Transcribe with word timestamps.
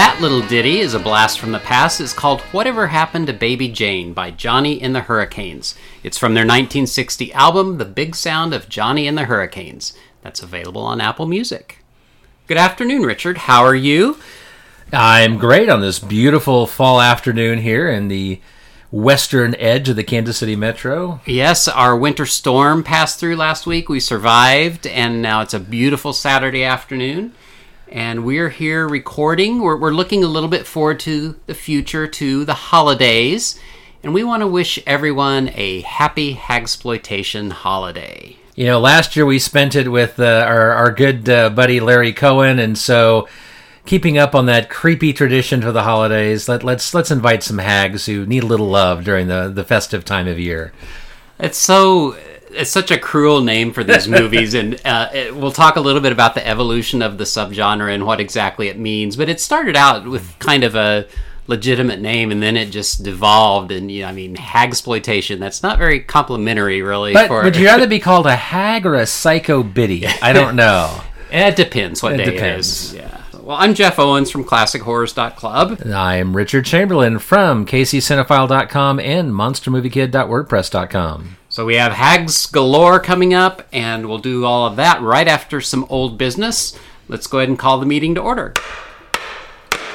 That 0.00 0.18
little 0.18 0.40
ditty 0.40 0.80
is 0.80 0.94
a 0.94 0.98
blast 0.98 1.38
from 1.38 1.52
the 1.52 1.58
past. 1.58 2.00
It's 2.00 2.14
called 2.14 2.40
Whatever 2.52 2.86
Happened 2.86 3.26
to 3.26 3.34
Baby 3.34 3.68
Jane 3.68 4.14
by 4.14 4.30
Johnny 4.30 4.80
and 4.80 4.94
the 4.94 5.02
Hurricanes. 5.02 5.74
It's 6.02 6.16
from 6.16 6.32
their 6.32 6.44
1960 6.44 7.30
album, 7.34 7.76
The 7.76 7.84
Big 7.84 8.16
Sound 8.16 8.54
of 8.54 8.70
Johnny 8.70 9.06
and 9.06 9.18
the 9.18 9.24
Hurricanes. 9.24 9.92
That's 10.22 10.42
available 10.42 10.80
on 10.80 11.02
Apple 11.02 11.26
Music. 11.26 11.84
Good 12.46 12.56
afternoon, 12.56 13.02
Richard. 13.02 13.36
How 13.36 13.62
are 13.62 13.74
you? 13.74 14.16
I'm 14.90 15.36
great 15.36 15.68
on 15.68 15.82
this 15.82 15.98
beautiful 15.98 16.66
fall 16.66 16.98
afternoon 16.98 17.58
here 17.58 17.90
in 17.90 18.08
the 18.08 18.40
western 18.90 19.54
edge 19.56 19.90
of 19.90 19.96
the 19.96 20.02
Kansas 20.02 20.38
City 20.38 20.56
Metro. 20.56 21.20
Yes, 21.26 21.68
our 21.68 21.94
winter 21.94 22.24
storm 22.24 22.82
passed 22.84 23.20
through 23.20 23.36
last 23.36 23.66
week. 23.66 23.90
We 23.90 24.00
survived, 24.00 24.86
and 24.86 25.20
now 25.20 25.42
it's 25.42 25.52
a 25.52 25.60
beautiful 25.60 26.14
Saturday 26.14 26.64
afternoon. 26.64 27.34
And 27.90 28.24
we're 28.24 28.50
here 28.50 28.86
recording. 28.86 29.62
We're, 29.62 29.76
we're 29.76 29.90
looking 29.90 30.22
a 30.22 30.28
little 30.28 30.48
bit 30.48 30.64
forward 30.64 31.00
to 31.00 31.34
the 31.46 31.54
future, 31.54 32.06
to 32.06 32.44
the 32.44 32.54
holidays. 32.54 33.58
And 34.04 34.14
we 34.14 34.22
want 34.22 34.42
to 34.42 34.46
wish 34.46 34.78
everyone 34.86 35.50
a 35.56 35.80
happy 35.80 36.36
Hagsploitation 36.36 37.50
holiday. 37.50 38.36
You 38.54 38.66
know, 38.66 38.78
last 38.78 39.16
year 39.16 39.26
we 39.26 39.40
spent 39.40 39.74
it 39.74 39.90
with 39.90 40.20
uh, 40.20 40.44
our, 40.46 40.70
our 40.70 40.92
good 40.92 41.28
uh, 41.28 41.50
buddy 41.50 41.80
Larry 41.80 42.12
Cohen, 42.12 42.60
and 42.60 42.78
so 42.78 43.28
keeping 43.86 44.18
up 44.18 44.36
on 44.36 44.46
that 44.46 44.70
creepy 44.70 45.12
tradition 45.12 45.60
for 45.60 45.72
the 45.72 45.82
holidays, 45.82 46.48
let, 46.48 46.62
let's 46.62 46.94
let's 46.94 47.10
invite 47.10 47.42
some 47.42 47.58
hags 47.58 48.06
who 48.06 48.24
need 48.24 48.44
a 48.44 48.46
little 48.46 48.68
love 48.68 49.02
during 49.02 49.26
the, 49.26 49.50
the 49.52 49.64
festive 49.64 50.04
time 50.04 50.28
of 50.28 50.38
year. 50.38 50.72
It's 51.38 51.58
so 51.58 52.16
it's 52.52 52.70
such 52.70 52.90
a 52.90 52.98
cruel 52.98 53.40
name 53.42 53.72
for 53.72 53.84
these 53.84 54.08
movies, 54.08 54.54
and 54.54 54.80
uh, 54.84 55.08
it, 55.12 55.34
we'll 55.34 55.52
talk 55.52 55.76
a 55.76 55.80
little 55.80 56.00
bit 56.00 56.12
about 56.12 56.34
the 56.34 56.46
evolution 56.46 57.02
of 57.02 57.18
the 57.18 57.24
subgenre 57.24 57.92
and 57.94 58.06
what 58.06 58.20
exactly 58.20 58.68
it 58.68 58.78
means. 58.78 59.16
But 59.16 59.28
it 59.28 59.40
started 59.40 59.76
out 59.76 60.06
with 60.06 60.38
kind 60.38 60.64
of 60.64 60.74
a 60.74 61.06
legitimate 61.46 62.00
name, 62.00 62.30
and 62.30 62.42
then 62.42 62.56
it 62.56 62.70
just 62.70 63.02
devolved. 63.02 63.72
And 63.72 63.90
you 63.90 64.02
know, 64.02 64.08
I 64.08 64.12
mean, 64.12 64.36
hagsploitation. 64.36 65.38
That's 65.38 65.62
not 65.62 65.78
very 65.78 66.00
complimentary, 66.00 66.82
really. 66.82 67.12
But 67.12 67.28
for, 67.28 67.42
would 67.44 67.56
you 67.56 67.66
rather 67.66 67.86
be 67.86 68.00
called 68.00 68.26
a 68.26 68.36
hag 68.36 68.86
or 68.86 68.94
a 68.94 69.06
psycho 69.06 69.62
biddy? 69.62 70.06
I 70.06 70.32
don't 70.32 70.56
know. 70.56 71.00
It 71.32 71.54
depends 71.54 72.02
what 72.02 72.14
It 72.14 72.16
day 72.16 72.24
depends. 72.24 72.92
it 72.92 72.96
is. 72.98 73.04
Yeah. 73.04 73.22
Well, 73.40 73.56
I'm 73.56 73.74
Jeff 73.74 74.00
Owens 74.00 74.32
from 74.32 74.44
ClassicHorrors.club. 74.44 75.80
I'm 75.86 76.36
Richard 76.36 76.64
Chamberlain 76.64 77.20
from 77.20 77.66
KCCinephile.com 77.66 78.98
and 78.98 79.30
MonsterMovieKid.wordpress.com. 79.32 81.36
So 81.52 81.66
we 81.66 81.74
have 81.74 81.90
Hags 81.90 82.46
galore 82.46 83.00
coming 83.00 83.34
up, 83.34 83.66
and 83.72 84.08
we'll 84.08 84.18
do 84.18 84.44
all 84.44 84.68
of 84.68 84.76
that 84.76 85.02
right 85.02 85.26
after 85.26 85.60
some 85.60 85.84
old 85.88 86.16
business. 86.16 86.78
Let's 87.08 87.26
go 87.26 87.38
ahead 87.38 87.48
and 87.48 87.58
call 87.58 87.80
the 87.80 87.86
meeting 87.86 88.14
to 88.14 88.20
order. 88.20 88.54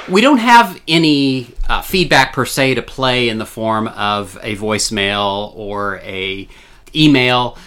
We 0.09 0.19
don't 0.19 0.39
have 0.39 0.81
any 0.85 1.53
uh, 1.69 1.81
feedback 1.81 2.33
per 2.33 2.43
se 2.43 2.75
to 2.75 2.81
play 2.81 3.29
in 3.29 3.37
the 3.37 3.45
form 3.45 3.87
of 3.87 4.37
a 4.41 4.57
voicemail 4.57 5.55
or 5.55 5.99
a 5.99 6.49
email. 6.93 7.57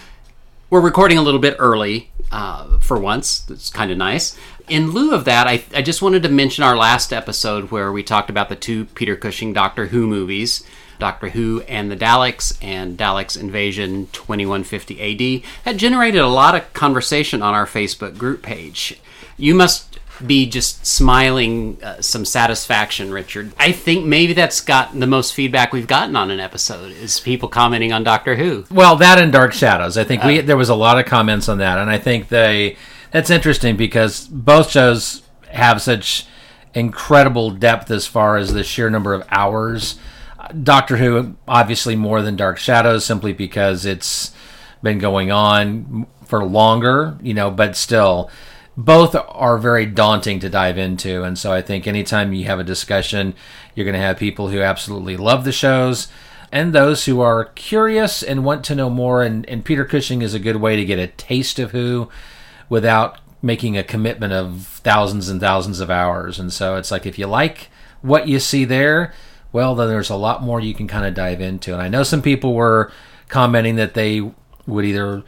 We're 0.69 0.81
recording 0.81 1.17
a 1.17 1.23
little 1.23 1.39
bit 1.39 1.55
early 1.57 2.11
uh, 2.31 2.77
for 2.81 2.99
once. 2.99 3.39
That's 3.39 3.71
kind 3.71 3.89
of 3.89 3.97
nice. 3.97 4.37
In 4.67 4.91
lieu 4.91 5.15
of 5.15 5.25
that, 5.25 5.47
I, 5.47 5.63
I 5.73 5.81
just 5.81 6.03
wanted 6.03 6.21
to 6.21 6.29
mention 6.29 6.63
our 6.63 6.77
last 6.77 7.11
episode 7.11 7.71
where 7.71 7.91
we 7.91 8.03
talked 8.03 8.29
about 8.29 8.49
the 8.49 8.55
two 8.55 8.85
Peter 8.85 9.15
Cushing 9.15 9.51
Doctor 9.51 9.87
Who 9.87 10.05
movies. 10.05 10.63
Doctor 10.99 11.29
Who 11.29 11.61
and 11.61 11.89
the 11.89 11.97
Daleks 11.97 12.57
and 12.61 12.97
Daleks 12.97 13.39
Invasion 13.39 14.07
2150 14.11 15.39
AD 15.39 15.43
had 15.65 15.77
generated 15.77 16.21
a 16.21 16.27
lot 16.27 16.55
of 16.55 16.71
conversation 16.73 17.41
on 17.41 17.53
our 17.53 17.65
Facebook 17.65 18.17
group 18.17 18.41
page. 18.41 18.99
You 19.37 19.55
must 19.55 19.99
be 20.25 20.47
just 20.49 20.85
smiling 20.85 21.81
uh, 21.81 22.01
some 22.01 22.25
satisfaction, 22.25 23.11
Richard. 23.11 23.53
I 23.57 23.71
think 23.71 24.05
maybe 24.05 24.33
that's 24.33 24.61
got 24.61 24.97
the 24.97 25.07
most 25.07 25.33
feedback 25.33 25.71
we've 25.71 25.87
gotten 25.87 26.15
on 26.15 26.29
an 26.31 26.39
episode 26.39 26.91
is 26.91 27.19
people 27.19 27.49
commenting 27.49 27.93
on 27.93 28.03
Doctor 28.03 28.35
Who. 28.35 28.65
Well, 28.69 28.95
that 28.97 29.17
and 29.17 29.31
Dark 29.31 29.53
Shadows. 29.53 29.97
I 29.97 30.03
think 30.03 30.23
we 30.23 30.41
there 30.41 30.57
was 30.57 30.69
a 30.69 30.75
lot 30.75 30.99
of 30.99 31.05
comments 31.05 31.47
on 31.47 31.57
that, 31.59 31.77
and 31.77 31.89
I 31.89 31.97
think 31.97 32.27
they 32.27 32.75
that's 33.11 33.29
interesting 33.29 33.77
because 33.77 34.27
both 34.27 34.69
shows 34.69 35.23
have 35.51 35.81
such 35.81 36.25
incredible 36.73 37.51
depth 37.51 37.89
as 37.89 38.05
far 38.05 38.37
as 38.37 38.53
the 38.53 38.63
sheer 38.63 38.89
number 38.89 39.13
of 39.13 39.25
hours. 39.29 39.97
Doctor 40.63 40.97
Who, 40.97 41.35
obviously 41.47 41.95
more 41.95 42.21
than 42.21 42.35
Dark 42.35 42.57
Shadows, 42.57 43.05
simply 43.05 43.33
because 43.33 43.85
it's 43.85 44.33
been 44.81 44.99
going 44.99 45.31
on 45.31 46.07
for 46.25 46.45
longer, 46.45 47.17
you 47.21 47.33
know, 47.33 47.51
but 47.51 47.75
still, 47.75 48.29
both 48.77 49.15
are 49.15 49.57
very 49.57 49.85
daunting 49.85 50.39
to 50.39 50.49
dive 50.49 50.77
into. 50.77 51.23
And 51.23 51.37
so 51.37 51.51
I 51.51 51.61
think 51.61 51.85
anytime 51.85 52.33
you 52.33 52.45
have 52.45 52.59
a 52.59 52.63
discussion, 52.63 53.33
you're 53.75 53.85
going 53.85 53.93
to 53.93 53.99
have 53.99 54.17
people 54.17 54.49
who 54.49 54.61
absolutely 54.61 55.17
love 55.17 55.43
the 55.43 55.51
shows 55.51 56.07
and 56.51 56.73
those 56.73 57.05
who 57.05 57.19
are 57.19 57.45
curious 57.45 58.23
and 58.23 58.45
want 58.45 58.63
to 58.65 58.75
know 58.75 58.89
more. 58.89 59.21
And, 59.21 59.47
and 59.49 59.65
Peter 59.65 59.85
Cushing 59.85 60.21
is 60.21 60.33
a 60.33 60.39
good 60.39 60.57
way 60.57 60.75
to 60.75 60.85
get 60.85 60.97
a 60.99 61.07
taste 61.07 61.59
of 61.59 61.71
Who 61.71 62.09
without 62.69 63.19
making 63.41 63.77
a 63.77 63.83
commitment 63.83 64.33
of 64.33 64.65
thousands 64.83 65.29
and 65.29 65.39
thousands 65.39 65.79
of 65.79 65.89
hours. 65.89 66.39
And 66.39 66.51
so 66.51 66.75
it's 66.75 66.91
like 66.91 67.05
if 67.05 67.19
you 67.19 67.27
like 67.27 67.69
what 68.01 68.27
you 68.27 68.39
see 68.39 68.65
there, 68.65 69.13
well, 69.51 69.75
then 69.75 69.87
there's 69.87 70.09
a 70.09 70.15
lot 70.15 70.43
more 70.43 70.59
you 70.59 70.73
can 70.73 70.87
kind 70.87 71.05
of 71.05 71.13
dive 71.13 71.41
into. 71.41 71.73
And 71.73 71.81
I 71.81 71.87
know 71.87 72.03
some 72.03 72.21
people 72.21 72.53
were 72.53 72.91
commenting 73.27 73.75
that 73.75 73.93
they 73.93 74.21
would 74.67 74.85
either 74.85 75.23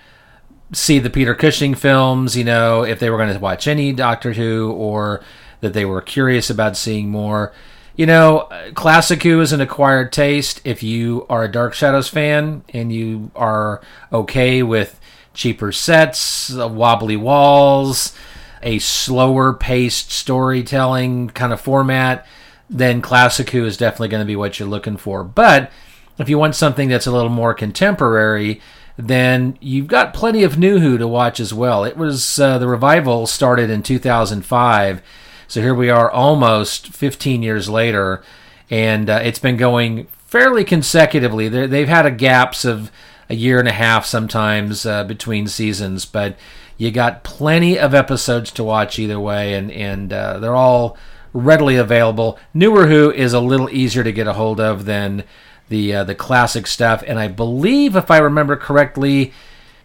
see 0.74 1.00
the 1.00 1.10
Peter 1.10 1.36
Cushing 1.36 1.76
films, 1.76 2.38
you 2.38 2.44
know, 2.44 2.84
if 2.84 3.00
they 3.00 3.10
were 3.10 3.18
going 3.18 3.34
to 3.34 3.40
watch 3.40 3.68
any 3.68 3.92
Doctor 3.92 4.34
Who, 4.34 4.72
or 4.72 5.24
that 5.62 5.74
they 5.74 5.86
were 5.86 6.02
curious 6.02 6.50
about 6.50 6.78
seeing 6.78 7.10
more. 7.10 7.54
You 7.96 8.06
know, 8.06 8.50
Classic 8.74 9.22
Who 9.22 9.42
is 9.42 9.52
an 9.52 9.62
acquired 9.62 10.12
taste. 10.12 10.62
If 10.64 10.82
you 10.82 11.26
are 11.30 11.44
a 11.44 11.52
Dark 11.52 11.74
Shadows 11.74 12.08
fan 12.08 12.64
and 12.70 12.92
you 12.92 13.32
are 13.36 13.82
okay 14.14 14.64
with 14.64 15.00
cheaper 15.34 15.72
sets, 15.72 16.56
uh, 16.56 16.68
wobbly 16.68 17.18
walls, 17.18 18.16
a 18.64 18.80
slower 18.80 19.54
paced 19.54 20.12
storytelling 20.12 21.30
kind 21.30 21.52
of 21.52 21.60
format, 21.60 22.26
then 22.72 23.02
Classic 23.02 23.50
Who 23.50 23.66
is 23.66 23.76
definitely 23.76 24.08
going 24.08 24.22
to 24.22 24.26
be 24.26 24.38
what 24.38 24.58
you're 24.58 24.70
looking 24.70 24.96
for. 24.96 25.26
But 25.26 25.70
if 26.18 26.30
you 26.30 26.38
want 26.38 26.56
something 26.56 26.88
that's 26.88 27.06
a 27.06 27.12
little 27.12 27.30
more 27.30 27.54
contemporary, 27.54 28.62
then 28.98 29.58
you've 29.60 29.88
got 29.88 30.14
plenty 30.14 30.44
of 30.44 30.58
new 30.58 30.80
Who 30.80 30.98
to 30.98 31.08
watch 31.08 31.42
as 31.42 31.54
well. 31.54 31.84
It 31.84 31.98
was 31.98 32.40
uh, 32.40 32.58
the 32.58 32.68
revival 32.68 33.28
started 33.28 33.70
in 33.70 33.84
2005, 33.84 35.02
so 35.48 35.62
here 35.62 35.76
we 35.76 35.90
are 35.90 36.10
almost 36.10 36.94
15 36.94 37.44
years 37.44 37.68
later, 37.68 38.24
and 38.70 39.10
uh, 39.10 39.20
it's 39.22 39.40
been 39.40 39.58
going 39.58 40.08
fairly 40.26 40.64
consecutively. 40.64 41.50
They're, 41.50 41.68
they've 41.68 41.90
had 41.90 42.06
a 42.06 42.12
gaps 42.12 42.64
of 42.64 42.90
a 43.30 43.36
year 43.36 43.60
and 43.60 43.68
a 43.68 43.74
half 43.74 44.06
sometimes 44.06 44.86
uh, 44.86 45.04
between 45.04 45.48
seasons, 45.48 46.06
but 46.06 46.38
you 46.78 46.90
got 46.90 47.24
plenty 47.24 47.78
of 47.78 47.94
episodes 47.94 48.50
to 48.52 48.64
watch 48.64 48.98
either 48.98 49.20
way, 49.20 49.56
and 49.56 49.72
and 49.72 50.14
uh, 50.14 50.40
they're 50.40 50.56
all 50.56 50.98
readily 51.34 51.76
available. 51.76 52.38
Newer 52.54 52.88
Who 52.88 53.12
is 53.12 53.34
a 53.34 53.40
little 53.40 53.70
easier 53.70 54.04
to 54.04 54.12
get 54.12 54.28
a 54.28 54.34
hold 54.34 54.60
of 54.60 54.86
than 54.86 55.24
the 55.70 55.94
uh, 55.96 56.04
the 56.04 56.16
classic 56.16 56.68
stuff, 56.68 57.04
and 57.08 57.18
I 57.18 57.28
believe, 57.28 57.96
if 57.96 58.12
I 58.12 58.18
remember 58.18 58.56
correctly, 58.56 59.34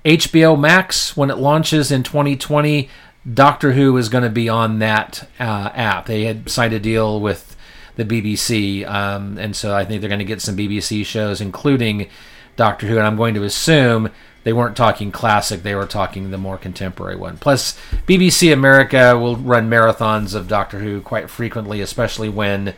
HBO 0.05 0.59
Max 0.59 1.17
when 1.17 1.31
it 1.31 1.39
launches 1.39 1.91
in 1.91 2.03
2020, 2.03 2.89
Doctor 3.33 3.73
Who 3.73 3.97
is 3.97 4.09
going 4.09 4.25
to 4.25 4.31
be 4.31 4.49
on 4.49 4.79
that 4.81 5.29
uh, 5.41 5.71
app. 5.75 6.07
They 6.07 6.25
had 6.25 6.49
signed 6.49 6.73
a 6.75 6.81
deal 6.81 7.21
with 7.21 7.57
the 7.97 8.05
BBC, 8.05 8.87
um, 8.87 9.39
and 9.39 9.57
so 9.57 9.75
I 9.75 9.85
think 9.85 10.01
they're 10.01 10.09
going 10.09 10.19
to 10.19 10.25
get 10.25 10.43
some 10.43 10.57
BBC 10.57 11.07
shows, 11.07 11.41
including 11.41 12.09
Doctor 12.57 12.87
Who. 12.87 12.99
And 12.99 13.07
I'm 13.07 13.17
going 13.17 13.35
to 13.35 13.45
assume 13.45 14.11
they 14.47 14.53
weren't 14.53 14.77
talking 14.77 15.11
classic; 15.11 15.65
they 15.65 15.75
were 15.75 15.87
talking 15.87 16.31
the 16.31 16.39
more 16.39 16.57
contemporary 16.57 17.17
one. 17.17 17.37
Plus, 17.37 17.77
BBC 18.07 18.53
America 18.53 19.19
will 19.19 19.35
run 19.35 19.69
marathons 19.69 20.37
of 20.37 20.47
Doctor 20.47 20.79
Who 20.79 21.01
quite 21.01 21.29
frequently, 21.29 21.81
especially 21.81 22.29
when 22.29 22.75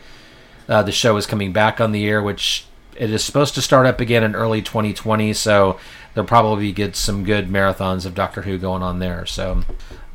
uh, 0.67 0.81
the 0.81 0.91
show 0.91 1.15
is 1.15 1.27
coming 1.27 1.53
back 1.53 1.79
on 1.79 1.91
the 1.91 2.07
air, 2.07 2.23
which 2.23 2.65
it 2.97 3.11
is 3.11 3.23
supposed 3.23 3.53
to 3.53 3.61
start 3.61 3.85
up 3.85 3.99
again 3.99 4.23
in 4.23 4.33
early 4.33 4.63
2020. 4.63 5.31
So 5.33 5.79
there'll 6.15 6.27
probably 6.27 6.71
get 6.71 6.95
some 6.95 7.23
good 7.23 7.49
marathons 7.49 8.03
of 8.03 8.15
Doctor 8.15 8.41
Who 8.41 8.57
going 8.57 8.81
on 8.81 8.97
there. 8.97 9.27
So 9.27 9.61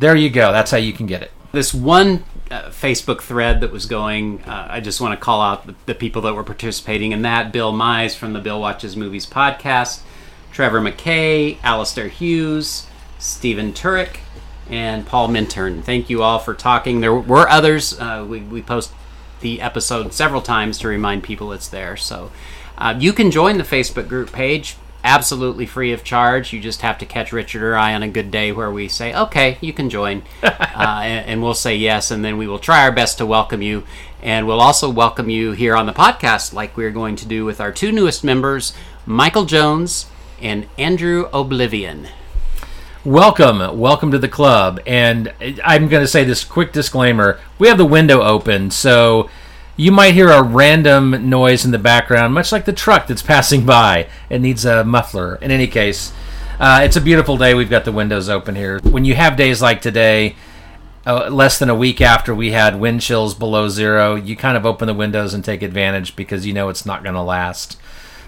there 0.00 0.16
you 0.16 0.30
go. 0.30 0.50
That's 0.50 0.72
how 0.72 0.78
you 0.78 0.92
can 0.92 1.06
get 1.06 1.22
it. 1.22 1.30
this 1.52 1.72
one 1.72 2.24
uh, 2.50 2.70
Facebook 2.70 3.20
thread 3.20 3.60
that 3.60 3.70
was 3.70 3.86
going. 3.86 4.42
Uh, 4.42 4.66
I 4.68 4.80
just 4.80 5.00
want 5.00 5.16
to 5.16 5.24
call 5.24 5.40
out 5.40 5.68
the, 5.68 5.76
the 5.86 5.94
people 5.94 6.20
that 6.22 6.34
were 6.34 6.42
participating 6.42 7.12
in 7.12 7.22
that. 7.22 7.52
Bill 7.52 7.72
Mize 7.72 8.16
from 8.16 8.32
the 8.32 8.40
Bill 8.40 8.60
Watches 8.60 8.96
Movies 8.96 9.24
podcast, 9.24 10.02
Trevor 10.54 10.80
McKay, 10.80 11.58
Alistair 11.64 12.06
Hughes, 12.06 12.86
Stephen 13.18 13.72
Turek, 13.72 14.18
and 14.70 15.04
Paul 15.04 15.26
Minturn. 15.26 15.82
Thank 15.82 16.08
you 16.08 16.22
all 16.22 16.38
for 16.38 16.54
talking. 16.54 17.00
There 17.00 17.12
were 17.12 17.48
others. 17.48 17.98
Uh, 17.98 18.24
we, 18.26 18.38
we 18.38 18.62
post 18.62 18.92
the 19.40 19.60
episode 19.60 20.12
several 20.12 20.40
times 20.40 20.78
to 20.78 20.88
remind 20.88 21.24
people 21.24 21.52
it's 21.52 21.66
there. 21.66 21.96
So 21.96 22.30
uh, 22.78 22.94
you 22.96 23.12
can 23.12 23.32
join 23.32 23.58
the 23.58 23.64
Facebook 23.64 24.06
group 24.06 24.30
page 24.30 24.76
absolutely 25.02 25.66
free 25.66 25.92
of 25.92 26.04
charge. 26.04 26.52
You 26.52 26.60
just 26.60 26.82
have 26.82 26.98
to 26.98 27.04
catch 27.04 27.32
Richard 27.32 27.62
or 27.64 27.76
I 27.76 27.92
on 27.92 28.04
a 28.04 28.08
good 28.08 28.30
day 28.30 28.52
where 28.52 28.70
we 28.70 28.86
say, 28.86 29.12
okay, 29.12 29.58
you 29.60 29.72
can 29.72 29.90
join. 29.90 30.22
uh, 30.44 30.52
and, 30.78 31.26
and 31.26 31.42
we'll 31.42 31.54
say 31.54 31.74
yes, 31.74 32.12
and 32.12 32.24
then 32.24 32.38
we 32.38 32.46
will 32.46 32.60
try 32.60 32.84
our 32.84 32.92
best 32.92 33.18
to 33.18 33.26
welcome 33.26 33.60
you. 33.60 33.82
And 34.22 34.46
we'll 34.46 34.60
also 34.60 34.88
welcome 34.88 35.28
you 35.28 35.50
here 35.50 35.74
on 35.74 35.86
the 35.86 35.92
podcast, 35.92 36.52
like 36.52 36.76
we're 36.76 36.92
going 36.92 37.16
to 37.16 37.26
do 37.26 37.44
with 37.44 37.60
our 37.60 37.72
two 37.72 37.90
newest 37.90 38.22
members, 38.22 38.72
Michael 39.04 39.46
Jones 39.46 40.06
and 40.44 40.68
Andrew 40.78 41.28
Oblivion. 41.32 42.06
Welcome, 43.02 43.78
welcome 43.78 44.10
to 44.12 44.18
the 44.18 44.28
club. 44.28 44.78
And 44.86 45.32
I'm 45.64 45.88
going 45.88 46.02
to 46.02 46.08
say 46.08 46.22
this 46.22 46.44
quick 46.44 46.72
disclaimer: 46.72 47.40
we 47.58 47.66
have 47.68 47.78
the 47.78 47.86
window 47.86 48.22
open, 48.22 48.70
so 48.70 49.28
you 49.76 49.90
might 49.90 50.14
hear 50.14 50.30
a 50.30 50.42
random 50.42 51.28
noise 51.28 51.64
in 51.64 51.70
the 51.70 51.78
background, 51.78 52.34
much 52.34 52.52
like 52.52 52.66
the 52.66 52.72
truck 52.72 53.06
that's 53.06 53.22
passing 53.34 53.66
by. 53.66 54.06
It 54.28 54.40
needs 54.40 54.64
a 54.64 54.84
muffler. 54.84 55.36
In 55.36 55.50
any 55.50 55.66
case, 55.66 56.12
uh, 56.60 56.82
it's 56.84 56.96
a 56.96 57.00
beautiful 57.00 57.36
day. 57.36 57.54
We've 57.54 57.70
got 57.70 57.84
the 57.84 57.92
windows 57.92 58.28
open 58.28 58.54
here. 58.54 58.78
When 58.80 59.04
you 59.04 59.14
have 59.14 59.36
days 59.36 59.62
like 59.62 59.80
today, 59.80 60.36
uh, 61.06 61.30
less 61.30 61.58
than 61.58 61.70
a 61.70 61.74
week 61.74 62.00
after 62.00 62.34
we 62.34 62.52
had 62.52 62.78
wind 62.78 63.00
chills 63.00 63.34
below 63.34 63.68
zero, 63.68 64.14
you 64.14 64.36
kind 64.36 64.56
of 64.56 64.66
open 64.66 64.86
the 64.86 64.94
windows 64.94 65.32
and 65.32 65.42
take 65.42 65.62
advantage 65.62 66.16
because 66.16 66.46
you 66.46 66.52
know 66.52 66.68
it's 66.68 66.86
not 66.86 67.02
going 67.02 67.14
to 67.14 67.22
last. 67.22 67.78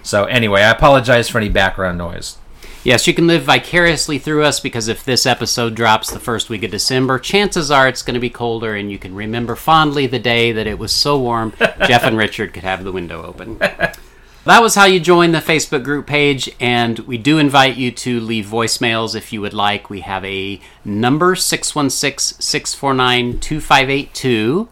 So, 0.07 0.23
anyway, 0.23 0.61
I 0.61 0.71
apologize 0.71 1.27
for 1.27 1.37
any 1.37 1.49
background 1.49 1.97
noise. 1.97 2.37
Yes, 2.81 3.07
you 3.07 3.13
can 3.13 3.27
live 3.27 3.43
vicariously 3.43 4.17
through 4.17 4.45
us 4.45 4.61
because 4.61 4.87
if 4.87 5.03
this 5.03 5.25
episode 5.25 5.75
drops 5.75 6.09
the 6.09 6.19
first 6.21 6.49
week 6.49 6.63
of 6.63 6.71
December, 6.71 7.19
chances 7.19 7.69
are 7.69 7.89
it's 7.89 8.03
going 8.03 8.13
to 8.13 8.21
be 8.21 8.29
colder 8.29 8.73
and 8.73 8.89
you 8.89 8.97
can 8.97 9.13
remember 9.13 9.57
fondly 9.57 10.07
the 10.07 10.17
day 10.17 10.53
that 10.53 10.65
it 10.65 10.79
was 10.79 10.93
so 10.93 11.19
warm 11.19 11.51
Jeff 11.59 12.03
and 12.03 12.17
Richard 12.17 12.53
could 12.53 12.63
have 12.63 12.85
the 12.85 12.93
window 12.93 13.21
open. 13.21 13.57
That 13.57 14.61
was 14.61 14.75
how 14.75 14.85
you 14.85 15.01
join 15.01 15.33
the 15.33 15.39
Facebook 15.39 15.83
group 15.83 16.07
page, 16.07 16.49
and 16.57 16.99
we 16.99 17.17
do 17.17 17.37
invite 17.37 17.75
you 17.75 17.91
to 17.91 18.21
leave 18.21 18.45
voicemails 18.45 19.13
if 19.13 19.33
you 19.33 19.41
would 19.41 19.53
like. 19.53 19.89
We 19.89 19.99
have 19.99 20.23
a 20.23 20.61
number 20.85 21.35
616 21.35 22.39
649 22.39 23.41
2582. 23.41 24.69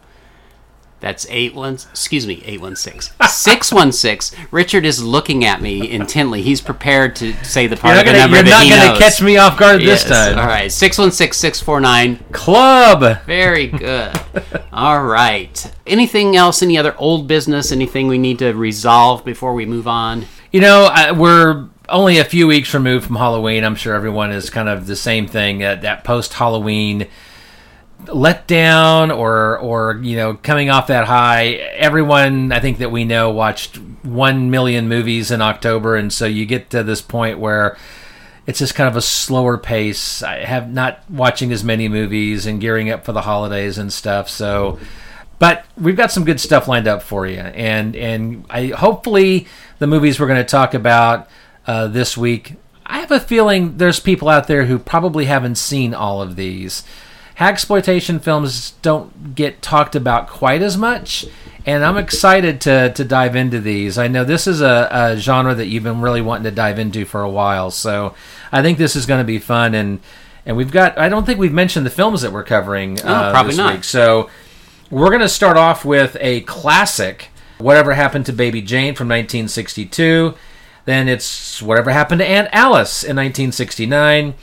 That's 0.98 1.26
eight 1.28 1.54
one. 1.54 1.74
Excuse 1.74 2.26
me, 2.26 2.42
eight 2.46 2.60
one 2.60 2.74
six 2.74 3.12
six 3.28 3.70
one 3.72 3.92
six. 3.92 4.34
Richard 4.50 4.86
is 4.86 5.02
looking 5.04 5.44
at 5.44 5.60
me 5.60 5.90
intently. 5.90 6.40
He's 6.42 6.60
prepared 6.62 7.14
to 7.16 7.32
say 7.44 7.66
the 7.66 7.76
part 7.76 7.92
You're 7.94 8.00
of 8.00 8.06
the 8.06 8.12
gonna, 8.12 8.18
number 8.22 8.36
you're 8.36 8.44
that 8.44 8.68
not 8.68 8.86
gonna 8.86 8.98
catch 8.98 9.20
me 9.20 9.36
off 9.36 9.58
guard 9.58 9.82
Yes. 9.82 10.04
this 10.04 10.10
time. 10.10 10.38
All 10.38 10.46
right, 10.46 10.72
six 10.72 10.96
one 10.96 11.12
six 11.12 11.36
six 11.36 11.60
four 11.60 11.80
nine. 11.80 12.24
Club. 12.32 13.22
Very 13.26 13.66
good. 13.66 14.18
All 14.72 15.04
right. 15.04 15.70
Anything 15.86 16.34
else? 16.34 16.62
Any 16.62 16.78
other 16.78 16.96
old 16.98 17.28
business? 17.28 17.72
Anything 17.72 18.06
we 18.08 18.18
need 18.18 18.38
to 18.38 18.52
resolve 18.54 19.24
before 19.24 19.52
we 19.52 19.66
move 19.66 19.86
on? 19.86 20.24
You 20.50 20.60
know, 20.62 20.88
I, 20.90 21.12
we're 21.12 21.66
only 21.90 22.18
a 22.18 22.24
few 22.24 22.46
weeks 22.46 22.72
removed 22.72 23.06
from 23.06 23.16
Halloween. 23.16 23.64
I'm 23.64 23.76
sure 23.76 23.94
everyone 23.94 24.32
is 24.32 24.48
kind 24.48 24.68
of 24.68 24.86
the 24.86 24.96
same 24.96 25.26
thing. 25.26 25.62
Uh, 25.62 25.74
that 25.76 26.04
post 26.04 26.32
Halloween 26.32 27.06
letdown, 28.04 29.16
or 29.16 29.58
or 29.58 30.00
you 30.02 30.16
know, 30.16 30.34
coming 30.34 30.70
off 30.70 30.88
that 30.88 31.06
high. 31.06 31.46
Everyone, 31.54 32.52
I 32.52 32.60
think 32.60 32.78
that 32.78 32.90
we 32.90 33.04
know, 33.04 33.30
watched 33.30 33.76
one 34.02 34.50
million 34.50 34.88
movies 34.88 35.30
in 35.30 35.42
October, 35.42 35.96
and 35.96 36.12
so 36.12 36.26
you 36.26 36.46
get 36.46 36.70
to 36.70 36.82
this 36.82 37.02
point 37.02 37.38
where 37.38 37.76
it's 38.46 38.60
just 38.60 38.74
kind 38.74 38.88
of 38.88 38.96
a 38.96 39.02
slower 39.02 39.58
pace. 39.58 40.22
I 40.22 40.44
have 40.44 40.72
not 40.72 41.02
watching 41.10 41.52
as 41.52 41.64
many 41.64 41.88
movies 41.88 42.46
and 42.46 42.60
gearing 42.60 42.90
up 42.90 43.04
for 43.04 43.12
the 43.12 43.22
holidays 43.22 43.76
and 43.76 43.92
stuff. 43.92 44.28
So, 44.28 44.78
but 45.38 45.64
we've 45.76 45.96
got 45.96 46.12
some 46.12 46.24
good 46.24 46.40
stuff 46.40 46.68
lined 46.68 46.86
up 46.86 47.02
for 47.02 47.26
you, 47.26 47.38
and 47.38 47.96
and 47.96 48.46
I 48.48 48.68
hopefully 48.68 49.48
the 49.78 49.86
movies 49.86 50.20
we're 50.20 50.28
going 50.28 50.38
to 50.38 50.44
talk 50.44 50.74
about 50.74 51.28
uh, 51.66 51.88
this 51.88 52.16
week. 52.16 52.54
I 52.88 53.00
have 53.00 53.10
a 53.10 53.18
feeling 53.18 53.78
there's 53.78 53.98
people 53.98 54.28
out 54.28 54.46
there 54.46 54.66
who 54.66 54.78
probably 54.78 55.24
haven't 55.24 55.56
seen 55.56 55.92
all 55.92 56.22
of 56.22 56.36
these. 56.36 56.84
Hagsploitation 57.38 58.20
films 58.20 58.72
don't 58.82 59.34
get 59.34 59.60
talked 59.60 59.94
about 59.94 60.26
quite 60.26 60.62
as 60.62 60.78
much, 60.78 61.26
and 61.66 61.84
I'm 61.84 61.98
excited 61.98 62.62
to 62.62 62.92
to 62.92 63.04
dive 63.04 63.36
into 63.36 63.60
these. 63.60 63.98
I 63.98 64.08
know 64.08 64.24
this 64.24 64.46
is 64.46 64.62
a, 64.62 64.88
a 64.90 65.16
genre 65.18 65.54
that 65.54 65.66
you've 65.66 65.82
been 65.82 66.00
really 66.00 66.22
wanting 66.22 66.44
to 66.44 66.50
dive 66.50 66.78
into 66.78 67.04
for 67.04 67.22
a 67.22 67.28
while, 67.28 67.70
so 67.70 68.14
I 68.50 68.62
think 68.62 68.78
this 68.78 68.96
is 68.96 69.04
going 69.04 69.20
to 69.20 69.24
be 69.26 69.38
fun. 69.38 69.74
And 69.74 70.00
and 70.46 70.56
we've 70.56 70.70
got 70.70 70.98
I 70.98 71.10
don't 71.10 71.26
think 71.26 71.38
we've 71.38 71.52
mentioned 71.52 71.84
the 71.84 71.90
films 71.90 72.22
that 72.22 72.32
we're 72.32 72.44
covering 72.44 73.00
uh, 73.00 73.32
probably 73.32 73.50
this 73.50 73.58
not. 73.58 73.74
week. 73.74 73.84
So 73.84 74.30
we're 74.90 75.10
going 75.10 75.20
to 75.20 75.28
start 75.28 75.58
off 75.58 75.84
with 75.84 76.16
a 76.20 76.40
classic, 76.42 77.28
Whatever 77.58 77.94
Happened 77.94 78.24
to 78.26 78.32
Baby 78.32 78.62
Jane 78.62 78.94
from 78.94 79.08
1962. 79.08 80.34
Then 80.86 81.06
it's 81.08 81.60
Whatever 81.60 81.90
Happened 81.90 82.20
to 82.20 82.26
Aunt 82.26 82.48
Alice 82.52 83.02
in 83.02 83.16
1969. 83.16 84.34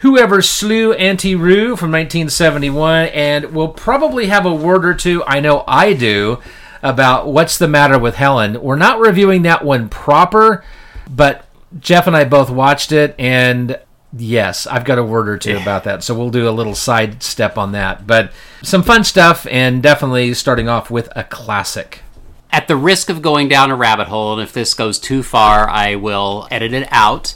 Whoever 0.00 0.42
Slew 0.42 0.92
Auntie 0.92 1.34
Roo 1.34 1.76
from 1.76 1.90
1971. 1.92 3.08
And 3.08 3.52
we'll 3.52 3.68
probably 3.68 4.26
have 4.26 4.46
a 4.46 4.54
word 4.54 4.84
or 4.84 4.94
two, 4.94 5.22
I 5.26 5.40
know 5.40 5.64
I 5.66 5.92
do, 5.92 6.40
about 6.82 7.26
What's 7.26 7.58
the 7.58 7.68
Matter 7.68 7.98
with 7.98 8.14
Helen. 8.14 8.62
We're 8.62 8.76
not 8.76 9.00
reviewing 9.00 9.42
that 9.42 9.64
one 9.64 9.88
proper, 9.88 10.64
but 11.08 11.46
Jeff 11.78 12.06
and 12.06 12.16
I 12.16 12.24
both 12.24 12.50
watched 12.50 12.92
it, 12.92 13.14
and 13.18 13.78
yes, 14.16 14.66
I've 14.66 14.84
got 14.84 14.98
a 14.98 15.04
word 15.04 15.28
or 15.28 15.38
two 15.38 15.56
about 15.56 15.84
that. 15.84 16.02
So 16.02 16.18
we'll 16.18 16.30
do 16.30 16.48
a 16.48 16.50
little 16.50 16.74
side 16.74 17.22
step 17.22 17.56
on 17.58 17.72
that. 17.72 18.06
But 18.06 18.32
some 18.62 18.82
fun 18.82 19.04
stuff, 19.04 19.46
and 19.50 19.82
definitely 19.82 20.34
starting 20.34 20.68
off 20.68 20.90
with 20.90 21.08
a 21.14 21.24
classic. 21.24 22.02
At 22.50 22.66
the 22.66 22.76
risk 22.76 23.08
of 23.10 23.22
going 23.22 23.48
down 23.48 23.70
a 23.70 23.76
rabbit 23.76 24.08
hole, 24.08 24.32
and 24.32 24.42
if 24.42 24.52
this 24.52 24.74
goes 24.74 24.98
too 24.98 25.22
far, 25.22 25.68
I 25.68 25.94
will 25.94 26.48
edit 26.50 26.72
it 26.72 26.88
out. 26.90 27.34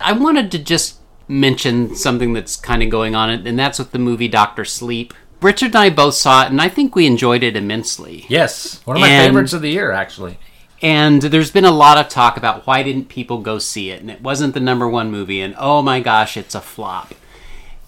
I 0.00 0.12
wanted 0.12 0.50
to 0.50 0.58
just 0.58 0.98
mention 1.28 1.94
something 1.96 2.32
that's 2.32 2.56
kind 2.56 2.82
of 2.82 2.90
going 2.90 3.14
on, 3.14 3.30
and 3.30 3.58
that's 3.58 3.78
with 3.78 3.92
the 3.92 3.98
movie 3.98 4.28
Doctor 4.28 4.64
Sleep. 4.64 5.14
Richard 5.40 5.66
and 5.66 5.76
I 5.76 5.90
both 5.90 6.14
saw 6.14 6.44
it, 6.44 6.50
and 6.50 6.60
I 6.60 6.68
think 6.68 6.94
we 6.94 7.06
enjoyed 7.06 7.42
it 7.42 7.56
immensely. 7.56 8.24
Yes, 8.28 8.80
one 8.84 8.96
of 8.96 9.00
my 9.00 9.08
And- 9.08 9.26
favorites 9.28 9.52
of 9.52 9.62
the 9.62 9.70
year, 9.70 9.92
actually. 9.92 10.38
And 10.82 11.22
there's 11.22 11.50
been 11.50 11.64
a 11.64 11.70
lot 11.70 11.96
of 11.98 12.08
talk 12.08 12.36
about 12.36 12.66
why 12.66 12.82
didn't 12.82 13.08
people 13.08 13.38
go 13.38 13.58
see 13.58 13.90
it, 13.90 14.00
and 14.00 14.10
it 14.10 14.20
wasn't 14.22 14.54
the 14.54 14.60
number 14.60 14.88
one 14.88 15.10
movie, 15.10 15.40
and 15.40 15.54
oh 15.58 15.80
my 15.82 16.00
gosh, 16.00 16.36
it's 16.36 16.54
a 16.54 16.60
flop. 16.60 17.14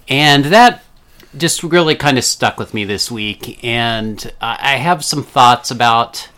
And 0.09 0.47
that 0.47 0.83
just 1.37 1.63
really 1.63 1.95
kind 1.95 2.17
of 2.17 2.25
stuck 2.25 2.59
with 2.59 2.73
me 2.73 2.85
this 2.85 3.11
week, 3.11 3.63
and 3.63 4.33
I 4.41 4.75
I 4.75 4.77
have 4.77 5.05
some 5.05 5.23
thoughts 5.23 5.71
about 5.71 6.29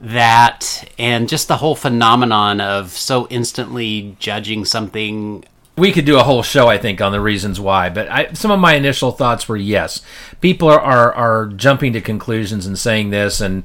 that 0.00 0.88
and 0.98 1.28
just 1.28 1.48
the 1.48 1.56
whole 1.56 1.74
phenomenon 1.74 2.60
of 2.60 2.90
so 2.90 3.26
instantly 3.30 4.16
judging 4.18 4.64
something 4.64 5.44
We 5.78 5.92
could 5.92 6.06
do 6.06 6.18
a 6.18 6.22
whole 6.22 6.42
show, 6.42 6.68
I 6.68 6.78
think, 6.78 7.02
on 7.02 7.12
the 7.12 7.20
reasons 7.20 7.60
why. 7.60 7.90
But 7.90 8.10
I, 8.10 8.32
some 8.32 8.50
of 8.50 8.58
my 8.58 8.74
initial 8.74 9.12
thoughts 9.12 9.46
were 9.46 9.58
yes, 9.58 10.00
people 10.40 10.68
are, 10.68 10.80
are 10.80 11.12
are 11.12 11.46
jumping 11.46 11.92
to 11.92 12.00
conclusions 12.00 12.66
and 12.66 12.78
saying 12.78 13.10
this, 13.10 13.42
and 13.42 13.62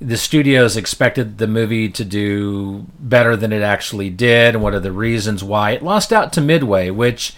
the 0.00 0.16
studios 0.16 0.76
expected 0.76 1.38
the 1.38 1.46
movie 1.46 1.88
to 1.88 2.04
do 2.04 2.86
better 2.98 3.36
than 3.36 3.52
it 3.52 3.62
actually 3.62 4.10
did. 4.10 4.54
And 4.54 4.64
what 4.64 4.74
are 4.74 4.80
the 4.80 4.90
reasons 4.90 5.44
why 5.44 5.70
it 5.70 5.82
lost 5.82 6.12
out 6.12 6.32
to 6.32 6.40
Midway? 6.40 6.90
Which 6.90 7.34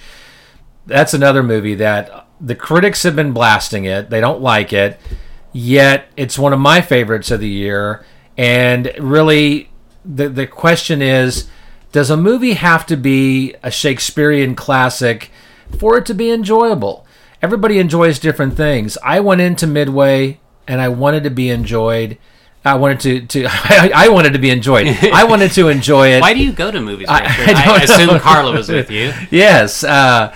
that's 0.87 1.12
another 1.12 1.42
movie 1.42 1.75
that 1.75 2.26
the 2.40 2.54
critics 2.54 3.02
have 3.02 3.16
been 3.16 3.32
blasting 3.32 3.85
it. 3.85 4.08
They 4.08 4.20
don't 4.20 4.40
like 4.40 4.73
it, 4.73 4.99
yet 5.52 6.08
it's 6.16 6.38
one 6.38 6.54
of 6.54 6.58
my 6.58 6.80
favorites 6.80 7.30
of 7.30 7.40
the 7.40 7.49
year. 7.49 8.04
And 8.38 8.92
really, 8.99 9.70
the 10.04 10.30
the 10.30 10.46
question 10.46 11.02
is 11.02 11.49
does 11.96 12.10
a 12.10 12.16
movie 12.18 12.52
have 12.52 12.84
to 12.84 12.94
be 12.94 13.54
a 13.62 13.70
Shakespearean 13.70 14.54
classic 14.54 15.30
for 15.78 15.96
it 15.96 16.04
to 16.04 16.12
be 16.12 16.30
enjoyable? 16.30 17.06
Everybody 17.40 17.78
enjoys 17.78 18.18
different 18.18 18.54
things. 18.54 18.98
I 19.02 19.20
went 19.20 19.40
into 19.40 19.66
Midway 19.66 20.38
and 20.68 20.82
I 20.82 20.90
wanted 20.90 21.22
to 21.24 21.30
be 21.30 21.48
enjoyed. 21.48 22.18
I 22.66 22.74
wanted 22.74 23.00
to 23.00 23.26
to 23.28 23.46
I, 23.48 23.92
I 23.94 24.08
wanted 24.10 24.34
to 24.34 24.38
be 24.38 24.50
enjoyed. 24.50 24.88
I 25.10 25.24
wanted 25.24 25.52
to 25.52 25.68
enjoy 25.68 26.08
it. 26.08 26.20
Why 26.20 26.34
do 26.34 26.44
you 26.44 26.52
go 26.52 26.70
to 26.70 26.82
movies? 26.82 27.06
I- 27.08 27.24
I 27.24 27.78
I, 27.80 27.82
assume. 27.84 28.20
Carla 28.20 28.52
was 28.52 28.68
with 28.68 28.90
you. 28.90 29.14
yes, 29.30 29.82
uh, 29.82 30.34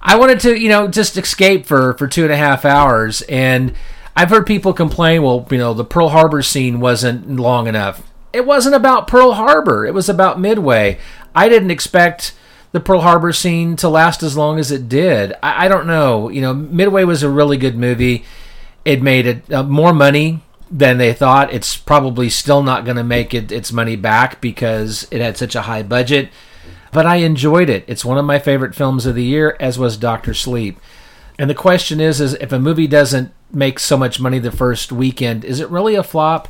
I 0.00 0.16
wanted 0.16 0.40
to, 0.40 0.58
you 0.58 0.70
know, 0.70 0.88
just 0.88 1.18
escape 1.18 1.66
for 1.66 1.92
for 1.98 2.08
two 2.08 2.22
and 2.22 2.32
a 2.32 2.38
half 2.38 2.64
hours, 2.64 3.20
and 3.28 3.74
I've 4.16 4.30
heard 4.30 4.46
people 4.46 4.72
complain. 4.72 5.22
Well, 5.22 5.46
you 5.50 5.58
know, 5.58 5.74
the 5.74 5.84
Pearl 5.84 6.08
Harbor 6.08 6.40
scene 6.40 6.80
wasn't 6.80 7.36
long 7.36 7.66
enough. 7.66 8.02
It 8.32 8.46
wasn't 8.46 8.74
about 8.74 9.06
Pearl 9.06 9.32
Harbor. 9.32 9.86
It 9.86 9.94
was 9.94 10.08
about 10.08 10.40
Midway. 10.40 10.98
I 11.34 11.48
didn't 11.48 11.70
expect 11.70 12.34
the 12.72 12.80
Pearl 12.80 13.00
Harbor 13.00 13.32
scene 13.32 13.76
to 13.76 13.88
last 13.88 14.22
as 14.22 14.36
long 14.36 14.58
as 14.58 14.70
it 14.70 14.88
did. 14.88 15.34
I, 15.42 15.66
I 15.66 15.68
don't 15.68 15.86
know. 15.86 16.28
You 16.28 16.40
know, 16.40 16.54
Midway 16.54 17.04
was 17.04 17.22
a 17.22 17.28
really 17.28 17.56
good 17.56 17.76
movie. 17.76 18.24
It 18.84 19.02
made 19.02 19.26
it 19.26 19.52
uh, 19.52 19.62
more 19.62 19.92
money 19.92 20.40
than 20.70 20.98
they 20.98 21.12
thought. 21.12 21.52
It's 21.52 21.76
probably 21.76 22.30
still 22.30 22.62
not 22.62 22.84
going 22.84 22.96
to 22.96 23.04
make 23.04 23.34
it 23.34 23.52
its 23.52 23.72
money 23.72 23.96
back 23.96 24.40
because 24.40 25.06
it 25.10 25.20
had 25.20 25.36
such 25.36 25.54
a 25.54 25.62
high 25.62 25.82
budget 25.82 26.30
but 26.92 27.06
I 27.06 27.16
enjoyed 27.16 27.70
it. 27.70 27.84
It's 27.88 28.04
one 28.04 28.18
of 28.18 28.24
my 28.24 28.38
favorite 28.38 28.74
films 28.74 29.06
of 29.06 29.14
the 29.14 29.24
year, 29.24 29.56
as 29.58 29.78
was 29.78 29.96
Doctor 29.96 30.34
Sleep. 30.34 30.78
And 31.38 31.48
the 31.48 31.54
question 31.54 32.00
is, 32.00 32.20
is 32.20 32.34
if 32.34 32.52
a 32.52 32.58
movie 32.58 32.86
doesn't 32.86 33.32
make 33.50 33.78
so 33.78 33.96
much 33.96 34.20
money 34.20 34.38
the 34.38 34.52
first 34.52 34.92
weekend, 34.92 35.44
is 35.44 35.58
it 35.58 35.70
really 35.70 35.94
a 35.94 36.02
flop? 36.02 36.48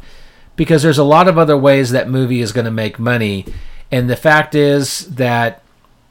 Because 0.57 0.83
there's 0.83 0.99
a 0.99 1.05
lot 1.05 1.29
of 1.29 1.39
other 1.39 1.57
ways 1.57 1.91
that 1.91 2.09
movie 2.09 2.41
is 2.41 2.53
going 2.53 2.67
to 2.67 2.71
make 2.71 2.99
money, 2.99 3.47
and 3.91 4.09
the 4.09 4.17
fact 4.17 4.55
is 4.55 5.15
that 5.15 5.63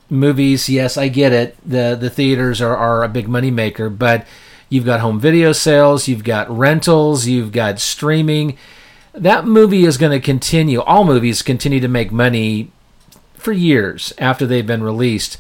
movies, 0.09 0.67
yes, 0.67 0.97
I 0.97 1.07
get 1.07 1.31
it. 1.31 1.57
the 1.65 1.97
The 1.99 2.09
theaters 2.09 2.61
are, 2.61 2.75
are 2.75 3.03
a 3.03 3.09
big 3.09 3.27
money 3.27 3.51
maker, 3.51 3.89
but 3.89 4.25
you've 4.69 4.85
got 4.85 4.99
home 4.99 5.19
video 5.19 5.51
sales, 5.51 6.07
you've 6.07 6.23
got 6.23 6.49
rentals, 6.55 7.27
you've 7.27 7.51
got 7.51 7.79
streaming. 7.79 8.57
That 9.13 9.45
movie 9.45 9.85
is 9.85 9.97
going 9.97 10.13
to 10.13 10.25
continue. 10.25 10.81
All 10.81 11.03
movies 11.03 11.41
continue 11.41 11.79
to 11.79 11.87
make 11.87 12.11
money 12.11 12.71
for 13.33 13.51
years 13.51 14.13
after 14.17 14.45
they've 14.45 14.65
been 14.65 14.83
released. 14.83 15.37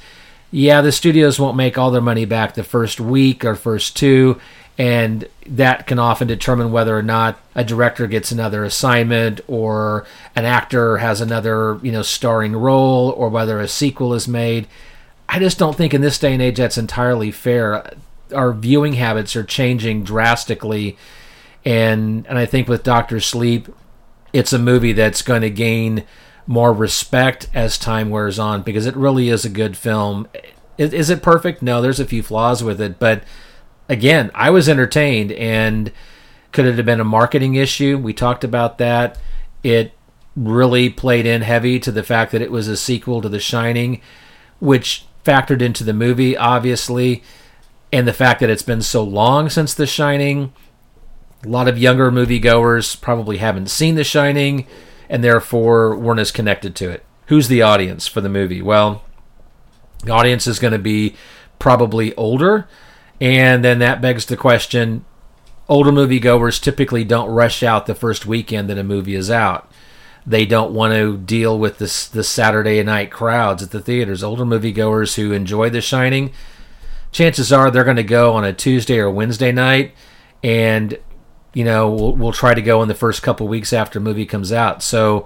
Yeah, 0.51 0.81
the 0.81 0.91
studios 0.91 1.39
won't 1.39 1.55
make 1.55 1.77
all 1.77 1.91
their 1.91 2.01
money 2.01 2.25
back 2.25 2.53
the 2.53 2.63
first 2.63 2.99
week 2.99 3.45
or 3.45 3.55
first 3.55 3.95
two, 3.95 4.41
and 4.81 5.27
that 5.45 5.85
can 5.85 5.99
often 5.99 6.27
determine 6.27 6.71
whether 6.71 6.97
or 6.97 7.03
not 7.03 7.37
a 7.53 7.63
director 7.63 8.07
gets 8.07 8.31
another 8.31 8.63
assignment 8.63 9.39
or 9.47 10.07
an 10.35 10.43
actor 10.43 10.97
has 10.97 11.21
another, 11.21 11.79
you 11.83 11.91
know, 11.91 12.01
starring 12.01 12.55
role 12.55 13.11
or 13.11 13.29
whether 13.29 13.59
a 13.59 13.67
sequel 13.67 14.11
is 14.15 14.27
made. 14.27 14.67
I 15.29 15.37
just 15.37 15.59
don't 15.59 15.77
think 15.77 15.93
in 15.93 16.01
this 16.01 16.17
day 16.17 16.33
and 16.33 16.41
age 16.41 16.57
that's 16.57 16.79
entirely 16.79 17.29
fair. 17.29 17.93
Our 18.33 18.53
viewing 18.53 18.93
habits 18.93 19.35
are 19.35 19.43
changing 19.43 20.03
drastically 20.03 20.97
and 21.63 22.25
and 22.25 22.39
I 22.39 22.47
think 22.47 22.67
with 22.67 22.81
Doctor 22.81 23.19
Sleep 23.19 23.69
it's 24.33 24.51
a 24.51 24.57
movie 24.57 24.93
that's 24.93 25.21
going 25.21 25.43
to 25.43 25.51
gain 25.51 26.05
more 26.47 26.73
respect 26.73 27.49
as 27.53 27.77
time 27.77 28.09
wears 28.09 28.39
on 28.39 28.63
because 28.63 28.87
it 28.87 28.95
really 28.95 29.29
is 29.29 29.45
a 29.45 29.49
good 29.49 29.77
film. 29.77 30.27
Is, 30.79 30.91
is 30.91 31.11
it 31.11 31.21
perfect? 31.21 31.61
No, 31.61 31.83
there's 31.83 31.99
a 31.99 32.05
few 32.05 32.23
flaws 32.23 32.63
with 32.63 32.81
it, 32.81 32.97
but 32.97 33.23
again, 33.91 34.31
I 34.33 34.49
was 34.49 34.69
entertained. 34.69 35.33
And 35.33 35.91
could 36.51 36.65
it 36.65 36.77
have 36.77 36.85
been 36.85 37.01
a 37.01 37.05
marketing 37.05 37.55
issue? 37.55 37.97
We 37.97 38.13
talked 38.13 38.43
about 38.43 38.77
that. 38.79 39.19
It 39.61 39.93
really 40.35 40.89
played 40.89 41.25
in 41.25 41.41
heavy 41.41 41.79
to 41.81 41.91
the 41.91 42.03
fact 42.03 42.31
that 42.31 42.41
it 42.41 42.51
was 42.51 42.67
a 42.67 42.77
sequel 42.77 43.21
to 43.21 43.29
The 43.29 43.39
Shining, 43.39 44.01
which 44.59 45.05
factored 45.25 45.61
into 45.61 45.83
the 45.83 45.93
movie, 45.93 46.37
obviously, 46.37 47.21
and 47.91 48.07
the 48.07 48.13
fact 48.13 48.39
that 48.39 48.49
it's 48.49 48.63
been 48.63 48.81
so 48.81 49.03
long 49.03 49.49
since 49.49 49.73
The 49.73 49.85
Shining. 49.85 50.53
A 51.43 51.49
lot 51.49 51.67
of 51.67 51.77
younger 51.77 52.11
moviegoers 52.11 52.99
probably 52.99 53.37
haven't 53.37 53.69
seen 53.69 53.95
The 53.95 54.03
Shining 54.03 54.65
and 55.09 55.23
therefore 55.23 55.97
weren't 55.97 56.21
as 56.21 56.31
connected 56.31 56.75
to 56.77 56.89
it. 56.89 57.03
Who's 57.25 57.49
the 57.49 57.61
audience 57.61 58.07
for 58.07 58.21
the 58.21 58.29
movie? 58.29 58.61
Well, 58.61 59.03
the 60.05 60.11
audience 60.11 60.47
is 60.47 60.59
going 60.59 60.71
to 60.73 60.79
be 60.79 61.15
probably 61.59 62.15
older, 62.15 62.67
and 63.21 63.63
then 63.63 63.79
that 63.79 64.01
begs 64.01 64.25
the 64.25 64.35
question 64.35 65.05
older 65.71 65.91
moviegoers 65.91 66.61
typically 66.61 67.05
don't 67.05 67.29
rush 67.29 67.63
out 67.63 67.85
the 67.85 67.95
first 67.95 68.25
weekend 68.25 68.69
that 68.69 68.77
a 68.77 68.83
movie 68.83 69.15
is 69.15 69.31
out. 69.31 69.71
They 70.27 70.45
don't 70.45 70.73
want 70.73 70.93
to 70.93 71.17
deal 71.17 71.57
with 71.57 71.77
the 71.77 71.87
Saturday 71.87 72.83
night 72.83 73.09
crowds 73.09 73.63
at 73.63 73.71
the 73.71 73.79
theaters. 73.79 74.21
Older 74.21 74.43
moviegoers 74.43 75.15
who 75.15 75.31
enjoy 75.31 75.69
The 75.69 75.79
Shining, 75.79 76.33
chances 77.13 77.53
are 77.53 77.71
they're 77.71 77.85
going 77.85 77.95
to 77.95 78.03
go 78.03 78.33
on 78.33 78.43
a 78.43 78.51
Tuesday 78.51 78.99
or 78.99 79.09
Wednesday 79.09 79.53
night, 79.53 79.93
and 80.43 80.99
you 81.53 81.63
know 81.63 81.89
we'll, 81.89 82.15
we'll 82.15 82.33
try 82.33 82.53
to 82.53 82.61
go 82.61 82.81
in 82.83 82.89
the 82.89 82.93
first 82.93 83.23
couple 83.23 83.47
weeks 83.47 83.71
after 83.71 84.01
movie 84.01 84.25
comes 84.25 84.51
out. 84.51 84.83
So 84.83 85.25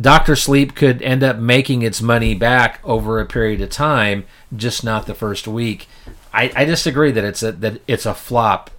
Doctor 0.00 0.34
Sleep 0.34 0.74
could 0.74 1.02
end 1.02 1.22
up 1.22 1.36
making 1.36 1.82
its 1.82 2.00
money 2.00 2.34
back 2.34 2.80
over 2.84 3.20
a 3.20 3.26
period 3.26 3.60
of 3.60 3.68
time, 3.68 4.24
just 4.56 4.82
not 4.82 5.06
the 5.06 5.14
first 5.14 5.46
week. 5.46 5.88
I, 6.32 6.52
I 6.54 6.64
disagree 6.64 7.10
that 7.12 7.24
it's 7.24 7.42
a 7.42 7.52
that 7.52 7.80
it's 7.86 8.06
a 8.06 8.14
flop. 8.14 8.70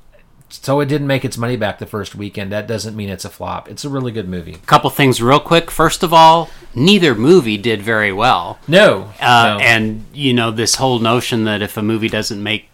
So 0.52 0.80
it 0.80 0.88
didn't 0.88 1.06
make 1.06 1.24
its 1.24 1.38
money 1.38 1.58
back 1.58 1.78
the 1.78 1.86
first 1.86 2.16
weekend. 2.16 2.52
That 2.52 2.66
doesn't 2.66 2.96
mean 2.96 3.10
it's 3.10 3.24
a 3.24 3.30
flop. 3.30 3.70
It's 3.70 3.86
a 3.86 3.90
really 3.90 4.12
good 4.12 4.28
movie. 4.28 4.54
Couple 4.66 4.90
things 4.90 5.22
real 5.22 5.40
quick. 5.40 5.70
First 5.70 6.02
of 6.02 6.12
all, 6.12 6.50
neither 6.74 7.14
movie 7.14 7.56
did 7.58 7.84
very 7.84 8.12
well. 8.12 8.58
No, 8.68 9.12
Uh, 9.22 9.58
no. 9.60 9.64
And 9.64 10.06
you 10.12 10.34
know 10.34 10.50
this 10.50 10.76
whole 10.76 10.98
notion 10.98 11.44
that 11.44 11.62
if 11.62 11.78
a 11.78 11.84
movie 11.84 12.10
doesn't 12.10 12.42
make 12.42 12.68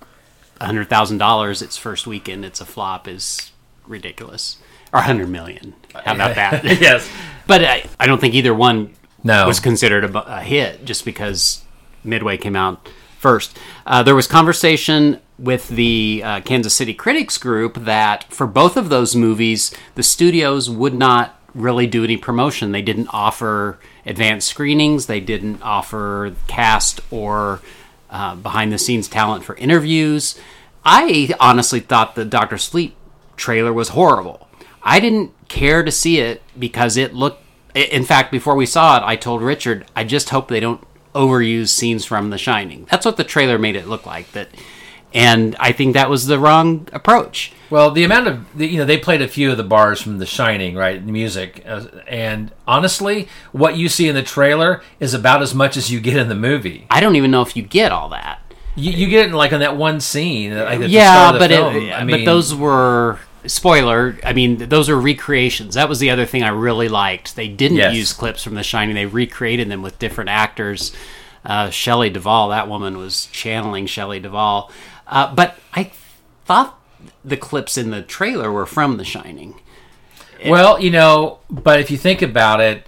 hundred 0.62 0.88
thousand 0.88 1.18
dollars 1.18 1.62
its 1.62 1.76
first 1.76 2.08
weekend, 2.08 2.46
it's 2.46 2.62
a 2.62 2.66
flop 2.66 3.10
is 3.10 3.52
ridiculous. 3.86 4.58
Or 4.94 5.02
hundred 5.02 5.28
million. 5.30 5.74
How 5.94 6.16
about 6.16 6.36
that? 6.36 6.64
yes. 6.82 7.10
But 7.48 7.64
I, 7.64 7.86
I 8.00 8.08
don't 8.08 8.20
think 8.20 8.34
either 8.34 8.56
one 8.56 8.96
No. 9.24 9.46
was 9.46 9.60
considered 9.60 10.04
a, 10.04 10.38
a 10.38 10.42
hit 10.42 10.84
just 10.86 11.06
because 11.06 11.62
Midway 12.04 12.38
came 12.38 12.56
out 12.56 12.90
first. 13.26 13.58
Uh, 13.88 14.04
there 14.04 14.14
was 14.14 14.28
conversation 14.28 15.20
with 15.40 15.68
the 15.70 16.22
uh, 16.24 16.42
Kansas 16.42 16.76
City 16.76 16.94
Critics 16.94 17.40
Group 17.40 17.74
that 17.74 18.32
for 18.32 18.46
both 18.46 18.78
of 18.78 18.90
those 18.90 19.16
movies, 19.16 19.74
the 19.96 20.04
studios 20.04 20.70
would 20.70 20.94
not 20.94 21.40
really 21.56 21.88
do 21.88 22.04
any 22.04 22.18
promotion. 22.18 22.72
They 22.72 22.84
didn't 22.84 23.08
offer 23.12 23.80
advanced 24.06 24.48
screenings, 24.48 25.08
they 25.08 25.22
didn't 25.22 25.64
offer 25.64 26.36
cast 26.46 27.02
or 27.10 27.62
uh, 28.12 28.36
behind 28.36 28.72
the 28.72 28.78
scenes 28.78 29.08
talent 29.08 29.44
for 29.44 29.56
interviews. 29.56 30.40
I 30.86 31.34
honestly 31.40 31.80
thought 31.80 32.14
the 32.14 32.26
Doctor 32.26 32.60
Sleep 32.60 32.96
trailer 33.38 33.74
was 33.74 33.90
horrible. 33.90 34.48
I 34.84 35.00
didn't 35.00 35.32
care 35.48 35.84
to 35.84 35.92
see 35.92 36.20
it 36.20 36.44
because 36.60 36.96
it 36.96 37.16
looked. 37.16 37.44
In 37.74 38.06
fact, 38.06 38.32
before 38.32 38.54
we 38.54 38.68
saw 38.68 38.98
it, 38.98 39.04
I 39.04 39.16
told 39.16 39.42
Richard, 39.42 39.88
I 39.96 40.04
just 40.04 40.30
hope 40.30 40.48
they 40.48 40.60
don't 40.60 40.86
overuse 41.16 41.70
scenes 41.70 42.06
from 42.06 42.30
The 42.30 42.38
Shining. 42.38 42.86
That's 42.92 43.06
what 43.06 43.18
the 43.18 43.24
trailer 43.24 43.58
made 43.58 43.76
it 43.76 43.88
look 43.88 44.06
like. 44.06 44.32
That, 44.34 44.50
and 45.14 45.56
I 45.60 45.72
think 45.72 45.94
that 45.94 46.10
was 46.10 46.28
the 46.28 46.38
wrong 46.38 46.88
approach. 46.92 47.54
Well, 47.70 47.90
the 47.90 48.04
amount 48.04 48.28
of 48.28 48.62
you 48.62 48.78
know 48.78 48.86
they 48.86 48.98
played 48.98 49.22
a 49.22 49.28
few 49.28 49.50
of 49.50 49.58
the 49.58 49.64
bars 49.64 50.02
from 50.02 50.20
The 50.20 50.26
Shining, 50.26 50.76
right? 50.76 51.04
The 51.04 51.12
music, 51.12 51.64
uh, 51.66 51.86
and 52.08 52.52
honestly, 52.68 53.28
what 53.52 53.78
you 53.78 53.90
see 53.90 54.08
in 54.08 54.14
the 54.14 54.24
trailer 54.24 54.84
is 55.00 55.14
about 55.14 55.42
as 55.42 55.56
much 55.56 55.78
as 55.78 55.92
you 55.92 56.00
get 56.00 56.18
in 56.18 56.30
the 56.30 56.36
movie. 56.36 56.86
I 56.92 57.00
don't 57.00 57.16
even 57.16 57.32
know 57.32 57.42
if 57.42 57.56
you 57.56 57.64
get 57.64 57.92
all 57.92 58.10
that. 58.10 58.42
You, 58.76 58.92
you 58.92 59.08
get 59.08 59.28
it 59.28 59.30
in, 59.30 59.34
like 59.34 59.54
in 59.54 59.62
that 59.62 59.78
one 59.78 60.02
scene, 60.02 60.54
like 60.54 60.82
yeah, 60.90 61.14
start 61.14 61.36
of 61.36 61.42
the 61.42 61.48
but 61.48 61.76
it, 61.76 61.94
I 61.94 62.06
but 62.06 62.26
those 62.26 62.54
were 62.54 63.20
spoiler. 63.48 64.18
I 64.24 64.34
mean, 64.34 64.58
those 64.70 64.90
are 64.90 65.00
recreations. 65.00 65.76
That 65.76 65.90
was 65.90 66.00
the 66.00 66.10
other 66.10 66.26
thing 66.26 66.44
I 66.44 66.50
really 66.50 66.90
liked. 66.90 67.36
They 67.36 67.48
didn't 67.48 67.78
Yes. 67.78 67.96
use 67.96 68.14
clips 68.14 68.44
from 68.44 68.56
The 68.56 68.64
Shining. 68.64 68.96
They 68.96 69.06
recreated 69.06 69.70
them 69.70 69.82
with 69.82 70.00
different 70.00 70.30
actors. 70.30 70.92
Uh, 71.46 71.70
Shelley 71.70 72.10
Duvall, 72.10 72.50
that 72.50 72.68
woman 72.68 72.98
was 72.98 73.28
channeling 73.32 73.86
Shelley 73.86 74.20
Duvall. 74.20 74.72
Uh, 75.08 75.34
but 75.34 75.58
I 75.74 75.92
thought 76.46 76.80
the 77.24 77.38
clips 77.38 77.78
in 77.78 77.92
the 77.92 78.02
trailer 78.02 78.52
were 78.52 78.66
from 78.66 78.98
The 78.98 79.06
Shining. 79.06 79.56
Well, 80.46 80.80
you 80.80 80.92
know, 80.92 81.40
but 81.50 81.80
if 81.80 81.90
you 81.90 81.98
think 81.98 82.22
about 82.22 82.60
it, 82.62 82.86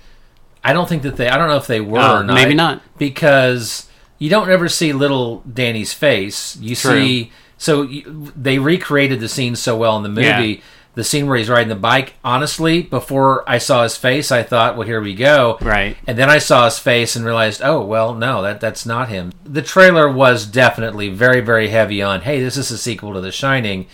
I 0.64 0.74
don't 0.74 0.88
think 0.90 1.04
that 1.04 1.16
they. 1.16 1.30
I 1.30 1.38
don't 1.38 1.48
know 1.48 1.56
if 1.58 1.66
they 1.68 1.80
were 1.80 2.00
Oh, 2.00 2.18
or 2.18 2.24
not. 2.24 2.34
maybe 2.34 2.54
not. 2.54 2.82
because 2.98 3.88
you 4.20 4.30
don't 4.30 4.50
ever 4.50 4.68
see 4.68 4.92
little 4.92 5.42
Danny's 5.52 5.94
face. 5.94 6.58
You 6.58 6.76
True. 6.76 6.92
see, 6.92 7.32
so 7.58 7.82
you, 7.82 8.32
they 8.36 8.60
recreated 8.60 9.20
the 9.20 9.30
scene 9.30 9.56
so 9.56 9.78
well 9.78 9.98
in 9.98 10.04
the 10.04 10.10
movie. 10.10 10.28
Yeah. 10.28 10.62
The 10.96 11.04
scene 11.04 11.28
where 11.28 11.38
he's 11.38 11.50
riding 11.50 11.70
the 11.70 11.76
bike. 11.76 12.16
Honestly, 12.24 12.82
before 12.82 13.48
I 13.48 13.60
saw 13.60 13.84
his 13.84 13.96
face, 13.96 14.32
I 14.32 14.42
thought, 14.42 14.76
"Well, 14.76 14.88
here 14.88 15.00
we 15.00 15.14
go." 15.14 15.60
Right. 15.62 15.96
And 16.08 16.18
then 16.18 16.28
I 16.28 16.40
saw 16.40 16.66
his 16.66 16.80
face 16.80 17.16
and 17.16 17.24
realized, 17.24 17.62
"Oh, 17.64 17.82
well, 17.86 18.16
no, 18.16 18.42
that 18.42 18.60
that's 18.60 18.84
not 18.84 19.10
him." 19.10 19.32
The 19.44 19.62
trailer 19.62 20.10
was 20.12 20.48
definitely 20.48 21.10
very, 21.10 21.40
very 21.40 21.68
heavy 21.68 22.02
on, 22.02 22.22
"Hey, 22.22 22.42
this 22.42 22.58
is 22.58 22.72
a 22.72 22.80
sequel 22.80 23.14
to 23.14 23.22
The 23.22 23.32
Shining." 23.32 23.86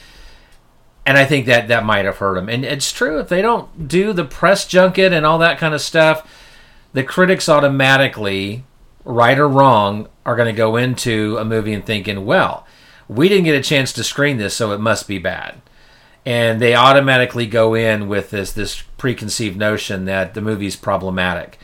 and 1.05 1.17
I 1.17 1.25
think 1.25 1.45
that 1.47 1.67
that 1.67 1.85
might 1.85 2.05
have 2.05 2.17
hurt 2.17 2.35
them. 2.35 2.49
And 2.49 2.63
it's 2.63 2.91
true 2.91 3.19
if 3.19 3.27
they 3.27 3.41
don't 3.41 3.87
do 3.87 4.13
the 4.13 4.25
press 4.25 4.65
junket 4.65 5.11
and 5.11 5.25
all 5.25 5.37
that 5.39 5.57
kind 5.57 5.73
of 5.73 5.81
stuff, 5.81 6.25
the 6.93 7.03
critics 7.03 7.49
automatically, 7.49 8.63
right 9.03 9.37
or 9.37 9.47
wrong, 9.47 10.07
are 10.25 10.35
going 10.35 10.53
to 10.53 10.57
go 10.57 10.77
into 10.77 11.37
a 11.37 11.45
movie 11.45 11.73
and 11.73 11.85
thinking, 11.85 12.25
well, 12.25 12.65
we 13.15 13.29
didn't 13.29 13.45
get 13.45 13.55
a 13.55 13.63
chance 13.63 13.93
to 13.93 14.03
screen 14.03 14.37
this, 14.37 14.55
so 14.55 14.71
it 14.71 14.79
must 14.79 15.07
be 15.07 15.17
bad. 15.19 15.61
and 16.25 16.61
they 16.61 16.73
automatically 16.73 17.45
go 17.45 17.73
in 17.73 18.07
with 18.07 18.29
this 18.29 18.53
this 18.53 18.81
preconceived 18.97 19.57
notion 19.57 20.05
that 20.05 20.33
the 20.33 20.41
movie's 20.41 20.75
problematic. 20.77 21.59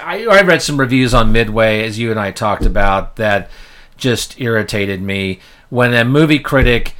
I, 0.00 0.24
I 0.26 0.42
read 0.42 0.62
some 0.62 0.78
reviews 0.80 1.14
on 1.14 1.30
Midway, 1.30 1.84
as 1.84 1.98
you 1.98 2.10
and 2.10 2.18
I 2.18 2.32
talked 2.32 2.64
about, 2.66 3.16
that 3.16 3.48
just 3.96 4.40
irritated 4.40 5.00
me 5.00 5.38
when 5.70 5.94
a 5.94 6.04
movie 6.04 6.40
critic 6.40 6.94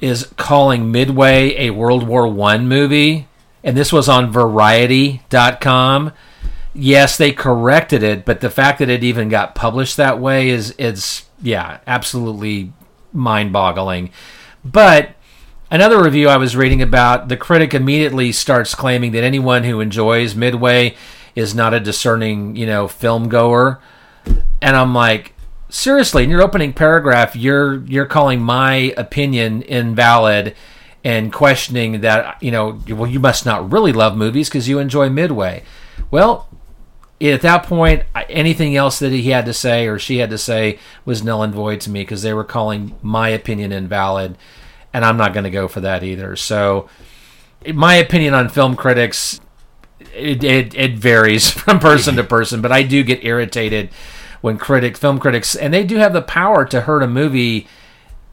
is 0.00 0.28
calling 0.36 0.90
Midway 0.90 1.54
a 1.66 1.70
World 1.70 2.06
War 2.08 2.26
One 2.26 2.66
movie, 2.66 3.28
and 3.62 3.76
this 3.76 3.92
was 3.92 4.08
on 4.08 4.32
Variety.com. 4.32 6.12
Yes, 6.74 7.16
they 7.16 7.30
corrected 7.32 8.02
it, 8.02 8.24
but 8.24 8.40
the 8.40 8.50
fact 8.50 8.78
that 8.80 8.88
it 8.88 9.04
even 9.04 9.28
got 9.28 9.54
published 9.54 9.96
that 9.96 10.18
way 10.18 10.48
is 10.48 10.72
is 10.72 11.24
yeah, 11.40 11.78
absolutely 11.86 12.72
mind-boggling. 13.12 14.10
But 14.64 15.14
another 15.70 16.02
review 16.02 16.28
I 16.28 16.36
was 16.36 16.56
reading 16.56 16.82
about, 16.82 17.28
the 17.28 17.36
critic 17.36 17.74
immediately 17.74 18.32
starts 18.32 18.74
claiming 18.74 19.12
that 19.12 19.24
anyone 19.24 19.64
who 19.64 19.80
enjoys 19.80 20.34
Midway 20.34 20.96
is 21.34 21.54
not 21.54 21.74
a 21.74 21.80
discerning, 21.80 22.56
you 22.56 22.66
know, 22.66 22.88
film 22.88 23.28
goer. 23.28 23.80
And 24.60 24.76
I'm 24.76 24.94
like, 24.94 25.34
seriously, 25.68 26.24
in 26.24 26.30
your 26.30 26.42
opening 26.42 26.72
paragraph, 26.72 27.34
you're 27.34 27.84
you're 27.84 28.06
calling 28.06 28.40
my 28.40 28.92
opinion 28.96 29.62
invalid 29.62 30.54
and 31.02 31.32
questioning 31.32 32.02
that, 32.02 32.42
you 32.42 32.50
know, 32.50 32.78
well, 32.88 33.10
you 33.10 33.20
must 33.20 33.46
not 33.46 33.72
really 33.72 33.92
love 33.92 34.16
movies 34.16 34.48
because 34.48 34.68
you 34.68 34.78
enjoy 34.78 35.08
Midway. 35.08 35.62
Well, 36.10 36.48
at 37.20 37.42
that 37.42 37.64
point, 37.64 38.04
anything 38.30 38.76
else 38.76 38.98
that 39.00 39.12
he 39.12 39.30
had 39.30 39.44
to 39.44 39.52
say 39.52 39.86
or 39.86 39.98
she 39.98 40.18
had 40.18 40.30
to 40.30 40.38
say 40.38 40.78
was 41.04 41.22
null 41.22 41.42
and 41.42 41.54
void 41.54 41.80
to 41.82 41.90
me 41.90 42.00
because 42.00 42.22
they 42.22 42.32
were 42.32 42.44
calling 42.44 42.96
my 43.02 43.28
opinion 43.28 43.72
invalid, 43.72 44.38
and 44.94 45.04
I'm 45.04 45.18
not 45.18 45.34
going 45.34 45.44
to 45.44 45.50
go 45.50 45.68
for 45.68 45.80
that 45.80 46.02
either. 46.02 46.34
So, 46.36 46.88
my 47.74 47.94
opinion 47.94 48.32
on 48.32 48.48
film 48.48 48.74
critics, 48.74 49.38
it, 50.14 50.42
it, 50.42 50.74
it 50.74 50.98
varies 50.98 51.50
from 51.50 51.78
person 51.78 52.16
to 52.16 52.24
person, 52.24 52.62
but 52.62 52.72
I 52.72 52.82
do 52.82 53.02
get 53.02 53.24
irritated 53.24 53.90
when 54.40 54.56
critic 54.56 54.96
film 54.96 55.18
critics, 55.18 55.54
and 55.54 55.74
they 55.74 55.84
do 55.84 55.96
have 55.96 56.14
the 56.14 56.22
power 56.22 56.64
to 56.64 56.82
hurt 56.82 57.02
a 57.02 57.08
movie. 57.08 57.68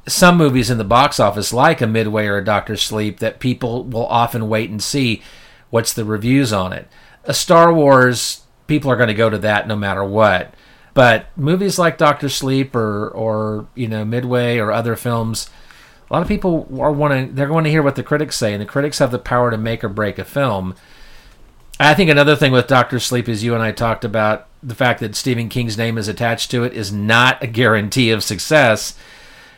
Some 0.07 0.37
movies 0.37 0.69
in 0.69 0.77
the 0.77 0.85
box 0.85 1.19
office, 1.19 1.51
like 1.51 1.81
a 1.81 1.87
Midway 1.87 2.27
or 2.27 2.37
a 2.37 2.45
Doctor 2.45 2.77
Sleep, 2.77 3.19
that 3.19 3.41
people 3.41 3.83
will 3.83 4.05
often 4.05 4.47
wait 4.47 4.69
and 4.69 4.81
see 4.81 5.21
what's 5.69 5.91
the 5.91 6.05
reviews 6.05 6.53
on 6.53 6.71
it. 6.71 6.87
A 7.25 7.33
Star 7.33 7.73
Wars, 7.73 8.46
people 8.67 8.91
are 8.91 8.95
going 8.95 9.07
to 9.07 9.13
go 9.13 9.29
to 9.29 9.37
that 9.39 9.67
no 9.67 9.75
matter 9.75 10.03
what. 10.03 10.53
But 10.93 11.27
movies 11.37 11.77
like 11.77 11.97
Doctor 11.97 12.29
Sleep 12.29 12.75
or 12.75 13.09
or 13.09 13.67
you 13.75 13.87
know 13.87 14.03
Midway 14.03 14.57
or 14.57 14.71
other 14.71 14.95
films, 14.95 15.49
a 16.09 16.13
lot 16.13 16.21
of 16.21 16.27
people 16.27 16.67
are 16.79 16.91
wanting 16.91 17.35
they're 17.35 17.47
going 17.47 17.63
to 17.63 17.69
hear 17.69 17.83
what 17.83 17.95
the 17.95 18.03
critics 18.03 18.37
say, 18.37 18.53
and 18.53 18.61
the 18.61 18.65
critics 18.65 18.99
have 18.99 19.11
the 19.11 19.19
power 19.19 19.51
to 19.51 19.57
make 19.57 19.83
or 19.83 19.89
break 19.89 20.17
a 20.17 20.25
film. 20.25 20.75
I 21.79 21.93
think 21.93 22.09
another 22.09 22.35
thing 22.35 22.51
with 22.51 22.65
Doctor 22.65 22.99
Sleep 22.99 23.29
is 23.29 23.43
you 23.43 23.53
and 23.53 23.61
I 23.61 23.71
talked 23.71 24.03
about 24.03 24.47
the 24.63 24.73
fact 24.73 24.99
that 25.01 25.15
Stephen 25.15 25.49
King's 25.49 25.77
name 25.77 25.97
is 25.97 26.07
attached 26.07 26.49
to 26.51 26.63
it 26.63 26.73
is 26.73 26.91
not 26.91 27.43
a 27.43 27.47
guarantee 27.47 28.09
of 28.09 28.23
success 28.23 28.97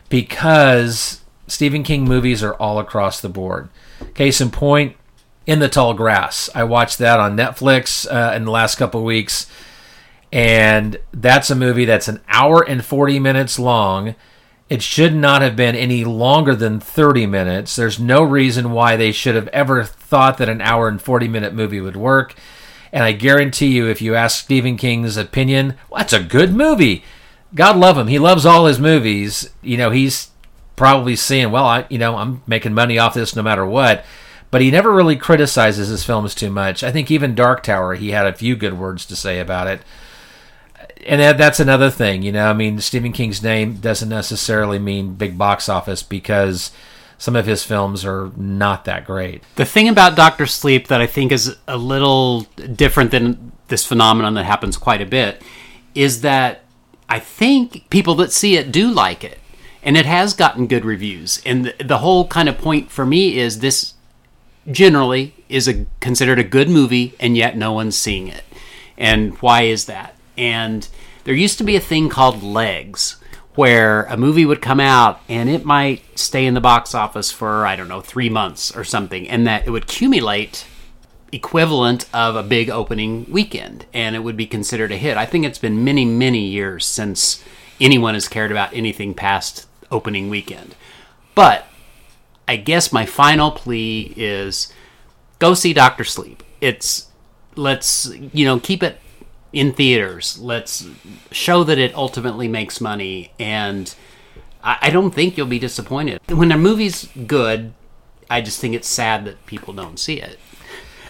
because 0.10 1.22
Stephen 1.48 1.84
King 1.84 2.04
movies 2.04 2.44
are 2.44 2.56
all 2.56 2.80
across 2.80 3.22
the 3.22 3.30
board. 3.30 3.70
Case 4.14 4.42
in 4.42 4.52
point, 4.52 4.98
In 5.50 5.58
the 5.58 5.68
Tall 5.68 5.96
Grass. 5.96 6.48
I 6.54 6.64
watched 6.64 7.00
that 7.00 7.20
on 7.20 7.36
Netflix 7.36 8.06
uh, 8.06 8.36
in 8.36 8.46
the 8.46 8.52
last 8.52 8.76
couple 8.76 9.04
weeks, 9.04 9.50
and 10.32 11.00
that's 11.12 11.50
a 11.50 11.56
movie 11.56 11.86
that's 11.86 12.08
an 12.08 12.22
hour 12.28 12.62
and 12.62 12.86
40 12.86 13.18
minutes 13.18 13.58
long. 13.58 14.14
It 14.70 14.84
should 14.84 15.16
not 15.16 15.42
have 15.42 15.56
been 15.56 15.76
any 15.76 16.06
longer 16.06 16.54
than 16.54 16.80
30 16.80 17.26
minutes. 17.26 17.76
There's 17.76 18.00
no 18.00 18.22
reason 18.22 18.74
why 18.74 18.96
they 18.96 19.12
should 19.12 19.34
have 19.34 19.48
ever 19.48 19.84
thought 19.84 20.38
that 20.38 20.50
an 20.50 20.62
hour 20.62 20.88
and 20.88 21.02
40 21.02 21.28
minute 21.28 21.56
movie 21.56 21.82
would 21.82 21.98
work. 21.98 22.36
And 22.94 23.04
I 23.04 23.14
guarantee 23.14 23.70
you, 23.70 23.88
if 23.88 24.04
you 24.04 24.14
ask 24.14 24.44
Stephen 24.44 24.78
King's 24.78 25.18
opinion, 25.18 25.74
well, 25.90 25.98
that's 25.98 26.14
a 26.14 26.22
good 26.22 26.54
movie. 26.54 27.04
God 27.56 27.76
love 27.76 27.98
him. 27.98 28.06
He 28.06 28.20
loves 28.20 28.46
all 28.46 28.68
his 28.68 28.78
movies. 28.78 29.50
You 29.64 29.78
know, 29.78 29.90
he's 29.90 30.30
probably 30.76 31.16
seeing, 31.16 31.50
well, 31.50 31.66
I, 31.66 31.88
you 31.90 31.98
know, 31.98 32.18
I'm 32.18 32.44
making 32.46 32.76
money 32.76 33.00
off 33.00 33.16
this 33.16 33.36
no 33.36 33.42
matter 33.42 33.66
what. 33.66 34.06
But 34.52 34.62
he 34.62 34.72
never 34.72 34.92
really 34.92 35.16
criticizes 35.16 35.90
his 35.90 36.04
films 36.04 36.34
too 36.34 36.50
much. 36.50 36.84
I 36.84 36.92
think 36.92 37.12
even 37.12 37.36
Dark 37.36 37.62
Tower, 37.64 37.96
he 37.96 38.12
had 38.12 38.26
a 38.26 38.34
few 38.34 38.56
good 38.56 38.80
words 38.80 39.06
to 39.06 39.16
say 39.16 39.40
about 39.40 39.68
it 39.68 39.82
and 41.06 41.22
that, 41.22 41.38
that's 41.38 41.60
another 41.60 41.90
thing, 41.90 42.24
you 42.24 42.32
know. 42.32 42.50
I 42.50 42.54
mean, 42.54 42.80
Stephen 42.80 43.12
King's 43.12 43.42
name 43.42 43.76
doesn't 43.76 44.10
necessarily 44.10 44.80
mean 44.80 45.16
big 45.16 45.38
box 45.38 45.70
office 45.70 46.04
because 46.04 46.72
some 47.18 47.36
of 47.36 47.46
his 47.46 47.64
films 47.64 48.06
are 48.06 48.32
not 48.36 48.86
that 48.86 49.06
great. 49.06 49.44
The 49.56 49.66
thing 49.66 49.88
about 49.88 50.16
Doctor 50.16 50.46
Sleep 50.46 50.88
that 50.88 51.02
I 51.02 51.08
think 51.08 51.32
is 51.32 51.56
a 51.68 51.78
little 51.78 52.42
different 52.76 53.12
than 53.12 53.52
this 53.68 53.86
phenomenon 53.86 54.34
that 54.36 54.46
happens 54.46 54.78
quite 54.78 55.02
a 55.02 55.06
bit 55.06 55.42
is 55.96 56.22
that 56.22 56.64
I 57.08 57.20
think 57.20 57.90
people 57.90 58.16
that 58.16 58.32
see 58.32 58.58
it 58.58 58.72
do 58.72 58.90
like 58.90 59.24
it. 59.24 59.40
And 59.82 59.96
it 59.96 60.06
has 60.06 60.34
gotten 60.34 60.68
good 60.68 60.84
reviews. 60.84 61.42
And 61.46 61.66
the, 61.66 61.84
the 61.84 62.00
whole 62.00 62.28
kind 62.28 62.50
of 62.50 62.58
point 62.58 62.92
for 62.92 63.06
me 63.06 63.38
is 63.38 63.60
this 63.60 63.94
generally 64.72 65.34
is 65.48 65.68
a 65.68 65.86
considered 66.00 66.40
a 66.40 66.44
good 66.44 66.70
movie 66.70 67.16
and 67.20 67.36
yet 67.36 67.58
no 67.58 67.72
one's 67.72 67.98
seeing 67.98 68.28
it. 68.28 68.44
And 68.98 69.34
why 69.42 69.64
is 69.64 69.86
that? 69.86 70.16
And 70.38 70.88
there 71.24 71.34
used 71.34 71.58
to 71.58 71.64
be 71.64 71.76
a 71.76 71.82
thing 71.82 72.10
called 72.10 72.44
legs 72.44 73.18
where 73.56 74.04
a 74.04 74.18
movie 74.18 74.46
would 74.46 74.62
come 74.62 74.80
out 74.80 75.22
and 75.28 75.50
it 75.50 75.66
might 75.66 76.02
stay 76.18 76.46
in 76.46 76.54
the 76.54 76.62
box 76.62 76.96
office 76.96 77.32
for 77.32 77.66
I 77.66 77.76
don't 77.76 77.88
know 77.88 78.02
3 78.02 78.30
months 78.30 78.76
or 78.76 78.84
something 78.84 79.28
and 79.28 79.46
that 79.48 79.68
it 79.68 79.72
would 79.72 79.84
accumulate 79.84 80.66
equivalent 81.32 82.06
of 82.14 82.36
a 82.36 82.44
big 82.44 82.70
opening 82.70 83.26
weekend 83.30 83.86
and 83.94 84.16
it 84.16 84.20
would 84.20 84.38
be 84.38 84.48
considered 84.48 84.92
a 84.92 84.98
hit. 84.98 85.18
I 85.18 85.26
think 85.26 85.46
it's 85.46 85.60
been 85.60 85.84
many 85.84 86.06
many 86.06 86.46
years 86.46 86.86
since 86.86 87.44
anyone 87.82 88.14
has 88.14 88.28
cared 88.28 88.52
about 88.52 88.74
anything 88.74 89.14
past 89.14 89.68
opening 89.92 90.30
weekend. 90.30 90.76
But 91.36 91.66
I 92.50 92.56
guess 92.56 92.92
my 92.92 93.06
final 93.06 93.52
plea 93.52 94.12
is 94.18 94.74
go 95.38 95.54
see 95.54 95.72
Doctor 95.72 96.04
Sleep. 96.04 96.42
It's 96.60 97.12
let's 97.56 98.12
you 98.34 98.44
know 98.44 98.60
keep 98.60 98.82
it 98.82 99.00
in 99.54 99.72
theaters. 99.72 100.40
Let's 100.40 100.88
show 101.30 101.64
that 101.64 101.78
it 101.78 101.94
ultimately 101.94 102.48
makes 102.48 102.82
money, 102.82 103.34
and 103.38 103.94
I, 104.64 104.78
I 104.82 104.90
don't 104.90 105.12
think 105.12 105.38
you'll 105.38 105.46
be 105.46 105.60
disappointed 105.60 106.22
when 106.28 106.52
a 106.52 106.58
movie's 106.58 107.08
good. 107.28 107.74
I 108.32 108.42
just 108.42 108.60
think 108.60 108.74
it's 108.74 108.88
sad 108.88 109.26
that 109.26 109.46
people 109.46 109.72
don't 109.72 110.00
see 110.00 110.20
it. 110.20 110.40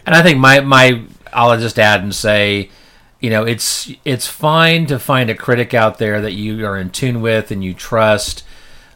And 0.05 0.15
I 0.15 0.21
think 0.21 0.39
my 0.39 0.59
my 0.59 1.05
I'll 1.31 1.57
just 1.57 1.79
add 1.79 2.03
and 2.03 2.13
say, 2.13 2.69
you 3.21 3.29
know, 3.29 3.45
it's 3.45 3.89
it's 4.03 4.27
fine 4.27 4.87
to 4.87 4.99
find 4.99 5.29
a 5.29 5.35
critic 5.35 5.73
out 5.73 5.99
there 5.99 6.19
that 6.19 6.33
you 6.33 6.65
are 6.65 6.77
in 6.77 6.89
tune 6.89 7.21
with 7.21 7.49
and 7.49 7.63
you 7.63 7.73
trust, 7.73 8.43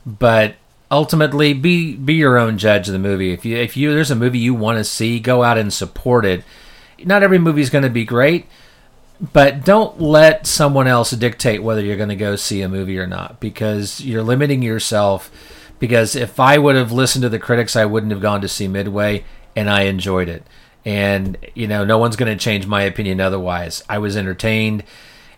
but 0.05 0.55
ultimately 0.93 1.53
be 1.53 1.95
be 1.95 2.13
your 2.13 2.37
own 2.37 2.57
judge 2.57 2.87
of 2.87 2.93
the 2.93 2.99
movie. 2.99 3.33
If 3.33 3.43
you 3.43 3.57
if 3.57 3.75
you 3.75 3.93
there's 3.93 4.11
a 4.11 4.15
movie 4.15 4.39
you 4.39 4.53
want 4.53 4.77
to 4.77 4.83
see, 4.83 5.19
go 5.19 5.43
out 5.43 5.57
and 5.57 5.73
support 5.73 6.23
it. 6.23 6.43
Not 7.03 7.23
every 7.23 7.39
movie 7.39 7.61
is 7.61 7.69
going 7.69 7.83
to 7.83 7.89
be 7.89 8.05
great, 8.05 8.45
but 9.33 9.65
don't 9.65 9.99
let 9.99 10.45
someone 10.45 10.87
else 10.87 11.11
dictate 11.11 11.63
whether 11.63 11.81
you're 11.81 11.97
going 11.97 12.09
to 12.09 12.15
go 12.15 12.35
see 12.35 12.61
a 12.61 12.69
movie 12.69 12.99
or 12.99 13.07
not 13.07 13.39
because 13.39 14.01
you're 14.01 14.23
limiting 14.23 14.61
yourself 14.61 15.31
because 15.79 16.15
if 16.15 16.39
I 16.39 16.57
would 16.57 16.75
have 16.75 16.91
listened 16.91 17.23
to 17.23 17.29
the 17.29 17.39
critics 17.39 17.75
I 17.75 17.85
wouldn't 17.85 18.11
have 18.11 18.21
gone 18.21 18.41
to 18.41 18.47
see 18.47 18.67
Midway 18.67 19.25
and 19.55 19.69
I 19.69 19.83
enjoyed 19.83 20.29
it 20.29 20.45
and 20.85 21.37
you 21.55 21.67
know 21.67 21.83
no 21.85 21.97
one's 21.97 22.15
going 22.15 22.35
to 22.37 22.43
change 22.43 22.67
my 22.67 22.83
opinion 22.83 23.21
otherwise 23.21 23.83
I 23.87 23.97
was 23.97 24.17
entertained 24.17 24.83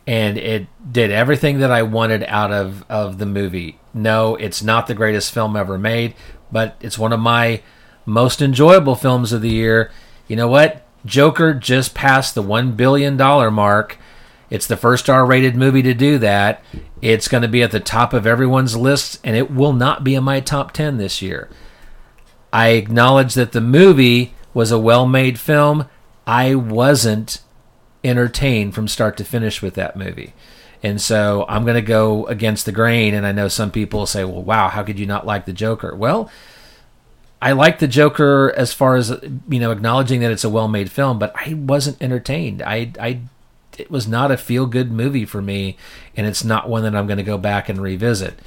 and 0.07 0.37
it 0.37 0.67
did 0.91 1.11
everything 1.11 1.59
that 1.59 1.71
I 1.71 1.83
wanted 1.83 2.23
out 2.23 2.51
of 2.51 2.83
of 2.89 3.17
the 3.17 3.25
movie 3.25 3.79
no 3.95 4.35
it's 4.35 4.61
not 4.61 4.85
the 4.85 4.93
greatest 4.93 5.33
film 5.33 5.55
ever 5.55 5.77
made 5.77 6.13
but 6.51 6.75
it's 6.81 6.99
one 6.99 7.11
of 7.11 7.19
my 7.19 7.61
most 8.05 8.41
enjoyable 8.41 8.95
films 8.95 9.31
of 9.31 9.41
the 9.41 9.49
year 9.49 9.91
you 10.27 10.35
know 10.35 10.47
what 10.47 10.85
Joker 11.05 11.53
just 11.53 11.95
passed 11.95 12.35
the 12.35 12.41
1 12.43 12.73
billion 12.73 13.17
dollar 13.17 13.49
mark 13.49 13.97
it's 14.49 14.67
the 14.67 14.77
first 14.77 15.09
R 15.09 15.25
rated 15.25 15.55
movie 15.55 15.81
to 15.81 15.93
do 15.93 16.17
that. 16.19 16.63
It's 17.01 17.27
going 17.27 17.41
to 17.41 17.47
be 17.47 17.63
at 17.63 17.71
the 17.71 17.79
top 17.79 18.13
of 18.13 18.27
everyone's 18.27 18.75
lists, 18.75 19.19
and 19.23 19.35
it 19.35 19.51
will 19.51 19.73
not 19.73 20.03
be 20.03 20.15
in 20.15 20.23
my 20.23 20.39
top 20.39 20.71
10 20.71 20.97
this 20.97 21.21
year. 21.21 21.49
I 22.53 22.69
acknowledge 22.69 23.33
that 23.33 23.51
the 23.51 23.61
movie 23.61 24.33
was 24.53 24.71
a 24.71 24.79
well 24.79 25.05
made 25.05 25.39
film. 25.39 25.89
I 26.25 26.55
wasn't 26.55 27.41
entertained 28.03 28.75
from 28.75 28.87
start 28.87 29.17
to 29.17 29.23
finish 29.23 29.61
with 29.61 29.73
that 29.75 29.97
movie. 29.97 30.33
And 30.85 31.01
so 31.01 31.45
I'm 31.49 31.63
going 31.63 31.73
to 31.73 31.81
go 31.81 32.27
against 32.27 32.67
the 32.67 32.71
grain. 32.71 33.15
And 33.15 33.25
I 33.25 33.31
know 33.31 33.47
some 33.47 33.71
people 33.71 34.05
say, 34.05 34.23
well, 34.23 34.43
wow, 34.43 34.69
how 34.69 34.83
could 34.83 34.99
you 34.99 35.07
not 35.07 35.25
like 35.25 35.45
the 35.45 35.51
Joker? 35.51 35.95
Well, 35.95 36.29
I 37.41 37.53
like 37.53 37.79
the 37.79 37.87
Joker 37.87 38.53
as 38.55 38.71
far 38.71 38.95
as, 38.95 39.09
you 39.49 39.59
know, 39.59 39.71
acknowledging 39.71 40.19
that 40.19 40.29
it's 40.29 40.43
a 40.43 40.49
well 40.49 40.67
made 40.67 40.91
film, 40.91 41.17
but 41.17 41.33
I 41.35 41.55
wasn't 41.55 41.99
entertained. 42.03 42.61
I, 42.61 42.91
I, 42.99 43.21
it 43.79 43.89
was 43.89 44.07
not 44.07 44.29
a 44.29 44.37
feel 44.37 44.67
good 44.67 44.91
movie 44.91 45.25
for 45.25 45.41
me, 45.41 45.75
and 46.15 46.27
it's 46.27 46.43
not 46.43 46.69
one 46.69 46.83
that 46.83 46.95
I'm 46.95 47.07
going 47.07 47.17
to 47.17 47.23
go 47.23 47.39
back 47.39 47.67
and 47.67 47.81
revisit. 47.81 48.37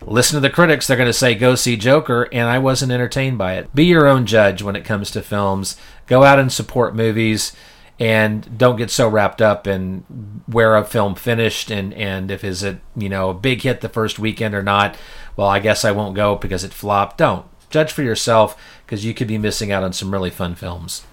listen 0.00 0.36
to 0.36 0.40
the 0.40 0.48
critics. 0.48 0.86
They're 0.86 0.96
going 0.96 1.10
to 1.10 1.12
say, 1.12 1.34
go 1.34 1.56
see 1.56 1.76
Joker, 1.76 2.26
and 2.32 2.48
I 2.48 2.58
wasn't 2.58 2.92
entertained 2.92 3.36
by 3.36 3.56
it. 3.56 3.74
Be 3.74 3.84
your 3.84 4.06
own 4.06 4.24
judge 4.24 4.62
when 4.62 4.76
it 4.76 4.86
comes 4.86 5.10
to 5.10 5.20
films. 5.20 5.76
Go 6.06 6.24
out 6.24 6.38
and 6.38 6.50
support 6.50 6.96
movies. 6.96 7.52
And 7.98 8.58
don't 8.58 8.76
get 8.76 8.90
so 8.90 9.08
wrapped 9.08 9.40
up 9.40 9.66
in 9.66 10.42
where 10.46 10.76
a 10.76 10.84
film 10.84 11.14
finished 11.14 11.70
and, 11.70 11.94
and 11.94 12.30
if 12.30 12.44
is 12.44 12.62
it 12.62 12.78
you 12.94 13.08
know 13.08 13.30
a 13.30 13.34
big 13.34 13.62
hit 13.62 13.80
the 13.80 13.88
first 13.88 14.18
weekend 14.18 14.54
or 14.54 14.62
not. 14.62 14.96
Well, 15.34 15.48
I 15.48 15.60
guess 15.60 15.84
I 15.84 15.92
won't 15.92 16.14
go 16.14 16.36
because 16.36 16.62
it 16.62 16.74
flopped. 16.74 17.18
Don't 17.18 17.46
judge 17.70 17.92
for 17.92 18.02
yourself 18.02 18.60
because 18.84 19.04
you 19.04 19.14
could 19.14 19.28
be 19.28 19.38
missing 19.38 19.72
out 19.72 19.82
on 19.82 19.92
some 19.92 20.10
really 20.10 20.30
fun 20.30 20.54
films. 20.54 21.04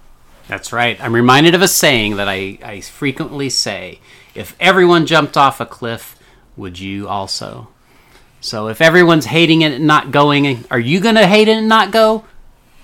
That's 0.48 0.74
right. 0.74 1.02
I'm 1.02 1.16
reminded 1.16 1.56
of 1.56 1.62
a 1.62 1.68
saying 1.68 2.18
that 2.18 2.28
I, 2.28 2.58
I 2.62 2.82
frequently 2.82 3.50
say 3.50 4.00
if 4.36 4.56
everyone 4.60 5.06
jumped 5.06 5.38
off 5.38 5.62
a 5.62 5.66
cliff, 5.66 6.20
would 6.58 6.80
you 6.80 7.08
also? 7.08 7.70
So 8.42 8.68
if 8.68 8.82
everyone's 8.82 9.26
hating 9.26 9.62
it 9.62 9.72
and 9.72 9.88
not 9.88 10.12
going, 10.12 10.66
are 10.70 10.80
you 10.80 11.00
going 11.00 11.16
to 11.16 11.28
hate 11.28 11.48
it 11.48 11.58
and 11.58 11.70
not 11.70 11.92
go? 11.92 12.26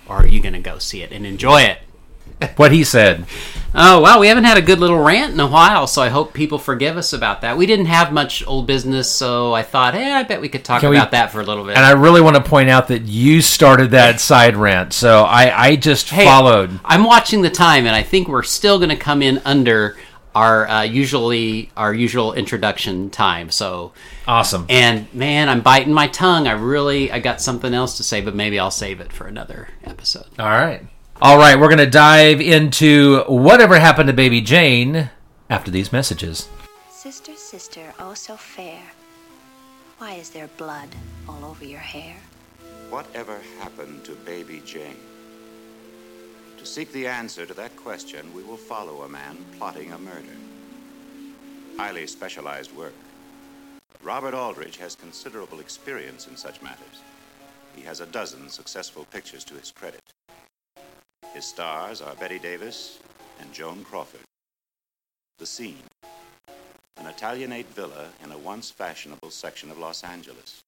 Or 0.08 0.18
are 0.18 0.28
you 0.28 0.42
going 0.42 0.54
to 0.54 0.60
go 0.60 0.80
see 0.80 1.02
it 1.02 1.12
and 1.12 1.26
enjoy 1.26 1.64
it? 1.64 1.80
What 2.56 2.71
he 2.71 2.84
said. 2.84 3.25
Oh, 3.75 3.99
wow. 3.99 4.19
We 4.19 4.28
haven't 4.28 4.45
had 4.45 4.58
a 4.58 4.62
good 4.62 4.80
little 4.80 4.97
rant 4.97 5.34
in 5.34 5.39
a 5.39 5.45
while, 5.47 5.86
so 5.88 6.02
I 6.02 6.10
hope 6.10 6.34
people 6.34 6.58
forgive 6.58 6.97
us 6.97 7.13
about 7.13 7.41
that. 7.41 7.58
We 7.58 7.65
didn't 7.65 7.86
have 7.88 8.12
much 8.13 8.45
old 8.47 8.65
business, 8.65 9.12
so 9.12 9.54
I 9.54 9.62
thought, 9.62 9.93
hey, 9.93 10.12
I 10.12 10.23
bet 10.23 10.41
we 10.41 10.49
could 10.49 10.63
talk 10.65 10.82
Can 10.82 10.89
we- 10.89 10.95
about 10.97 11.12
that 11.12 11.32
for 11.32 11.41
a 11.41 11.43
little 11.43 11.65
bit. 11.65 11.75
And 11.75 11.86
I 11.86 11.91
really 11.91 12.21
want 12.21 12.36
to 12.38 12.41
point 12.43 12.69
out 12.69 12.88
that 12.88 13.04
you 13.04 13.41
started 13.41 13.91
that 13.91 14.19
side 14.21 14.56
rant, 14.56 14.93
so 14.93 15.23
I, 15.23 15.67
I 15.67 15.75
just 15.75 16.10
Hey, 16.10 16.25
followed. 16.25 16.80
I'm 16.86 17.04
watching 17.04 17.41
the 17.41 17.49
time, 17.49 17.86
and 17.86 17.95
I 17.95 18.04
think 18.04 18.28
we're 18.28 18.43
still 18.43 18.78
going 18.80 18.89
to 18.89 18.95
come 18.97 19.21
in 19.21 19.39
under 19.45 19.97
our 20.34 20.67
uh, 20.67 20.82
usually 20.84 21.71
our 21.75 21.93
usual 21.93 22.34
introduction 22.34 23.10
time. 23.10 23.49
So, 23.52 23.91
Awesome. 24.28 24.65
and 24.69 25.12
man, 25.13 25.49
I'm 25.49 25.62
biting 25.62 25.91
my 25.93 26.08
tongue. 26.08 26.47
I 26.47 26.52
really 26.54 27.12
I 27.12 27.19
got 27.19 27.41
something 27.41 27.73
else 27.73 27.97
to 27.97 28.04
say, 28.04 28.21
but 28.21 28.34
maybe 28.36 28.60
I'll 28.60 28.71
save 28.71 28.99
it 29.02 29.12
for 29.12 29.28
another 29.28 29.67
episode. 29.84 30.28
All 30.39 30.45
right. 30.45 30.86
All 31.22 31.38
right, 31.38 31.60
we're 31.60 31.68
going 31.68 31.80
to 31.80 31.86
dive 31.86 32.40
into 32.40 33.24
whatever 33.28 33.78
happened 33.78 34.08
to 34.08 34.14
Baby 34.14 34.40
Jane 34.40 35.10
after 35.50 35.70
these 35.70 35.92
messages. 35.92 36.48
Sister, 36.90 37.36
sister, 37.36 37.94
oh 38.00 38.14
so 38.14 38.38
fair. 38.38 38.82
Why 39.98 40.14
is 40.14 40.30
there 40.30 40.48
blood 40.56 40.88
all 41.28 41.44
over 41.44 41.66
your 41.66 41.82
hair? 41.82 42.16
Whatever 42.90 43.38
happened 43.60 44.06
to 44.06 44.14
Baby 44.14 44.62
Jane? 44.66 44.96
To 46.58 46.66
seek 46.66 46.90
the 46.94 47.08
answer 47.08 47.46
to 47.46 47.54
that 47.54 47.76
question, 47.76 48.34
we 48.34 48.44
will 48.44 48.56
follow 48.56 49.02
a 49.02 49.10
man 49.10 49.36
plotting 49.58 49.92
a 49.92 49.98
murder. 49.98 50.38
Highly 51.76 52.08
specialized 52.08 52.74
work. 52.74 52.96
Robert 54.02 54.34
Aldrich 54.34 54.78
has 54.78 54.96
considerable 54.96 55.60
experience 55.60 56.28
in 56.28 56.38
such 56.38 56.62
matters. 56.62 57.02
He 57.76 57.82
has 57.82 58.00
a 58.00 58.06
dozen 58.06 58.48
successful 58.48 59.06
pictures 59.12 59.44
to 59.44 59.56
his 59.56 59.70
credit. 59.70 60.02
His 61.34 61.46
stars 61.46 62.02
are 62.02 62.15
Bette 62.15 62.39
Davis 62.39 63.00
and 63.39 63.54
Joan 63.54 63.84
Crawford. 63.84 64.22
The 65.38 65.46
scene 65.46 65.84
an 67.00 67.08
Italianate 67.08 67.68
villa 67.68 68.10
in 68.24 68.32
a 68.32 68.38
once 68.38 68.72
fashionable 68.72 69.32
section 69.32 69.72
of 69.72 69.78
Los 69.78 70.04
Angeles. 70.04 70.62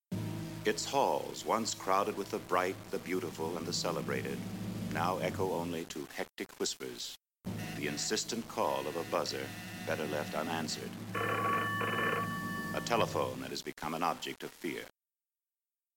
Its 0.63 0.86
halls, 0.86 1.45
once 1.45 1.74
crowded 1.74 2.15
with 2.15 2.32
the 2.32 2.38
bright, 2.38 2.76
the 2.89 3.00
beautiful, 3.00 3.58
and 3.58 3.65
the 3.65 3.74
celebrated, 3.74 4.38
now 4.93 5.17
echo 5.17 5.52
only 5.54 5.84
to 5.86 6.08
hectic 6.15 6.47
whispers, 6.58 7.17
the 7.78 7.88
insistent 7.88 8.47
call 8.47 8.88
of 8.88 8.95
a 8.95 9.04
buzzer 9.06 9.45
better 9.86 10.06
left 10.08 10.36
unanswered. 10.36 10.91
A 11.15 12.82
telephone 12.86 13.41
that 13.41 13.50
has 13.50 13.62
become 13.62 13.93
an 13.93 14.04
object 14.04 14.43
of 14.43 14.52
fear. 14.52 14.84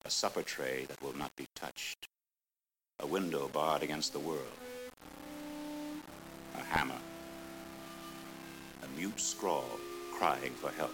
A 0.03 0.09
supper 0.09 0.41
tray 0.41 0.85
that 0.89 1.01
will 1.01 1.15
not 1.15 1.33
be 1.37 1.45
touched. 1.55 2.07
A 3.01 3.07
window 3.07 3.49
barred 3.49 3.83
against 3.83 4.13
the 4.13 4.19
world. 4.19 4.39
A 6.57 6.63
hammer. 6.63 6.97
A 8.83 8.87
mute 8.97 9.19
scrawl 9.19 9.79
crying 10.13 10.53
for 10.53 10.71
help. 10.71 10.93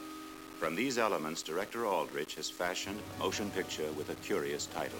From 0.59 0.75
these 0.75 0.97
elements, 0.97 1.43
director 1.43 1.85
Aldrich 1.85 2.33
has 2.35 2.49
fashioned 2.49 2.99
a 2.99 3.19
motion 3.19 3.51
picture 3.51 3.91
with 3.91 4.09
a 4.09 4.15
curious 4.15 4.65
title 4.65 4.97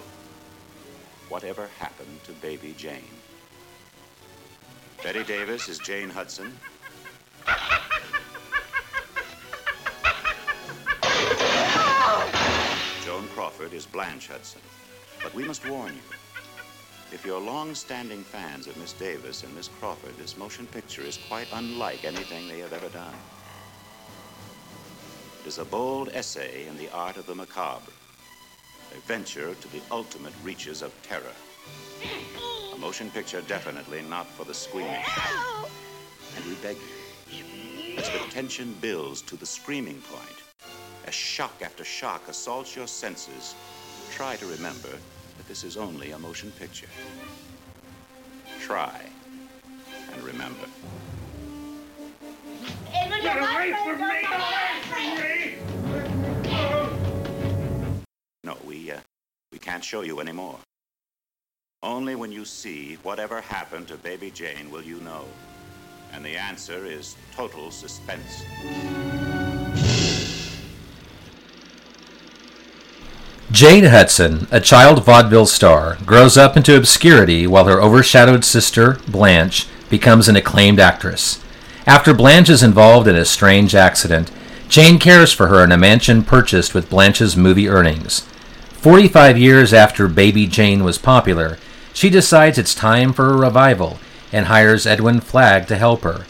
Whatever 1.28 1.68
Happened 1.78 2.22
to 2.24 2.32
Baby 2.34 2.72
Jane? 2.78 3.02
Bette 5.02 5.24
Davis 5.24 5.68
is 5.68 5.78
Jane 5.78 6.08
Hudson. 6.08 6.52
Joan 13.04 13.26
Crawford 13.34 13.72
is 13.72 13.86
Blanche 13.86 14.28
Hudson. 14.28 14.60
But 15.20 15.34
we 15.34 15.44
must 15.44 15.68
warn 15.68 15.94
you. 15.94 16.21
If 17.12 17.26
you're 17.26 17.38
long-standing 17.38 18.22
fans 18.22 18.66
of 18.66 18.76
Miss 18.78 18.94
Davis 18.94 19.44
and 19.44 19.54
Miss 19.54 19.68
Crawford, 19.68 20.16
this 20.16 20.38
motion 20.38 20.66
picture 20.66 21.02
is 21.02 21.18
quite 21.28 21.46
unlike 21.52 22.06
anything 22.06 22.48
they 22.48 22.60
have 22.60 22.72
ever 22.72 22.88
done. 22.88 23.14
It 25.42 25.46
is 25.46 25.58
a 25.58 25.64
bold 25.66 26.08
essay 26.14 26.66
in 26.66 26.78
the 26.78 26.90
art 26.90 27.18
of 27.18 27.26
the 27.26 27.34
macabre, 27.34 27.92
a 28.96 29.00
venture 29.00 29.54
to 29.54 29.68
the 29.68 29.82
ultimate 29.90 30.32
reaches 30.42 30.80
of 30.80 30.90
terror. 31.02 31.34
A 32.72 32.78
motion 32.78 33.10
picture 33.10 33.42
definitely 33.42 34.00
not 34.08 34.26
for 34.26 34.44
the 34.44 34.54
squeamish. 34.54 35.06
And 36.34 36.46
we 36.46 36.54
beg 36.62 36.78
you, 37.30 37.44
as 37.98 38.08
the 38.08 38.20
tension 38.30 38.74
builds 38.80 39.20
to 39.22 39.36
the 39.36 39.44
screaming 39.46 40.00
point, 40.10 40.42
as 41.06 41.14
shock 41.14 41.60
after 41.60 41.84
shock 41.84 42.26
assaults 42.28 42.74
your 42.74 42.86
senses, 42.86 43.54
try 44.12 44.36
to 44.36 44.46
remember 44.46 44.88
this 45.52 45.64
is 45.64 45.76
only 45.76 46.12
a 46.12 46.18
motion 46.18 46.50
picture. 46.52 46.86
Try 48.58 49.02
and 50.14 50.22
remember. 50.22 50.66
Get 53.20 53.36
away 53.36 53.74
from 53.84 54.00
me! 54.00 54.22
Get 54.22 54.40
away 54.40 54.72
from 54.88 55.04
me! 55.20 55.58
No, 58.42 58.56
we, 58.64 58.92
uh, 58.92 59.00
we 59.52 59.58
can't 59.58 59.84
show 59.84 60.00
you 60.00 60.20
anymore. 60.20 60.58
Only 61.82 62.14
when 62.14 62.32
you 62.32 62.46
see 62.46 62.94
whatever 63.02 63.42
happened 63.42 63.88
to 63.88 63.98
Baby 63.98 64.30
Jane 64.30 64.70
will 64.70 64.80
you 64.80 65.00
know. 65.00 65.26
And 66.14 66.24
the 66.24 66.34
answer 66.34 66.86
is 66.86 67.14
total 67.36 67.70
suspense. 67.70 68.42
Jane 73.52 73.84
Hudson, 73.84 74.46
a 74.50 74.60
child 74.60 75.04
vaudeville 75.04 75.44
star, 75.44 75.98
grows 76.06 76.38
up 76.38 76.56
into 76.56 76.74
obscurity 76.74 77.46
while 77.46 77.66
her 77.66 77.82
overshadowed 77.82 78.46
sister, 78.46 78.98
Blanche, 79.06 79.66
becomes 79.90 80.26
an 80.26 80.36
acclaimed 80.36 80.80
actress. 80.80 81.38
After 81.86 82.14
Blanche 82.14 82.48
is 82.48 82.62
involved 82.62 83.06
in 83.06 83.14
a 83.14 83.26
strange 83.26 83.74
accident, 83.74 84.30
Jane 84.70 84.98
cares 84.98 85.34
for 85.34 85.48
her 85.48 85.62
in 85.62 85.70
a 85.70 85.76
mansion 85.76 86.24
purchased 86.24 86.72
with 86.72 86.88
Blanche's 86.88 87.36
movie 87.36 87.68
earnings. 87.68 88.20
45 88.70 89.36
years 89.36 89.74
after 89.74 90.08
Baby 90.08 90.46
Jane 90.46 90.82
was 90.82 90.96
popular, 90.96 91.58
she 91.92 92.08
decides 92.08 92.56
it's 92.56 92.74
time 92.74 93.12
for 93.12 93.28
a 93.28 93.36
revival 93.36 93.98
and 94.32 94.46
hires 94.46 94.86
Edwin 94.86 95.20
Flagg 95.20 95.66
to 95.66 95.76
help 95.76 96.04
her. 96.04 96.24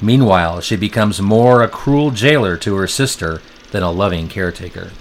Meanwhile, 0.00 0.60
she 0.60 0.76
becomes 0.76 1.20
more 1.20 1.64
a 1.64 1.68
cruel 1.68 2.12
jailer 2.12 2.56
to 2.58 2.76
her 2.76 2.86
sister 2.86 3.42
than 3.72 3.82
a 3.82 3.90
loving 3.90 4.28
caretaker. 4.28 4.92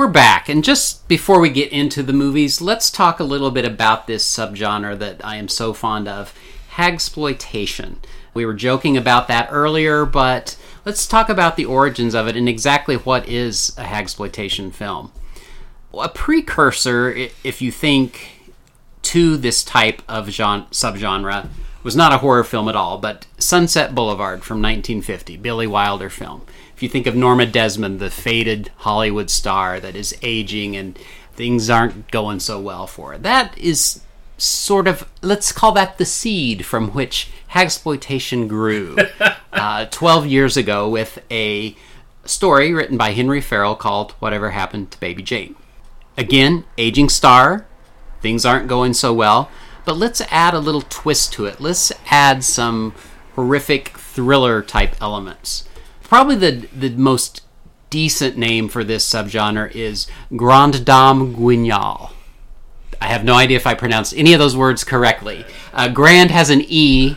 We're 0.00 0.08
back, 0.08 0.48
and 0.48 0.64
just 0.64 1.06
before 1.08 1.40
we 1.40 1.50
get 1.50 1.72
into 1.72 2.02
the 2.02 2.14
movies, 2.14 2.62
let's 2.62 2.90
talk 2.90 3.20
a 3.20 3.22
little 3.22 3.50
bit 3.50 3.66
about 3.66 4.06
this 4.06 4.24
subgenre 4.24 4.98
that 4.98 5.22
I 5.22 5.36
am 5.36 5.46
so 5.46 5.74
fond 5.74 6.08
of, 6.08 6.32
hagsploitation. 6.76 7.96
We 8.32 8.46
were 8.46 8.54
joking 8.54 8.96
about 8.96 9.28
that 9.28 9.48
earlier, 9.50 10.06
but 10.06 10.56
let's 10.86 11.06
talk 11.06 11.28
about 11.28 11.56
the 11.56 11.66
origins 11.66 12.14
of 12.14 12.28
it 12.28 12.34
and 12.34 12.48
exactly 12.48 12.96
what 12.96 13.28
is 13.28 13.76
a 13.76 13.84
hagsploitation 13.84 14.72
film. 14.72 15.12
A 15.92 16.08
precursor, 16.08 17.10
if 17.44 17.60
you 17.60 17.70
think 17.70 18.54
to 19.02 19.36
this 19.36 19.62
type 19.62 20.00
of 20.08 20.30
genre, 20.30 20.66
subgenre, 20.70 21.50
was 21.82 21.96
not 21.96 22.12
a 22.12 22.18
horror 22.18 22.44
film 22.44 22.68
at 22.68 22.76
all, 22.76 22.98
but 22.98 23.26
Sunset 23.38 23.94
Boulevard 23.94 24.42
from 24.42 24.58
1950, 24.58 25.36
Billy 25.38 25.66
Wilder 25.66 26.10
film. 26.10 26.42
If 26.74 26.82
you 26.82 26.88
think 26.88 27.06
of 27.06 27.14
Norma 27.14 27.46
Desmond, 27.46 28.00
the 28.00 28.10
faded 28.10 28.70
Hollywood 28.78 29.30
star 29.30 29.80
that 29.80 29.96
is 29.96 30.16
aging 30.22 30.76
and 30.76 30.98
things 31.34 31.70
aren't 31.70 32.10
going 32.10 32.40
so 32.40 32.60
well 32.60 32.86
for 32.86 33.12
her, 33.12 33.18
that 33.18 33.56
is 33.58 34.00
sort 34.40 34.88
of 34.88 35.06
let's 35.20 35.52
call 35.52 35.72
that 35.72 35.98
the 35.98 36.06
seed 36.06 36.64
from 36.64 36.88
which 36.92 37.28
hagsploitation 37.50 38.48
grew 38.48 38.96
uh, 39.52 39.84
12 39.86 40.26
years 40.26 40.56
ago 40.56 40.88
with 40.88 41.22
a 41.30 41.76
story 42.24 42.72
written 42.72 42.96
by 42.96 43.10
henry 43.12 43.42
farrell 43.42 43.76
called 43.76 44.12
whatever 44.12 44.50
happened 44.50 44.90
to 44.90 44.98
baby 44.98 45.22
jane 45.22 45.54
again 46.16 46.64
aging 46.78 47.10
star 47.10 47.66
things 48.22 48.46
aren't 48.46 48.66
going 48.66 48.94
so 48.94 49.12
well 49.12 49.50
but 49.84 49.96
let's 49.96 50.20
add 50.30 50.54
a 50.54 50.58
little 50.58 50.82
twist 50.82 51.32
to 51.32 51.44
it 51.46 51.60
let's 51.60 51.92
add 52.10 52.42
some 52.44 52.94
horrific 53.34 53.88
thriller 53.96 54.62
type 54.62 54.94
elements 55.00 55.68
probably 56.02 56.36
the 56.36 56.66
the 56.76 56.90
most 56.90 57.42
decent 57.90 58.36
name 58.38 58.68
for 58.68 58.84
this 58.84 59.06
subgenre 59.06 59.70
is 59.74 60.06
Grande 60.34 60.84
Dame 60.84 61.34
Guignol. 61.34 62.12
I 63.00 63.06
have 63.06 63.24
no 63.24 63.34
idea 63.34 63.56
if 63.56 63.66
I 63.66 63.74
pronounced 63.74 64.14
any 64.16 64.32
of 64.32 64.38
those 64.38 64.56
words 64.56 64.84
correctly. 64.84 65.44
Uh, 65.72 65.88
grand 65.88 66.30
has 66.30 66.50
an 66.50 66.62
E, 66.62 67.16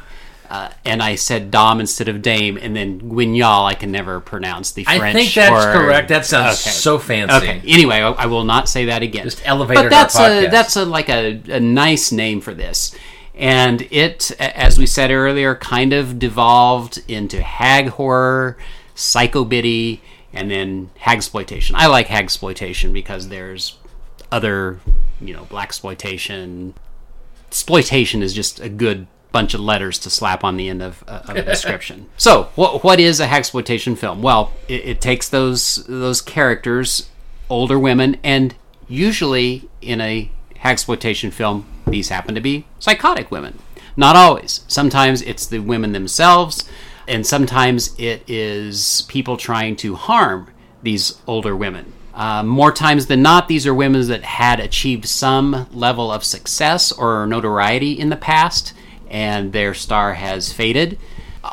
uh, 0.53 0.69
and 0.85 1.01
I 1.01 1.15
said 1.15 1.49
Dom 1.49 1.79
instead 1.79 2.07
of 2.07 2.21
dame, 2.21 2.57
and 2.61 2.75
then 2.75 2.99
Guignol 2.99 3.65
I 3.65 3.73
can 3.73 3.91
never 3.91 4.19
pronounce 4.19 4.71
the 4.73 4.83
French. 4.83 5.01
I 5.01 5.11
think 5.11 5.33
that's 5.33 5.65
or- 5.65 5.73
correct. 5.73 6.09
That 6.09 6.27
sounds 6.27 6.61
Okay. 6.61 6.69
so 6.69 6.99
fancy. 6.99 7.35
Okay. 7.35 7.61
Anyway, 7.65 7.95
I, 7.95 8.11
I 8.11 8.25
will 8.27 8.43
not 8.43 8.69
say 8.69 8.85
that 8.85 9.01
again. 9.01 9.23
Just 9.23 9.41
elevated 9.45 9.85
But 9.85 9.89
that's 9.89 10.15
a 10.19 10.47
that's 10.49 10.75
a 10.75 10.85
like 10.85 11.09
a, 11.09 11.41
a 11.49 11.59
nice 11.59 12.11
name 12.11 12.39
for 12.39 12.53
this, 12.53 12.95
and 13.33 13.81
it, 13.89 14.29
as 14.39 14.77
we 14.77 14.85
said 14.85 15.09
earlier, 15.09 15.55
kind 15.55 15.91
of 15.91 16.19
devolved 16.19 17.01
into 17.07 17.41
hag 17.41 17.87
horror, 17.87 18.55
psychobiddy, 18.95 20.01
and 20.33 20.51
then 20.51 20.91
hag 20.99 21.17
exploitation. 21.17 21.75
I 21.75 21.87
like 21.87 22.05
hag 22.07 22.25
exploitation 22.25 22.93
because 22.93 23.29
there's 23.29 23.77
other, 24.31 24.79
you 25.19 25.33
know, 25.33 25.45
black 25.45 25.69
exploitation. 25.69 26.75
Exploitation 27.47 28.21
is 28.21 28.35
just 28.35 28.59
a 28.59 28.69
good 28.69 29.07
bunch 29.33 29.53
of 29.53 29.59
letters 29.59 29.99
to 29.99 30.09
slap 30.09 30.45
on 30.45 30.55
the 30.55 30.69
end 30.69 30.81
of, 30.81 31.03
uh, 31.05 31.23
of 31.27 31.35
a 31.35 31.41
description. 31.55 32.07
so, 32.15 32.43
what 32.55 32.85
what 32.85 33.01
is 33.01 33.19
a 33.19 33.29
exploitation 33.29 33.97
film? 33.97 34.21
Well, 34.21 34.53
it, 34.69 34.85
it 34.85 35.01
takes 35.01 35.27
those 35.27 35.83
those 35.89 36.21
characters, 36.21 37.09
older 37.49 37.77
women, 37.77 38.15
and 38.23 38.55
usually 38.87 39.67
in 39.81 39.99
a 39.99 40.31
exploitation 40.63 41.31
film, 41.31 41.65
these 41.87 42.07
happen 42.07 42.35
to 42.35 42.41
be 42.41 42.65
psychotic 42.79 43.29
women. 43.29 43.59
Not 43.97 44.15
always. 44.15 44.63
Sometimes 44.67 45.21
it's 45.21 45.45
the 45.45 45.59
women 45.59 45.91
themselves, 45.91 46.67
and 47.07 47.27
sometimes 47.27 47.93
it 47.99 48.23
is 48.27 49.03
people 49.07 49.35
trying 49.35 49.75
to 49.77 49.95
harm 49.95 50.47
these 50.81 51.19
older 51.27 51.55
women. 51.55 51.93
Uh, 52.13 52.43
more 52.43 52.71
times 52.71 53.07
than 53.07 53.21
not, 53.21 53.47
these 53.47 53.65
are 53.65 53.73
women 53.73 54.07
that 54.07 54.23
had 54.23 54.59
achieved 54.59 55.05
some 55.05 55.67
level 55.71 56.11
of 56.11 56.23
success 56.23 56.91
or 56.91 57.25
notoriety 57.25 57.93
in 57.93 58.09
the 58.09 58.15
past, 58.15 58.73
and 59.13 59.53
their 59.53 59.73
star 59.75 60.15
has 60.15 60.51
faded. 60.51 60.97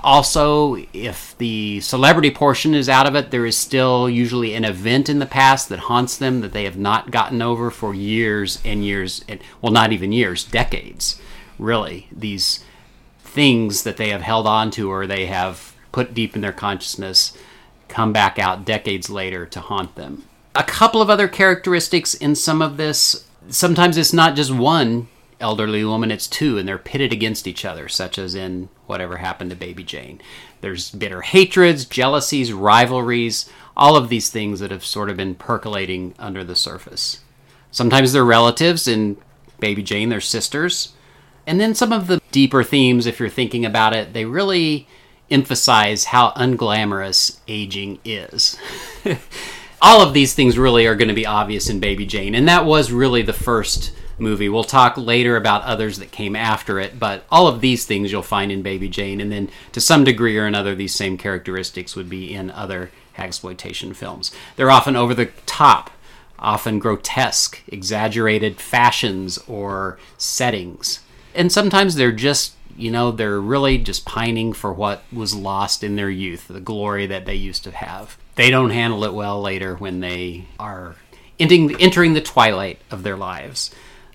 Also, 0.03 0.77
if 0.94 1.37
the 1.38 1.81
celebrity 1.81 2.31
portion 2.31 2.75
is 2.75 2.88
out 2.88 3.07
of 3.07 3.14
it, 3.14 3.31
there 3.31 3.44
is 3.44 3.57
still 3.57 4.09
usually 4.09 4.55
an 4.55 4.64
event 4.64 5.09
in 5.09 5.18
the 5.18 5.27
past 5.27 5.68
that 5.68 5.81
haunts 5.81 6.16
them 6.16 6.40
that 6.40 6.53
they 6.53 6.64
have 6.64 6.79
not 6.79 7.11
gotten 7.11 7.42
over 7.42 7.70
for 7.70 7.94
years 7.94 8.61
and 8.64 8.85
years, 8.85 9.25
and 9.29 9.40
well, 9.61 9.73
not 9.73 9.92
even 9.92 10.11
years, 10.11 10.42
decades, 10.44 11.20
really. 11.59 12.09
These 12.11 12.64
things 13.20 13.83
that 13.83 13.99
they 13.99 14.09
have 14.09 14.23
held 14.23 14.46
on 14.46 14.70
to 14.73 14.90
or 14.90 15.07
they 15.07 15.27
have 15.27 15.75
put 15.92 16.14
deep 16.14 16.35
in 16.35 16.40
their 16.40 16.53
consciousness 16.53 17.37
come 17.88 18.12
back 18.12 18.38
out 18.38 18.64
decades 18.64 19.11
later 19.11 19.44
to 19.44 19.61
haunt 19.61 19.96
them. 19.96 20.25
A 20.55 20.64
couple 20.64 21.03
of 21.03 21.11
other 21.11 21.29
characteristics 21.29 22.14
in 22.14 22.35
some 22.35 22.62
of 22.62 22.77
this 22.77 23.25
sometimes 23.49 23.96
it's 23.96 24.12
not 24.12 24.37
just 24.37 24.53
one 24.53 25.09
elderly 25.40 25.85
woman, 25.85 26.11
it's 26.11 26.26
two, 26.26 26.59
and 26.59 26.68
they're 26.68 26.79
pitted 26.79 27.12
against 27.12 27.46
each 27.46 27.64
other, 27.64 27.88
such 27.88 28.18
as 28.18 28.35
in 28.35 28.68
whatever 28.87 29.18
happened 29.18 29.50
to 29.50 29.57
Baby 29.57 29.83
Jane. 29.83 30.20
There's 30.61 30.90
bitter 30.90 31.22
hatreds, 31.22 31.85
jealousies, 31.85 32.53
rivalries, 32.53 33.50
all 33.76 33.96
of 33.96 34.09
these 34.09 34.31
things 34.31 34.61
that 34.61 34.70
have 34.70 34.85
sort 34.85 35.11
of 35.11 35.16
been 35.16 35.35
percolating 35.35 36.14
under 36.18 36.44
the 36.44 36.57
surface. 36.57 37.20
Sometimes 37.70 38.12
they're 38.12 38.24
relatives, 38.24 38.87
in 38.87 39.16
Baby 39.59 39.83
Jane, 39.83 40.09
they're 40.09 40.20
sisters. 40.20 40.92
And 41.46 41.61
then 41.61 41.74
some 41.74 41.92
of 41.92 42.07
the 42.07 42.20
deeper 42.31 42.62
themes, 42.62 43.07
if 43.07 43.18
you're 43.18 43.29
thinking 43.29 43.64
about 43.64 43.94
it, 43.94 44.12
they 44.12 44.24
really 44.24 44.87
emphasize 45.31 46.07
how 46.07 46.33
unglamorous 46.33 47.38
aging 47.48 48.00
is. 48.05 48.59
All 49.83 50.03
of 50.03 50.12
these 50.12 50.35
things 50.35 50.59
really 50.59 50.87
are 50.87 50.96
going 50.96 51.09
to 51.09 51.14
be 51.14 51.26
obvious 51.26 51.70
in 51.70 51.81
Baby 51.81 52.05
Jane, 52.05 52.35
and 52.35 52.46
that 52.48 52.66
was 52.66 52.92
really 52.92 53.22
the 53.22 53.33
first 53.33 53.92
movie. 54.20 54.48
We'll 54.48 54.64
talk 54.64 54.96
later 54.96 55.37
about 55.37 55.62
others 55.62 55.98
that 55.98 56.12
came 56.12 56.37
after 56.37 56.78
it, 56.78 56.98
but 56.98 57.24
all 57.30 57.48
of 57.48 57.61
these 57.61 57.87
things 57.87 58.12
you'll 58.12 58.22
find 58.22 58.52
in 58.52 58.62
Baby 58.62 58.88
Jane, 58.88 59.20
and 59.20 59.33
then 59.33 59.50
to 59.72 59.80
some 59.80 60.04
degree 60.04 60.37
or 60.38 60.46
another, 60.46 60.74
these 60.74 60.94
same 60.94 61.16
characteristics 61.16 61.96
would 61.96 62.09
be 62.09 62.33
in 62.35 62.50
other 62.50 62.90
exploitation 63.16 63.92
films. 63.94 64.33
They're 64.56 64.70
often 64.70 64.96
over 64.96 65.14
the 65.14 65.30
top, 65.46 65.90
often 66.38 66.78
grotesque, 66.78 67.62
exaggerated 67.68 68.61
fashions 68.61 69.38
or 69.46 69.98
settings. 70.16 71.00
And 71.35 71.52
sometimes 71.52 71.94
they're 71.94 72.12
just, 72.12 72.54
you 72.76 72.90
know, 72.90 73.11
they're 73.11 73.40
really 73.40 73.78
just 73.78 74.06
pining 74.06 74.52
for 74.52 74.72
what 74.72 75.02
was 75.12 75.35
lost 75.35 75.85
in 75.85 75.96
their 75.96 76.11
youth, 76.11 76.48
the 76.48 76.61
glory 76.61 77.06
that 77.06 77.26
they 77.26 77.35
used 77.35 77.64
to 77.64 77.70
have. 77.72 78.16
They 78.37 78.50
don't 78.50 78.70
handle 78.70 79.04
it 79.04 79.12
well 79.12 79.40
later 79.40 79.76
when 79.76 80.00
they 80.00 80.46
are 80.59 80.96
ending, 81.38 81.78
entering 81.80 82.14
the 82.14 82.20
twilight 82.20 82.80
of 82.90 83.02
their 83.02 83.16
lives. 83.16 83.70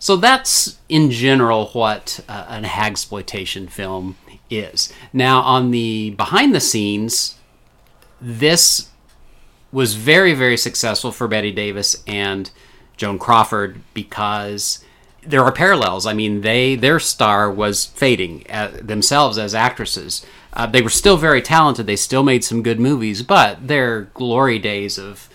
So 0.06 0.16
that's 0.16 0.78
in 0.88 1.10
general 1.10 1.70
what 1.70 2.20
uh, 2.30 2.46
an 2.50 2.64
hagsploitation 2.64 3.72
film 3.72 4.18
is. 4.52 4.94
Now, 5.12 5.42
on 5.42 5.72
the 5.72 6.12
behind 6.12 6.54
the 6.54 6.60
scenes, 6.60 7.40
this 8.22 8.92
was 9.72 9.96
very, 9.96 10.36
very 10.36 10.58
successful 10.58 11.12
for 11.12 11.28
Bette 11.28 11.52
Davis 11.52 12.04
and 12.06 12.52
Joan 12.98 13.18
Crawford 13.18 13.82
because 13.96 14.86
there 15.24 15.44
are 15.44 15.52
parallels. 15.52 16.06
I 16.06 16.14
mean, 16.14 16.42
they 16.42 16.76
their 16.76 17.00
star 17.00 17.50
was 17.50 17.88
fading 17.88 18.46
uh, 18.48 18.78
themselves 18.80 19.40
as 19.40 19.56
actresses. 19.56 20.24
Uh, 20.54 20.68
they 20.68 20.84
were 20.84 20.92
still 20.92 21.18
very 21.18 21.42
talented. 21.42 21.88
They 21.88 21.96
still 21.96 22.22
made 22.22 22.44
some 22.44 22.62
good 22.62 22.80
movies, 22.80 23.24
but 23.24 23.68
their 23.68 24.02
glory 24.14 24.60
days 24.60 25.00
of 25.00 25.28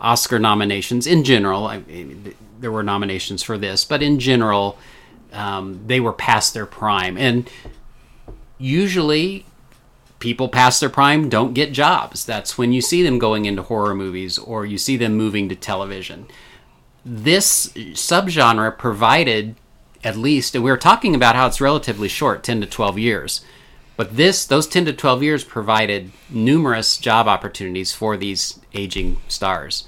Oscar 0.00 0.40
nominations 0.40 1.06
in 1.06 1.22
general, 1.22 1.68
I 1.68 1.78
mean, 1.78 2.34
there 2.60 2.72
were 2.72 2.82
nominations 2.82 3.42
for 3.42 3.58
this, 3.58 3.84
but 3.84 4.02
in 4.02 4.18
general, 4.18 4.78
um, 5.32 5.80
they 5.86 6.00
were 6.00 6.12
past 6.12 6.54
their 6.54 6.66
prime. 6.66 7.16
And 7.16 7.48
usually, 8.58 9.46
people 10.18 10.48
past 10.48 10.80
their 10.80 10.90
prime 10.90 11.28
don't 11.28 11.54
get 11.54 11.72
jobs. 11.72 12.24
That's 12.24 12.56
when 12.56 12.72
you 12.72 12.80
see 12.80 13.02
them 13.02 13.18
going 13.18 13.46
into 13.46 13.62
horror 13.62 13.94
movies 13.94 14.38
or 14.38 14.64
you 14.66 14.78
see 14.78 14.96
them 14.96 15.16
moving 15.16 15.48
to 15.48 15.56
television. 15.56 16.26
This 17.04 17.68
subgenre 17.68 18.76
provided 18.76 19.56
at 20.04 20.16
least, 20.16 20.54
and 20.54 20.64
we 20.64 20.70
were 20.70 20.76
talking 20.76 21.14
about 21.14 21.36
how 21.36 21.46
it's 21.46 21.60
relatively 21.60 22.08
short 22.08 22.42
10 22.42 22.60
to 22.60 22.66
12 22.66 22.98
years. 22.98 23.40
But 23.96 24.16
this, 24.16 24.46
those 24.46 24.66
10 24.66 24.86
to 24.86 24.92
12 24.94 25.22
years 25.22 25.44
provided 25.44 26.10
numerous 26.30 26.96
job 26.96 27.28
opportunities 27.28 27.92
for 27.92 28.16
these 28.16 28.58
aging 28.72 29.18
stars. 29.28 29.86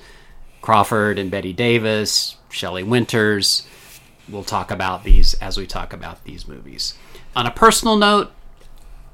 Crawford 0.60 1.18
and 1.18 1.30
Bette 1.30 1.54
Davis, 1.54 2.36
Shelley 2.52 2.82
Winters. 2.82 3.66
We'll 4.28 4.44
talk 4.44 4.70
about 4.70 5.04
these 5.04 5.34
as 5.34 5.56
we 5.56 5.66
talk 5.66 5.92
about 5.92 6.24
these 6.24 6.46
movies. 6.46 6.94
On 7.34 7.46
a 7.46 7.50
personal 7.50 7.96
note, 7.96 8.30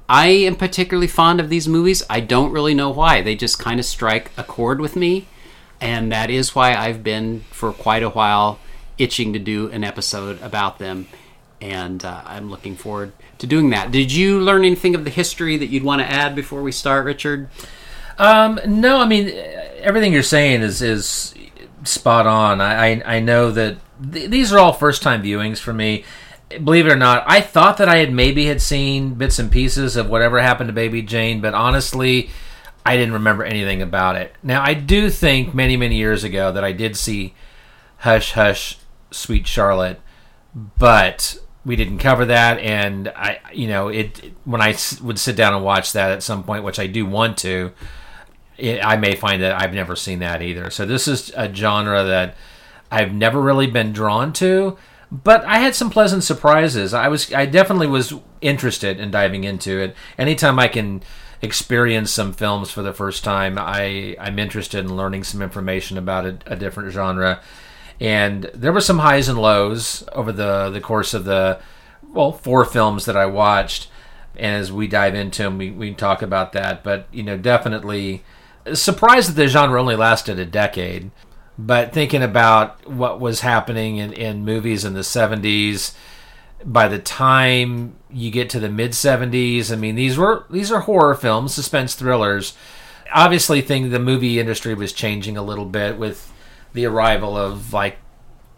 I 0.07 0.27
am 0.27 0.55
particularly 0.55 1.07
fond 1.07 1.39
of 1.39 1.49
these 1.49 1.67
movies. 1.67 2.03
I 2.09 2.19
don't 2.19 2.51
really 2.51 2.73
know 2.73 2.89
why. 2.89 3.21
They 3.21 3.35
just 3.35 3.59
kind 3.59 3.79
of 3.79 3.85
strike 3.85 4.31
a 4.37 4.43
chord 4.43 4.81
with 4.81 4.95
me. 4.95 5.27
And 5.81 6.11
that 6.11 6.29
is 6.29 6.53
why 6.53 6.75
I've 6.75 7.03
been, 7.03 7.41
for 7.51 7.71
quite 7.71 8.03
a 8.03 8.09
while, 8.09 8.59
itching 8.97 9.33
to 9.33 9.39
do 9.39 9.69
an 9.71 9.83
episode 9.83 10.41
about 10.41 10.77
them. 10.77 11.07
And 11.61 12.03
uh, 12.03 12.21
I'm 12.25 12.49
looking 12.49 12.75
forward 12.75 13.13
to 13.37 13.47
doing 13.47 13.69
that. 13.69 13.91
Did 13.91 14.11
you 14.11 14.39
learn 14.39 14.65
anything 14.65 14.95
of 14.95 15.03
the 15.03 15.09
history 15.09 15.57
that 15.57 15.67
you'd 15.67 15.83
want 15.83 16.01
to 16.01 16.09
add 16.09 16.35
before 16.35 16.61
we 16.61 16.71
start, 16.71 17.05
Richard? 17.05 17.49
Um, 18.17 18.59
no, 18.65 18.99
I 18.99 19.05
mean 19.05 19.29
everything 19.79 20.11
you're 20.11 20.23
saying 20.23 20.61
is 20.61 20.81
is 20.81 21.33
spot 21.83 22.27
on. 22.27 22.61
I 22.61 22.87
I, 22.87 23.17
I 23.17 23.19
know 23.19 23.51
that 23.51 23.77
th- 24.11 24.29
these 24.29 24.51
are 24.53 24.59
all 24.59 24.73
first 24.73 25.01
time 25.01 25.23
viewings 25.23 25.57
for 25.59 25.73
me. 25.73 26.03
Believe 26.63 26.87
it 26.87 26.91
or 26.91 26.97
not, 26.97 27.23
I 27.27 27.41
thought 27.41 27.77
that 27.77 27.87
I 27.87 27.97
had 27.97 28.11
maybe 28.11 28.45
had 28.45 28.61
seen 28.61 29.13
bits 29.13 29.37
and 29.37 29.51
pieces 29.51 29.95
of 29.95 30.09
whatever 30.09 30.41
happened 30.41 30.69
to 30.69 30.73
Baby 30.73 31.03
Jane, 31.03 31.41
but 31.41 31.53
honestly, 31.53 32.31
I 32.85 32.97
didn't 32.97 33.13
remember 33.13 33.43
anything 33.43 33.83
about 33.83 34.15
it. 34.15 34.35
Now 34.41 34.63
I 34.63 34.73
do 34.73 35.09
think 35.09 35.53
many 35.53 35.77
many 35.77 35.95
years 35.95 36.23
ago 36.23 36.51
that 36.51 36.63
I 36.63 36.71
did 36.71 36.97
see 36.97 37.35
Hush 37.97 38.31
Hush 38.33 38.77
Sweet 39.11 39.45
Charlotte, 39.45 39.99
but 40.55 41.37
we 41.65 41.75
didn't 41.75 41.99
cover 41.99 42.25
that 42.25 42.57
and 42.59 43.09
I 43.09 43.39
you 43.53 43.67
know 43.67 43.89
it 43.89 44.31
when 44.45 44.61
I 44.61 44.75
would 45.03 45.19
sit 45.19 45.35
down 45.35 45.53
and 45.53 45.63
watch 45.63 45.93
that 45.93 46.11
at 46.11 46.23
some 46.23 46.43
point 46.43 46.63
which 46.63 46.79
I 46.79 46.87
do 46.87 47.05
want 47.05 47.37
to 47.39 47.73
it, 48.59 48.83
I 48.83 48.97
may 48.97 49.15
find 49.15 49.41
that 49.41 49.59
I've 49.61 49.73
never 49.73 49.95
seen 49.95 50.19
that 50.19 50.41
either. 50.41 50.69
So 50.69 50.85
this 50.85 51.07
is 51.07 51.31
a 51.35 51.53
genre 51.53 52.03
that 52.03 52.35
I've 52.91 53.13
never 53.13 53.41
really 53.41 53.67
been 53.67 53.93
drawn 53.93 54.33
to, 54.33 54.77
but 55.11 55.43
I 55.45 55.59
had 55.59 55.75
some 55.75 55.89
pleasant 55.89 56.23
surprises. 56.23 56.93
I 56.93 57.07
was 57.07 57.33
I 57.33 57.45
definitely 57.45 57.87
was 57.87 58.13
interested 58.41 58.99
in 58.99 59.11
diving 59.11 59.43
into 59.43 59.79
it. 59.79 59.95
Anytime 60.17 60.59
I 60.59 60.67
can 60.67 61.01
experience 61.41 62.11
some 62.11 62.33
films 62.33 62.69
for 62.69 62.81
the 62.81 62.93
first 62.93 63.23
time, 63.23 63.57
I 63.57 64.15
I'm 64.19 64.39
interested 64.39 64.79
in 64.79 64.95
learning 64.95 65.23
some 65.23 65.41
information 65.41 65.97
about 65.97 66.25
a, 66.25 66.37
a 66.45 66.55
different 66.55 66.91
genre. 66.91 67.41
And 67.99 68.49
there 68.53 68.71
were 68.71 68.81
some 68.81 68.99
highs 68.99 69.27
and 69.27 69.39
lows 69.39 70.07
over 70.13 70.31
the 70.31 70.69
the 70.69 70.81
course 70.81 71.13
of 71.13 71.25
the 71.25 71.59
well 72.13 72.31
four 72.31 72.65
films 72.65 73.05
that 73.05 73.17
I 73.17 73.25
watched. 73.25 73.87
And 74.35 74.55
as 74.55 74.71
we 74.71 74.87
dive 74.87 75.15
into 75.15 75.43
them, 75.43 75.57
we, 75.57 75.69
we 75.69 75.93
talk 75.93 76.21
about 76.21 76.53
that. 76.53 76.83
But 76.83 77.07
you 77.11 77.23
know, 77.23 77.37
definitely 77.37 78.23
surprised 78.73 79.29
that 79.29 79.33
the 79.33 79.47
genre 79.47 79.79
only 79.79 79.95
lasted 79.95 80.39
a 80.39 80.45
decade. 80.45 81.11
But 81.57 81.91
thinking 81.91 82.23
about 82.23 82.87
what 82.87 83.19
was 83.19 83.41
happening 83.41 83.97
in, 83.97 84.13
in 84.13 84.45
movies 84.45 84.85
in 84.85 84.93
the 84.93 85.01
70s, 85.01 85.93
by 86.63 86.87
the 86.87 86.99
time 86.99 87.95
you 88.09 88.31
get 88.31 88.49
to 88.51 88.59
the 88.59 88.69
mid 88.69 88.91
70s, 88.91 89.71
I 89.71 89.75
mean 89.75 89.95
these 89.95 90.17
were 90.17 90.45
these 90.49 90.71
are 90.71 90.81
horror 90.81 91.15
films, 91.15 91.53
suspense 91.53 91.95
thrillers. 91.95 92.55
Obviously, 93.13 93.61
thing 93.61 93.89
the 93.89 93.99
movie 93.99 94.39
industry 94.39 94.73
was 94.73 94.93
changing 94.93 95.35
a 95.35 95.43
little 95.43 95.65
bit 95.65 95.97
with 95.97 96.31
the 96.73 96.85
arrival 96.85 97.35
of 97.37 97.73
like 97.73 97.97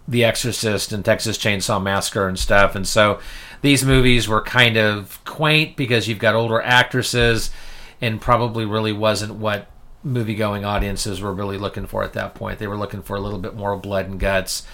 The 0.08 0.24
Exorcist 0.24 0.92
and 0.92 1.06
Texas 1.06 1.38
Chainsaw 1.38 1.82
Massacre 1.82 2.28
and 2.28 2.38
stuff, 2.38 2.76
and 2.76 2.88
so 2.88 3.20
these 3.62 3.86
movies 3.86 4.28
were 4.28 4.42
kind 4.42 4.78
of 4.78 5.24
quaint 5.26 5.78
because 5.78 6.08
you've 6.08 6.20
got 6.20 6.36
older 6.36 6.62
actresses, 6.62 7.52
and 8.00 8.20
probably 8.20 8.66
really 8.66 8.94
wasn't 8.94 9.36
what 9.36 9.68
movie 10.04 10.36
going 10.36 10.66
audiences 10.66 11.22
were 11.22 11.34
really 11.34 11.58
looking 11.58 11.86
for 11.86 12.04
at 12.04 12.14
that 12.14 12.36
point. 12.36 12.60
They 12.60 12.68
were 12.68 12.78
looking 12.78 13.02
for 13.02 13.16
a 13.16 13.20
little 13.20 13.40
bit 13.40 13.56
more 13.56 13.76
blood 13.78 14.08
and 14.08 14.20
guts. 14.20 14.66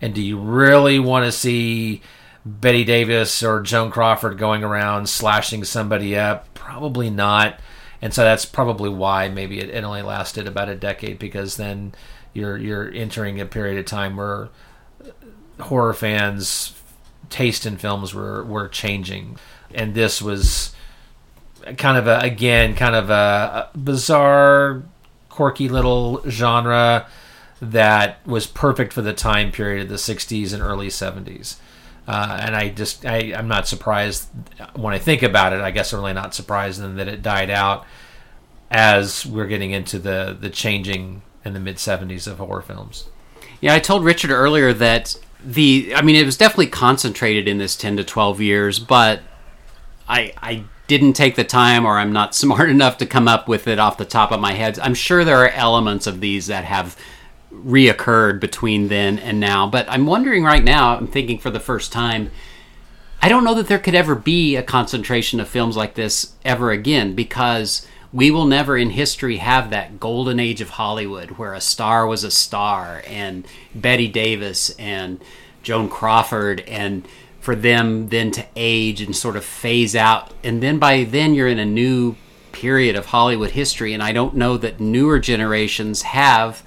And 0.00 0.14
do 0.14 0.22
you 0.22 0.38
really 0.38 0.98
want 0.98 1.24
to 1.24 1.32
see 1.32 2.02
Bette 2.44 2.84
Davis 2.84 3.42
or 3.42 3.62
Joan 3.62 3.90
Crawford 3.90 4.38
going 4.38 4.62
around 4.62 5.08
slashing 5.08 5.64
somebody 5.64 6.16
up? 6.16 6.52
Probably 6.54 7.10
not. 7.10 7.60
And 8.02 8.12
so 8.12 8.22
that's 8.22 8.44
probably 8.44 8.90
why 8.90 9.28
maybe 9.28 9.58
it, 9.58 9.70
it 9.70 9.82
only 9.82 10.02
lasted 10.02 10.46
about 10.46 10.68
a 10.68 10.76
decade 10.76 11.18
because 11.18 11.56
then 11.56 11.94
you're 12.34 12.56
you're 12.58 12.90
entering 12.92 13.40
a 13.40 13.46
period 13.46 13.78
of 13.78 13.86
time 13.86 14.16
where 14.16 14.50
horror 15.58 15.94
fans' 15.94 16.74
taste 17.30 17.64
in 17.64 17.78
films 17.78 18.14
were 18.14 18.44
were 18.44 18.68
changing, 18.68 19.38
and 19.74 19.94
this 19.94 20.20
was 20.20 20.75
kind 21.74 21.98
of 21.98 22.06
a 22.06 22.18
again 22.20 22.74
kind 22.74 22.94
of 22.94 23.10
a, 23.10 23.70
a 23.74 23.78
bizarre, 23.78 24.82
quirky 25.28 25.68
little 25.68 26.22
genre 26.28 27.06
that 27.60 28.26
was 28.26 28.46
perfect 28.46 28.92
for 28.92 29.02
the 29.02 29.12
time 29.12 29.52
period 29.52 29.82
of 29.82 29.88
the 29.88 29.96
'60s 29.96 30.52
and 30.52 30.62
early 30.62 30.88
'70s. 30.88 31.56
Uh, 32.06 32.38
and 32.40 32.54
I 32.54 32.68
just 32.68 33.04
I, 33.04 33.32
I'm 33.36 33.48
not 33.48 33.66
surprised 33.66 34.28
when 34.74 34.94
I 34.94 34.98
think 34.98 35.22
about 35.22 35.52
it. 35.52 35.60
I 35.60 35.70
guess 35.70 35.92
I'm 35.92 36.00
really 36.00 36.12
not 36.12 36.34
surprised 36.34 36.80
then 36.80 36.96
that 36.96 37.08
it 37.08 37.22
died 37.22 37.50
out 37.50 37.84
as 38.70 39.24
we're 39.26 39.46
getting 39.46 39.72
into 39.72 39.98
the 39.98 40.36
the 40.38 40.50
changing 40.50 41.22
in 41.44 41.52
the 41.52 41.60
mid 41.60 41.76
'70s 41.76 42.26
of 42.26 42.38
horror 42.38 42.62
films. 42.62 43.08
Yeah, 43.60 43.74
I 43.74 43.78
told 43.78 44.04
Richard 44.04 44.30
earlier 44.30 44.72
that 44.72 45.16
the 45.44 45.92
I 45.94 46.02
mean 46.02 46.16
it 46.16 46.24
was 46.24 46.36
definitely 46.36 46.68
concentrated 46.68 47.48
in 47.48 47.58
this 47.58 47.76
10 47.76 47.96
to 47.96 48.04
12 48.04 48.40
years, 48.40 48.78
but 48.78 49.20
I 50.08 50.32
I 50.36 50.64
didn't 50.86 51.14
take 51.14 51.36
the 51.36 51.44
time 51.44 51.84
or 51.84 51.98
I'm 51.98 52.12
not 52.12 52.34
smart 52.42 52.70
enough 52.70 52.98
to 52.98 53.06
come 53.06 53.28
up 53.28 53.48
with 53.48 53.66
it 53.66 53.78
off 53.78 53.98
the 53.98 54.04
top 54.04 54.32
of 54.32 54.40
my 54.40 54.52
head. 54.52 54.78
I'm 54.78 54.94
sure 54.94 55.24
there 55.24 55.44
are 55.44 55.50
elements 55.50 56.06
of 56.06 56.20
these 56.20 56.46
that 56.46 56.64
have 56.64 56.96
reoccurred 57.52 58.40
between 58.40 58.88
then 58.88 59.18
and 59.18 59.40
now, 59.40 59.66
but 59.66 59.86
I'm 59.88 60.06
wondering 60.06 60.44
right 60.44 60.64
now, 60.64 60.96
I'm 60.96 61.06
thinking 61.06 61.38
for 61.38 61.50
the 61.50 61.60
first 61.60 61.92
time 61.92 62.30
I 63.22 63.28
don't 63.28 63.44
know 63.44 63.54
that 63.54 63.66
there 63.66 63.78
could 63.78 63.94
ever 63.94 64.14
be 64.14 64.56
a 64.56 64.62
concentration 64.62 65.40
of 65.40 65.48
films 65.48 65.76
like 65.76 65.94
this 65.94 66.34
ever 66.44 66.70
again 66.70 67.14
because 67.14 67.86
we 68.12 68.30
will 68.30 68.44
never 68.44 68.76
in 68.76 68.90
history 68.90 69.38
have 69.38 69.70
that 69.70 69.98
golden 69.98 70.38
age 70.38 70.60
of 70.60 70.70
Hollywood 70.70 71.32
where 71.32 71.54
a 71.54 71.60
star 71.60 72.06
was 72.06 72.24
a 72.24 72.30
star 72.30 73.02
and 73.06 73.46
Bette 73.74 74.08
Davis 74.08 74.70
and 74.78 75.20
Joan 75.62 75.88
Crawford 75.88 76.60
and 76.60 77.06
for 77.46 77.54
them 77.54 78.08
then 78.08 78.32
to 78.32 78.44
age 78.56 79.00
and 79.00 79.14
sort 79.14 79.36
of 79.36 79.44
phase 79.44 79.94
out 79.94 80.34
and 80.42 80.60
then 80.60 80.80
by 80.80 81.04
then 81.04 81.32
you're 81.32 81.46
in 81.46 81.60
a 81.60 81.64
new 81.64 82.16
period 82.50 82.96
of 82.96 83.06
Hollywood 83.06 83.52
history 83.52 83.94
and 83.94 84.02
I 84.02 84.10
don't 84.10 84.34
know 84.34 84.56
that 84.56 84.80
newer 84.80 85.20
generations 85.20 86.02
have 86.02 86.64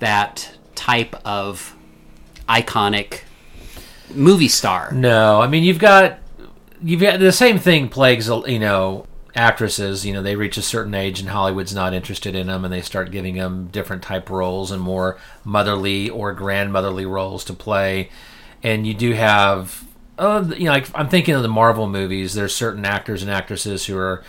that 0.00 0.52
type 0.74 1.14
of 1.24 1.76
iconic 2.48 3.20
movie 4.12 4.48
star. 4.48 4.90
No, 4.90 5.40
I 5.40 5.46
mean 5.46 5.62
you've 5.62 5.78
got 5.78 6.18
you've 6.82 7.00
got 7.00 7.20
the 7.20 7.30
same 7.30 7.60
thing 7.60 7.88
plagues 7.88 8.26
you 8.26 8.58
know 8.58 9.06
actresses. 9.36 10.04
You 10.04 10.12
know 10.12 10.22
they 10.22 10.34
reach 10.34 10.56
a 10.56 10.62
certain 10.62 10.94
age 10.94 11.20
and 11.20 11.28
Hollywood's 11.28 11.72
not 11.72 11.94
interested 11.94 12.34
in 12.34 12.48
them, 12.48 12.64
and 12.64 12.74
they 12.74 12.80
start 12.82 13.12
giving 13.12 13.36
them 13.36 13.68
different 13.68 14.02
type 14.02 14.28
roles 14.28 14.72
and 14.72 14.82
more 14.82 15.18
motherly 15.44 16.10
or 16.10 16.32
grandmotherly 16.32 17.06
roles 17.06 17.44
to 17.44 17.52
play. 17.52 18.10
And 18.64 18.86
you 18.86 18.94
do 18.94 19.12
have, 19.12 19.85
uh, 20.18 20.44
you 20.56 20.64
know, 20.64 20.72
like 20.72 20.88
I'm 20.94 21.08
thinking 21.08 21.34
of 21.34 21.42
the 21.42 21.48
Marvel 21.48 21.86
movies. 21.86 22.34
There's 22.34 22.54
certain 22.54 22.84
actors 22.84 23.22
and 23.22 23.30
actresses 23.30 23.86
who 23.86 23.96
are 23.98 24.22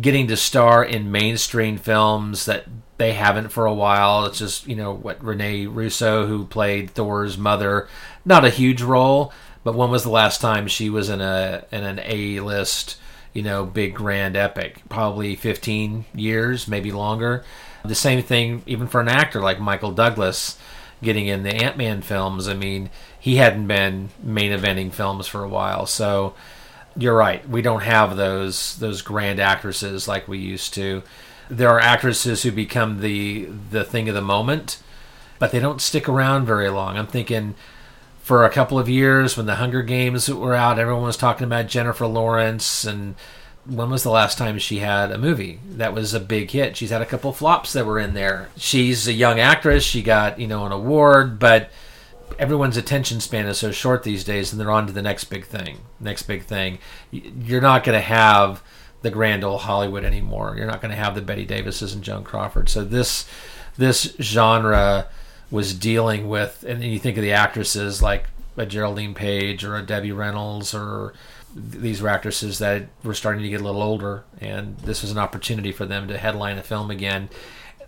getting 0.00 0.26
to 0.26 0.36
star 0.36 0.84
in 0.84 1.12
mainstream 1.12 1.78
films 1.78 2.46
that 2.46 2.64
they 2.98 3.12
haven't 3.12 3.48
for 3.48 3.66
a 3.66 3.74
while. 3.74 4.24
It's 4.26 4.38
just 4.38 4.66
you 4.66 4.76
know 4.76 4.92
what 4.92 5.22
Renee 5.22 5.66
Russo 5.66 6.26
who 6.26 6.44
played 6.44 6.90
Thor's 6.90 7.38
mother, 7.38 7.88
not 8.24 8.44
a 8.44 8.50
huge 8.50 8.82
role, 8.82 9.32
but 9.62 9.74
when 9.74 9.90
was 9.90 10.02
the 10.02 10.10
last 10.10 10.40
time 10.40 10.66
she 10.66 10.90
was 10.90 11.08
in 11.08 11.20
a 11.20 11.64
in 11.70 11.84
an 11.84 12.00
A 12.04 12.40
list 12.40 12.96
you 13.32 13.42
know 13.42 13.64
big 13.64 13.94
grand 13.94 14.36
epic? 14.36 14.82
Probably 14.88 15.36
15 15.36 16.06
years, 16.14 16.68
maybe 16.68 16.92
longer. 16.92 17.44
The 17.84 17.94
same 17.94 18.22
thing 18.22 18.62
even 18.66 18.88
for 18.88 19.00
an 19.00 19.08
actor 19.08 19.40
like 19.40 19.60
Michael 19.60 19.92
Douglas 19.92 20.58
getting 21.02 21.26
in 21.26 21.42
the 21.42 21.54
Ant 21.54 21.76
Man 21.76 22.02
films. 22.02 22.48
I 22.48 22.54
mean 22.54 22.90
he 23.24 23.36
hadn't 23.36 23.66
been 23.66 24.10
main 24.22 24.52
eventing 24.52 24.92
films 24.92 25.26
for 25.26 25.42
a 25.42 25.48
while, 25.48 25.86
so 25.86 26.34
you're 26.94 27.16
right. 27.16 27.48
We 27.48 27.62
don't 27.62 27.80
have 27.80 28.18
those 28.18 28.76
those 28.76 29.00
grand 29.00 29.40
actresses 29.40 30.06
like 30.06 30.28
we 30.28 30.36
used 30.36 30.74
to. 30.74 31.02
There 31.48 31.70
are 31.70 31.80
actresses 31.80 32.42
who 32.42 32.52
become 32.52 33.00
the 33.00 33.48
the 33.70 33.82
thing 33.82 34.10
of 34.10 34.14
the 34.14 34.20
moment, 34.20 34.76
but 35.38 35.52
they 35.52 35.58
don't 35.58 35.80
stick 35.80 36.06
around 36.06 36.44
very 36.44 36.68
long. 36.68 36.98
I'm 36.98 37.06
thinking 37.06 37.54
for 38.20 38.44
a 38.44 38.50
couple 38.50 38.78
of 38.78 38.90
years 38.90 39.38
when 39.38 39.46
the 39.46 39.54
Hunger 39.54 39.82
Games 39.82 40.28
were 40.28 40.54
out, 40.54 40.78
everyone 40.78 41.04
was 41.04 41.16
talking 41.16 41.46
about 41.46 41.68
Jennifer 41.68 42.06
Lawrence 42.06 42.84
and 42.84 43.14
when 43.64 43.88
was 43.88 44.02
the 44.02 44.10
last 44.10 44.36
time 44.36 44.58
she 44.58 44.80
had 44.80 45.10
a 45.10 45.16
movie 45.16 45.60
that 45.66 45.94
was 45.94 46.12
a 46.12 46.20
big 46.20 46.50
hit? 46.50 46.76
She's 46.76 46.90
had 46.90 47.00
a 47.00 47.06
couple 47.06 47.32
flops 47.32 47.72
that 47.72 47.86
were 47.86 47.98
in 47.98 48.12
there. 48.12 48.50
She's 48.58 49.08
a 49.08 49.14
young 49.14 49.40
actress. 49.40 49.82
She 49.82 50.02
got, 50.02 50.38
you 50.38 50.46
know, 50.46 50.66
an 50.66 50.72
award, 50.72 51.38
but 51.38 51.70
everyone's 52.38 52.76
attention 52.76 53.20
span 53.20 53.46
is 53.46 53.58
so 53.58 53.70
short 53.70 54.02
these 54.02 54.24
days 54.24 54.52
and 54.52 54.60
they're 54.60 54.70
on 54.70 54.86
to 54.86 54.92
the 54.92 55.02
next 55.02 55.24
big 55.24 55.44
thing 55.44 55.78
next 56.00 56.24
big 56.24 56.42
thing. 56.42 56.78
You're 57.10 57.60
not 57.60 57.84
going 57.84 57.96
to 57.96 58.04
have 58.04 58.62
the 59.02 59.10
grand 59.10 59.44
old 59.44 59.62
hollywood 59.62 60.04
anymore. 60.04 60.54
You're 60.56 60.66
not 60.66 60.80
going 60.80 60.90
to 60.90 60.96
have 60.96 61.14
the 61.14 61.22
bette 61.22 61.44
davises 61.44 61.94
and 61.94 62.02
joan 62.02 62.24
crawford 62.24 62.68
so 62.68 62.84
this 62.84 63.28
this 63.76 64.14
genre 64.20 65.08
was 65.50 65.74
dealing 65.74 66.28
with 66.28 66.64
and 66.66 66.82
you 66.82 66.98
think 66.98 67.16
of 67.16 67.22
the 67.22 67.32
actresses 67.32 68.02
like 68.02 68.26
a 68.56 68.66
geraldine 68.66 69.14
page 69.14 69.64
or 69.64 69.76
a 69.76 69.82
debbie 69.82 70.12
reynolds 70.12 70.74
or 70.74 71.12
these 71.54 72.02
were 72.02 72.08
actresses 72.08 72.58
that 72.58 72.86
were 73.02 73.14
starting 73.14 73.42
to 73.42 73.48
get 73.48 73.60
a 73.60 73.64
little 73.64 73.82
older 73.82 74.24
and 74.40 74.78
this 74.78 75.02
was 75.02 75.10
an 75.10 75.18
opportunity 75.18 75.70
for 75.70 75.86
them 75.86 76.08
to 76.08 76.18
headline 76.18 76.58
a 76.58 76.62
film 76.62 76.90
again 76.90 77.28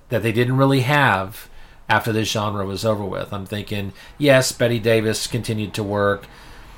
that 0.08 0.22
they 0.22 0.32
didn't 0.32 0.56
really 0.56 0.80
have 0.80 1.48
after 1.88 2.12
this 2.12 2.30
genre 2.30 2.66
was 2.66 2.84
over 2.84 3.04
with. 3.04 3.32
I'm 3.32 3.46
thinking, 3.46 3.92
yes, 4.18 4.52
Bette 4.52 4.78
Davis 4.78 5.26
continued 5.26 5.74
to 5.74 5.82
work. 5.82 6.26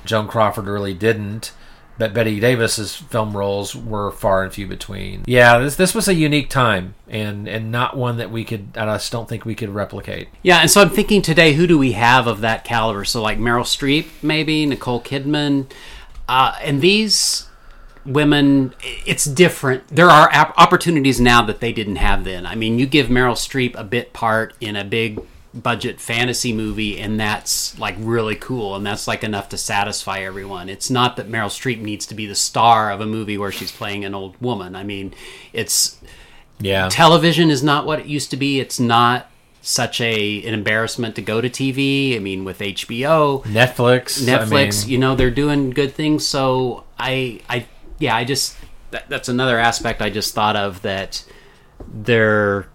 Joan 0.05 0.27
Crawford 0.27 0.65
really 0.65 0.93
didn't. 0.93 1.51
But 1.99 2.13
Bette 2.13 2.39
Davis's 2.39 2.95
film 2.95 3.35
roles 3.35 3.75
were 3.75 4.09
far 4.09 4.41
and 4.43 4.53
few 4.53 4.65
between. 4.65 5.23
Yeah, 5.27 5.59
this 5.59 5.75
this 5.75 5.93
was 5.93 6.07
a 6.07 6.13
unique 6.13 6.49
time 6.49 6.95
and 7.09 7.45
and 7.45 7.73
not 7.73 7.97
one 7.97 8.15
that 8.17 8.31
we 8.31 8.45
could 8.45 8.69
I 8.77 8.85
just 8.85 9.11
don't 9.11 9.27
think 9.27 9.43
we 9.43 9.53
could 9.53 9.69
replicate. 9.69 10.29
Yeah, 10.41 10.59
and 10.59 10.71
so 10.71 10.79
I'm 10.79 10.89
thinking 10.89 11.21
today, 11.21 11.51
who 11.53 11.67
do 11.67 11.77
we 11.77 11.91
have 11.91 12.25
of 12.25 12.39
that 12.39 12.63
caliber? 12.63 13.03
So 13.03 13.21
like 13.21 13.37
Meryl 13.37 13.63
Streep, 13.63 14.07
maybe 14.23 14.65
Nicole 14.65 15.01
Kidman, 15.01 15.69
uh, 16.29 16.55
and 16.61 16.79
these 16.79 17.48
women, 18.05 18.73
it's 19.05 19.25
different. 19.25 19.87
There 19.89 20.09
are 20.09 20.29
op- 20.33 20.53
opportunities 20.57 21.19
now 21.19 21.41
that 21.43 21.59
they 21.59 21.71
didn't 21.73 21.97
have 21.97 22.23
then. 22.23 22.45
I 22.45 22.55
mean, 22.55 22.79
you 22.79 22.85
give 22.85 23.07
Meryl 23.07 23.33
Streep 23.33 23.75
a 23.77 23.83
bit 23.83 24.13
part 24.13 24.53
in 24.61 24.75
a 24.75 24.83
big 24.83 25.19
budget 25.53 25.99
fantasy 25.99 26.53
movie, 26.53 26.99
and 26.99 27.19
that's 27.19 27.77
like 27.79 27.95
really 27.97 28.35
cool, 28.35 28.75
and 28.75 28.85
that's 28.85 29.07
like 29.07 29.23
enough 29.23 29.49
to 29.49 29.57
satisfy 29.57 30.19
everyone. 30.19 30.69
It's 30.69 30.89
not 30.89 31.15
that 31.17 31.27
Meryl 31.29 31.47
Streep 31.49 31.79
needs 31.81 32.05
to 32.07 32.15
be 32.15 32.25
the 32.25 32.35
star 32.35 32.91
of 32.91 33.01
a 33.01 33.05
movie 33.05 33.37
where 33.37 33.51
she's 33.51 33.71
playing 33.71 34.05
an 34.05 34.13
old 34.13 34.39
woman. 34.41 34.75
I 34.75 34.83
mean, 34.83 35.13
it's 35.53 35.97
Yeah. 36.59 36.87
television 36.89 37.49
is 37.49 37.63
not 37.63 37.85
what 37.85 37.99
it 37.99 38.05
used 38.05 38.29
to 38.31 38.37
be. 38.37 38.59
It's 38.59 38.79
not 38.79 39.25
such 39.61 39.99
a 39.99 40.41
an 40.43 40.53
embarrassment 40.53 41.15
to 41.15 41.21
go 41.21 41.41
to 41.41 41.49
TV. 41.49 42.15
I 42.15 42.19
mean, 42.19 42.45
with 42.45 42.59
HBO, 42.61 43.43
Netflix. 43.45 44.21
I 44.25 44.37
Netflix, 44.45 44.83
mean, 44.83 44.91
you 44.93 44.97
know, 44.99 45.15
they're 45.15 45.31
doing 45.31 45.71
good 45.71 45.93
things. 45.95 46.25
So 46.27 46.83
I, 46.97 47.41
I, 47.49 47.65
yeah, 47.99 48.15
I 48.15 48.23
just 48.23 48.57
that, 48.91 49.07
that's 49.09 49.29
another 49.29 49.59
aspect 49.59 50.01
I 50.01 50.09
just 50.09 50.33
thought 50.33 50.55
of 50.55 50.81
that 50.81 51.23
they're, 51.87 52.67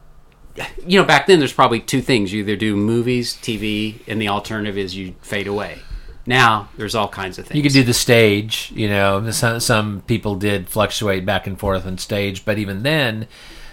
you 0.86 0.98
know, 0.98 1.04
back 1.04 1.26
then 1.26 1.38
there's 1.38 1.52
probably 1.52 1.80
two 1.80 2.00
things: 2.00 2.32
you 2.32 2.40
either 2.40 2.56
do 2.56 2.76
movies, 2.76 3.34
TV, 3.34 4.00
and 4.06 4.20
the 4.20 4.28
alternative 4.28 4.78
is 4.78 4.96
you 4.96 5.14
fade 5.22 5.46
away. 5.46 5.78
Now 6.26 6.68
there's 6.76 6.94
all 6.94 7.08
kinds 7.08 7.38
of 7.38 7.46
things. 7.46 7.56
you 7.56 7.62
could 7.62 7.72
do 7.72 7.82
the 7.82 7.92
stage, 7.94 8.72
you 8.74 8.88
know. 8.88 9.30
Some, 9.30 9.60
some 9.60 10.02
people 10.02 10.36
did 10.36 10.68
fluctuate 10.68 11.26
back 11.26 11.46
and 11.46 11.58
forth 11.58 11.86
on 11.86 11.98
stage, 11.98 12.44
but 12.44 12.58
even 12.58 12.82
then, 12.82 13.26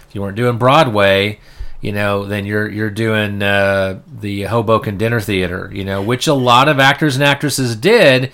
If 0.08 0.14
you 0.14 0.20
weren't 0.20 0.36
doing 0.36 0.58
Broadway, 0.58 1.38
you 1.80 1.92
know, 1.92 2.26
then 2.26 2.44
you're 2.44 2.68
you're 2.68 2.90
doing 2.90 3.42
uh, 3.42 4.00
the 4.06 4.42
Hoboken 4.42 4.98
Dinner 4.98 5.20
Theater, 5.20 5.70
you 5.72 5.84
know, 5.84 6.02
which 6.02 6.26
a 6.26 6.34
lot 6.34 6.68
of 6.68 6.78
actors 6.78 7.14
and 7.16 7.24
actresses 7.24 7.74
did. 7.76 8.32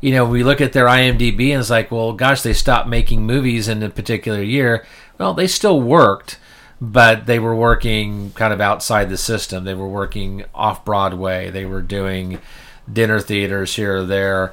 You 0.00 0.12
know, 0.12 0.24
we 0.24 0.44
look 0.44 0.60
at 0.60 0.72
their 0.72 0.86
IMDb 0.86 1.50
and 1.50 1.60
it's 1.60 1.70
like, 1.70 1.90
well, 1.90 2.12
gosh, 2.12 2.42
they 2.42 2.52
stopped 2.52 2.88
making 2.88 3.26
movies 3.26 3.68
in 3.68 3.82
a 3.82 3.90
particular 3.90 4.42
year. 4.42 4.86
Well, 5.18 5.34
they 5.34 5.46
still 5.48 5.80
worked, 5.80 6.38
but 6.80 7.26
they 7.26 7.38
were 7.38 7.54
working 7.54 8.32
kind 8.32 8.52
of 8.52 8.60
outside 8.60 9.08
the 9.08 9.16
system. 9.16 9.64
They 9.64 9.74
were 9.74 9.88
working 9.88 10.44
off 10.54 10.84
Broadway. 10.84 11.50
They 11.50 11.64
were 11.64 11.82
doing 11.82 12.38
dinner 12.90 13.20
theaters 13.20 13.74
here 13.74 13.98
or 13.98 14.04
there 14.04 14.52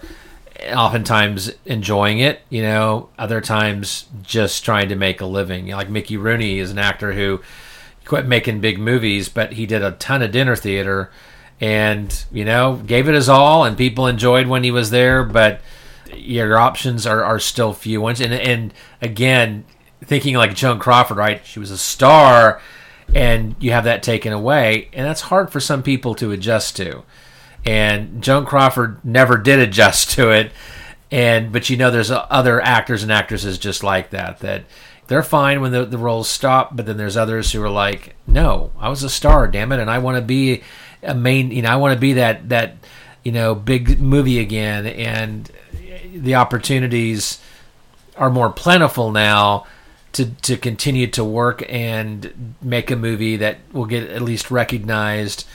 oftentimes 0.73 1.51
enjoying 1.65 2.19
it, 2.19 2.41
you 2.49 2.61
know, 2.61 3.09
other 3.17 3.41
times 3.41 4.05
just 4.21 4.63
trying 4.63 4.89
to 4.89 4.95
make 4.95 5.21
a 5.21 5.25
living. 5.25 5.65
You 5.65 5.71
know, 5.71 5.77
like 5.77 5.89
Mickey 5.89 6.17
Rooney 6.17 6.59
is 6.59 6.71
an 6.71 6.79
actor 6.79 7.13
who 7.13 7.41
quit 8.05 8.25
making 8.25 8.61
big 8.61 8.79
movies, 8.79 9.29
but 9.29 9.53
he 9.53 9.65
did 9.65 9.83
a 9.83 9.91
ton 9.91 10.21
of 10.21 10.31
dinner 10.31 10.55
theater 10.55 11.11
and, 11.59 12.25
you 12.31 12.45
know, 12.45 12.81
gave 12.85 13.07
it 13.07 13.15
his 13.15 13.29
all 13.29 13.63
and 13.63 13.77
people 13.77 14.07
enjoyed 14.07 14.47
when 14.47 14.63
he 14.63 14.71
was 14.71 14.89
there, 14.89 15.23
but 15.23 15.61
your 16.13 16.57
options 16.57 17.05
are, 17.07 17.23
are 17.23 17.39
still 17.39 17.73
few 17.73 18.01
ones. 18.01 18.21
And, 18.21 18.33
and 18.33 18.73
again, 19.01 19.65
thinking 20.03 20.35
like 20.35 20.55
Joan 20.55 20.79
Crawford, 20.79 21.17
right? 21.17 21.45
She 21.45 21.59
was 21.59 21.71
a 21.71 21.77
star 21.77 22.61
and 23.13 23.55
you 23.59 23.71
have 23.71 23.85
that 23.85 24.03
taken 24.03 24.33
away. 24.33 24.89
And 24.93 25.05
that's 25.05 25.21
hard 25.21 25.51
for 25.51 25.59
some 25.59 25.83
people 25.83 26.15
to 26.15 26.31
adjust 26.31 26.75
to 26.77 27.03
and 27.65 28.21
Joan 28.21 28.45
Crawford 28.45 29.03
never 29.03 29.37
did 29.37 29.59
adjust 29.59 30.11
to 30.11 30.29
it. 30.29 30.51
And 31.11 31.51
but 31.51 31.69
you 31.69 31.77
know, 31.77 31.91
there's 31.91 32.11
other 32.11 32.61
actors 32.61 33.03
and 33.03 33.11
actresses 33.11 33.57
just 33.57 33.83
like 33.83 34.11
that 34.11 34.39
that 34.39 34.65
they're 35.07 35.23
fine 35.23 35.61
when 35.61 35.71
the, 35.71 35.85
the 35.85 35.97
roles 35.97 36.27
stop, 36.27 36.75
but 36.75 36.85
then 36.85 36.97
there's 36.97 37.17
others 37.17 37.51
who 37.51 37.61
are 37.61 37.69
like, 37.69 38.15
no, 38.25 38.71
I 38.79 38.89
was 38.89 39.03
a 39.03 39.09
star, 39.09 39.47
damn 39.47 39.71
it, 39.71 39.79
and 39.79 39.89
I 39.89 39.99
want 39.99 40.17
to 40.17 40.21
be 40.21 40.63
a 41.03 41.15
main, 41.15 41.51
you 41.51 41.61
know, 41.61 41.69
I 41.69 41.75
want 41.75 41.93
to 41.93 41.99
be 41.99 42.13
that 42.13 42.49
that 42.49 42.75
you 43.23 43.31
know 43.31 43.55
big 43.55 43.99
movie 43.99 44.39
again, 44.39 44.85
and 44.85 45.49
the 46.13 46.35
opportunities 46.35 47.39
are 48.17 48.29
more 48.29 48.49
plentiful 48.49 49.11
now 49.11 49.65
to 50.13 50.25
to 50.25 50.57
continue 50.57 51.07
to 51.07 51.23
work 51.23 51.63
and 51.67 52.55
make 52.61 52.89
a 52.91 52.95
movie 52.95 53.37
that 53.37 53.57
will 53.73 53.85
get 53.85 54.09
at 54.09 54.21
least 54.21 54.51
recognized 54.51 55.45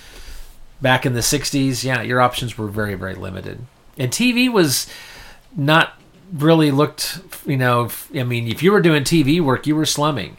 back 0.80 1.04
in 1.04 1.12
the 1.12 1.20
60s, 1.20 1.84
yeah, 1.84 2.02
your 2.02 2.20
options 2.20 2.56
were 2.56 2.68
very, 2.68 2.94
very 2.94 3.14
limited. 3.14 3.66
And 3.98 4.10
TV 4.10 4.50
was 4.50 4.86
not 5.54 5.94
really 6.32 6.70
looked, 6.70 7.20
you 7.46 7.56
know, 7.56 7.90
I 8.14 8.22
mean, 8.22 8.48
if 8.48 8.62
you 8.62 8.72
were 8.72 8.80
doing 8.80 9.04
TV 9.04 9.40
work, 9.40 9.66
you 9.66 9.76
were 9.76 9.86
slumming. 9.86 10.36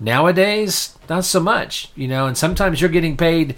Nowadays, 0.00 0.98
not 1.08 1.24
so 1.24 1.38
much, 1.38 1.90
you 1.94 2.08
know, 2.08 2.26
and 2.26 2.36
sometimes 2.36 2.80
you're 2.80 2.90
getting 2.90 3.16
paid 3.16 3.54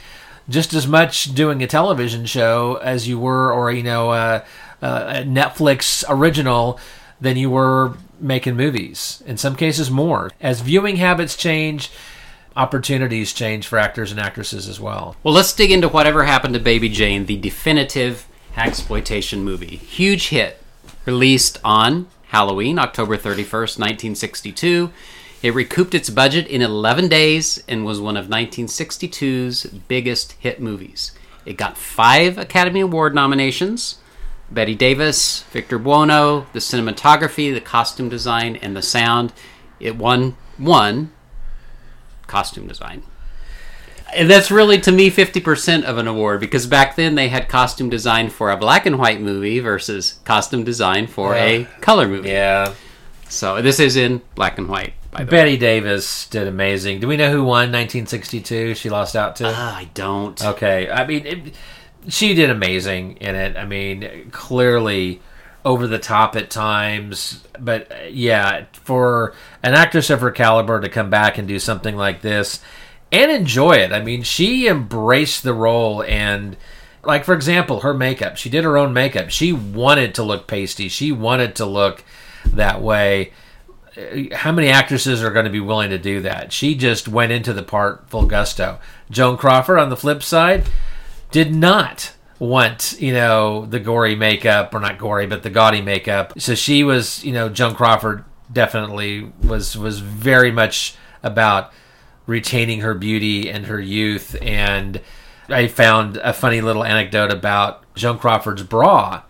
just 0.49 0.73
as 0.75 0.87
much 0.87 1.35
doing 1.35 1.63
a 1.63 1.67
television 1.67 2.27
show 2.27 2.79
as 2.83 3.09
you 3.09 3.19
were, 3.19 3.53
or, 3.53 3.71
you 3.71 3.83
know, 3.83 4.13
a 4.13 4.45
Netflix 4.83 6.05
original 6.09 6.79
than 7.21 7.37
you 7.37 7.51
were 7.51 7.95
making 8.21 8.57
movies. 8.57 9.23
In 9.27 9.37
some 9.37 9.57
cases, 9.57 9.91
more. 9.91 10.31
As 10.41 10.61
viewing 10.61 10.97
habits 10.97 11.37
change, 11.37 11.91
opportunities 12.55 13.33
change 13.33 13.67
for 13.67 13.79
actors 13.79 14.11
and 14.11 14.21
actresses 14.21 14.69
as 14.69 14.81
well. 14.81 15.17
Well, 15.23 15.35
let's 15.35 15.53
dig 15.53 15.71
into 15.71 15.89
whatever 15.89 16.25
happened 16.25 16.55
to 16.55 16.61
Baby 16.61 16.89
Jane, 16.89 17.27
the 17.27 17.37
definitive 17.37 18.27
hagsploitation 18.55 19.41
movie. 19.41 19.77
Huge 19.77 20.29
hit, 20.29 20.63
released 21.05 21.59
on 21.63 22.07
Halloween, 22.29 22.79
October 22.79 23.17
31st, 23.17 23.79
1962. 23.79 24.91
It 25.43 25.55
recouped 25.55 25.95
its 25.95 26.11
budget 26.11 26.47
in 26.47 26.63
11 26.63 27.09
days 27.09 27.63
and 27.69 27.85
was 27.85 28.01
one 28.01 28.17
of 28.17 28.27
1962's 28.27 29.65
biggest 29.89 30.33
hit 30.33 30.61
movies. 30.61 31.13
It 31.45 31.57
got 31.57 31.77
five 31.77 32.39
Academy 32.39 32.81
Award 32.81 33.15
nominations 33.15 33.99
Bette 34.51 34.75
Davis, 34.75 35.43
Victor 35.51 35.79
Buono, 35.79 36.47
the 36.53 36.61
cinematography, 36.61 37.53
the 37.53 37.61
costume 37.61 38.09
design, 38.09 38.57
and 38.57 38.77
the 38.77 38.83
sound. 38.83 39.33
It 39.81 39.97
won 39.97 40.37
one 40.57 41.13
costume 42.27 42.67
design. 42.69 43.03
And 44.15 44.31
that's 44.31 44.51
really, 44.51 44.81
to 44.83 44.93
me, 44.93 45.11
50% 45.11 45.83
of 45.83 45.99
an 45.99 46.07
award 46.07 46.41
because 46.41 46.67
back 46.67 46.95
then 46.95 47.17
they 47.17 47.29
had 47.29 47.49
costume 47.49 47.91
design 47.91 48.31
for 48.31 48.51
a 48.51 48.57
black 48.57 48.87
and 48.87 48.99
white 48.99 49.21
movie 49.21 49.59
versus 49.59 50.21
costume 50.25 50.63
design 50.63 51.09
for 51.09 51.35
a 51.35 51.67
color 51.81 52.07
movie. 52.07 52.29
Yeah. 52.29 52.73
So 53.29 53.61
this 53.61 53.81
is 53.81 53.97
in 53.97 54.23
black 54.35 54.59
and 54.59 54.69
white, 54.69 54.95
by 55.11 55.19
the 55.19 55.25
way. 55.25 55.31
Bette 55.31 55.57
Davis 55.57 56.29
did 56.29 56.47
amazing. 56.47 57.01
Do 57.01 57.09
we 57.09 57.17
know 57.17 57.31
who 57.31 57.43
won 57.43 57.73
1962? 57.73 58.75
She 58.75 58.89
lost 58.89 59.17
out 59.17 59.37
to. 59.37 59.49
Ah, 59.49 59.77
I 59.77 59.85
don't. 59.95 60.43
Okay, 60.45 60.89
I 60.89 61.07
mean, 61.07 61.27
it, 61.27 61.55
she 62.09 62.35
did 62.35 62.51
amazing 62.51 63.17
in 63.17 63.35
it. 63.35 63.57
I 63.57 63.65
mean, 63.65 64.31
clearly 64.31 65.21
over 65.65 65.89
the 65.89 65.99
top 65.99 66.37
at 66.37 66.51
times, 66.51 67.45
but 67.59 67.91
uh, 67.91 68.05
yeah, 68.09 68.67
for 68.73 69.35
an 69.63 69.75
actress 69.75 70.11
of 70.11 70.21
her 70.21 70.31
caliber 70.31 70.81
to 70.81 70.89
come 70.89 71.11
back 71.11 71.37
and 71.37 71.49
do 71.49 71.59
something 71.59 71.97
like 71.97 72.23
this 72.23 72.61
and 73.11 73.31
enjoy 73.31 73.73
it. 73.73 73.93
I 73.93 74.01
mean, 74.01 74.23
she 74.23 74.69
embraced 74.69 75.43
the 75.43 75.55
role 75.55 76.03
and. 76.05 76.57
Like 77.05 77.23
for 77.23 77.35
example, 77.35 77.83
her 77.83 77.95
makeup. 77.95 78.37
She 78.37 78.51
did 78.51 78.65
her 78.65 78.77
own 78.77 78.93
makeup. 78.93 79.31
She 79.31 79.53
wanted 79.53 80.13
to 80.17 80.25
look 80.25 80.49
pasty. 80.49 80.89
She 80.89 81.13
wanted 81.13 81.55
to 81.55 81.65
look 81.65 82.03
that 82.55 82.83
way 82.83 83.33
how 84.33 84.53
many 84.53 84.69
actresses 84.69 85.23
are 85.23 85.31
going 85.31 85.47
to 85.47 85.51
be 85.51 85.61
willing 85.61 85.91
to 85.91 85.99
do 85.99 86.21
that? 86.23 86.53
She 86.53 86.75
just 86.75 87.09
went 87.09 87.33
into 87.33 87.53
the 87.53 87.63
part 87.63 88.09
full 88.11 88.27
gusto. 88.27 88.79
Joan 89.11 89.37
Crawford, 89.37 89.79
on 89.79 89.89
the 89.89 89.97
flip 89.97 90.23
side, 90.23 90.69
did 91.31 91.55
not 91.55 92.13
want 92.39 92.95
you 93.01 93.15
know 93.15 93.65
the 93.65 93.81
gory 93.81 94.15
makeup 94.15 94.75
or 94.75 94.81
not 94.81 94.99
gory, 94.99 95.27
but 95.27 95.43
the 95.43 95.51
gaudy 95.51 95.81
makeup. 95.81 96.35
So 96.39 96.55
she 96.55 96.85
was 96.85 97.25
you 97.25 97.33
know 97.33 97.49
Joan 97.49 97.75
Crawford 97.75 98.25
definitely 98.53 99.33
was 99.43 99.77
was 99.77 100.01
very 100.01 100.53
much 100.53 100.95
about 101.23 101.73
retaining 102.27 102.81
her 102.81 102.95
beauty 102.95 103.51
and 103.51 103.67
her 103.67 103.81
youth. 103.81 104.37
And 104.43 105.01
I 105.49 105.69
found 105.69 106.19
a 106.19 106.33
funny 106.33 106.61
little 106.61 106.85
anecdote 106.85 107.33
about 107.33 107.83
Joan 107.95 108.19
Crawford's 108.19 108.63
bra. 108.63 109.23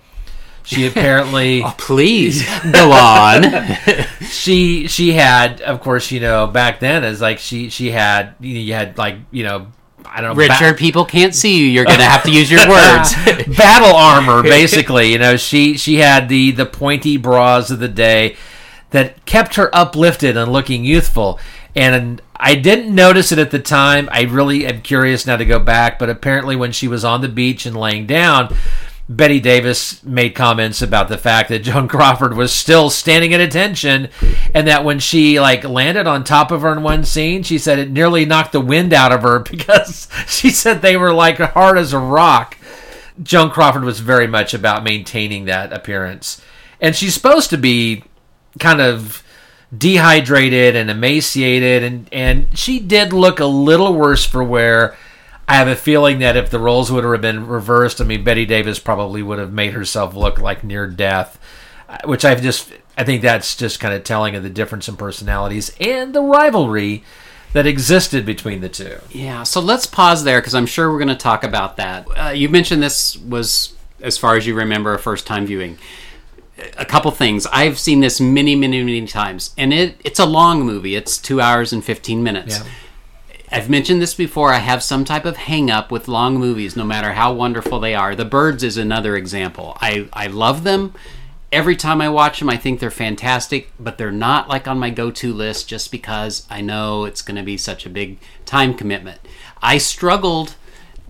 She 0.66 0.84
apparently 0.86 1.62
Oh, 1.64 1.74
please 1.78 2.44
go 2.72 2.90
on. 2.92 3.44
she 4.28 4.88
she 4.88 5.12
had 5.12 5.60
of 5.62 5.80
course 5.80 6.10
you 6.10 6.20
know 6.20 6.46
back 6.48 6.80
then 6.80 7.04
is 7.04 7.20
like 7.20 7.38
she 7.38 7.70
she 7.70 7.90
had 7.92 8.34
you, 8.40 8.54
know, 8.54 8.60
you 8.60 8.72
had 8.74 8.98
like 8.98 9.16
you 9.30 9.44
know 9.44 9.68
I 10.04 10.20
don't 10.20 10.36
know 10.36 10.36
Richard, 10.36 10.72
ba- 10.72 10.78
people 10.78 11.04
can't 11.04 11.34
see 11.34 11.58
you. 11.58 11.66
You're 11.66 11.84
going 11.84 11.98
to 11.98 12.04
have 12.04 12.22
to 12.24 12.30
use 12.32 12.50
your 12.50 12.68
words. 12.68 13.14
battle 13.56 13.94
armor 13.94 14.42
basically 14.42 15.12
you 15.12 15.18
know 15.18 15.36
she 15.36 15.76
she 15.76 15.96
had 15.96 16.28
the 16.28 16.50
the 16.50 16.66
pointy 16.66 17.16
bras 17.16 17.70
of 17.70 17.78
the 17.78 17.88
day 17.88 18.36
that 18.90 19.24
kept 19.24 19.54
her 19.54 19.74
uplifted 19.74 20.36
and 20.36 20.52
looking 20.52 20.84
youthful 20.84 21.38
and 21.76 22.20
I 22.34 22.54
didn't 22.54 22.92
notice 22.94 23.30
it 23.32 23.38
at 23.38 23.50
the 23.50 23.58
time 23.58 24.08
I 24.10 24.22
really 24.22 24.66
am 24.66 24.82
curious 24.82 25.26
now 25.26 25.36
to 25.36 25.44
go 25.44 25.58
back 25.60 25.98
but 25.98 26.10
apparently 26.10 26.56
when 26.56 26.72
she 26.72 26.88
was 26.88 27.04
on 27.04 27.20
the 27.20 27.28
beach 27.28 27.66
and 27.66 27.76
laying 27.76 28.06
down 28.06 28.54
Bette 29.08 29.38
Davis 29.38 30.02
made 30.02 30.34
comments 30.34 30.82
about 30.82 31.08
the 31.08 31.18
fact 31.18 31.48
that 31.48 31.62
Joan 31.62 31.86
Crawford 31.88 32.34
was 32.34 32.52
still 32.52 32.90
standing 32.90 33.32
at 33.32 33.40
attention 33.40 34.08
and 34.52 34.66
that 34.66 34.84
when 34.84 34.98
she 34.98 35.38
like 35.38 35.64
landed 35.64 36.06
on 36.06 36.24
top 36.24 36.50
of 36.50 36.62
her 36.62 36.72
in 36.72 36.82
one 36.82 37.04
scene, 37.04 37.42
she 37.42 37.58
said 37.58 37.78
it 37.78 37.90
nearly 37.90 38.24
knocked 38.24 38.52
the 38.52 38.60
wind 38.60 38.92
out 38.92 39.12
of 39.12 39.22
her 39.22 39.38
because 39.50 40.08
she 40.26 40.50
said 40.50 40.82
they 40.82 40.96
were 40.96 41.12
like 41.12 41.38
hard 41.38 41.78
as 41.78 41.92
a 41.92 41.98
rock. 41.98 42.56
Joan 43.22 43.50
Crawford 43.50 43.84
was 43.84 44.00
very 44.00 44.26
much 44.26 44.52
about 44.52 44.84
maintaining 44.84 45.44
that 45.44 45.72
appearance. 45.72 46.42
And 46.80 46.94
she's 46.94 47.14
supposed 47.14 47.50
to 47.50 47.56
be 47.56 48.04
kind 48.58 48.80
of 48.80 49.22
dehydrated 49.76 50.76
and 50.76 50.90
emaciated 50.90 51.82
and 51.82 52.08
and 52.12 52.56
she 52.56 52.78
did 52.78 53.12
look 53.12 53.40
a 53.40 53.46
little 53.46 53.94
worse 53.94 54.24
for 54.24 54.42
wear. 54.42 54.96
I 55.48 55.54
have 55.56 55.68
a 55.68 55.76
feeling 55.76 56.18
that 56.18 56.36
if 56.36 56.50
the 56.50 56.58
roles 56.58 56.90
would 56.90 57.04
have 57.04 57.20
been 57.20 57.46
reversed, 57.46 58.00
I 58.00 58.04
mean 58.04 58.24
Bette 58.24 58.46
Davis 58.46 58.78
probably 58.78 59.22
would 59.22 59.38
have 59.38 59.52
made 59.52 59.72
herself 59.74 60.14
look 60.14 60.40
like 60.40 60.64
near 60.64 60.86
death, 60.86 61.38
uh, 61.88 61.98
which 62.04 62.24
I've 62.24 62.42
just 62.42 62.72
I 62.96 63.04
think 63.04 63.22
that's 63.22 63.54
just 63.54 63.78
kind 63.78 63.94
of 63.94 64.04
telling 64.04 64.34
of 64.34 64.42
the 64.42 64.50
difference 64.50 64.88
in 64.88 64.96
personalities 64.96 65.74
and 65.78 66.14
the 66.14 66.22
rivalry 66.22 67.04
that 67.52 67.66
existed 67.66 68.26
between 68.26 68.60
the 68.60 68.68
two. 68.68 68.98
Yeah, 69.10 69.42
so 69.42 69.60
let's 69.60 69.86
pause 69.86 70.24
there 70.24 70.40
because 70.40 70.54
I'm 70.54 70.66
sure 70.66 70.90
we're 70.90 70.98
going 70.98 71.08
to 71.08 71.14
talk 71.14 71.44
about 71.44 71.76
that. 71.76 72.06
Uh, 72.16 72.28
you 72.30 72.48
mentioned 72.48 72.82
this 72.82 73.16
was, 73.16 73.74
as 74.00 74.18
far 74.18 74.36
as 74.36 74.46
you 74.46 74.54
remember, 74.54 74.92
a 74.94 74.98
first 74.98 75.26
time 75.26 75.46
viewing. 75.46 75.78
A 76.78 76.84
couple 76.86 77.10
things. 77.10 77.46
I've 77.46 77.78
seen 77.78 78.00
this 78.00 78.20
many, 78.20 78.54
many, 78.54 78.82
many 78.82 79.06
times, 79.06 79.54
and 79.58 79.74
it 79.74 80.00
it's 80.04 80.18
a 80.18 80.24
long 80.24 80.64
movie. 80.64 80.96
It's 80.96 81.18
two 81.18 81.38
hours 81.38 81.70
and 81.70 81.84
fifteen 81.84 82.22
minutes. 82.22 82.58
Yeah. 82.58 82.66
I've 83.50 83.70
mentioned 83.70 84.02
this 84.02 84.14
before. 84.14 84.52
I 84.52 84.58
have 84.58 84.82
some 84.82 85.04
type 85.04 85.24
of 85.24 85.36
hang 85.36 85.70
up 85.70 85.90
with 85.90 86.08
long 86.08 86.36
movies, 86.36 86.76
no 86.76 86.84
matter 86.84 87.12
how 87.12 87.32
wonderful 87.32 87.80
they 87.80 87.94
are. 87.94 88.14
The 88.14 88.24
Birds 88.24 88.62
is 88.62 88.76
another 88.76 89.16
example. 89.16 89.76
I, 89.80 90.08
I 90.12 90.26
love 90.26 90.64
them, 90.64 90.94
Every 91.52 91.76
time 91.76 92.00
I 92.00 92.08
watch 92.08 92.40
them, 92.40 92.50
I 92.50 92.56
think 92.56 92.80
they're 92.80 92.90
fantastic, 92.90 93.70
but 93.78 93.98
they're 93.98 94.10
not 94.10 94.48
like 94.48 94.66
on 94.66 94.78
my 94.78 94.90
go-to 94.90 95.32
list 95.32 95.68
just 95.68 95.92
because 95.92 96.46
I 96.50 96.60
know 96.60 97.04
it's 97.04 97.22
going 97.22 97.36
to 97.36 97.42
be 97.42 97.56
such 97.56 97.86
a 97.86 97.90
big 97.90 98.18
time 98.44 98.74
commitment. 98.74 99.20
I 99.62 99.78
struggled. 99.78 100.56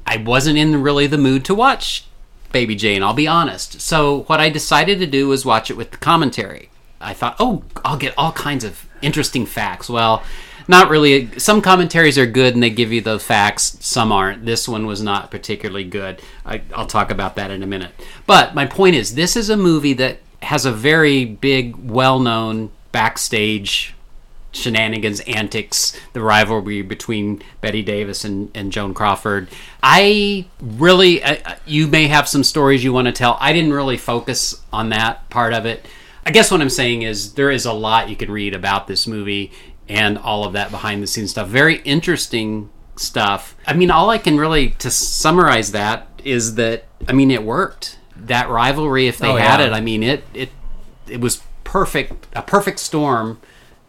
I 0.06 0.18
wasn't 0.18 0.58
in 0.58 0.82
really 0.82 1.06
the 1.06 1.18
mood 1.18 1.44
to 1.46 1.54
watch 1.54 2.04
Baby 2.52 2.76
Jane, 2.76 3.02
I'll 3.02 3.14
be 3.14 3.26
honest. 3.26 3.80
So 3.80 4.22
what 4.24 4.38
I 4.38 4.50
decided 4.50 4.98
to 4.98 5.06
do 5.06 5.26
was 5.26 5.46
watch 5.46 5.70
it 5.70 5.76
with 5.76 5.90
the 5.90 5.96
commentary. 5.96 6.68
I 7.00 7.12
thought, 7.12 7.36
oh, 7.40 7.64
I'll 7.84 7.96
get 7.96 8.14
all 8.16 8.32
kinds 8.32 8.62
of 8.62 8.86
interesting 9.02 9.46
facts. 9.46 9.88
Well, 9.88 10.22
not 10.68 10.88
really. 10.88 11.38
Some 11.38 11.62
commentaries 11.62 12.18
are 12.18 12.26
good 12.26 12.54
and 12.54 12.62
they 12.62 12.70
give 12.70 12.92
you 12.92 13.00
the 13.00 13.18
facts, 13.18 13.78
some 13.80 14.12
aren't. 14.12 14.46
This 14.46 14.68
one 14.68 14.86
was 14.86 15.02
not 15.02 15.30
particularly 15.30 15.84
good. 15.84 16.20
I, 16.44 16.62
I'll 16.74 16.86
talk 16.86 17.10
about 17.10 17.36
that 17.36 17.50
in 17.50 17.62
a 17.62 17.66
minute. 17.66 17.92
But 18.26 18.54
my 18.54 18.66
point 18.66 18.96
is, 18.96 19.14
this 19.14 19.36
is 19.36 19.50
a 19.50 19.56
movie 19.56 19.94
that 19.94 20.18
has 20.42 20.64
a 20.64 20.72
very 20.72 21.24
big, 21.24 21.76
well 21.76 22.18
known 22.18 22.70
backstage 22.92 23.94
shenanigans, 24.56 25.20
antics, 25.20 25.98
the 26.12 26.20
rivalry 26.20 26.82
between 26.82 27.42
Bette 27.60 27.82
Davis 27.82 28.24
and, 28.24 28.50
and 28.54 28.72
Joan 28.72 28.94
Crawford. 28.94 29.48
I 29.82 30.46
really, 30.60 31.22
you 31.66 31.86
may 31.86 32.08
have 32.08 32.26
some 32.26 32.42
stories 32.42 32.82
you 32.82 32.92
want 32.92 33.06
to 33.06 33.12
tell. 33.12 33.36
I 33.40 33.52
didn't 33.52 33.72
really 33.72 33.98
focus 33.98 34.62
on 34.72 34.88
that 34.90 35.28
part 35.30 35.52
of 35.52 35.66
it. 35.66 35.86
I 36.24 36.32
guess 36.32 36.50
what 36.50 36.60
I'm 36.60 36.70
saying 36.70 37.02
is 37.02 37.34
there 37.34 37.52
is 37.52 37.66
a 37.66 37.72
lot 37.72 38.08
you 38.08 38.16
can 38.16 38.30
read 38.30 38.52
about 38.54 38.88
this 38.88 39.06
movie 39.06 39.52
and 39.88 40.18
all 40.18 40.44
of 40.44 40.52
that 40.54 40.70
behind 40.70 41.02
the 41.02 41.06
scenes 41.06 41.30
stuff. 41.30 41.48
Very 41.48 41.76
interesting 41.82 42.70
stuff. 42.96 43.54
I 43.66 43.74
mean, 43.74 43.90
all 43.90 44.10
I 44.10 44.18
can 44.18 44.36
really 44.38 44.70
to 44.70 44.90
summarize 44.90 45.72
that 45.72 46.08
is 46.24 46.54
that 46.56 46.84
I 47.08 47.12
mean 47.12 47.30
it 47.30 47.42
worked. 47.44 47.98
That 48.16 48.48
rivalry, 48.48 49.06
if 49.08 49.18
they 49.18 49.28
Oh, 49.28 49.36
had 49.36 49.60
yeah. 49.60 49.66
it, 49.66 49.72
I 49.72 49.80
mean 49.80 50.02
it 50.02 50.24
it 50.34 50.50
it 51.08 51.20
was 51.20 51.42
perfect, 51.64 52.26
a 52.34 52.42
perfect 52.42 52.78
storm, 52.80 53.40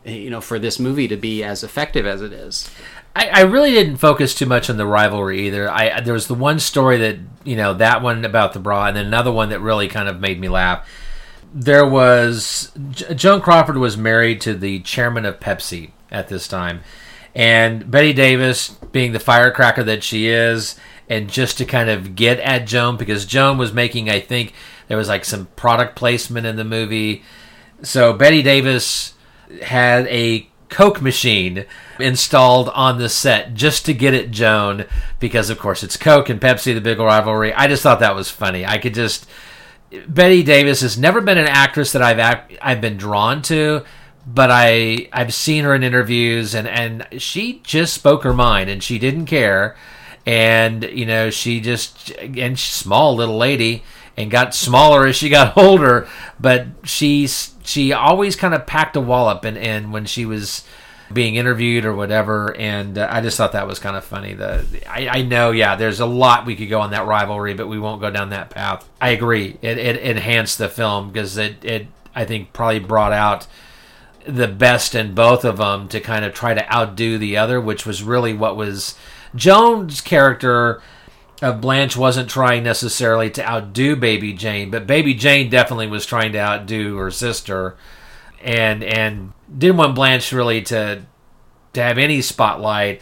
eh, 0.06 0.12
you 0.12 0.30
know, 0.30 0.42
for 0.42 0.60
this 0.60 0.78
movie 0.80 1.08
to 1.08 1.16
be 1.16 1.44
as 1.44 1.64
effective 1.64 2.06
as 2.06 2.22
it 2.22 2.34
is. 2.34 2.70
I, 3.16 3.30
I 3.30 3.42
really 3.42 3.72
didn't 3.72 3.98
focus 3.98 4.36
too 4.36 4.46
much 4.46 4.70
on 4.70 4.78
the 4.78 4.86
rivalry 4.86 5.48
either. 5.48 5.72
I 5.72 6.02
there 6.02 6.14
was 6.14 6.28
the 6.28 6.36
one 6.36 6.60
story 6.60 6.98
that 6.98 7.18
you 7.44 7.56
know 7.56 7.74
that 7.76 8.02
one 8.04 8.24
about 8.26 8.54
the 8.54 8.60
bra, 8.60 8.86
and 8.86 8.96
then 8.98 9.06
another 9.08 9.32
one 9.32 9.50
that 9.50 9.60
really 9.62 9.88
kind 9.88 10.08
of 10.10 10.20
made 10.20 10.40
me 10.40 10.50
laugh. 10.50 10.88
There 11.60 11.88
was 11.88 12.72
J- 12.92 13.16
Joan 13.16 13.42
Crawford 13.42 13.78
was 13.78 13.98
married 13.98 14.42
to 14.42 14.54
the 14.54 14.80
chairman 14.82 15.26
of 15.26 15.40
Pepsi 15.40 15.90
at 16.12 16.28
this 16.28 16.48
time, 16.48 16.82
and 17.34 17.90
Bette 17.90 18.14
Davis, 18.14 18.70
being 18.92 19.12
the 19.12 19.20
firecracker 19.20 19.84
that 19.84 20.04
she 20.04 20.28
is, 20.28 20.76
and 21.10 21.30
just 21.30 21.58
to 21.58 21.66
kind 21.66 21.90
of 21.90 22.16
get 22.16 22.40
at 22.42 22.68
Joan 22.68 22.96
because 22.96 23.26
Joan 23.26 23.58
was 23.58 23.74
making, 23.74 24.08
I 24.08 24.20
think 24.20 24.54
there 24.88 24.98
was 24.98 25.08
like 25.08 25.26
some 25.26 25.48
product 25.56 25.96
placement 25.96 26.46
in 26.46 26.58
the 26.58 26.64
movie. 26.64 27.24
So 27.82 28.14
Bette 28.14 28.44
Davis 28.44 29.14
had 29.64 30.06
a 30.08 30.48
Coke 30.70 31.02
machine 31.02 31.66
installed 32.00 32.70
on 32.70 33.00
the 33.00 33.10
set 33.10 33.56
just 33.56 33.84
to 33.86 33.96
get 33.96 34.14
at 34.14 34.30
Joan 34.30 34.86
because, 35.20 35.50
of 35.50 35.58
course, 35.58 35.82
it's 35.82 35.98
Coke 35.98 36.30
and 36.30 36.40
Pepsi, 36.40 36.76
the 36.76 36.82
big 36.82 37.00
rivalry. 37.00 37.52
I 37.52 37.68
just 37.68 37.82
thought 37.82 38.00
that 38.02 38.16
was 38.16 38.30
funny. 38.30 38.64
I 38.64 38.78
could 38.78 38.94
just. 38.94 39.28
Bette 40.08 40.44
Davis 40.44 40.82
has 40.82 40.98
never 40.98 41.22
been 41.22 41.38
an 41.38 41.48
actress 41.48 41.94
that 41.94 42.02
I've 42.02 42.20
act, 42.20 42.54
I've 42.62 42.82
been 42.82 42.98
drawn 42.98 43.42
to, 43.44 43.86
but 44.26 44.50
I 44.52 45.08
I've 45.14 45.34
seen 45.34 45.64
her 45.64 45.74
in 45.74 45.84
interviews 45.84 46.54
and 46.54 46.68
and 46.68 47.08
she 47.22 47.62
just 47.64 47.94
spoke 47.94 48.24
her 48.24 48.34
mind 48.34 48.70
and 48.70 48.84
she 48.84 49.00
didn't 49.00 49.28
care, 49.28 49.78
and 50.26 50.84
you 50.84 51.06
know 51.06 51.30
she 51.30 51.62
just 51.62 52.12
and 52.12 52.60
small 52.60 53.16
little 53.16 53.38
lady 53.38 53.84
and 54.18 54.32
got 54.32 54.54
smaller 54.54 55.08
as 55.08 55.16
she 55.16 55.30
got 55.30 55.56
older, 55.58 56.08
but 56.40 56.68
she's 56.84 57.56
she 57.64 57.94
always 57.94 58.36
kind 58.36 58.54
of 58.54 58.68
packed 58.68 58.98
a 58.98 59.02
wallop 59.02 59.46
and 59.46 59.58
and 59.58 59.94
when 59.94 60.06
she 60.06 60.26
was 60.26 60.66
being 61.12 61.36
interviewed 61.36 61.86
or 61.86 61.96
whatever 61.96 62.56
and 62.58 62.98
uh, 62.98 63.08
i 63.10 63.22
just 63.22 63.38
thought 63.38 63.54
that 63.54 63.68
was 63.68 63.80
kind 63.80 63.96
of 63.96 64.04
funny 64.04 64.34
the 64.34 64.66
I, 64.90 65.20
I 65.20 65.22
know 65.22 65.52
yeah 65.52 65.76
there's 65.76 66.00
a 66.00 66.06
lot 66.06 66.46
we 66.46 66.56
could 66.56 66.70
go 66.70 66.82
on 66.82 66.92
that 66.92 67.06
rivalry 67.06 67.54
but 67.54 67.68
we 67.68 67.80
won't 67.80 68.02
go 68.02 68.12
down 68.12 68.30
that 68.32 68.50
path. 68.50 68.88
I 69.00 69.10
agree 69.10 69.58
it, 69.62 69.78
it 69.78 69.98
enhanced 69.98 70.58
the 70.58 70.70
film 70.70 71.12
because 71.12 71.38
it, 71.38 71.64
it 71.64 71.88
i 72.14 72.26
think 72.26 72.52
probably 72.52 72.80
brought 72.80 73.14
out 73.14 73.48
the 74.26 74.48
best 74.48 74.96
in 74.96 75.14
both 75.14 75.46
of 75.46 75.58
them 75.58 75.88
to 75.88 76.02
kind 76.02 76.26
of 76.26 76.34
try 76.34 76.54
to 76.54 76.74
outdo 76.74 77.18
the 77.18 77.38
other 77.38 77.62
which 77.62 77.86
was 77.86 78.04
really 78.04 78.34
what 78.34 78.58
was 78.58 78.96
joan's 79.34 80.02
character 80.02 80.82
of 81.42 81.62
blanche 81.62 81.96
wasn't 81.96 82.30
trying 82.30 82.64
necessarily 82.64 83.30
to 83.30 83.48
outdo 83.48 83.96
baby 83.96 84.34
jane 84.34 84.70
but 84.70 84.86
baby 84.86 85.14
jane 85.14 85.50
definitely 85.50 85.88
was 85.88 86.06
trying 86.06 86.34
to 86.34 86.40
outdo 86.40 86.98
her 86.98 87.12
sister 87.12 87.78
and 88.42 88.84
and 88.84 89.34
didn't 89.58 89.78
want 89.78 89.96
Blanche 89.96 90.32
really 90.32 90.62
to 90.64 91.04
to 91.74 91.82
have 91.84 91.98
any 91.98 92.22
spotlight, 92.22 93.02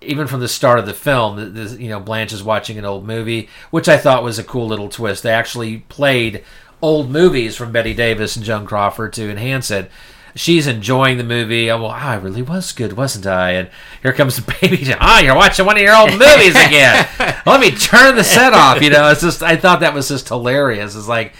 even 0.00 0.26
from 0.26 0.40
the 0.40 0.48
start 0.48 0.78
of 0.78 0.86
the 0.86 0.94
film. 0.94 1.54
The- 1.54 1.82
you 1.82 1.88
know, 1.88 2.00
Blanche 2.00 2.32
is 2.32 2.42
watching 2.42 2.78
an 2.78 2.84
old 2.84 3.06
movie, 3.06 3.48
which 3.70 3.88
I 3.88 3.96
thought 3.98 4.22
was 4.22 4.38
a 4.38 4.44
cool 4.44 4.66
little 4.66 4.88
twist. 4.88 5.22
They 5.22 5.30
actually 5.32 5.78
played 5.88 6.44
old 6.82 7.10
movies 7.10 7.56
from 7.56 7.72
Bette 7.72 7.94
Davis 7.94 8.36
and 8.36 8.44
Joan 8.44 8.66
Crawford 8.66 9.12
to 9.14 9.30
enhance 9.30 9.70
it. 9.70 9.90
She's 10.34 10.66
enjoying 10.66 11.16
the 11.16 11.24
movie. 11.24 11.70
Oh, 11.70 11.80
well, 11.80 11.90
I 11.90 12.14
really 12.16 12.42
was 12.42 12.70
good, 12.72 12.92
wasn't 12.92 13.26
I? 13.26 13.52
And 13.52 13.70
here 14.02 14.12
comes 14.12 14.36
the 14.36 14.54
baby. 14.60 14.92
Ah, 15.00 15.20
you're 15.20 15.34
watching 15.34 15.64
one 15.64 15.76
of 15.78 15.82
your 15.82 15.96
old 15.96 16.10
movies 16.10 16.50
again. 16.54 17.08
Let 17.46 17.58
me 17.60 17.70
turn 17.70 18.16
the 18.16 18.22
set 18.22 18.52
off. 18.52 18.82
You 18.82 18.90
know, 18.90 19.08
it's 19.10 19.22
just 19.22 19.42
I 19.42 19.56
thought 19.56 19.80
that 19.80 19.94
was 19.94 20.08
just 20.08 20.28
hilarious. 20.28 20.94
It's 20.94 21.08
like 21.08 21.32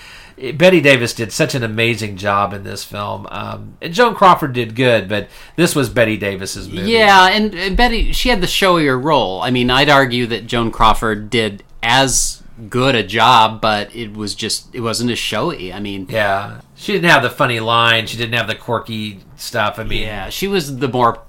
Bette 0.54 0.80
Davis 0.82 1.14
did 1.14 1.32
such 1.32 1.54
an 1.54 1.62
amazing 1.62 2.16
job 2.16 2.52
in 2.52 2.62
this 2.62 2.84
film. 2.84 3.26
Um, 3.30 3.76
and 3.80 3.94
Joan 3.94 4.14
Crawford 4.14 4.52
did 4.52 4.74
good, 4.76 5.08
but 5.08 5.28
this 5.56 5.74
was 5.74 5.88
Bette 5.88 6.16
Davis's 6.18 6.68
movie. 6.68 6.90
Yeah, 6.90 7.28
and, 7.30 7.54
and 7.54 7.76
Bette, 7.76 8.12
she 8.12 8.28
had 8.28 8.40
the 8.42 8.46
showier 8.46 9.02
role. 9.02 9.40
I 9.40 9.50
mean, 9.50 9.70
I'd 9.70 9.88
argue 9.88 10.26
that 10.26 10.46
Joan 10.46 10.70
Crawford 10.70 11.30
did 11.30 11.62
as 11.82 12.42
good 12.68 12.94
a 12.94 13.02
job, 13.02 13.60
but 13.60 13.94
it 13.94 14.12
was 14.14 14.34
just 14.34 14.74
it 14.74 14.80
wasn't 14.80 15.10
as 15.10 15.18
showy. 15.18 15.72
I 15.72 15.80
mean, 15.80 16.06
yeah. 16.10 16.60
She 16.74 16.92
didn't 16.92 17.10
have 17.10 17.22
the 17.22 17.30
funny 17.30 17.60
line. 17.60 18.06
She 18.06 18.16
didn't 18.18 18.34
have 18.34 18.46
the 18.46 18.54
quirky 18.54 19.20
stuff. 19.36 19.78
I 19.78 19.84
mean, 19.84 20.02
yeah, 20.02 20.28
she 20.28 20.48
was 20.48 20.76
the 20.78 20.88
more 20.88 21.22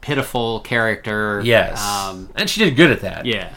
pitiful 0.00 0.60
character. 0.60 1.40
yes, 1.44 1.82
Um, 1.82 2.30
and 2.34 2.48
she 2.48 2.64
did 2.64 2.76
good 2.76 2.90
at 2.90 3.00
that. 3.02 3.26
yeah, 3.26 3.54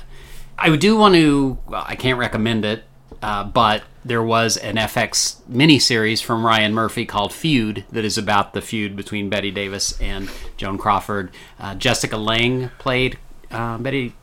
I 0.58 0.76
do 0.76 0.98
want 0.98 1.16
to. 1.16 1.58
Well, 1.68 1.84
I 1.88 1.96
can't 1.96 2.20
recommend 2.20 2.66
it, 2.66 2.84
uh, 3.22 3.44
but 3.46 3.84
there 4.04 4.24
was 4.24 4.58
an 4.58 4.76
FX 4.76 5.38
miniseries 5.50 6.24
from 6.24 6.46
Ryan 6.46 6.74
Murphy 6.74 7.06
called 7.06 7.34
Feud 7.34 7.86
that 7.92 8.06
is 8.06 8.18
about 8.18 8.54
the 8.54 8.62
feud 8.62 8.96
between 8.96 9.30
Bette 9.30 9.52
Davis 9.52 10.00
and 10.00 10.30
Joan 10.58 10.78
Crawford. 10.78 11.32
Uh, 11.60 11.76
Jessica 11.76 12.18
Lange 12.18 12.70
played 12.78 13.18
uh, 13.52 13.78
Bette. 13.78 14.14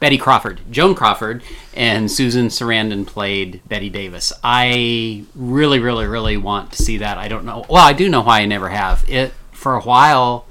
Betty 0.00 0.18
Crawford, 0.18 0.60
Joan 0.70 0.94
Crawford, 0.94 1.42
and 1.72 2.10
Susan 2.10 2.48
Sarandon 2.48 3.06
played 3.06 3.62
Bette 3.66 3.88
Davis. 3.88 4.34
I 4.42 5.24
really, 5.34 5.78
really, 5.78 6.06
really 6.06 6.36
want 6.36 6.72
to 6.72 6.82
see 6.82 6.98
that. 6.98 7.16
I 7.16 7.28
don't 7.28 7.46
know. 7.46 7.64
Well, 7.70 7.82
I 7.82 7.94
do 7.94 8.10
know 8.10 8.20
why 8.20 8.40
I 8.40 8.44
never 8.44 8.68
have. 8.68 9.08
It 9.08 9.32
for 9.52 9.76
a 9.76 9.80
while 9.80 10.44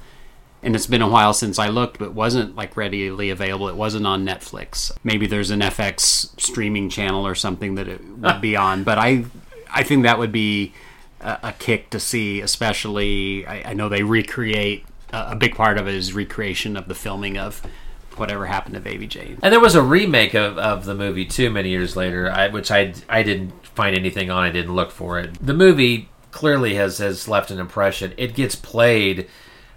and 0.64 0.76
it's 0.76 0.88
been 0.88 1.01
a 1.01 1.07
while 1.07 1.34
since 1.34 1.59
I 1.59 1.68
looked, 1.68 1.99
but 1.99 2.14
wasn't 2.14 2.55
like 2.55 2.76
readily 2.78 3.30
available. 3.30 3.68
It 3.68 3.76
wasn't 3.76 4.07
on 4.07 4.26
Netflix. 4.26 4.91
Maybe 5.03 5.28
there's 5.28 5.49
an 5.49 5.59
FX 5.59 6.39
streaming 6.39 6.89
channel 6.89 7.28
or 7.28 7.36
something 7.36 7.76
that 7.76 7.88
it 7.88 8.03
would 8.03 8.41
be 8.41 8.55
on. 8.55 8.84
But 8.84 8.97
I, 8.97 9.26
I 9.72 9.84
think 9.84 10.03
that 10.03 10.18
would 10.18 10.32
be 10.32 10.74
a, 11.20 11.39
a 11.43 11.53
kick 11.53 11.89
to 11.91 11.99
see. 11.99 12.41
Especially, 12.41 13.45
I, 13.45 13.72
I 13.72 13.74
know 13.74 13.89
they 13.89 14.03
recreate 14.03 14.86
a, 15.14 15.32
a 15.32 15.36
big 15.36 15.55
part 15.55 15.78
of 15.78 15.88
it 15.88 15.93
is 15.93 16.14
recreation 16.14 16.76
of 16.76 16.88
the 16.88 16.95
filming 16.95 17.38
of 17.38 17.61
whatever 18.18 18.45
happened 18.45 18.76
to 18.76 18.82
Baby 18.82 19.07
Jane. 19.07 19.39
And 19.41 19.53
there 19.53 19.59
was 19.59 19.76
a 19.76 19.82
remake 19.82 20.34
of, 20.34 20.57
of 20.57 20.86
the 20.86 20.95
movie 20.95 21.26
too 21.26 21.49
many 21.49 21.70
years 21.70 21.95
later, 21.95 22.30
I, 22.30 22.49
which 22.49 22.72
I 22.72 22.93
I 23.07 23.24
didn't 23.24 23.51
find 23.68 23.95
anything 23.95 24.30
on. 24.30 24.43
I 24.43 24.51
didn't 24.51 24.76
look 24.76 24.91
for 24.91 25.20
it. 25.20 25.36
The 25.45 25.53
movie 25.53 26.09
clearly 26.32 26.76
has 26.76 26.97
has 26.97 27.28
left 27.28 27.51
an 27.51 27.59
impression. 27.59 28.14
It 28.18 28.34
gets 28.34 28.55
played 28.55 29.28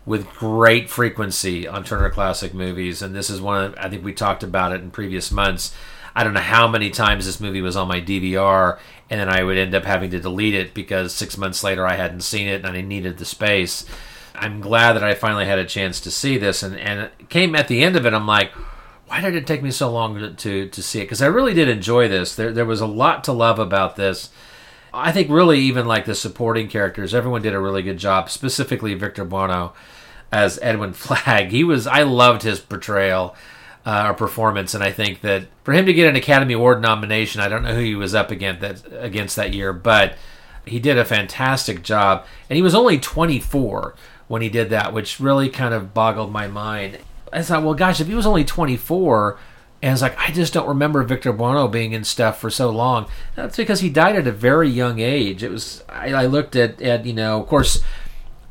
with 0.06 0.32
great 0.34 0.88
frequency 0.88 1.66
on 1.66 1.84
Turner 1.84 2.10
Classic 2.10 2.54
Movies, 2.54 3.02
and 3.02 3.14
this 3.14 3.28
is 3.28 3.40
one. 3.40 3.64
Of, 3.64 3.74
I 3.76 3.88
think 3.90 4.04
we 4.04 4.14
talked 4.14 4.44
about 4.44 4.72
it 4.72 4.80
in 4.80 4.92
previous 4.92 5.32
months. 5.32 5.74
I 6.14 6.24
don't 6.24 6.32
know 6.32 6.40
how 6.40 6.66
many 6.68 6.88
times 6.88 7.26
this 7.26 7.40
movie 7.40 7.60
was 7.60 7.76
on 7.76 7.88
my 7.88 8.00
DVR, 8.00 8.78
and 9.10 9.20
then 9.20 9.28
I 9.28 9.42
would 9.42 9.58
end 9.58 9.74
up 9.74 9.84
having 9.84 10.10
to 10.12 10.20
delete 10.20 10.54
it 10.54 10.72
because 10.72 11.12
six 11.12 11.36
months 11.36 11.62
later 11.62 11.86
I 11.86 11.96
hadn't 11.96 12.22
seen 12.22 12.46
it 12.48 12.64
and 12.64 12.74
I 12.74 12.80
needed 12.80 13.18
the 13.18 13.26
space. 13.26 13.84
I'm 14.34 14.60
glad 14.60 14.94
that 14.94 15.04
I 15.04 15.14
finally 15.14 15.44
had 15.44 15.58
a 15.58 15.64
chance 15.64 16.00
to 16.02 16.10
see 16.10 16.38
this, 16.38 16.62
and 16.62 16.76
and 16.78 17.10
came 17.28 17.56
at 17.56 17.68
the 17.68 17.82
end 17.82 17.96
of 17.96 18.06
it. 18.06 18.14
I'm 18.14 18.26
like, 18.26 18.52
why 19.08 19.20
did 19.20 19.34
it 19.34 19.46
take 19.46 19.62
me 19.62 19.72
so 19.72 19.90
long 19.90 20.18
to 20.18 20.32
to, 20.32 20.68
to 20.68 20.82
see 20.82 21.00
it? 21.00 21.04
Because 21.04 21.22
I 21.22 21.26
really 21.26 21.54
did 21.54 21.68
enjoy 21.68 22.06
this. 22.06 22.36
There 22.36 22.52
there 22.52 22.64
was 22.64 22.80
a 22.80 22.86
lot 22.86 23.24
to 23.24 23.32
love 23.32 23.58
about 23.58 23.96
this. 23.96 24.30
I 24.94 25.12
think 25.12 25.28
really 25.28 25.58
even 25.58 25.86
like 25.86 26.06
the 26.06 26.14
supporting 26.14 26.68
characters, 26.68 27.12
everyone 27.12 27.42
did 27.42 27.54
a 27.54 27.60
really 27.60 27.82
good 27.82 27.98
job. 27.98 28.30
Specifically, 28.30 28.94
Victor 28.94 29.24
Buono 29.24 29.74
as 30.36 30.58
Edwin 30.62 30.92
Flagg. 31.02 31.48
He 31.48 31.64
was 31.64 31.86
I 31.86 32.02
loved 32.02 32.42
his 32.42 32.60
portrayal 32.60 33.34
uh, 33.84 34.08
or 34.08 34.14
performance, 34.14 34.74
and 34.74 34.82
I 34.84 34.92
think 34.92 35.20
that 35.22 35.46
for 35.64 35.72
him 35.72 35.86
to 35.86 35.94
get 35.94 36.08
an 36.08 36.16
Academy 36.16 36.54
Award 36.54 36.82
nomination, 36.82 37.40
I 37.40 37.48
don't 37.48 37.62
know 37.62 37.74
who 37.74 37.80
he 37.80 37.94
was 37.94 38.14
up 38.14 38.30
against 38.30 38.60
that 38.60 38.82
against 39.02 39.36
that 39.36 39.54
year, 39.54 39.72
but 39.72 40.14
He 40.66 40.80
did 40.80 40.98
a 40.98 41.04
fantastic 41.04 41.82
job, 41.84 42.26
and 42.50 42.56
he 42.56 42.62
was 42.62 42.74
only 42.74 42.98
24 42.98 43.94
when 44.26 44.42
he 44.42 44.48
did 44.48 44.68
that, 44.70 44.92
which 44.92 45.20
really 45.20 45.48
kind 45.48 45.72
of 45.72 45.94
boggled 45.94 46.32
my 46.32 46.48
mind. 46.48 46.98
I 47.32 47.42
thought, 47.42 47.62
well, 47.62 47.74
gosh, 47.74 48.00
if 48.00 48.08
he 48.08 48.14
was 48.16 48.26
only 48.26 48.44
24, 48.44 49.38
and 49.82 49.92
it's 49.92 50.02
like 50.02 50.18
I 50.18 50.32
just 50.32 50.52
don't 50.52 50.66
remember 50.68 51.04
Victor 51.04 51.32
Buono 51.32 51.68
being 51.68 51.92
in 51.92 52.02
stuff 52.02 52.40
for 52.40 52.50
so 52.50 52.68
long. 52.70 53.06
That's 53.36 53.56
because 53.56 53.80
he 53.80 53.90
died 53.90 54.16
at 54.16 54.26
a 54.26 54.32
very 54.32 54.68
young 54.68 54.98
age. 54.98 55.44
It 55.44 55.50
was 55.52 55.84
I, 55.88 56.12
I 56.12 56.26
looked 56.26 56.56
at 56.56 56.82
at 56.82 57.06
you 57.06 57.12
know, 57.12 57.40
of 57.40 57.46
course, 57.46 57.80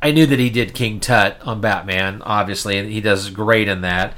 I 0.01 0.11
knew 0.11 0.25
that 0.25 0.39
he 0.39 0.49
did 0.49 0.73
King 0.73 0.99
Tut 0.99 1.39
on 1.41 1.61
Batman, 1.61 2.21
obviously, 2.23 2.77
and 2.77 2.89
he 2.89 3.01
does 3.01 3.29
great 3.29 3.67
in 3.67 3.81
that. 3.81 4.13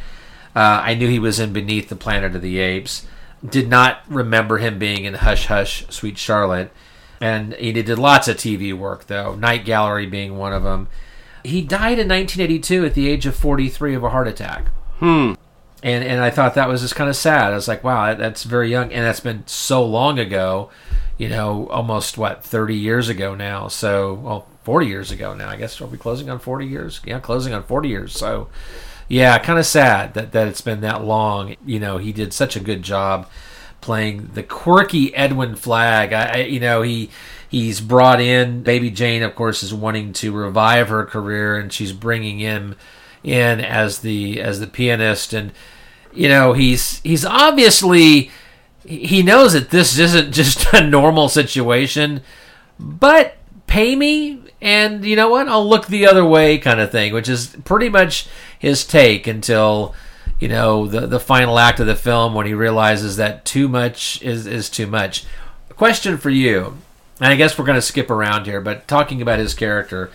Uh, 0.56 0.82
I 0.84 0.96
knew 0.96 1.08
he 1.08 1.20
was 1.20 1.40
in 1.40 1.54
Beneath 1.54 1.88
the 1.88 1.96
Planet 1.96 2.36
of 2.36 2.42
the 2.42 2.58
Apes. 2.60 3.06
Did 3.48 3.70
not 3.70 4.02
remember 4.10 4.58
him 4.58 4.80
being 4.80 5.06
in 5.06 5.14
Hush 5.14 5.46
Hush, 5.46 5.86
Sweet 5.90 6.18
Charlotte. 6.18 6.72
And 7.22 7.54
he 7.54 7.72
did 7.72 8.00
lots 8.00 8.28
of 8.28 8.38
TV 8.38 8.78
work, 8.78 9.08
though, 9.08 9.36
Night 9.36 9.66
Gallery 9.66 10.06
being 10.06 10.38
one 10.38 10.54
of 10.54 10.64
them. 10.64 10.88
He 11.44 11.62
died 11.62 12.00
in 12.00 12.10
1982 12.10 12.86
at 12.86 12.94
the 12.94 13.08
age 13.08 13.26
of 13.26 13.36
43 13.36 13.96
of 13.96 14.04
a 14.04 14.10
heart 14.10 14.28
attack. 14.28 14.68
Hmm. 15.00 15.34
And, 15.84 16.04
and 16.04 16.22
I 16.22 16.32
thought 16.32 16.56
that 16.56 16.68
was 16.68 16.82
just 16.82 16.96
kind 16.96 17.10
of 17.10 17.16
sad. 17.16 17.52
I 17.52 17.56
was 17.56 17.68
like, 17.68 17.84
wow, 17.84 18.14
that's 18.16 18.44
very 18.44 18.70
young. 18.70 18.92
And 18.92 19.06
that's 19.06 19.20
been 19.20 19.44
so 19.46 19.86
long 19.86 20.20
ago, 20.20 20.70
you 21.18 21.30
know, 21.30 21.68
almost, 21.70 22.18
what, 22.18 22.44
30 22.44 22.76
years 22.76 23.10
ago 23.10 23.36
now. 23.36 23.68
So, 23.68 24.16
well, 24.16 24.48
40 24.68 24.86
years 24.86 25.12
ago 25.12 25.34
now. 25.34 25.48
I 25.48 25.56
guess, 25.56 25.80
are 25.80 25.86
we 25.86 25.98
closing 25.98 26.30
on 26.30 26.40
40 26.40 26.66
years? 26.66 27.00
Yeah, 27.06 27.22
closing 27.22 27.54
on 27.54 27.64
40 27.64 27.88
years. 27.88 28.12
So, 28.12 28.50
yeah, 29.08 29.38
kind 29.38 29.58
of 29.58 29.66
sad 29.66 30.14
that, 30.14 30.34
that 30.34 30.50
it's 30.50 30.60
been 30.60 30.82
that 30.82 31.06
long. 31.06 31.56
You 31.66 31.80
know, 31.80 32.00
he 32.00 32.12
did 32.12 32.34
such 32.34 32.58
a 32.58 32.60
good 32.60 32.82
job 32.82 33.30
playing 33.80 34.32
the 34.34 34.44
quirky 34.44 35.16
Edwin 35.16 35.56
Flagg. 35.56 36.12
I, 36.12 36.26
I 36.26 36.38
you 36.40 36.60
know, 36.60 36.82
he 36.82 37.10
he's 37.48 37.80
brought 37.80 38.20
in 38.20 38.62
Baby 38.62 38.92
Jane, 38.92 39.24
of 39.24 39.36
course, 39.36 39.64
is 39.64 39.74
wanting 39.74 40.12
to 40.12 40.34
revive 40.34 40.90
her 40.90 41.06
career, 41.06 41.58
and 41.58 41.72
she's 41.72 41.94
bringing 41.94 42.40
him 42.40 42.76
in 43.24 43.62
as 43.62 44.00
the 44.00 44.42
as 44.42 44.60
the 44.60 44.68
pianist, 44.68 45.32
and 45.32 45.54
you 46.12 46.28
know, 46.28 46.52
he's 46.52 47.00
he's 47.06 47.24
obviously 47.24 48.32
he 48.84 49.24
knows 49.24 49.54
that 49.54 49.70
this 49.70 49.98
isn't 49.98 50.32
just 50.34 50.74
a 50.74 50.86
normal 50.86 51.30
situation, 51.30 52.20
but 52.78 53.38
pay 53.68 53.96
me 53.96 54.42
and 54.62 55.06
you 55.06 55.16
know 55.16 55.30
what? 55.30 55.48
I'll 55.48 55.68
look 55.68 55.88
the 55.88 56.08
other 56.08 56.26
way 56.26 56.58
kind 56.58 56.80
of 56.80 56.92
thing 56.92 57.14
which 57.14 57.30
is 57.30 57.56
pretty 57.64 57.90
much 57.90 58.28
his 58.58 58.86
take 58.86 59.28
until 59.28 59.94
you 60.40 60.48
know 60.48 60.88
the 60.88 61.08
the 61.08 61.20
final 61.20 61.60
act 61.60 61.80
of 61.80 61.88
the 61.88 61.96
film 61.96 62.34
when 62.34 62.46
he 62.46 62.54
realizes 62.54 63.18
that 63.18 63.46
too 63.46 63.68
much 63.68 64.22
is 64.22 64.46
is 64.48 64.70
too 64.70 64.88
much. 64.88 65.26
Question 65.70 66.18
for 66.18 66.32
you 66.32 66.78
and 67.20 67.32
i 67.32 67.36
guess 67.36 67.58
we're 67.58 67.66
going 67.66 67.78
to 67.78 67.82
skip 67.84 68.10
around 68.10 68.46
here 68.46 68.60
but 68.60 68.88
talking 68.88 69.22
about 69.22 69.38
his 69.38 69.54
character 69.54 70.10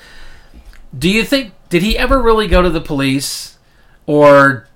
do 0.97 1.09
you 1.09 1.25
think 1.25 1.53
did 1.69 1.83
he 1.83 1.97
ever 1.97 2.21
really 2.21 2.49
go 2.49 2.61
to 2.61 2.69
the 2.69 2.83
police? 2.83 3.57
Or 4.07 4.69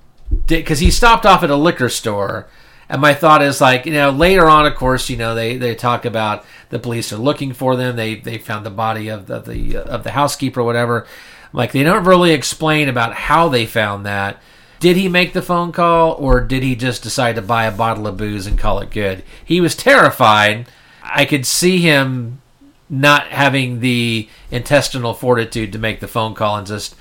because 0.46 0.78
he 0.78 0.90
stopped 0.90 1.26
off 1.26 1.42
at 1.42 1.50
a 1.50 1.56
liquor 1.56 1.88
store 1.88 2.46
and 2.88 3.00
my 3.00 3.14
thought 3.14 3.42
is 3.42 3.60
like 3.60 3.86
you 3.86 3.92
know 3.92 4.10
later 4.10 4.48
on 4.48 4.66
of 4.66 4.74
course 4.74 5.10
you 5.10 5.16
know 5.16 5.34
they 5.34 5.56
they 5.56 5.74
talk 5.74 6.04
about 6.04 6.44
the 6.70 6.78
police 6.78 7.12
are 7.12 7.16
looking 7.16 7.52
for 7.52 7.76
them. 7.76 7.96
They 7.96 8.16
they 8.16 8.38
found 8.38 8.66
the 8.66 8.70
body 8.70 9.08
of 9.08 9.26
the, 9.26 9.40
the 9.40 9.76
of 9.76 10.04
the 10.04 10.12
housekeeper 10.12 10.60
or 10.60 10.64
whatever. 10.64 11.06
Like 11.52 11.72
they 11.72 11.82
don't 11.82 12.04
really 12.04 12.32
explain 12.32 12.88
about 12.88 13.14
how 13.14 13.48
they 13.48 13.66
found 13.66 14.04
that. 14.06 14.40
Did 14.78 14.96
he 14.96 15.08
make 15.08 15.32
the 15.32 15.42
phone 15.42 15.72
call 15.72 16.12
or 16.12 16.40
did 16.40 16.62
he 16.62 16.76
just 16.76 17.02
decide 17.02 17.36
to 17.36 17.42
buy 17.42 17.64
a 17.64 17.72
bottle 17.72 18.06
of 18.06 18.16
booze 18.16 18.46
and 18.46 18.58
call 18.58 18.80
it 18.80 18.90
good? 18.90 19.22
He 19.42 19.60
was 19.60 19.74
terrified. 19.74 20.66
I 21.02 21.24
could 21.24 21.46
see 21.46 21.78
him 21.78 22.42
not 22.90 23.28
having 23.28 23.80
the 23.80 24.28
intestinal 24.50 25.14
fortitude 25.14 25.72
to 25.72 25.78
make 25.78 26.00
the 26.00 26.08
phone 26.08 26.34
call 26.34 26.56
and 26.56 26.66
just 26.66 26.94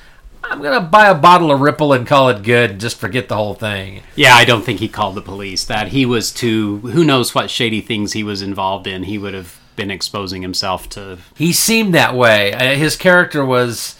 i'm 0.49 0.61
gonna 0.61 0.81
buy 0.81 1.07
a 1.07 1.15
bottle 1.15 1.51
of 1.51 1.59
ripple 1.61 1.93
and 1.93 2.05
call 2.07 2.29
it 2.29 2.43
good 2.43 2.71
and 2.71 2.79
just 2.81 2.97
forget 2.97 3.27
the 3.29 3.35
whole 3.35 3.53
thing 3.55 4.01
Yeah, 4.15 4.33
I 4.35 4.45
don't 4.45 4.63
think 4.63 4.79
he 4.79 4.87
called 4.87 5.15
the 5.15 5.21
police. 5.21 5.65
That 5.65 5.89
he 5.89 6.05
was 6.05 6.31
too. 6.31 6.77
Who 6.79 7.03
knows 7.03 7.35
what 7.35 7.49
shady 7.49 7.81
things 7.81 8.13
he 8.13 8.23
was 8.23 8.41
involved 8.41 8.87
in? 8.87 9.03
He 9.03 9.17
would 9.17 9.33
have 9.33 9.59
been 9.75 9.91
exposing 9.91 10.41
himself 10.41 10.87
to. 10.89 11.17
he 11.35 11.51
seemed 11.51 11.93
that 11.93 12.15
way. 12.15 12.53
Uh, 12.53 12.75
His 12.77 12.95
character 12.95 13.43
was, 13.45 13.95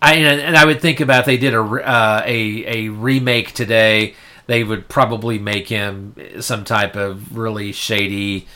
I 0.00 0.14
and 0.14 0.56
I 0.56 0.64
would 0.64 0.80
think 0.80 1.00
about 1.00 1.20
if 1.20 1.26
they 1.26 1.36
did 1.36 1.52
a 1.54 1.60
uh, 1.60 2.22
a 2.24 2.86
a 2.86 2.88
remake 2.88 3.52
today, 3.52 4.14
they 4.46 4.64
would 4.64 4.88
probably 4.88 5.38
make 5.38 5.68
him 5.68 6.14
some 6.40 6.64
type 6.64 6.96
of 6.96 7.36
really 7.36 7.72
shady, 7.72 8.46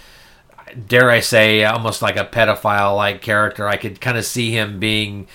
dare 0.89 1.11
I 1.11 1.20
say, 1.20 1.64
almost 1.64 2.01
like 2.03 2.16
a 2.16 2.24
pedophile 2.24 2.97
like 2.97 3.20
character. 3.20 3.68
I 3.68 3.76
could 3.76 4.01
kind 4.01 4.16
of 4.16 4.24
see 4.24 4.51
him 4.53 4.78
being 4.80 5.26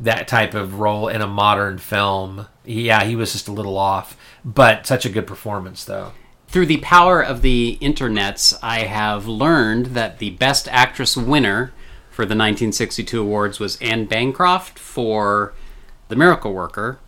that 0.00 0.28
type 0.28 0.54
of 0.54 0.78
role 0.78 1.08
in 1.08 1.22
a 1.22 1.26
modern 1.26 1.78
film. 1.78 2.46
Yeah, 2.64 3.04
he 3.04 3.16
was 3.16 3.32
just 3.32 3.48
a 3.48 3.52
little 3.52 3.78
off, 3.78 4.16
but 4.44 4.86
such 4.86 5.04
a 5.04 5.10
good 5.10 5.26
performance 5.26 5.84
though. 5.84 6.12
Through 6.48 6.66
the 6.66 6.78
power 6.78 7.22
of 7.22 7.42
the 7.42 7.78
internets, 7.80 8.56
I 8.62 8.80
have 8.80 9.26
learned 9.26 9.86
that 9.86 10.18
the 10.18 10.30
Best 10.30 10.68
Actress 10.68 11.16
winner 11.16 11.72
for 12.10 12.22
the 12.22 12.30
1962 12.30 13.20
awards 13.20 13.58
was 13.60 13.76
Anne 13.82 14.06
Bancroft 14.06 14.78
for 14.78 15.54
The 16.08 16.16
Miracle 16.16 16.54
Worker. 16.54 16.98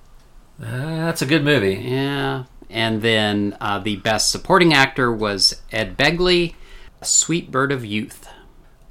Uh, 0.61 1.07
that's 1.07 1.23
a 1.23 1.27
good 1.27 1.45
movie. 1.45 1.77
Yeah. 1.77 2.45
And 2.69 3.01
then 3.01 3.57
uh, 3.61 3.79
the 3.79 3.97
Best 3.97 4.31
Supporting 4.31 4.75
Actor 4.75 5.13
was 5.13 5.63
Ed 5.73 5.97
Begley, 5.97 6.55
Sweet 7.03 7.51
Bird 7.51 7.73
of 7.73 7.85
Youth. 7.85 8.28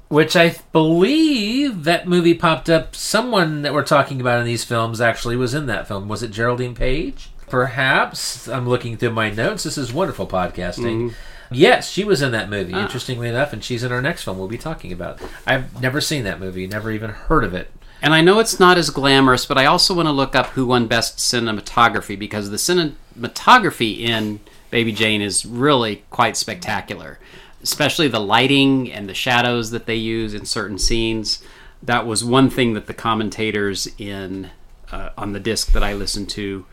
Which 0.08 0.36
I 0.36 0.56
believe 0.72 1.84
that 1.84 2.08
movie 2.08 2.34
popped 2.34 2.68
up. 2.68 2.94
Someone 2.94 3.62
that 3.62 3.74
we're 3.74 3.84
talking 3.84 4.20
about 4.20 4.40
in 4.40 4.46
these 4.46 4.64
films 4.64 5.00
actually 5.00 5.36
was 5.36 5.54
in 5.54 5.66
that 5.66 5.86
film. 5.86 6.08
Was 6.08 6.22
it 6.22 6.30
Geraldine 6.30 6.74
Page? 6.74 7.30
Perhaps. 7.48 8.48
I'm 8.48 8.68
looking 8.68 8.96
through 8.96 9.10
my 9.10 9.30
notes. 9.30 9.64
This 9.64 9.78
is 9.78 9.92
wonderful 9.92 10.26
podcasting. 10.26 11.10
Mm-hmm. 11.10 11.14
Yes, 11.50 11.90
she 11.90 12.04
was 12.04 12.20
in 12.20 12.32
that 12.32 12.50
movie, 12.50 12.74
ah. 12.74 12.82
interestingly 12.82 13.28
enough, 13.28 13.52
and 13.52 13.64
she's 13.64 13.82
in 13.82 13.90
our 13.90 14.02
next 14.02 14.22
film 14.22 14.38
we'll 14.38 14.48
be 14.48 14.58
talking 14.58 14.92
about. 14.92 15.20
I've 15.46 15.80
never 15.80 16.00
seen 16.00 16.24
that 16.24 16.40
movie, 16.40 16.66
never 16.66 16.90
even 16.90 17.10
heard 17.10 17.44
of 17.44 17.54
it. 17.54 17.70
And 18.02 18.14
I 18.14 18.20
know 18.20 18.38
it's 18.38 18.60
not 18.60 18.78
as 18.78 18.90
glamorous, 18.90 19.46
but 19.46 19.58
I 19.58 19.64
also 19.64 19.94
want 19.94 20.06
to 20.06 20.12
look 20.12 20.36
up 20.36 20.48
who 20.48 20.66
won 20.66 20.86
Best 20.86 21.18
Cinematography 21.18 22.18
because 22.18 22.50
the 22.50 22.56
cinematography 22.56 24.00
in 24.00 24.40
Baby 24.70 24.92
Jane 24.92 25.22
is 25.22 25.44
really 25.44 26.04
quite 26.10 26.36
spectacular, 26.36 27.18
especially 27.62 28.08
the 28.08 28.20
lighting 28.20 28.92
and 28.92 29.08
the 29.08 29.14
shadows 29.14 29.70
that 29.70 29.86
they 29.86 29.94
use 29.94 30.34
in 30.34 30.44
certain 30.44 30.78
scenes. 30.78 31.42
That 31.82 32.06
was 32.06 32.24
one 32.24 32.50
thing 32.50 32.74
that 32.74 32.86
the 32.86 32.94
commentators 32.94 33.88
in 33.98 34.50
uh, 34.90 35.10
on 35.16 35.32
the 35.32 35.40
disc 35.40 35.72
that 35.72 35.82
I 35.82 35.92
listened 35.92 36.28
to 36.30 36.64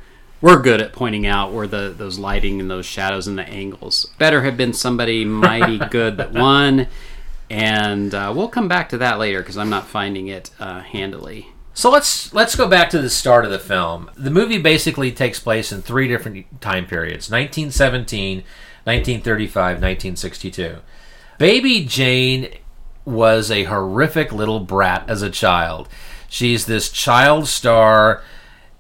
were 0.42 0.60
good 0.60 0.82
at 0.82 0.94
pointing 0.94 1.26
out 1.26 1.52
were 1.52 1.68
the 1.68 1.94
those 1.96 2.20
lighting 2.20 2.60
and 2.60 2.70
those 2.70 2.86
shadows 2.86 3.28
and 3.28 3.38
the 3.38 3.48
angles. 3.48 4.06
Better 4.18 4.44
have 4.44 4.58
been 4.58 4.74
somebody 4.74 5.26
mighty 5.26 5.78
good 5.90 6.18
that 6.18 6.34
won, 6.34 6.88
and 7.50 8.14
uh, 8.14 8.34
we'll 8.36 8.48
come 8.48 8.68
back 8.68 8.90
to 8.90 8.98
that 9.00 9.20
later 9.20 9.40
because 9.40 9.58
I'm 9.58 9.70
not 9.70 9.88
finding 9.88 10.28
it 10.28 10.52
uh, 10.60 10.82
handily. 10.82 11.48
So 11.74 11.90
let's 11.90 12.34
let's 12.34 12.56
go 12.56 12.68
back 12.68 12.90
to 12.92 13.02
the 13.02 13.10
start 13.10 13.44
of 13.44 13.52
the 13.52 13.60
film. 13.60 14.10
The 14.16 14.32
movie 14.32 14.60
basically 14.60 15.12
takes 15.12 15.40
place 15.40 15.72
in 15.72 15.82
three 15.82 16.08
different 16.08 16.62
time 16.62 16.88
periods: 16.88 17.30
1917, 17.30 18.44
1935, 18.86 19.54
1962. 19.82 20.78
Baby 21.38 21.84
Jane 21.86 22.50
was 23.04 23.52
a 23.52 23.66
horrific 23.66 24.32
little 24.32 24.60
brat 24.60 25.06
as 25.08 25.22
a 25.22 25.30
child. 25.30 25.90
She's 26.30 26.66
this 26.66 26.92
child 26.92 27.48
star 27.48 28.22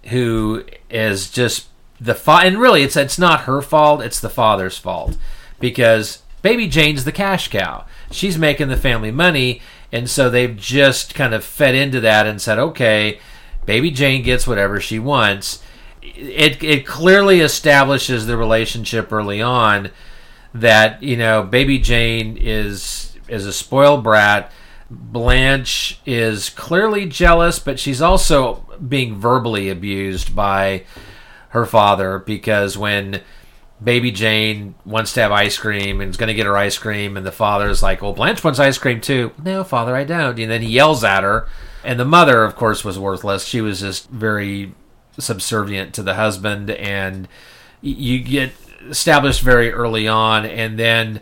who 0.05 0.63
is 0.89 1.29
just 1.29 1.67
the 1.99 2.13
fa- 2.13 2.41
and 2.43 2.59
really 2.59 2.83
it's 2.83 2.95
it's 2.95 3.17
not 3.17 3.41
her 3.41 3.61
fault, 3.61 4.01
it's 4.01 4.19
the 4.19 4.29
father's 4.29 4.77
fault 4.77 5.17
because 5.59 6.21
baby 6.41 6.67
Jane's 6.67 7.03
the 7.03 7.11
cash 7.11 7.47
cow. 7.47 7.85
She's 8.11 8.37
making 8.37 8.67
the 8.67 8.77
family 8.77 9.11
money 9.11 9.61
and 9.91 10.09
so 10.09 10.29
they've 10.29 10.55
just 10.55 11.15
kind 11.15 11.33
of 11.33 11.43
fed 11.43 11.73
into 11.73 11.99
that 12.01 12.27
and 12.27 12.41
said, 12.41 12.59
"Okay, 12.59 13.19
baby 13.65 13.89
Jane 13.91 14.21
gets 14.21 14.45
whatever 14.47 14.79
she 14.79 14.99
wants." 14.99 15.63
It 16.15 16.63
it 16.63 16.85
clearly 16.85 17.39
establishes 17.41 18.25
the 18.25 18.37
relationship 18.37 19.11
early 19.11 19.41
on 19.41 19.91
that, 20.53 21.03
you 21.03 21.17
know, 21.17 21.43
baby 21.43 21.79
Jane 21.79 22.37
is 22.37 23.17
is 23.27 23.45
a 23.45 23.53
spoiled 23.53 24.03
brat. 24.03 24.51
Blanche 24.89 25.99
is 26.05 26.49
clearly 26.51 27.07
jealous, 27.07 27.57
but 27.59 27.79
she's 27.79 28.01
also 28.01 28.65
being 28.87 29.19
verbally 29.19 29.69
abused 29.69 30.35
by 30.35 30.85
her 31.49 31.65
father 31.65 32.19
because 32.19 32.77
when 32.77 33.21
baby 33.83 34.11
Jane 34.11 34.75
wants 34.85 35.13
to 35.13 35.21
have 35.21 35.31
ice 35.31 35.57
cream 35.57 36.01
and 36.01 36.09
is 36.09 36.17
going 36.17 36.27
to 36.27 36.33
get 36.33 36.45
her 36.45 36.57
ice 36.57 36.77
cream, 36.77 37.17
and 37.17 37.25
the 37.25 37.31
father's 37.31 37.83
like, 37.83 38.01
Well, 38.01 38.13
Blanche 38.13 38.43
wants 38.43 38.59
ice 38.59 38.77
cream 38.77 39.01
too. 39.01 39.31
No, 39.43 39.63
father, 39.63 39.95
I 39.95 40.03
don't. 40.03 40.39
And 40.39 40.51
then 40.51 40.61
he 40.61 40.69
yells 40.69 41.03
at 41.03 41.23
her. 41.23 41.47
And 41.83 41.99
the 41.99 42.05
mother, 42.05 42.43
of 42.43 42.55
course, 42.55 42.83
was 42.83 42.97
worthless. 42.97 43.45
She 43.45 43.61
was 43.61 43.81
just 43.81 44.09
very 44.09 44.73
subservient 45.19 45.93
to 45.95 46.03
the 46.03 46.15
husband, 46.15 46.69
and 46.69 47.27
you 47.81 48.19
get 48.19 48.51
established 48.89 49.41
very 49.41 49.71
early 49.71 50.07
on, 50.07 50.45
and 50.45 50.77
then 50.77 51.21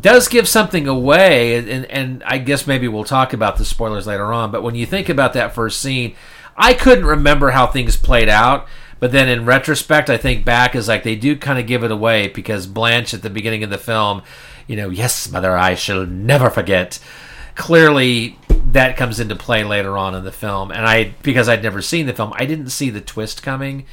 does 0.00 0.28
give 0.28 0.48
something 0.48 0.88
away, 0.88 1.56
and, 1.56 1.86
and 1.86 2.22
I 2.24 2.38
guess 2.38 2.66
maybe 2.66 2.88
we'll 2.88 3.04
talk 3.04 3.32
about 3.32 3.56
the 3.56 3.64
spoilers 3.64 4.06
later 4.06 4.32
on. 4.32 4.50
But 4.50 4.62
when 4.62 4.74
you 4.74 4.86
think 4.86 5.08
about 5.08 5.34
that 5.34 5.54
first 5.54 5.80
scene, 5.80 6.16
I 6.56 6.74
couldn't 6.74 7.04
remember 7.04 7.50
how 7.50 7.66
things 7.66 7.96
played 7.96 8.28
out. 8.28 8.66
But 9.00 9.12
then 9.12 9.28
in 9.28 9.44
retrospect, 9.44 10.08
I 10.08 10.16
think 10.16 10.44
back 10.44 10.74
is 10.74 10.88
like 10.88 11.02
they 11.02 11.16
do 11.16 11.36
kind 11.36 11.58
of 11.58 11.66
give 11.66 11.84
it 11.84 11.90
away 11.90 12.28
because 12.28 12.66
Blanche 12.66 13.12
at 13.12 13.22
the 13.22 13.30
beginning 13.30 13.62
of 13.62 13.70
the 13.70 13.76
film, 13.76 14.22
you 14.66 14.76
know, 14.76 14.88
yes, 14.88 15.30
mother, 15.30 15.56
I 15.56 15.74
shall 15.74 16.06
never 16.06 16.48
forget. 16.48 16.98
Clearly, 17.54 18.38
that 18.72 18.96
comes 18.96 19.20
into 19.20 19.36
play 19.36 19.62
later 19.62 19.96
on 19.96 20.14
in 20.14 20.24
the 20.24 20.32
film, 20.32 20.70
and 20.72 20.84
I 20.86 21.14
because 21.22 21.48
I'd 21.48 21.62
never 21.62 21.80
seen 21.82 22.06
the 22.06 22.12
film, 22.12 22.32
I 22.36 22.46
didn't 22.46 22.70
see 22.70 22.90
the 22.90 23.00
twist 23.00 23.42
coming. 23.42 23.86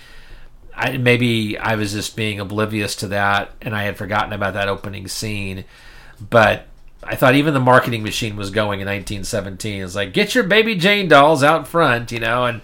I, 0.76 0.98
maybe 0.98 1.58
I 1.58 1.76
was 1.76 1.92
just 1.92 2.16
being 2.16 2.40
oblivious 2.40 2.96
to 2.98 3.08
that, 3.10 3.52
and 3.62 3.76
I 3.76 3.84
had 3.84 3.98
forgotten 3.98 4.34
about 4.34 4.54
that 4.56 4.68
opening 4.68 5.08
scene. 5.08 5.66
But 6.30 6.66
I 7.04 7.16
thought 7.16 7.36
even 7.36 7.54
the 7.54 7.60
marketing 7.60 8.02
machine 8.04 8.36
was 8.36 8.50
going 8.50 8.80
in 8.80 8.88
1917. 8.88 9.84
It's 9.84 9.96
like 9.96 10.14
get 10.14 10.34
your 10.34 10.44
baby 10.46 10.76
Jane 10.76 11.08
dolls 11.08 11.44
out 11.44 11.68
front, 11.68 12.12
you 12.12 12.20
know, 12.20 12.46
and 12.46 12.62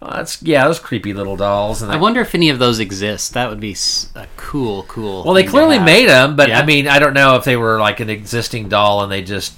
well, 0.00 0.10
that's 0.12 0.40
yeah, 0.42 0.66
those 0.66 0.78
creepy 0.78 1.12
little 1.12 1.36
dolls. 1.36 1.82
And 1.82 1.90
I 1.90 1.94
that- 1.96 2.00
wonder 2.02 2.20
if 2.20 2.34
any 2.36 2.50
of 2.50 2.60
those 2.60 2.78
exist. 2.78 3.34
That 3.34 3.48
would 3.50 3.58
be 3.60 3.74
a 4.14 4.26
cool, 4.36 4.84
cool. 4.84 5.24
well, 5.24 5.34
they 5.34 5.42
clearly 5.44 5.80
made 5.80 6.06
them, 6.08 6.36
but 6.36 6.50
Yeah. 6.50 6.60
I 6.60 6.64
mean, 6.66 6.86
I 6.86 7.00
don't 7.00 7.14
know 7.14 7.34
if 7.34 7.42
they 7.44 7.56
were 7.56 7.80
like 7.80 7.98
an 7.98 8.10
existing 8.10 8.68
doll 8.68 9.02
and 9.02 9.10
they 9.10 9.22
just 9.22 9.54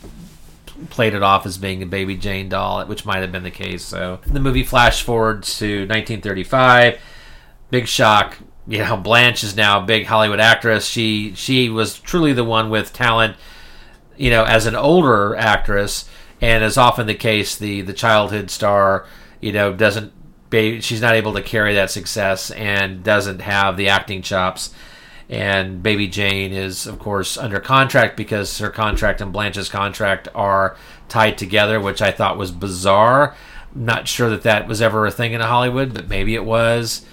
played 0.91 1.15
it 1.15 1.23
off 1.23 1.47
as 1.47 1.59
being 1.59 1.83
a 1.83 1.87
baby 1.87 2.17
Jane 2.17 2.49
doll, 2.49 2.85
which 2.87 3.05
might 3.05 3.19
have 3.19 3.33
been 3.33 3.43
the 3.43 3.51
case. 3.51 3.85
So 3.85 4.21
the 4.27 4.41
movie 4.41 4.63
flash 4.63 5.03
forwards 5.03 5.59
to 5.59 5.81
1935. 5.81 7.01
Big 7.71 7.87
shock. 7.87 8.39
You 8.67 8.79
know, 8.79 8.97
Blanche 8.97 9.45
is 9.45 9.57
now 9.57 9.81
a 9.81 9.87
big 9.87 10.07
Hollywood 10.07 10.41
actress. 10.41 10.87
She 10.87 11.35
she 11.35 11.69
was 11.69 11.99
truly 11.99 12.33
the 12.33 12.45
one 12.45 12.71
with 12.71 12.93
talent. 12.93 13.37
You 14.17 14.31
know, 14.31 14.45
as 14.45 14.67
an 14.67 14.75
older 14.75 15.37
actress, 15.37 16.09
and 16.41 16.65
as 16.65 16.77
often 16.77 17.07
the 17.07 17.15
case, 17.15 17.57
the 17.57 17.81
the 17.83 17.93
childhood 17.93 18.51
star, 18.51 19.07
you 19.41 19.53
know, 19.53 19.73
doesn't. 19.73 20.13
She's 20.51 21.03
not 21.03 21.15
able 21.15 21.35
to 21.35 21.43
carry 21.43 21.75
that 21.75 21.91
success 21.91 22.51
and 22.51 23.05
doesn't 23.05 23.41
have 23.41 23.77
the 23.77 23.89
acting 23.89 24.23
chops 24.23 24.73
and 25.29 25.83
Baby 25.83 26.09
Jane 26.09 26.53
is, 26.53 26.87
of 26.87 26.99
course, 26.99 27.37
under 27.37 27.61
contract 27.61 28.17
because 28.17 28.59
her 28.59 28.71
contract 28.71 29.21
and 29.21 29.33
Blanche's 29.33 29.69
contract 29.69 30.29
are 30.35 30.77
tied 31.09 31.37
together, 31.37 31.81
which 31.81 32.01
I 32.01 32.13
thought 32.13 32.39
was 32.39 32.51
bizarre. 32.51 33.37
Not 33.75 34.09
sure 34.09 34.31
that 34.31 34.43
that 34.43 34.67
was 34.67 34.81
ever 34.81 35.07
a 35.07 35.11
thing 35.11 35.35
in 35.35 35.41
Hollywood, 35.43 35.93
but 35.93 36.09
maybe 36.09 36.35
it 36.35 36.45
was. 36.45 37.05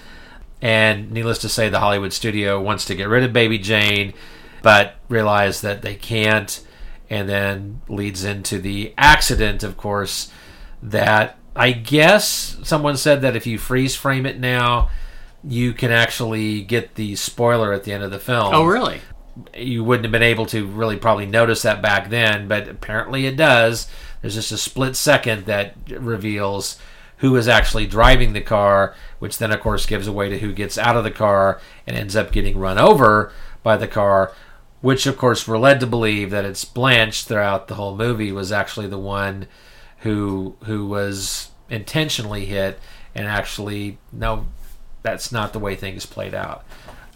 And 0.61 1.11
needless 1.11 1.39
to 1.39 1.49
say, 1.49 1.67
the 1.67 1.81
Hollywood 1.81 2.13
studio 2.13 2.61
wants 2.61 2.85
to 2.85 2.95
get 2.95 3.09
rid 3.09 3.23
of 3.23 3.33
Baby 3.33 3.57
Jane, 3.57 4.13
but 4.61 4.95
realize 5.09 5.61
that 5.61 5.81
they 5.81 5.95
can't, 5.95 6.65
and 7.09 7.27
then 7.27 7.81
leads 7.89 8.23
into 8.23 8.59
the 8.59 8.93
accident, 8.97 9.61
of 9.61 9.75
course, 9.75 10.31
that 10.81 11.37
I 11.55 11.71
guess 11.71 12.57
someone 12.63 12.95
said 12.95 13.21
that 13.21 13.35
if 13.35 13.45
you 13.45 13.57
freeze 13.57 13.95
frame 13.95 14.25
it 14.25 14.39
now, 14.39 14.89
you 15.47 15.73
can 15.73 15.91
actually 15.91 16.61
get 16.61 16.95
the 16.95 17.15
spoiler 17.15 17.73
at 17.73 17.83
the 17.83 17.93
end 17.93 18.03
of 18.03 18.11
the 18.11 18.19
film. 18.19 18.53
Oh, 18.53 18.65
really? 18.65 19.01
You 19.55 19.83
wouldn't 19.83 20.05
have 20.05 20.11
been 20.11 20.23
able 20.23 20.45
to 20.47 20.65
really 20.65 20.97
probably 20.97 21.25
notice 21.25 21.61
that 21.63 21.81
back 21.81 22.09
then, 22.09 22.47
but 22.47 22.67
apparently 22.67 23.25
it 23.25 23.35
does. 23.35 23.87
There's 24.21 24.35
just 24.35 24.51
a 24.51 24.57
split 24.57 24.95
second 24.95 25.45
that 25.45 25.75
reveals 25.89 26.79
who 27.17 27.35
is 27.35 27.47
actually 27.47 27.87
driving 27.87 28.33
the 28.33 28.41
car, 28.41 28.95
which 29.19 29.37
then, 29.37 29.51
of 29.51 29.59
course, 29.59 29.85
gives 29.85 30.07
away 30.07 30.29
to 30.29 30.39
who 30.39 30.53
gets 30.53 30.77
out 30.77 30.97
of 30.97 31.03
the 31.03 31.11
car 31.11 31.61
and 31.85 31.95
ends 31.95 32.15
up 32.15 32.31
getting 32.31 32.57
run 32.57 32.77
over 32.77 33.31
by 33.63 33.77
the 33.77 33.87
car. 33.87 34.33
Which, 34.81 35.05
of 35.05 35.17
course, 35.17 35.47
we're 35.47 35.57
led 35.57 35.79
to 35.79 35.87
believe 35.87 36.31
that 36.31 36.45
it's 36.45 36.65
Blanche 36.65 37.23
throughout 37.23 37.67
the 37.67 37.75
whole 37.75 37.95
movie 37.95 38.31
was 38.31 38.51
actually 38.51 38.87
the 38.87 38.99
one 38.99 39.47
who 39.99 40.55
who 40.65 40.85
was 40.85 41.49
intentionally 41.69 42.45
hit, 42.45 42.79
and 43.15 43.27
actually 43.27 43.97
no, 44.11 44.45
that's 45.05 45.31
not 45.31 45.53
the 45.53 45.59
way 45.59 45.75
things 45.75 46.05
played 46.05 46.33
out. 46.33 46.65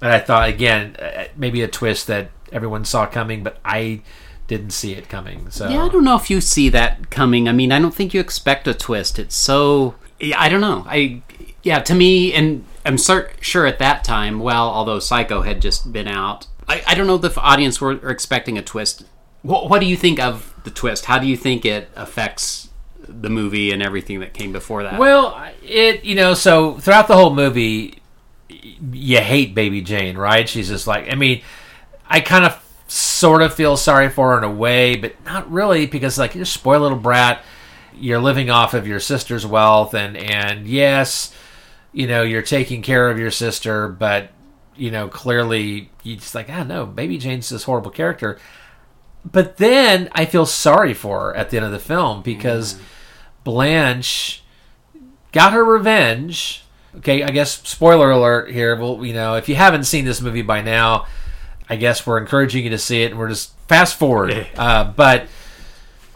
And 0.01 0.11
I 0.11 0.19
thought 0.19 0.47
again, 0.47 0.95
uh, 0.97 1.25
maybe 1.35 1.61
a 1.61 1.67
twist 1.67 2.07
that 2.07 2.29
everyone 2.51 2.85
saw 2.85 3.05
coming, 3.05 3.43
but 3.43 3.59
I 3.65 4.01
didn't 4.47 4.71
see 4.71 4.93
it 4.93 5.09
coming. 5.09 5.49
So 5.49 5.67
Yeah, 5.67 5.83
I 5.83 5.89
don't 5.89 6.03
know 6.03 6.15
if 6.15 6.29
you 6.29 6.39
see 6.39 6.69
that 6.69 7.09
coming. 7.09 7.47
I 7.47 7.51
mean, 7.51 7.71
I 7.71 7.79
don't 7.79 7.93
think 7.93 8.13
you 8.13 8.19
expect 8.19 8.67
a 8.67 8.73
twist. 8.73 9.19
It's 9.19 9.35
so 9.35 9.95
I 10.35 10.49
don't 10.49 10.61
know. 10.61 10.85
I 10.87 11.21
yeah, 11.63 11.79
to 11.79 11.95
me, 11.95 12.33
and 12.33 12.63
I'm 12.85 12.97
cer- 12.97 13.31
sure 13.41 13.65
at 13.65 13.79
that 13.79 14.03
time, 14.03 14.39
well, 14.39 14.69
although 14.69 14.99
Psycho 14.99 15.41
had 15.41 15.61
just 15.61 15.91
been 15.91 16.07
out, 16.07 16.47
I, 16.67 16.81
I 16.87 16.95
don't 16.95 17.07
know 17.07 17.15
if 17.15 17.21
the 17.21 17.41
audience 17.41 17.81
were, 17.81 17.95
were 17.95 18.09
expecting 18.09 18.57
a 18.57 18.61
twist. 18.61 19.03
What, 19.41 19.69
what 19.69 19.79
do 19.79 19.85
you 19.85 19.97
think 19.97 20.19
of 20.19 20.53
the 20.63 20.71
twist? 20.71 21.05
How 21.05 21.19
do 21.19 21.27
you 21.27 21.35
think 21.35 21.65
it 21.65 21.89
affects 21.95 22.68
the 23.09 23.29
movie 23.29 23.71
and 23.71 23.81
everything 23.81 24.19
that 24.19 24.33
came 24.33 24.51
before 24.51 24.83
that? 24.83 24.99
Well, 24.99 25.51
it 25.63 26.03
you 26.03 26.15
know 26.15 26.33
so 26.33 26.75
throughout 26.75 27.07
the 27.07 27.15
whole 27.15 27.33
movie, 27.33 28.01
you 28.47 29.19
hate 29.19 29.55
Baby 29.55 29.81
Jane, 29.81 30.17
right? 30.17 30.47
She's 30.47 30.69
just 30.69 30.87
like 30.87 31.11
I 31.11 31.15
mean, 31.15 31.41
I 32.07 32.19
kind 32.19 32.45
of 32.45 32.63
sort 32.87 33.41
of 33.41 33.53
feel 33.53 33.77
sorry 33.77 34.09
for 34.09 34.31
her 34.31 34.37
in 34.37 34.43
a 34.43 34.51
way, 34.51 34.95
but 34.95 35.13
not 35.23 35.49
really 35.51 35.85
because 35.85 36.17
like 36.17 36.35
you're 36.35 36.43
a 36.43 36.47
spoiled 36.47 36.81
little 36.81 36.97
brat. 36.97 37.43
You're 37.93 38.19
living 38.19 38.49
off 38.49 38.73
of 38.73 38.87
your 38.87 38.99
sister's 38.99 39.45
wealth, 39.45 39.93
and 39.93 40.15
and 40.15 40.67
yes, 40.67 41.33
you 41.91 42.07
know 42.07 42.23
you're 42.23 42.41
taking 42.41 42.81
care 42.81 43.09
of 43.09 43.19
your 43.19 43.31
sister, 43.31 43.87
but 43.87 44.31
you 44.75 44.91
know 44.91 45.07
clearly 45.07 45.89
you 46.03 46.15
just 46.15 46.35
like 46.35 46.49
ah 46.49 46.63
no, 46.63 46.85
Baby 46.85 47.17
Jane's 47.17 47.49
this 47.49 47.63
horrible 47.63 47.91
character. 47.91 48.39
But 49.29 49.57
then 49.57 50.09
I 50.13 50.25
feel 50.25 50.45
sorry 50.45 50.93
for 50.93 51.19
her 51.19 51.35
at 51.35 51.49
the 51.49 51.57
end 51.57 51.65
of 51.65 51.71
the 51.71 51.79
film 51.79 52.21
because 52.21 52.79
Blanche 53.43 54.43
got 55.31 55.53
her 55.53 55.63
revenge. 55.63 56.63
Okay, 56.97 57.23
I 57.23 57.29
guess 57.29 57.67
spoiler 57.67 58.11
alert 58.11 58.51
here. 58.51 58.75
Well, 58.75 59.05
you 59.05 59.13
know, 59.13 59.35
if 59.35 59.47
you 59.47 59.55
haven't 59.55 59.83
seen 59.83 60.05
this 60.05 60.21
movie 60.21 60.41
by 60.41 60.61
now, 60.61 61.05
I 61.69 61.75
guess 61.75 62.05
we're 62.05 62.17
encouraging 62.17 62.63
you 62.63 62.71
to 62.71 62.79
see 62.79 63.03
it, 63.03 63.11
and 63.11 63.19
we're 63.19 63.29
just 63.29 63.55
fast 63.67 63.97
forward. 63.97 64.47
Uh, 64.57 64.85
but 64.85 65.27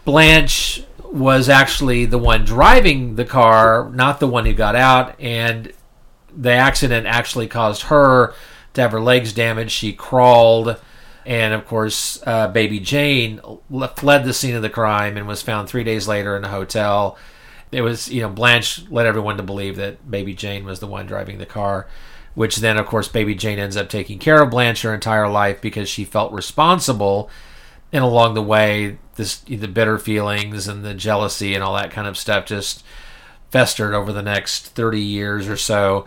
Blanche 0.04 0.82
was 1.04 1.48
actually 1.48 2.06
the 2.06 2.18
one 2.18 2.44
driving 2.44 3.14
the 3.14 3.24
car, 3.24 3.88
not 3.94 4.18
the 4.18 4.26
one 4.26 4.46
who 4.46 4.52
got 4.52 4.74
out, 4.74 5.18
and 5.20 5.72
the 6.36 6.50
accident 6.50 7.06
actually 7.06 7.46
caused 7.46 7.82
her 7.82 8.34
to 8.74 8.80
have 8.80 8.90
her 8.90 9.00
legs 9.00 9.32
damaged. 9.32 9.70
She 9.70 9.92
crawled, 9.92 10.76
and 11.26 11.54
of 11.54 11.66
course, 11.66 12.22
uh, 12.26 12.48
baby 12.48 12.80
Jane 12.80 13.40
fled 13.96 14.24
the 14.24 14.34
scene 14.34 14.54
of 14.54 14.62
the 14.62 14.70
crime 14.70 15.16
and 15.16 15.26
was 15.26 15.42
found 15.42 15.68
three 15.68 15.84
days 15.84 16.06
later 16.06 16.36
in 16.36 16.44
a 16.44 16.48
hotel. 16.48 17.16
It 17.72 17.80
was, 17.80 18.08
you 18.08 18.20
know, 18.20 18.28
Blanche 18.28 18.88
led 18.90 19.06
everyone 19.06 19.36
to 19.38 19.42
believe 19.42 19.76
that 19.76 20.10
baby 20.10 20.34
Jane 20.34 20.64
was 20.64 20.80
the 20.80 20.86
one 20.86 21.06
driving 21.06 21.38
the 21.38 21.46
car, 21.46 21.88
which 22.34 22.56
then, 22.56 22.76
of 22.76 22.86
course, 22.86 23.08
baby 23.08 23.34
Jane 23.34 23.58
ends 23.58 23.76
up 23.76 23.88
taking 23.88 24.18
care 24.18 24.42
of 24.42 24.50
Blanche 24.50 24.82
her 24.82 24.94
entire 24.94 25.28
life 25.28 25.60
because 25.60 25.88
she 25.88 26.04
felt 26.04 26.32
responsible. 26.32 27.30
And 27.92 28.04
along 28.04 28.34
the 28.34 28.42
way, 28.42 28.98
this 29.16 29.38
the 29.38 29.66
bitter 29.66 29.98
feelings 29.98 30.68
and 30.68 30.84
the 30.84 30.94
jealousy 30.94 31.54
and 31.54 31.62
all 31.62 31.74
that 31.76 31.90
kind 31.90 32.06
of 32.06 32.18
stuff 32.18 32.46
just 32.46 32.84
festered 33.50 33.94
over 33.94 34.12
the 34.12 34.22
next 34.22 34.66
30 34.68 35.00
years 35.00 35.48
or 35.48 35.56
so. 35.56 36.06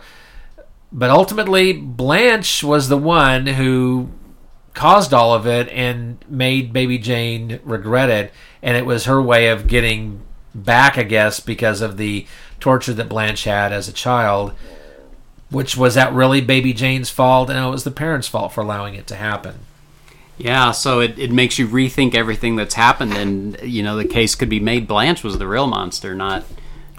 But 0.92 1.10
ultimately, 1.10 1.72
Blanche 1.72 2.62
was 2.62 2.88
the 2.88 2.98
one 2.98 3.46
who 3.46 4.10
caused 4.74 5.12
all 5.12 5.34
of 5.34 5.46
it 5.46 5.68
and 5.68 6.24
made 6.28 6.72
Baby 6.72 6.98
Jane 6.98 7.60
regret 7.64 8.10
it. 8.10 8.32
And 8.62 8.76
it 8.76 8.86
was 8.86 9.04
her 9.04 9.20
way 9.20 9.48
of 9.48 9.66
getting 9.66 10.22
back, 10.54 10.98
I 10.98 11.02
guess, 11.02 11.40
because 11.40 11.80
of 11.80 11.96
the 11.96 12.26
torture 12.60 12.94
that 12.94 13.08
Blanche 13.08 13.44
had 13.44 13.72
as 13.72 13.88
a 13.88 13.92
child. 13.92 14.52
Which 15.50 15.76
was 15.76 15.94
that 15.94 16.12
really 16.12 16.40
Baby 16.40 16.72
Jane's 16.72 17.10
fault? 17.10 17.48
And 17.48 17.58
it 17.58 17.70
was 17.70 17.84
the 17.84 17.90
parents' 17.90 18.28
fault 18.28 18.52
for 18.52 18.60
allowing 18.60 18.94
it 18.94 19.06
to 19.06 19.16
happen. 19.16 19.60
yeah, 20.36 20.70
so 20.70 21.00
it, 21.00 21.18
it 21.18 21.32
makes 21.32 21.58
you 21.58 21.66
rethink 21.66 22.14
everything 22.14 22.56
that's 22.56 22.74
happened, 22.74 23.14
and 23.14 23.58
you 23.62 23.82
know 23.82 23.96
the 23.96 24.04
case 24.04 24.34
could 24.34 24.48
be 24.48 24.60
made. 24.60 24.86
Blanche 24.86 25.24
was 25.24 25.38
the 25.38 25.48
real 25.48 25.66
monster, 25.66 26.14
not 26.14 26.44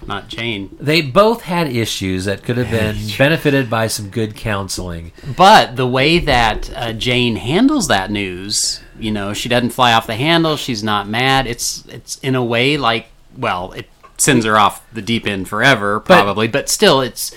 not 0.07 0.27
Jane. 0.27 0.75
They 0.79 1.01
both 1.01 1.41
had 1.41 1.67
issues 1.67 2.25
that 2.25 2.43
could 2.43 2.57
have 2.57 2.69
been 2.71 2.97
benefited 3.17 3.69
by 3.69 3.87
some 3.87 4.09
good 4.09 4.35
counseling. 4.35 5.11
But 5.37 5.75
the 5.75 5.87
way 5.87 6.19
that 6.19 6.71
uh, 6.75 6.93
Jane 6.93 7.35
handles 7.35 7.87
that 7.87 8.11
news, 8.11 8.81
you 8.99 9.11
know, 9.11 9.33
she 9.33 9.49
doesn't 9.49 9.71
fly 9.71 9.93
off 9.93 10.07
the 10.07 10.15
handle. 10.15 10.55
She's 10.55 10.83
not 10.83 11.07
mad. 11.07 11.47
It's 11.47 11.85
it's 11.87 12.17
in 12.19 12.35
a 12.35 12.43
way 12.43 12.77
like 12.77 13.07
well, 13.37 13.71
it 13.73 13.87
sends 14.17 14.45
her 14.45 14.57
off 14.57 14.85
the 14.93 15.01
deep 15.01 15.25
end 15.25 15.47
forever, 15.47 15.99
probably. 15.99 16.47
But, 16.47 16.69
still, 16.69 17.01
it's 17.01 17.33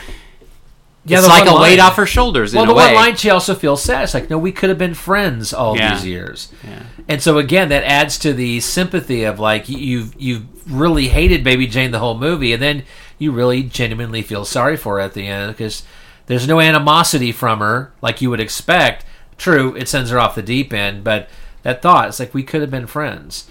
Yeah, 1.05 1.19
it's 1.19 1.27
like 1.29 1.49
a 1.49 1.55
weight 1.61 1.81
off 1.81 1.97
her 1.97 2.07
shoulders 2.07 2.55
Well, 2.55 2.63
in 2.63 2.69
the 2.69 2.75
a 2.75 2.77
way. 2.77 2.85
one 2.87 2.95
line 2.95 3.17
she 3.17 3.29
also 3.29 3.55
feels 3.57 3.83
sad. 3.83 4.05
It's 4.05 4.15
like, 4.15 4.31
no, 4.31 4.39
we 4.39 4.53
could 4.53 4.69
have 4.69 4.79
been 4.79 4.95
friends 4.95 5.53
all 5.53 5.77
Yeah. 5.77 5.95
these 5.95 6.07
years. 6.07 6.49
Yeah. 6.63 6.83
And 7.09 7.21
so 7.21 7.39
again, 7.39 7.71
that 7.71 7.83
adds 7.83 8.19
to 8.21 8.33
the 8.33 8.61
sympathy 8.61 9.25
of 9.25 9.41
like 9.41 9.69
you've 9.69 10.15
you've 10.17 10.45
really 10.73 11.09
hated 11.09 11.43
Baby 11.43 11.67
Jane 11.67 11.91
the 11.91 11.99
whole 11.99 12.17
movie, 12.17 12.53
and 12.53 12.63
then 12.63 12.85
you 13.19 13.33
really 13.33 13.65
genuinely 13.65 14.23
feel 14.23 14.45
sorry 14.45 14.77
for 14.77 14.95
her 14.95 15.01
at 15.01 15.15
the 15.15 15.27
end 15.27 15.53
because 15.53 15.83
there's 16.27 16.47
no 16.47 16.61
animosity 16.61 17.33
from 17.33 17.59
her 17.59 17.93
like 18.01 18.21
you 18.23 18.31
would 18.31 18.41
expect. 18.41 19.05
True, 19.39 19.75
it 19.75 19.89
sends 19.89 20.11
her 20.11 20.21
off 20.21 20.37
the 20.37 20.43
deep 20.43 20.73
end, 20.73 21.03
but 21.03 21.29
that 21.65 21.83
thought. 21.83 22.09
It's 22.09 22.21
like 22.21 22.33
we 22.33 22.45
could 22.45 22.61
have 22.61 22.71
been 22.71 22.87
friends. 22.87 23.49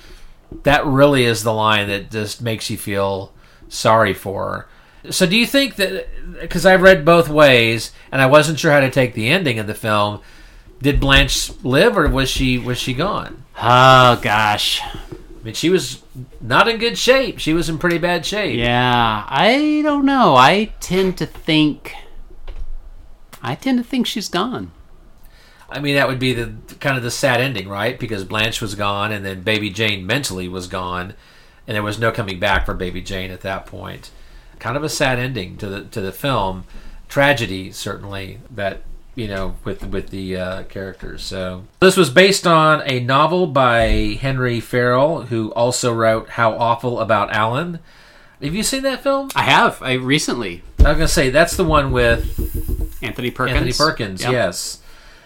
That 0.63 0.85
really 0.85 1.25
is 1.25 1.43
the 1.43 1.53
line 1.53 1.87
that 1.89 2.11
just 2.11 2.41
makes 2.41 2.69
you 2.69 2.77
feel 2.77 3.33
sorry 3.67 4.13
for 4.13 4.45
her. 4.53 4.67
So, 5.09 5.25
do 5.25 5.35
you 5.35 5.47
think 5.47 5.75
that 5.77 6.07
because 6.39 6.65
I 6.65 6.75
read 6.75 7.03
both 7.03 7.27
ways 7.27 7.91
and 8.11 8.21
I 8.21 8.27
wasn't 8.27 8.59
sure 8.59 8.71
how 8.71 8.81
to 8.81 8.91
take 8.91 9.13
the 9.13 9.29
ending 9.29 9.57
of 9.57 9.67
the 9.67 9.73
film, 9.73 10.21
did 10.81 10.99
Blanche 10.99 11.51
live 11.63 11.97
or 11.97 12.07
was 12.07 12.29
she 12.29 12.57
was 12.57 12.77
she 12.77 12.93
gone? 12.93 13.43
Oh 13.57 14.19
gosh. 14.21 14.81
I 15.41 15.43
mean, 15.43 15.53
she 15.55 15.69
was 15.69 16.03
not 16.39 16.67
in 16.67 16.77
good 16.77 16.97
shape. 16.97 17.39
She 17.39 17.53
was 17.53 17.67
in 17.67 17.79
pretty 17.79 17.97
bad 17.97 18.25
shape. 18.25 18.59
Yeah, 18.59 19.25
I 19.27 19.81
don't 19.83 20.05
know. 20.05 20.35
I 20.35 20.65
tend 20.79 21.17
to 21.17 21.25
think. 21.25 21.95
I 23.41 23.55
tend 23.55 23.79
to 23.79 23.83
think 23.83 24.05
she's 24.05 24.29
gone. 24.29 24.71
I 25.67 25.79
mean, 25.79 25.95
that 25.95 26.07
would 26.07 26.19
be 26.19 26.33
the 26.33 26.53
kind 26.79 26.97
of 26.97 27.01
the 27.01 27.09
sad 27.09 27.41
ending, 27.41 27.67
right? 27.67 27.97
Because 27.97 28.23
Blanche 28.23 28.61
was 28.61 28.75
gone, 28.75 29.11
and 29.11 29.25
then 29.25 29.41
Baby 29.41 29.69
Jane 29.71 30.05
mentally 30.05 30.47
was 30.47 30.67
gone, 30.67 31.15
and 31.65 31.73
there 31.73 31.81
was 31.81 31.97
no 31.97 32.11
coming 32.11 32.39
back 32.39 32.65
for 32.65 32.75
Baby 32.75 33.01
Jane 33.01 33.31
at 33.31 33.41
that 33.41 33.65
point. 33.65 34.11
Kind 34.61 34.77
of 34.77 34.83
a 34.83 34.89
sad 34.89 35.17
ending 35.17 35.57
to 35.57 35.67
the 35.67 35.81
to 35.85 35.99
the 35.99 36.11
film. 36.11 36.65
Tragedy, 37.09 37.71
certainly 37.71 38.39
that 38.51 38.83
you 39.15 39.27
know 39.27 39.55
with 39.65 39.83
with 39.87 40.11
the 40.11 40.37
uh, 40.37 40.63
characters. 40.63 41.23
So 41.23 41.63
this 41.79 41.97
was 41.97 42.11
based 42.11 42.45
on 42.45 42.83
a 42.85 42.99
novel 42.99 43.47
by 43.47 44.17
Henry 44.21 44.59
Farrell, 44.59 45.23
who 45.23 45.51
also 45.53 45.91
wrote 45.91 46.29
How 46.29 46.55
Awful 46.55 46.99
About 46.99 47.33
Alan. 47.33 47.79
Have 48.39 48.53
you 48.53 48.61
seen 48.61 48.83
that 48.83 49.01
film? 49.01 49.29
I 49.35 49.41
have. 49.41 49.81
I 49.81 49.93
recently 49.93 50.61
I 50.79 50.89
was 50.89 50.97
gonna 50.97 51.07
say 51.07 51.31
that's 51.31 51.57
the 51.57 51.63
one 51.65 51.91
with 51.91 52.21
Anthony 53.03 53.31
Perkins. 53.31 53.57
Anthony 53.57 53.73
Perkins, 53.73 54.21
Yep. 54.21 54.31
yes. 54.31 54.79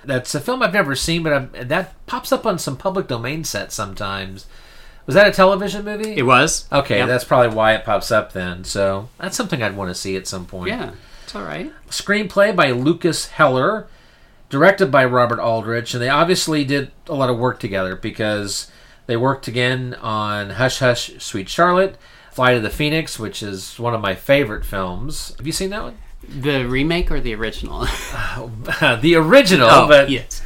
That's 0.05 0.33
a 0.33 0.39
film 0.39 0.61
I've 0.61 0.73
never 0.73 0.95
seen, 0.95 1.23
but 1.23 1.33
I'm, 1.33 1.49
that 1.67 1.93
pops 2.05 2.31
up 2.31 2.45
on 2.45 2.57
some 2.57 2.77
public 2.77 3.07
domain 3.07 3.43
sets 3.43 3.75
sometimes. 3.75 4.45
Was 5.05 5.13
that 5.15 5.27
a 5.27 5.31
television 5.31 5.85
movie? 5.85 6.15
It 6.15 6.23
was. 6.25 6.67
Okay, 6.71 6.97
Yep. 6.97 7.07
that's 7.07 7.23
probably 7.23 7.55
why 7.55 7.73
it 7.75 7.85
pops 7.85 8.11
up 8.11 8.33
then. 8.33 8.63
So 8.63 9.09
that's 9.19 9.37
something 9.37 9.61
I'd 9.61 9.75
want 9.77 9.89
to 9.91 9.95
see 9.95 10.15
at 10.15 10.27
some 10.27 10.45
point. 10.45 10.69
yeah. 10.69 10.91
It's 11.23 11.35
all 11.35 11.43
right. 11.43 11.71
Screenplay 11.89 12.55
by 12.55 12.71
Lukas 12.71 13.27
Heller, 13.29 13.87
directed 14.49 14.91
by 14.91 15.05
Robert 15.05 15.39
Aldrich, 15.39 15.93
and 15.93 16.01
they 16.01 16.09
obviously 16.09 16.63
did 16.63 16.91
a 17.07 17.13
lot 17.13 17.29
of 17.29 17.37
work 17.37 17.59
together 17.59 17.95
because 17.95 18.71
they 19.07 19.17
worked 19.17 19.47
again 19.47 19.95
on 20.01 20.51
Hush 20.51 20.79
Hush, 20.79 21.11
Sweet 21.19 21.49
Charlotte, 21.49 21.97
Flight 22.31 22.57
of 22.57 22.63
the 22.63 22.69
Phoenix, 22.69 23.17
which 23.19 23.41
is 23.43 23.79
one 23.79 23.93
of 23.95 24.01
my 24.01 24.13
favorite 24.15 24.65
films. 24.65 25.33
Have 25.37 25.45
you 25.47 25.53
seen 25.53 25.69
that 25.71 25.83
one? 25.83 25.97
The 26.27 26.65
remake 26.67 27.11
or 27.11 27.19
the 27.19 27.33
original? 27.35 27.81
the 29.01 29.15
original, 29.15 29.67
oh, 29.69 29.87
but 29.87 30.09
yes. 30.09 30.41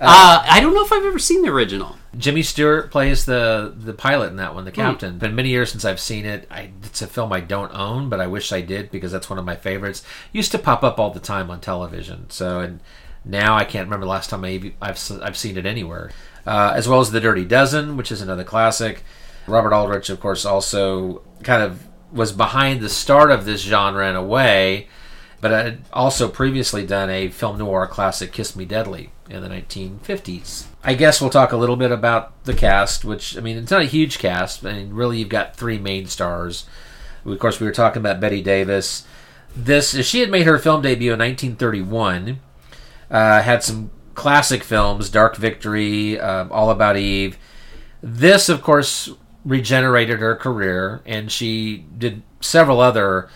Uh, 0.00 0.42
I 0.48 0.60
don't 0.60 0.74
know 0.74 0.84
if 0.84 0.92
I've 0.92 1.04
ever 1.04 1.18
seen 1.18 1.42
the 1.42 1.50
original. 1.50 1.96
Jimmy 2.16 2.42
Stewart 2.42 2.90
plays 2.90 3.24
the 3.24 3.72
the 3.76 3.92
pilot 3.92 4.28
in 4.30 4.36
that 4.36 4.54
one, 4.54 4.64
the 4.64 4.72
captain. 4.72 5.18
Been 5.18 5.34
many 5.34 5.50
years 5.50 5.70
since 5.70 5.84
I've 5.84 6.00
seen 6.00 6.24
it. 6.24 6.46
I, 6.50 6.70
it's 6.82 7.02
a 7.02 7.06
film 7.06 7.32
I 7.32 7.40
don't 7.40 7.72
own, 7.74 8.08
but 8.08 8.20
I 8.20 8.26
wish 8.26 8.50
I 8.52 8.62
did 8.62 8.90
because 8.90 9.12
that's 9.12 9.30
one 9.30 9.38
of 9.38 9.44
my 9.44 9.56
favorites. 9.56 10.02
Used 10.32 10.52
to 10.52 10.58
pop 10.58 10.82
up 10.82 10.98
all 10.98 11.10
the 11.10 11.20
time 11.20 11.50
on 11.50 11.60
television. 11.60 12.28
So 12.30 12.60
and 12.60 12.80
now 13.24 13.56
I 13.56 13.64
can't 13.64 13.86
remember 13.86 14.06
the 14.06 14.10
last 14.10 14.30
time 14.30 14.44
I, 14.44 14.72
ev- 14.82 15.20
I've 15.22 15.36
seen 15.36 15.56
it 15.56 15.66
anywhere. 15.66 16.10
Uh, 16.46 16.72
as 16.74 16.88
well 16.88 17.00
as 17.00 17.10
The 17.10 17.20
Dirty 17.20 17.44
Dozen, 17.44 17.96
which 17.96 18.10
is 18.10 18.22
another 18.22 18.44
classic. 18.44 19.04
Robert 19.46 19.74
Aldrich, 19.74 20.08
of 20.08 20.20
course, 20.20 20.44
also 20.46 21.22
kind 21.42 21.62
of 21.62 21.86
was 22.10 22.32
behind 22.32 22.80
the 22.80 22.88
start 22.88 23.30
of 23.30 23.44
this 23.44 23.60
genre 23.62 24.08
in 24.08 24.16
a 24.16 24.22
way, 24.22 24.88
but 25.40 25.50
had 25.50 25.82
also 25.92 26.28
previously 26.28 26.86
done 26.86 27.10
a 27.10 27.28
film 27.28 27.58
noir 27.58 27.86
classic, 27.86 28.32
Kiss 28.32 28.56
Me 28.56 28.64
Deadly, 28.64 29.10
in 29.30 29.42
the 29.42 29.48
1950s. 29.48 30.66
I 30.82 30.94
guess 30.94 31.20
we'll 31.20 31.30
talk 31.30 31.52
a 31.52 31.56
little 31.56 31.76
bit 31.76 31.92
about 31.92 32.44
the 32.44 32.54
cast, 32.54 33.04
which, 33.04 33.36
I 33.36 33.40
mean, 33.40 33.56
it's 33.56 33.70
not 33.70 33.82
a 33.82 33.86
huge 33.86 34.18
cast. 34.18 34.64
I 34.64 34.72
mean, 34.72 34.92
really, 34.92 35.18
you've 35.18 35.28
got 35.28 35.56
three 35.56 35.78
main 35.78 36.06
stars. 36.06 36.66
Of 37.24 37.38
course, 37.38 37.60
we 37.60 37.66
were 37.66 37.72
talking 37.72 38.00
about 38.00 38.20
Bette 38.20 38.42
Davis. 38.42 39.06
This, 39.54 40.04
she 40.06 40.20
had 40.20 40.30
made 40.30 40.46
her 40.46 40.58
film 40.58 40.82
debut 40.82 41.12
in 41.12 41.18
1931, 41.18 42.40
uh, 43.10 43.42
had 43.42 43.62
some 43.62 43.90
classic 44.14 44.62
films, 44.62 45.10
Dark 45.10 45.36
Victory, 45.36 46.18
um, 46.18 46.50
All 46.52 46.70
About 46.70 46.96
Eve. 46.96 47.38
This, 48.02 48.48
of 48.48 48.62
course, 48.62 49.10
regenerated 49.44 50.20
her 50.20 50.34
career, 50.36 51.02
and 51.04 51.30
she 51.30 51.84
did 51.96 52.22
several 52.40 52.80
other 52.80 53.28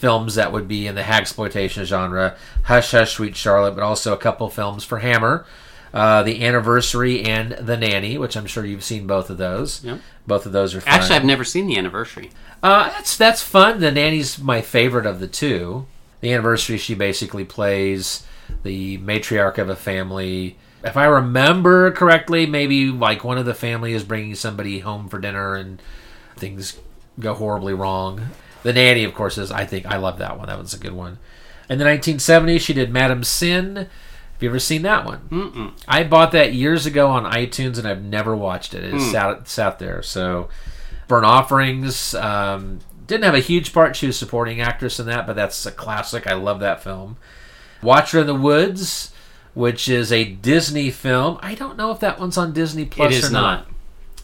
films 0.00 0.34
that 0.36 0.50
would 0.50 0.66
be 0.66 0.86
in 0.86 0.94
the 0.94 1.02
hagsploitation 1.02 1.84
genre, 1.84 2.34
Hush 2.64 2.92
Hush 2.92 3.12
Sweet 3.12 3.36
Charlotte, 3.36 3.74
but 3.74 3.84
also 3.84 4.14
a 4.14 4.16
couple 4.16 4.48
films 4.48 4.82
for 4.82 5.00
Hammer, 5.00 5.44
uh, 5.92 6.22
The 6.22 6.42
Anniversary 6.44 7.22
and 7.22 7.52
The 7.52 7.76
Nanny, 7.76 8.16
which 8.16 8.34
I'm 8.34 8.46
sure 8.46 8.64
you've 8.64 8.82
seen 8.82 9.06
both 9.06 9.28
of 9.28 9.36
those. 9.36 9.84
Yep. 9.84 10.00
Both 10.26 10.46
of 10.46 10.52
those 10.52 10.74
are 10.74 10.80
fun. 10.80 10.94
Actually, 10.94 11.16
I've 11.16 11.24
never 11.24 11.44
seen 11.44 11.66
the 11.66 11.76
anniversary. 11.76 12.30
Uh, 12.62 12.88
that's 12.90 13.16
that's 13.16 13.42
fun. 13.42 13.80
The 13.80 13.90
nanny's 13.90 14.38
my 14.38 14.62
favorite 14.62 15.06
of 15.06 15.20
the 15.20 15.26
two. 15.26 15.86
The 16.20 16.32
anniversary, 16.32 16.78
she 16.78 16.94
basically 16.94 17.44
plays 17.44 18.26
the 18.62 18.98
matriarch 18.98 19.58
of 19.58 19.68
a 19.68 19.76
family. 19.76 20.56
If 20.82 20.96
I 20.96 21.04
remember 21.04 21.90
correctly, 21.92 22.46
maybe 22.46 22.86
like 22.90 23.22
one 23.24 23.38
of 23.38 23.44
the 23.46 23.54
family 23.54 23.92
is 23.92 24.04
bringing 24.04 24.34
somebody 24.34 24.78
home 24.80 25.08
for 25.08 25.18
dinner 25.18 25.54
and 25.54 25.80
things 26.36 26.78
go 27.18 27.34
horribly 27.34 27.74
wrong. 27.74 28.28
The 28.62 28.72
nanny, 28.72 29.04
of 29.04 29.14
course, 29.14 29.38
is 29.38 29.50
I 29.50 29.64
think 29.64 29.86
I 29.86 29.96
love 29.96 30.18
that 30.18 30.38
one. 30.38 30.48
That 30.48 30.58
was 30.58 30.74
a 30.74 30.78
good 30.78 30.92
one. 30.92 31.18
In 31.68 31.78
the 31.78 31.84
1970s, 31.84 32.60
she 32.60 32.72
did 32.74 32.90
Madame 32.90 33.24
Sin. 33.24 33.76
Have 33.76 34.42
you 34.44 34.48
ever 34.48 34.58
seen 34.58 34.82
that 34.82 35.04
one? 35.04 35.28
Mm-mm. 35.30 35.72
I 35.86 36.02
bought 36.04 36.32
that 36.32 36.52
years 36.54 36.86
ago 36.86 37.08
on 37.08 37.30
iTunes 37.30 37.78
and 37.78 37.86
I've 37.86 38.02
never 38.02 38.34
watched 38.34 38.74
it. 38.74 38.82
It 38.82 39.00
sat 39.00 39.46
sat 39.48 39.78
there. 39.78 40.02
So, 40.02 40.48
Burnt 41.08 41.26
Offerings 41.26 42.14
um, 42.14 42.80
didn't 43.06 43.24
have 43.24 43.34
a 43.34 43.40
huge 43.40 43.72
part. 43.72 43.96
She 43.96 44.06
was 44.06 44.18
supporting 44.18 44.60
actress 44.60 44.98
in 44.98 45.06
that, 45.06 45.26
but 45.26 45.36
that's 45.36 45.66
a 45.66 45.70
classic. 45.72 46.26
I 46.26 46.34
love 46.34 46.60
that 46.60 46.82
film. 46.82 47.18
Watcher 47.82 48.20
in 48.20 48.26
the 48.26 48.34
Woods, 48.34 49.12
which 49.54 49.88
is 49.88 50.10
a 50.12 50.24
Disney 50.24 50.90
film. 50.90 51.38
I 51.42 51.54
don't 51.54 51.76
know 51.76 51.90
if 51.90 52.00
that 52.00 52.18
one's 52.18 52.38
on 52.38 52.52
Disney 52.52 52.84
Plus 52.86 53.12
It 53.12 53.18
is 53.18 53.30
or 53.30 53.32
not. 53.32 53.66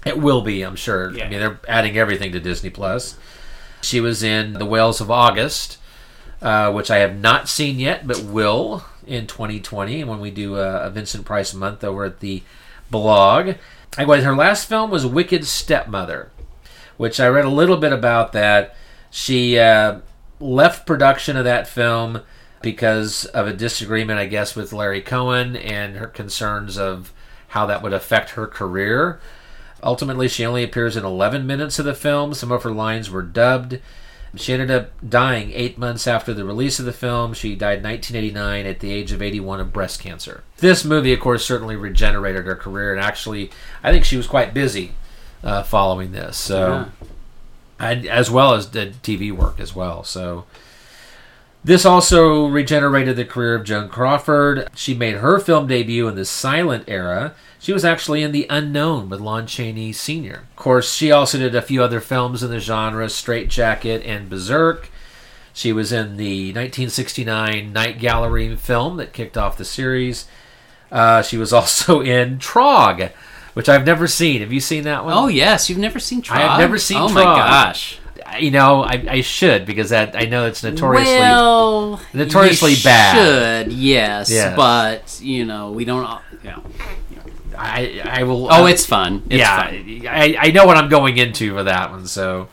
It 0.04 0.18
will 0.18 0.40
be, 0.40 0.62
I'm 0.62 0.76
sure. 0.76 1.10
I 1.10 1.28
mean, 1.28 1.40
they're 1.40 1.60
adding 1.68 1.98
everything 1.98 2.32
to 2.32 2.40
Disney 2.40 2.70
Plus. 2.70 3.16
She 3.86 4.00
was 4.00 4.22
in 4.22 4.54
The 4.54 4.66
Whales 4.66 5.00
of 5.00 5.10
August, 5.10 5.78
uh, 6.42 6.72
which 6.72 6.90
I 6.90 6.98
have 6.98 7.16
not 7.16 7.48
seen 7.48 7.78
yet, 7.78 8.06
but 8.06 8.20
will 8.20 8.84
in 9.06 9.28
2020 9.28 10.02
when 10.04 10.18
we 10.18 10.30
do 10.32 10.56
a, 10.56 10.86
a 10.86 10.90
Vincent 10.90 11.24
Price 11.24 11.54
month 11.54 11.84
over 11.84 12.04
at 12.04 12.18
the 12.18 12.42
blog. 12.90 13.54
Anyway, 13.96 14.22
her 14.22 14.34
last 14.34 14.68
film 14.68 14.90
was 14.90 15.06
Wicked 15.06 15.46
Stepmother, 15.46 16.30
which 16.96 17.20
I 17.20 17.28
read 17.28 17.44
a 17.44 17.50
little 17.50 17.76
bit 17.76 17.92
about 17.92 18.32
that. 18.32 18.74
She 19.10 19.58
uh, 19.58 20.00
left 20.40 20.84
production 20.84 21.36
of 21.36 21.44
that 21.44 21.68
film 21.68 22.22
because 22.62 23.24
of 23.26 23.46
a 23.46 23.52
disagreement, 23.52 24.18
I 24.18 24.26
guess, 24.26 24.56
with 24.56 24.72
Larry 24.72 25.00
Cohen 25.00 25.54
and 25.54 25.96
her 25.96 26.08
concerns 26.08 26.76
of 26.76 27.12
how 27.48 27.66
that 27.66 27.82
would 27.82 27.92
affect 27.92 28.30
her 28.30 28.48
career. 28.48 29.20
Ultimately, 29.82 30.28
she 30.28 30.44
only 30.44 30.62
appears 30.64 30.96
in 30.96 31.04
11 31.04 31.46
minutes 31.46 31.78
of 31.78 31.84
the 31.84 31.94
film. 31.94 32.34
Some 32.34 32.50
of 32.50 32.62
her 32.62 32.70
lines 32.72 33.10
were 33.10 33.22
dubbed. 33.22 33.78
She 34.34 34.52
ended 34.52 34.70
up 34.70 34.90
dying 35.08 35.50
eight 35.54 35.78
months 35.78 36.06
after 36.06 36.34
the 36.34 36.44
release 36.44 36.78
of 36.78 36.84
the 36.84 36.92
film. 36.92 37.32
She 37.32 37.54
died 37.54 37.78
in 37.78 37.84
1989 37.84 38.66
at 38.66 38.80
the 38.80 38.92
age 38.92 39.12
of 39.12 39.22
81 39.22 39.60
of 39.60 39.72
breast 39.72 40.00
cancer. 40.00 40.42
This 40.58 40.84
movie, 40.84 41.12
of 41.14 41.20
course, 41.20 41.44
certainly 41.44 41.76
regenerated 41.76 42.44
her 42.44 42.56
career, 42.56 42.92
and 42.92 43.00
actually, 43.02 43.50
I 43.82 43.92
think 43.92 44.04
she 44.04 44.16
was 44.16 44.26
quite 44.26 44.52
busy 44.52 44.92
uh, 45.42 45.62
following 45.62 46.12
this. 46.12 46.36
So, 46.36 46.86
Yeah. 47.00 47.06
and 47.78 48.06
as 48.06 48.30
well 48.30 48.52
as 48.54 48.66
did 48.66 49.02
TV 49.02 49.30
work 49.32 49.58
as 49.60 49.74
well. 49.74 50.04
So, 50.04 50.44
this 51.64 51.84
also 51.86 52.46
regenerated 52.46 53.16
the 53.16 53.24
career 53.24 53.54
of 53.54 53.64
Joan 53.64 53.88
Crawford. 53.88 54.68
She 54.74 54.94
made 54.94 55.16
her 55.16 55.38
film 55.40 55.66
debut 55.66 56.08
in 56.08 56.14
the 56.14 56.24
silent 56.24 56.84
era. 56.88 57.34
She 57.66 57.72
was 57.72 57.84
actually 57.84 58.22
in 58.22 58.30
The 58.30 58.46
Unknown 58.48 59.08
with 59.08 59.20
Lon 59.20 59.48
Chaney 59.48 59.92
Sr. 59.92 60.44
Of 60.50 60.54
course, 60.54 60.94
she 60.94 61.10
also 61.10 61.36
did 61.36 61.56
a 61.56 61.60
few 61.60 61.82
other 61.82 61.98
films 61.98 62.44
in 62.44 62.50
the 62.52 62.60
genre, 62.60 63.08
Strait-Jacket 63.08 64.04
and 64.06 64.30
Berserk. 64.30 64.88
She 65.52 65.72
was 65.72 65.90
in 65.90 66.16
the 66.16 66.52
1969 66.52 67.72
Night 67.72 67.98
Gallery 67.98 68.54
film 68.54 68.98
that 68.98 69.12
kicked 69.12 69.36
off 69.36 69.56
the 69.58 69.64
series. 69.64 70.28
Uh, 70.92 71.22
she 71.22 71.36
was 71.36 71.52
also 71.52 72.02
in 72.02 72.38
Trog, 72.38 73.10
which 73.54 73.68
I've 73.68 73.84
never 73.84 74.06
seen. 74.06 74.42
Have 74.42 74.52
you 74.52 74.60
seen 74.60 74.84
that 74.84 75.04
one? 75.04 75.14
Oh 75.14 75.26
yes, 75.26 75.68
you've 75.68 75.76
never 75.76 75.98
seen 75.98 76.22
Trog? 76.22 76.36
I 76.36 76.40
have 76.42 76.60
never 76.60 76.78
seen 76.78 76.98
Oh 76.98 77.08
my 77.08 77.24
gosh. 77.24 77.98
You 78.38 78.52
know, 78.52 78.82
I, 78.84 79.04
I 79.08 79.20
should 79.22 79.66
because 79.66 79.90
that 79.90 80.14
I 80.14 80.26
know 80.26 80.46
it's 80.46 80.62
notoriously 80.62 81.14
well, 81.14 82.00
notoriously 82.12 82.74
bad. 82.84 83.66
Should 83.66 83.72
yes, 83.72 84.30
Yes. 84.30 84.54
but 84.54 85.20
you 85.20 85.44
know 85.44 85.72
we 85.72 85.84
don't. 85.84 86.20
You 86.44 86.50
know. 86.50 86.62
I 87.58 88.02
I 88.04 88.22
will. 88.24 88.46
Oh, 88.46 88.64
uh, 88.64 88.66
it's 88.66 88.86
fun. 88.86 89.22
It's 89.26 89.38
yeah, 89.40 89.70
fun. 89.70 90.06
I, 90.08 90.36
I 90.38 90.50
know 90.50 90.66
what 90.66 90.76
I'm 90.76 90.88
going 90.88 91.18
into 91.18 91.54
for 91.54 91.62
that 91.64 91.90
one. 91.90 92.06
So, 92.06 92.48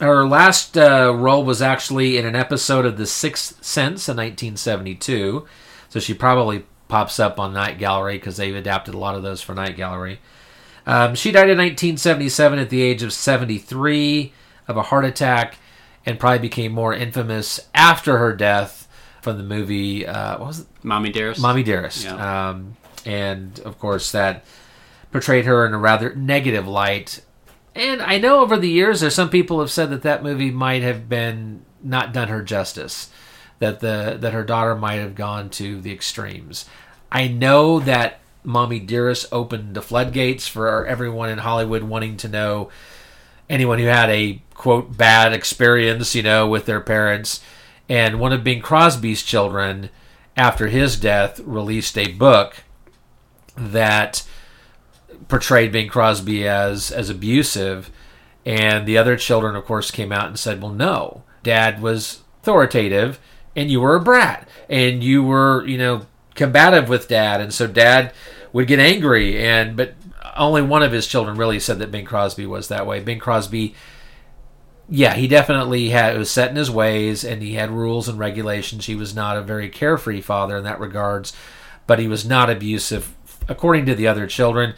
her 0.00 0.26
last 0.26 0.76
uh, 0.76 1.14
role 1.14 1.44
was 1.44 1.62
actually 1.62 2.18
in 2.18 2.26
an 2.26 2.36
episode 2.36 2.84
of 2.84 2.96
The 2.96 3.06
Sixth 3.06 3.64
Sense 3.64 4.08
in 4.08 4.16
1972. 4.16 5.46
So 5.88 6.00
she 6.00 6.14
probably 6.14 6.64
pops 6.88 7.20
up 7.20 7.38
on 7.38 7.52
Night 7.52 7.78
Gallery 7.78 8.16
because 8.16 8.36
they've 8.36 8.56
adapted 8.56 8.94
a 8.94 8.98
lot 8.98 9.14
of 9.14 9.22
those 9.22 9.42
for 9.42 9.54
Night 9.54 9.76
Gallery. 9.76 10.20
Um, 10.86 11.14
she 11.14 11.30
died 11.30 11.50
in 11.50 11.58
1977 11.58 12.58
at 12.58 12.70
the 12.70 12.82
age 12.82 13.02
of 13.02 13.12
73 13.12 14.32
of 14.68 14.76
a 14.76 14.82
heart 14.82 15.04
attack, 15.04 15.56
and 16.04 16.18
probably 16.18 16.38
became 16.38 16.72
more 16.72 16.92
infamous 16.92 17.60
after 17.74 18.18
her 18.18 18.32
death 18.34 18.88
from 19.20 19.38
the 19.38 19.44
movie. 19.44 20.06
Uh, 20.06 20.38
what 20.38 20.48
was 20.48 20.60
it? 20.60 20.66
Mommy 20.82 21.10
Dearest. 21.10 21.40
Mommy 21.40 21.62
Dearest. 21.62 22.04
Yeah. 22.04 22.48
Um, 22.50 22.76
and 23.06 23.58
of 23.60 23.78
course, 23.78 24.12
that 24.12 24.44
portrayed 25.10 25.44
her 25.44 25.66
in 25.66 25.74
a 25.74 25.78
rather 25.78 26.14
negative 26.14 26.66
light. 26.66 27.20
And 27.74 28.02
I 28.02 28.18
know 28.18 28.40
over 28.40 28.56
the 28.56 28.68
years, 28.68 29.00
there's 29.00 29.14
some 29.14 29.30
people 29.30 29.60
have 29.60 29.70
said 29.70 29.90
that 29.90 30.02
that 30.02 30.22
movie 30.22 30.50
might 30.50 30.82
have 30.82 31.08
been 31.08 31.64
not 31.82 32.12
done 32.12 32.28
her 32.28 32.42
justice, 32.42 33.10
that 33.58 33.80
the 33.80 34.16
that 34.20 34.32
her 34.32 34.44
daughter 34.44 34.74
might 34.74 34.96
have 34.96 35.14
gone 35.14 35.50
to 35.50 35.80
the 35.80 35.92
extremes. 35.92 36.66
I 37.10 37.28
know 37.28 37.80
that 37.80 38.20
Mommy 38.44 38.80
Dearest 38.80 39.26
opened 39.32 39.74
the 39.74 39.82
floodgates 39.82 40.48
for 40.48 40.86
everyone 40.86 41.28
in 41.28 41.38
Hollywood 41.38 41.82
wanting 41.82 42.16
to 42.18 42.28
know 42.28 42.70
anyone 43.48 43.78
who 43.78 43.86
had 43.86 44.10
a 44.10 44.42
quote 44.54 44.96
bad 44.96 45.32
experience, 45.32 46.14
you 46.14 46.22
know, 46.22 46.48
with 46.48 46.66
their 46.66 46.80
parents. 46.80 47.40
And 47.88 48.18
one 48.18 48.32
of 48.32 48.44
Bing 48.44 48.62
Crosby's 48.62 49.22
children, 49.22 49.90
after 50.36 50.68
his 50.68 50.96
death, 50.96 51.40
released 51.40 51.98
a 51.98 52.12
book 52.12 52.64
that 53.56 54.22
portrayed 55.28 55.72
Bing 55.72 55.88
Crosby 55.88 56.46
as 56.46 56.90
as 56.90 57.10
abusive, 57.10 57.90
and 58.44 58.86
the 58.86 58.98
other 58.98 59.16
children, 59.16 59.56
of 59.56 59.64
course, 59.64 59.90
came 59.90 60.12
out 60.12 60.26
and 60.26 60.38
said, 60.38 60.60
"Well, 60.62 60.72
no, 60.72 61.22
Dad 61.42 61.80
was 61.80 62.20
authoritative, 62.42 63.18
and 63.54 63.70
you 63.70 63.80
were 63.80 63.96
a 63.96 64.00
brat, 64.00 64.48
and 64.68 65.02
you 65.02 65.22
were, 65.22 65.66
you 65.66 65.78
know, 65.78 66.06
combative 66.34 66.88
with 66.88 67.08
Dad, 67.08 67.40
and 67.40 67.52
so 67.52 67.66
Dad 67.66 68.12
would 68.52 68.66
get 68.66 68.78
angry." 68.78 69.42
And 69.42 69.76
but 69.76 69.94
only 70.36 70.62
one 70.62 70.82
of 70.82 70.92
his 70.92 71.06
children 71.06 71.36
really 71.36 71.60
said 71.60 71.78
that 71.78 71.90
Bing 71.90 72.06
Crosby 72.06 72.46
was 72.46 72.68
that 72.68 72.86
way. 72.86 73.00
Bing 73.00 73.18
Crosby 73.18 73.74
yeah, 74.88 75.14
he 75.14 75.26
definitely 75.26 75.88
had 75.88 76.18
was 76.18 76.30
set 76.30 76.50
in 76.50 76.56
his 76.56 76.70
ways, 76.70 77.24
and 77.24 77.42
he 77.42 77.54
had 77.54 77.70
rules 77.70 78.08
and 78.08 78.18
regulations. 78.18 78.84
He 78.84 78.94
was 78.94 79.14
not 79.14 79.38
a 79.38 79.42
very 79.42 79.70
carefree 79.70 80.20
father 80.20 80.58
in 80.58 80.64
that 80.64 80.80
regards, 80.80 81.32
but 81.86 81.98
he 81.98 82.08
was 82.08 82.26
not 82.26 82.50
abusive, 82.50 83.14
according 83.48 83.86
to 83.86 83.94
the 83.94 84.06
other 84.06 84.26
children. 84.26 84.74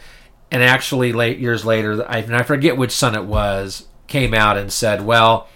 And 0.51 0.63
actually, 0.63 1.11
late 1.11 1.39
years 1.39 1.65
later, 1.65 2.05
I, 2.09 2.19
I 2.19 2.43
forget 2.43 2.77
which 2.77 2.91
son 2.91 3.15
it 3.15 3.25
was, 3.25 3.87
came 4.07 4.33
out 4.33 4.57
and 4.57 4.71
said, 4.71 5.05
well, 5.05 5.47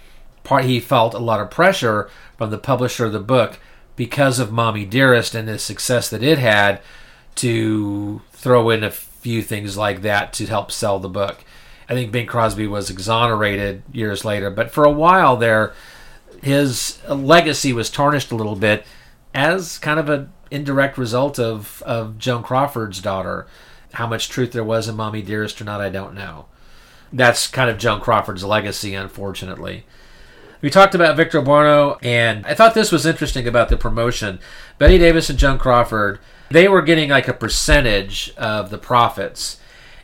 part 0.42 0.64
he 0.64 0.80
felt 0.80 1.14
a 1.14 1.18
lot 1.18 1.40
of 1.40 1.50
pressure 1.50 2.10
from 2.36 2.50
the 2.50 2.58
publisher 2.58 3.06
of 3.06 3.12
the 3.12 3.20
book 3.20 3.58
because 3.96 4.38
of 4.38 4.52
Mommy 4.52 4.84
Dearest 4.84 5.34
and 5.34 5.46
the 5.46 5.58
success 5.58 6.08
that 6.10 6.22
it 6.22 6.38
had 6.38 6.80
to 7.36 8.22
throw 8.32 8.70
in 8.70 8.82
a 8.82 8.90
few 8.90 9.42
things 9.42 9.76
like 9.76 10.02
that 10.02 10.32
to 10.34 10.46
help 10.46 10.72
sell 10.72 10.98
the 10.98 11.08
book. 11.08 11.44
I 11.88 11.94
think 11.94 12.12
Bing 12.12 12.26
Crosby 12.26 12.66
was 12.66 12.88
exonerated 12.88 13.82
years 13.92 14.24
later, 14.24 14.50
but 14.50 14.70
for 14.70 14.84
a 14.84 14.90
while 14.90 15.36
there, 15.36 15.74
his 16.42 16.98
legacy 17.08 17.72
was 17.72 17.90
tarnished 17.90 18.32
a 18.32 18.36
little 18.36 18.56
bit 18.56 18.86
as 19.34 19.78
kind 19.78 20.00
of 20.00 20.08
an 20.08 20.32
indirect 20.50 20.98
result 20.98 21.38
of, 21.38 21.82
of 21.86 22.18
Joan 22.18 22.42
Crawford's 22.42 23.00
daughter. 23.00 23.46
How 23.94 24.06
much 24.06 24.28
truth 24.28 24.52
there 24.52 24.64
was 24.64 24.88
in 24.88 24.96
Mommy 24.96 25.22
Dearest 25.22 25.60
or 25.60 25.64
not, 25.64 25.80
I 25.80 25.88
don't 25.88 26.14
know. 26.14 26.46
That's 27.12 27.48
kind 27.48 27.68
of 27.68 27.78
Joan 27.78 28.00
Crawford's 28.00 28.44
legacy, 28.44 28.94
unfortunately. 28.94 29.84
We 30.62 30.70
talked 30.70 30.94
about 30.94 31.16
Victor 31.16 31.40
Buono, 31.40 31.98
and 32.02 32.46
I 32.46 32.54
thought 32.54 32.74
this 32.74 32.92
was 32.92 33.06
interesting 33.06 33.48
about 33.48 33.68
the 33.68 33.76
promotion. 33.76 34.38
Bette 34.78 34.98
Davis 34.98 35.30
and 35.30 35.38
Joan 35.38 35.58
Crawford, 35.58 36.20
they 36.50 36.68
were 36.68 36.82
getting 36.82 37.10
like 37.10 37.28
a 37.28 37.32
percentage 37.32 38.32
of 38.36 38.70
the 38.70 38.78
profits 38.78 39.58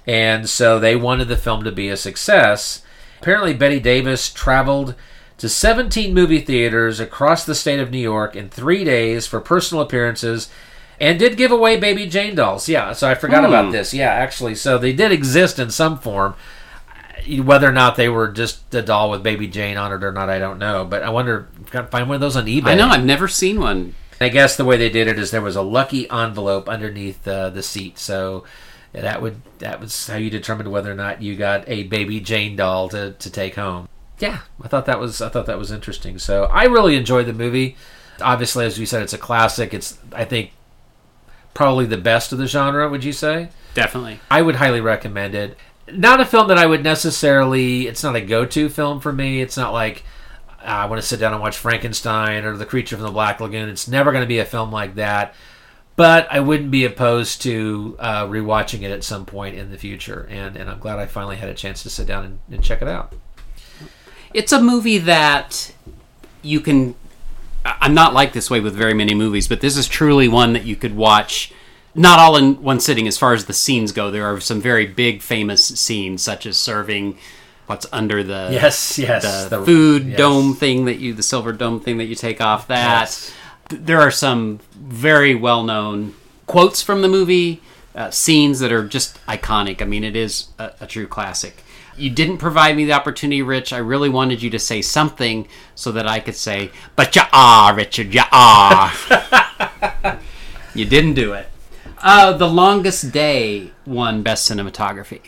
and 0.06 0.48
so 0.48 0.78
they 0.78 0.94
wanted 0.94 1.28
the 1.28 1.36
film 1.36 1.64
to 1.64 1.72
be 1.72 1.88
a 1.88 1.96
success. 1.96 2.82
Apparently, 3.20 3.52
Bette 3.52 3.80
Davis 3.80 4.32
traveled 4.32 4.94
to 5.38 5.48
17 5.48 6.14
movie 6.14 6.40
theaters 6.40 6.98
across 6.98 7.44
the 7.44 7.54
state 7.54 7.80
of 7.80 7.90
New 7.90 7.98
York 7.98 8.34
in 8.34 8.48
three 8.48 8.84
days 8.84 9.26
for 9.26 9.40
personal 9.40 9.82
appearances 9.82 10.48
and 10.98 11.18
did 11.18 11.36
give 11.36 11.52
away 11.52 11.78
Baby 11.78 12.06
Jane 12.06 12.34
dolls. 12.34 12.68
Yeah, 12.68 12.92
so 12.92 13.08
I 13.08 13.14
forgot 13.14 13.44
about 13.44 13.72
this. 13.72 13.92
Yeah, 13.92 14.10
actually, 14.10 14.54
so 14.54 14.78
they 14.78 14.92
did 14.92 15.12
exist 15.12 15.58
in 15.58 15.70
some 15.70 15.98
form. 15.98 16.34
Whether 17.28 17.68
or 17.68 17.72
not 17.72 17.96
they 17.96 18.08
were 18.08 18.28
just 18.28 18.72
a 18.74 18.82
doll 18.82 19.10
with 19.10 19.22
Baby 19.22 19.48
Jane 19.48 19.76
on 19.76 19.92
it 19.92 20.04
or 20.04 20.12
not, 20.12 20.30
I 20.30 20.38
don't 20.38 20.58
know. 20.58 20.84
But 20.84 21.02
I 21.02 21.10
wonder 21.10 21.48
if 21.60 21.68
I 21.68 21.70
can 21.80 21.86
find 21.88 22.08
one 22.08 22.14
of 22.14 22.20
those 22.20 22.36
on 22.36 22.46
eBay. 22.46 22.68
I 22.68 22.74
know. 22.74 22.86
I've 22.86 23.04
never 23.04 23.26
seen 23.26 23.58
one. 23.58 23.94
I 24.20 24.28
guess 24.28 24.56
the 24.56 24.64
way 24.64 24.76
they 24.76 24.88
did 24.88 25.08
it 25.08 25.18
is 25.18 25.30
there 25.30 25.42
was 25.42 25.56
a 25.56 25.62
lucky 25.62 26.08
envelope 26.08 26.68
underneath 26.68 27.26
uh, 27.28 27.50
the 27.50 27.62
seat, 27.62 27.98
so 27.98 28.44
that 28.92 29.20
would 29.20 29.42
that 29.58 29.80
was 29.80 30.06
how 30.06 30.16
you 30.16 30.30
determined 30.30 30.70
whether 30.70 30.90
or 30.90 30.94
not 30.94 31.20
you 31.20 31.36
got 31.36 31.68
a 31.68 31.82
baby 31.82 32.20
Jane 32.20 32.56
doll 32.56 32.88
to, 32.90 33.12
to 33.12 33.30
take 33.30 33.56
home. 33.56 33.88
Yeah, 34.18 34.40
I 34.62 34.68
thought 34.68 34.86
that 34.86 34.98
was 34.98 35.20
I 35.20 35.28
thought 35.28 35.46
that 35.46 35.58
was 35.58 35.70
interesting. 35.70 36.18
So 36.18 36.44
I 36.44 36.64
really 36.64 36.96
enjoyed 36.96 37.26
the 37.26 37.32
movie. 37.32 37.76
Obviously, 38.20 38.64
as 38.64 38.78
you 38.78 38.86
said, 38.86 39.02
it's 39.02 39.12
a 39.12 39.18
classic. 39.18 39.74
It's 39.74 39.98
I 40.12 40.24
think 40.24 40.52
probably 41.54 41.86
the 41.86 41.98
best 41.98 42.32
of 42.32 42.38
the 42.38 42.46
genre. 42.46 42.88
Would 42.88 43.04
you 43.04 43.12
say? 43.12 43.50
Definitely. 43.74 44.20
I 44.30 44.42
would 44.42 44.56
highly 44.56 44.80
recommend 44.80 45.34
it. 45.34 45.58
Not 45.92 46.20
a 46.20 46.24
film 46.24 46.48
that 46.48 46.58
I 46.58 46.66
would 46.66 46.82
necessarily. 46.82 47.86
It's 47.86 48.02
not 48.02 48.16
a 48.16 48.20
go-to 48.20 48.68
film 48.68 49.00
for 49.00 49.12
me. 49.12 49.40
It's 49.40 49.56
not 49.56 49.72
like 49.72 50.02
ah, 50.66 50.82
I 50.82 50.86
want 50.86 51.00
to 51.00 51.06
sit 51.06 51.20
down 51.20 51.32
and 51.32 51.42
watch 51.42 51.56
Frankenstein 51.56 52.44
or 52.44 52.56
The 52.56 52.66
Creature 52.66 52.96
from 52.96 53.06
the 53.06 53.12
Black 53.12 53.40
Lagoon. 53.40 53.68
It's 53.68 53.88
never 53.88 54.12
going 54.12 54.24
to 54.24 54.28
be 54.28 54.38
a 54.38 54.44
film 54.44 54.72
like 54.72 54.96
that. 54.96 55.34
But 55.94 56.28
I 56.30 56.40
wouldn't 56.40 56.70
be 56.70 56.84
opposed 56.84 57.40
to 57.42 57.96
uh, 57.98 58.26
rewatching 58.26 58.82
it 58.82 58.90
at 58.90 59.02
some 59.02 59.24
point 59.24 59.56
in 59.56 59.70
the 59.70 59.78
future, 59.78 60.26
and, 60.30 60.54
and 60.54 60.68
I'm 60.68 60.78
glad 60.78 60.98
I 60.98 61.06
finally 61.06 61.36
had 61.36 61.48
a 61.48 61.54
chance 61.54 61.82
to 61.84 61.90
sit 61.90 62.06
down 62.06 62.24
and, 62.26 62.38
and 62.50 62.62
check 62.62 62.82
it 62.82 62.88
out. 62.88 63.14
It's 64.36 64.52
a 64.52 64.60
movie 64.60 64.98
that 64.98 65.72
you 66.42 66.60
can. 66.60 66.94
I'm 67.64 67.94
not 67.94 68.14
like 68.14 68.32
this 68.32 68.48
way 68.50 68.60
with 68.60 68.74
very 68.74 68.94
many 68.94 69.14
movies, 69.14 69.48
but 69.48 69.60
this 69.60 69.76
is 69.76 69.88
truly 69.88 70.28
one 70.28 70.52
that 70.52 70.64
you 70.64 70.76
could 70.76 70.94
watch. 70.96 71.52
Not 71.94 72.18
all 72.18 72.36
in 72.36 72.62
one 72.62 72.78
sitting, 72.78 73.08
as 73.08 73.16
far 73.16 73.32
as 73.32 73.46
the 73.46 73.54
scenes 73.54 73.90
go. 73.92 74.10
There 74.10 74.26
are 74.26 74.38
some 74.40 74.60
very 74.60 74.86
big, 74.86 75.22
famous 75.22 75.64
scenes, 75.66 76.20
such 76.22 76.44
as 76.44 76.58
serving 76.58 77.16
what's 77.66 77.86
under 77.90 78.22
the 78.22 78.50
Yes, 78.52 78.98
yes, 78.98 79.22
the, 79.48 79.56
the- 79.56 79.64
food 79.64 80.04
yes. 80.08 80.18
dome 80.18 80.54
thing 80.54 80.84
that 80.84 80.98
you, 80.98 81.14
the 81.14 81.22
silver 81.22 81.52
dome 81.52 81.80
thing 81.80 81.96
that 81.96 82.04
you 82.04 82.14
take 82.14 82.40
off. 82.40 82.68
That 82.68 83.00
Yes. 83.00 83.32
There 83.70 84.00
are 84.00 84.12
some 84.12 84.60
very 84.76 85.34
well 85.34 85.64
known 85.64 86.14
quotes 86.46 86.82
from 86.82 87.02
the 87.02 87.08
movie, 87.08 87.60
uh, 87.96 88.10
scenes 88.10 88.60
that 88.60 88.70
are 88.70 88.86
just 88.86 89.18
iconic. 89.26 89.82
I 89.82 89.86
mean, 89.86 90.04
it 90.04 90.14
is 90.14 90.48
a, 90.58 90.72
a 90.82 90.86
true 90.86 91.08
classic. 91.08 91.64
You 91.98 92.10
didn't 92.10 92.38
provide 92.38 92.76
me 92.76 92.84
the 92.84 92.92
opportunity, 92.92 93.42
Rich. 93.42 93.72
I 93.72 93.78
really 93.78 94.08
wanted 94.08 94.42
you 94.42 94.50
to 94.50 94.58
say 94.58 94.82
something 94.82 95.48
so 95.74 95.92
that 95.92 96.06
I 96.06 96.20
could 96.20 96.36
say, 96.36 96.70
"But 96.94 97.16
you 97.16 97.22
are, 97.32 97.74
Richard. 97.74 98.12
You 98.14 98.22
are." 98.30 98.92
you 100.74 100.84
didn't 100.84 101.14
do 101.14 101.32
it. 101.32 101.48
Uh, 102.02 102.32
the 102.36 102.48
longest 102.48 103.10
day 103.12 103.72
won 103.86 104.22
best 104.22 104.50
cinematography. 104.50 105.22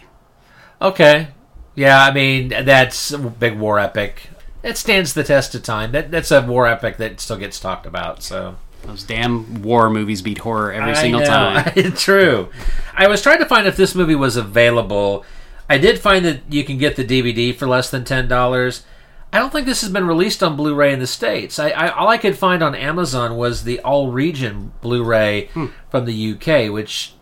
Okay. 0.81 1.29
Yeah, 1.75 2.03
I 2.05 2.13
mean 2.13 2.49
that's 2.49 3.13
a 3.13 3.19
big 3.19 3.59
war 3.59 3.79
epic. 3.79 4.31
It 4.63 4.77
stands 4.77 5.15
the 5.15 5.25
test 5.25 5.55
of 5.55 5.63
time. 5.63 5.93
That 5.93 6.11
that's 6.11 6.31
a 6.31 6.43
war 6.43 6.67
epic 6.67 6.97
that 6.99 7.21
still 7.21 7.39
gets 7.39 7.59
talked 7.61 7.87
about. 7.87 8.23
So 8.23 8.57
Those 8.83 9.05
damn 9.05 9.63
war 9.63 9.89
movies 9.89 10.21
beat 10.23 10.39
horror 10.39 10.73
every 10.73 10.95
single 10.95 11.21
know. 11.21 11.27
time. 11.27 11.93
True. 11.97 12.49
I 12.95 13.07
was 13.09 13.23
trying 13.23 13.39
to 13.39 13.47
find 13.47 13.67
if 13.67 13.77
this 13.77 13.95
movie 13.95 14.15
was 14.17 14.37
available. 14.37 15.25
I 15.69 15.79
did 15.79 15.99
find 15.99 16.25
that 16.25 16.41
you 16.49 16.65
can 16.65 16.79
get 16.79 16.97
the 16.97 17.05
DVD 17.05 17.55
for 17.55 17.67
less 17.67 17.91
than 17.91 18.05
ten 18.05 18.29
dollars. 18.29 18.85
I 19.33 19.39
don't 19.39 19.53
think 19.53 19.67
this 19.67 19.83
has 19.83 19.91
been 19.91 20.07
released 20.07 20.43
on 20.43 20.57
Blu-ray 20.57 20.93
in 20.93 21.01
the 21.01 21.07
states. 21.07 21.59
I, 21.59 21.69
I 21.71 21.89
all 21.89 22.09
I 22.09 22.17
could 22.17 22.39
find 22.39 22.63
on 22.63 22.75
Amazon 22.75 23.37
was 23.37 23.65
the 23.65 23.81
all 23.81 24.11
region 24.11 24.73
Blu-ray 24.81 25.51
hmm. 25.53 25.67
from 25.91 26.07
the 26.07 26.33
UK, 26.33 26.73
which 26.73 27.13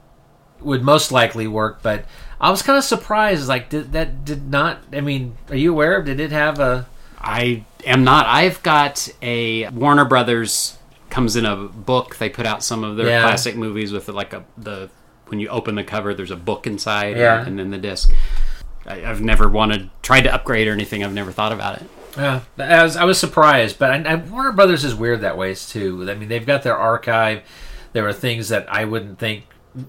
would 0.60 0.82
most 0.82 1.10
likely 1.10 1.48
work. 1.48 1.82
But 1.82 2.04
I 2.40 2.50
was 2.50 2.62
kind 2.62 2.78
of 2.78 2.84
surprised. 2.84 3.48
Like 3.48 3.70
did, 3.70 3.92
that 3.92 4.24
did 4.24 4.50
not. 4.50 4.82
I 4.92 5.00
mean, 5.00 5.36
are 5.48 5.56
you 5.56 5.72
aware? 5.72 5.96
of? 5.96 6.06
Did 6.06 6.20
it 6.20 6.30
have 6.30 6.60
a? 6.60 6.86
I 7.18 7.64
am 7.84 8.04
not. 8.04 8.26
I've 8.26 8.62
got 8.62 9.08
a 9.22 9.68
Warner 9.70 10.04
Brothers 10.04 10.78
comes 11.10 11.34
in 11.34 11.46
a 11.46 11.56
book. 11.56 12.16
They 12.16 12.28
put 12.28 12.46
out 12.46 12.62
some 12.62 12.84
of 12.84 12.96
their 12.96 13.08
Yeah. 13.08 13.22
classic 13.22 13.56
movies 13.56 13.92
with 13.92 14.08
like 14.08 14.32
a 14.32 14.44
the 14.56 14.90
when 15.26 15.40
you 15.40 15.48
open 15.48 15.74
the 15.74 15.84
cover, 15.84 16.14
there's 16.14 16.30
a 16.30 16.36
book 16.36 16.66
inside, 16.66 17.16
Yeah. 17.16 17.44
and 17.44 17.58
then 17.58 17.70
the 17.70 17.78
disc. 17.78 18.12
I, 18.86 19.04
I've 19.04 19.20
never 19.20 19.48
wanted 19.48 19.90
tried 20.02 20.22
to 20.22 20.34
upgrade 20.34 20.68
or 20.68 20.72
anything. 20.72 21.02
I've 21.04 21.12
never 21.14 21.32
thought 21.32 21.52
about 21.52 21.80
it. 21.80 21.88
Yeah, 22.16 22.40
I 22.58 22.82
was, 22.82 22.96
I 22.96 23.04
was 23.04 23.18
surprised, 23.18 23.78
but 23.78 23.90
I, 23.90 24.12
I, 24.12 24.14
Warner 24.14 24.52
Brothers 24.52 24.84
is 24.84 24.94
weird 24.94 25.20
that 25.20 25.36
way 25.36 25.54
too. 25.54 26.08
I 26.10 26.14
mean, 26.14 26.28
they've 26.28 26.46
got 26.46 26.62
their 26.62 26.76
archive. 26.76 27.42
There 27.92 28.06
are 28.08 28.12
things 28.12 28.48
that 28.48 28.72
I 28.72 28.84
wouldn't 28.86 29.18
think 29.18 29.44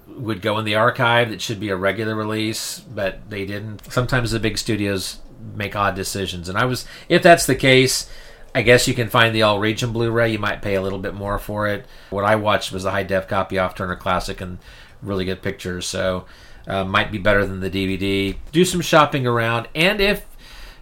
would 0.08 0.42
go 0.42 0.58
in 0.60 0.66
the 0.66 0.76
archive 0.76 1.30
that 1.30 1.42
should 1.42 1.60
be 1.60 1.70
a 1.70 1.76
regular 1.78 2.16
release, 2.16 2.80
but 2.80 3.30
they 3.30 3.46
didn't. 3.46 3.90
Sometimes 3.92 4.32
the 4.32 4.40
big 4.40 4.58
studios 4.58 5.20
make 5.56 5.76
odd 5.76 5.96
decisions, 5.96 6.50
and 6.50 6.58
I 6.58 6.66
was, 6.66 6.86
if 7.08 7.24
that's 7.24 7.46
the 7.46 7.56
case, 7.56 8.10
I 8.54 8.62
guess 8.64 8.88
you 8.88 8.94
can 8.94 9.08
find 9.08 9.34
the 9.34 9.44
all 9.44 9.60
region 9.60 9.94
Blu-ray. 9.94 10.32
You 10.32 10.40
might 10.40 10.62
pay 10.62 10.76
a 10.76 10.82
little 10.82 11.00
bit 11.00 11.14
more 11.14 11.40
for 11.40 11.68
it. 11.68 11.86
What 12.10 12.26
I 12.26 12.36
watched 12.36 12.72
was 12.74 12.84
a 12.84 12.92
high 12.92 13.04
def 13.04 13.28
copy 13.30 13.58
off 13.58 13.76
Turner 13.76 13.96
Classic 13.96 14.42
and 14.42 14.58
really 15.02 15.26
good 15.26 15.42
pictures. 15.42 15.86
So 15.86 16.26
uh, 16.68 16.84
might 16.84 17.12
be 17.12 17.18
better 17.18 17.46
than 17.46 17.60
the 17.60 17.70
DVD. 17.70 18.36
Do 18.52 18.66
some 18.66 18.82
shopping 18.82 19.26
around, 19.26 19.68
and 19.74 20.02
if 20.02 20.26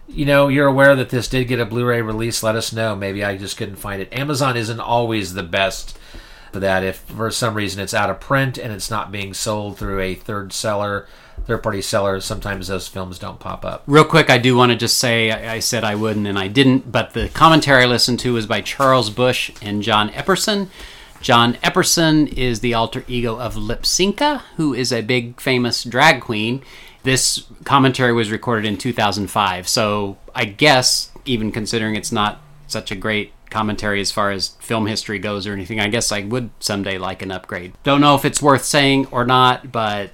you 0.08 0.24
know 0.24 0.48
you're 0.48 0.66
aware 0.66 0.94
that 0.96 1.10
this 1.10 1.28
did 1.28 1.44
get 1.48 1.60
a 1.60 1.64
Blu-ray 1.64 2.02
release, 2.02 2.42
let 2.42 2.56
us 2.56 2.72
know. 2.72 2.94
Maybe 2.96 3.24
I 3.24 3.36
just 3.36 3.56
couldn't 3.56 3.76
find 3.76 4.02
it. 4.02 4.12
Amazon 4.12 4.56
isn't 4.56 4.80
always 4.80 5.34
the 5.34 5.42
best 5.42 5.96
for 6.52 6.60
that. 6.60 6.82
If 6.82 6.96
for 6.98 7.30
some 7.30 7.54
reason 7.54 7.80
it's 7.80 7.94
out 7.94 8.10
of 8.10 8.20
print 8.20 8.58
and 8.58 8.72
it's 8.72 8.90
not 8.90 9.12
being 9.12 9.34
sold 9.34 9.78
through 9.78 10.00
a 10.00 10.14
third 10.14 10.52
seller, 10.52 11.06
third 11.44 11.62
party 11.62 11.82
seller, 11.82 12.20
sometimes 12.20 12.68
those 12.68 12.88
films 12.88 13.18
don't 13.18 13.38
pop 13.38 13.64
up. 13.64 13.82
Real 13.86 14.04
quick, 14.04 14.30
I 14.30 14.38
do 14.38 14.56
want 14.56 14.72
to 14.72 14.76
just 14.76 14.98
say 14.98 15.30
I, 15.30 15.54
I 15.56 15.58
said 15.60 15.84
I 15.84 15.94
wouldn't 15.94 16.26
and 16.26 16.38
I 16.38 16.48
didn't, 16.48 16.90
but 16.90 17.12
the 17.12 17.28
commentary 17.28 17.84
I 17.84 17.86
listened 17.86 18.18
to 18.20 18.32
was 18.32 18.46
by 18.46 18.60
Charles 18.60 19.10
Busch 19.10 19.52
and 19.62 19.82
John 19.82 20.10
Epperson. 20.10 20.68
John 21.26 21.54
Epperson 21.54 22.32
is 22.34 22.60
the 22.60 22.74
alter 22.74 23.02
ego 23.08 23.36
of 23.40 23.56
Lypsinka, 23.56 24.42
who 24.58 24.72
is 24.72 24.92
a 24.92 25.02
big 25.02 25.40
famous 25.40 25.82
drag 25.82 26.20
queen. 26.20 26.62
This 27.02 27.46
commentary 27.64 28.12
was 28.12 28.30
recorded 28.30 28.64
in 28.64 28.76
2005, 28.76 29.66
so 29.66 30.18
I 30.36 30.44
guess, 30.44 31.10
even 31.24 31.50
considering 31.50 31.96
it's 31.96 32.12
not 32.12 32.40
such 32.68 32.92
a 32.92 32.94
great 32.94 33.32
commentary 33.50 34.00
as 34.00 34.12
far 34.12 34.30
as 34.30 34.50
film 34.60 34.86
history 34.86 35.18
goes 35.18 35.48
or 35.48 35.52
anything, 35.52 35.80
I 35.80 35.88
guess 35.88 36.12
I 36.12 36.20
would 36.20 36.50
someday 36.60 36.96
like 36.96 37.22
an 37.22 37.32
upgrade. 37.32 37.72
Don't 37.82 38.00
know 38.00 38.14
if 38.14 38.24
it's 38.24 38.40
worth 38.40 38.64
saying 38.64 39.08
or 39.10 39.24
not, 39.24 39.72
but 39.72 40.12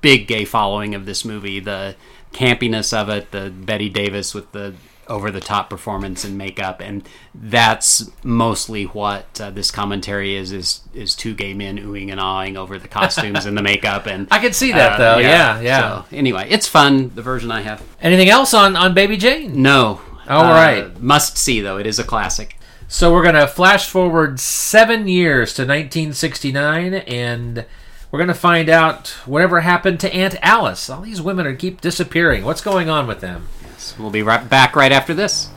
big 0.00 0.28
gay 0.28 0.46
following 0.46 0.94
of 0.94 1.04
this 1.04 1.26
movie. 1.26 1.60
The 1.60 1.94
campiness 2.32 2.96
of 2.96 3.10
it, 3.10 3.32
the 3.32 3.50
Bette 3.50 3.90
Davis 3.90 4.32
with 4.32 4.50
the 4.52 4.72
over 5.12 5.30
the 5.30 5.40
top 5.40 5.70
performance 5.70 6.24
and 6.24 6.36
makeup, 6.36 6.80
and 6.80 7.06
that's 7.34 8.10
mostly 8.24 8.84
what 8.84 9.40
uh, 9.40 9.50
this 9.50 9.70
commentary 9.70 10.34
is 10.34 10.50
is 10.52 10.80
is 10.94 11.14
two 11.14 11.34
gay 11.34 11.54
men 11.54 11.78
oohing 11.78 12.10
and 12.10 12.18
awing 12.20 12.56
over 12.56 12.78
the 12.78 12.88
costumes 12.88 13.46
and 13.46 13.56
the 13.56 13.62
makeup. 13.62 14.06
And 14.06 14.26
I 14.32 14.38
can 14.40 14.52
see 14.52 14.72
that, 14.72 14.98
though. 14.98 15.18
Yeah, 15.18 15.60
yeah. 15.60 15.80
So, 16.02 16.16
anyway, 16.16 16.46
it's 16.50 16.66
fun. 16.66 17.12
The 17.14 17.22
version 17.22 17.50
I 17.50 17.60
have. 17.60 17.82
Anything 18.00 18.28
else 18.28 18.52
on 18.54 18.74
on 18.76 18.94
Baby 18.94 19.16
Jane? 19.16 19.62
No. 19.62 20.00
All 20.28 20.44
Uh, 20.44 20.50
right. 20.50 21.00
Must 21.00 21.36
see 21.36 21.60
though. 21.60 21.78
It 21.78 21.86
is 21.86 21.98
a 21.98 22.04
classic. 22.04 22.56
So 22.88 23.12
we're 23.12 23.24
gonna 23.24 23.46
flash 23.48 23.88
forward 23.88 24.38
seven 24.38 25.08
years 25.08 25.54
to 25.54 25.62
1969, 25.62 26.94
and 26.94 27.64
we're 28.10 28.18
gonna 28.18 28.34
find 28.34 28.68
out 28.68 29.08
whatever 29.24 29.60
happened 29.60 29.98
to 30.00 30.14
Aunt 30.14 30.36
Alice. 30.42 30.90
All 30.90 31.00
these 31.00 31.22
women 31.22 31.46
are 31.46 31.54
keep 31.56 31.80
disappearing. 31.80 32.44
What's 32.44 32.60
going 32.60 32.88
on 32.90 33.06
with 33.06 33.20
them? 33.20 33.48
We'll 33.98 34.10
be 34.10 34.22
right 34.22 34.48
back 34.48 34.76
right 34.76 34.92
after 34.92 35.14
this. 35.14 35.48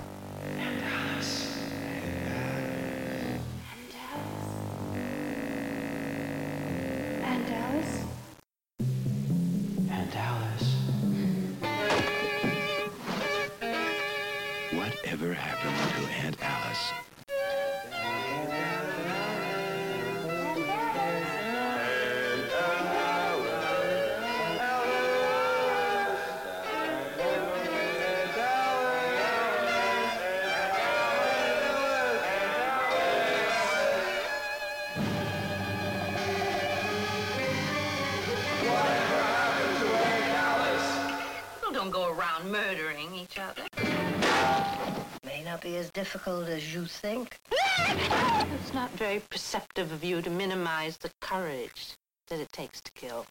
Be 45.66 45.78
as 45.78 45.89
difficult 45.89 46.47
as 46.47 46.76
you 46.76 46.86
think. 46.86 47.39
It's 47.80 48.74
not 48.76 48.91
very 48.91 49.20
perceptive 49.32 49.91
of 49.91 50.03
you 50.03 50.22
to 50.22 50.30
minimize 50.30 50.97
the 50.97 51.09
courage 51.22 51.95
that 52.28 52.39
it 52.39 52.51
takes 52.51 52.82
to 52.82 52.91
kill. 52.91 53.26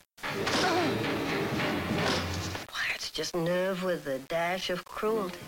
Why, 2.72 2.86
it's 2.96 3.12
just 3.12 3.36
nerve 3.36 3.84
with 3.84 4.08
a 4.08 4.18
dash 4.18 4.68
of 4.68 4.84
cruelty. 4.84 5.38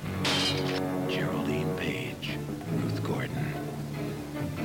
Geraldine 1.09 1.76
Page, 1.76 2.39
Ruth 2.76 3.03
Gordon. 3.03 3.45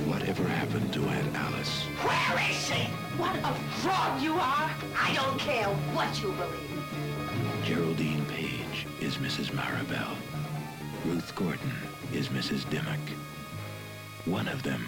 Whatever 0.05 0.43
happened 0.43 0.93
to 0.93 1.03
Aunt 1.03 1.35
Alice? 1.35 1.85
Where 2.05 2.51
is 2.51 2.67
she? 2.67 2.83
What 3.17 3.35
a 3.37 3.51
fraud 3.81 4.21
you 4.21 4.33
are! 4.33 4.69
I 4.95 5.11
don't 5.15 5.39
care 5.39 5.65
what 5.95 6.21
you 6.21 6.31
believe. 6.33 7.65
Geraldine 7.65 8.25
Page 8.25 8.85
is 8.99 9.15
Mrs. 9.17 9.47
Maribel. 9.47 10.15
Ruth 11.03 11.33
Gordon 11.35 11.71
is 12.13 12.27
Mrs. 12.27 12.69
Dimmock. 12.69 12.99
One 14.25 14.47
of 14.47 14.63
them 14.63 14.85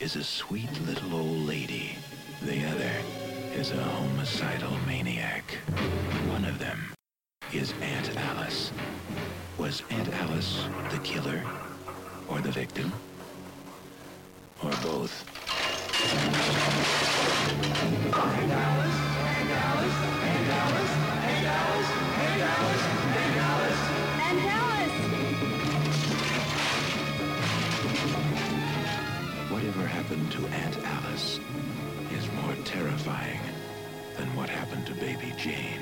is 0.00 0.16
a 0.16 0.24
sweet 0.24 0.70
little 0.86 1.14
old 1.14 1.46
lady. 1.46 1.96
The 2.42 2.64
other 2.66 2.92
is 3.54 3.70
a 3.70 3.82
homicidal 3.82 4.76
maniac. 4.86 5.44
One 6.28 6.44
of 6.44 6.58
them 6.58 6.92
is 7.52 7.72
Aunt 7.80 8.16
Alice. 8.16 8.70
Was 9.56 9.82
Aunt 9.90 10.08
Alice 10.14 10.64
the 10.90 10.98
killer? 10.98 11.42
Or 12.28 12.40
the 12.40 12.52
victim? 12.52 12.92
Or 14.62 14.70
both? 14.82 15.24
To 30.30 30.46
Aunt 30.46 30.76
Alice 30.84 31.40
is 32.12 32.32
more 32.42 32.54
terrifying 32.64 33.40
than 34.16 34.34
what 34.36 34.48
happened 34.48 34.86
to 34.86 34.94
baby 34.94 35.34
Jane. 35.38 35.80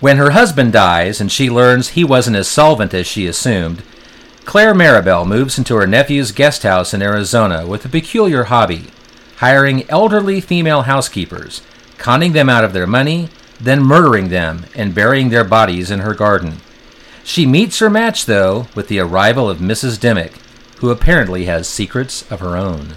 When 0.00 0.16
her 0.16 0.30
husband 0.30 0.72
dies 0.72 1.20
and 1.20 1.30
she 1.30 1.48
learns 1.48 1.90
he 1.90 2.04
wasn't 2.04 2.36
as 2.36 2.48
solvent 2.48 2.92
as 2.94 3.06
she 3.06 3.26
assumed, 3.26 3.82
Claire 4.44 4.74
Maribel 4.74 5.26
moves 5.26 5.58
into 5.58 5.76
her 5.76 5.86
nephew's 5.86 6.32
guest 6.32 6.64
house 6.64 6.92
in 6.92 7.02
Arizona 7.02 7.66
with 7.66 7.84
a 7.84 7.88
peculiar 7.88 8.44
hobby 8.44 8.88
hiring 9.42 9.88
elderly 9.90 10.40
female 10.40 10.82
housekeepers, 10.82 11.62
conning 11.98 12.32
them 12.32 12.48
out 12.48 12.62
of 12.62 12.72
their 12.72 12.86
money, 12.86 13.28
then 13.60 13.82
murdering 13.82 14.28
them 14.28 14.64
and 14.74 14.94
burying 14.94 15.30
their 15.30 15.42
bodies 15.42 15.90
in 15.90 15.98
her 15.98 16.14
garden. 16.14 16.60
She 17.24 17.46
meets 17.46 17.78
her 17.78 17.88
match, 17.88 18.26
though, 18.26 18.66
with 18.74 18.88
the 18.88 18.98
arrival 18.98 19.48
of 19.48 19.58
Mrs. 19.58 19.98
Dimmock, 19.98 20.32
who 20.78 20.90
apparently 20.90 21.44
has 21.44 21.68
secrets 21.68 22.30
of 22.30 22.40
her 22.40 22.56
own. 22.56 22.96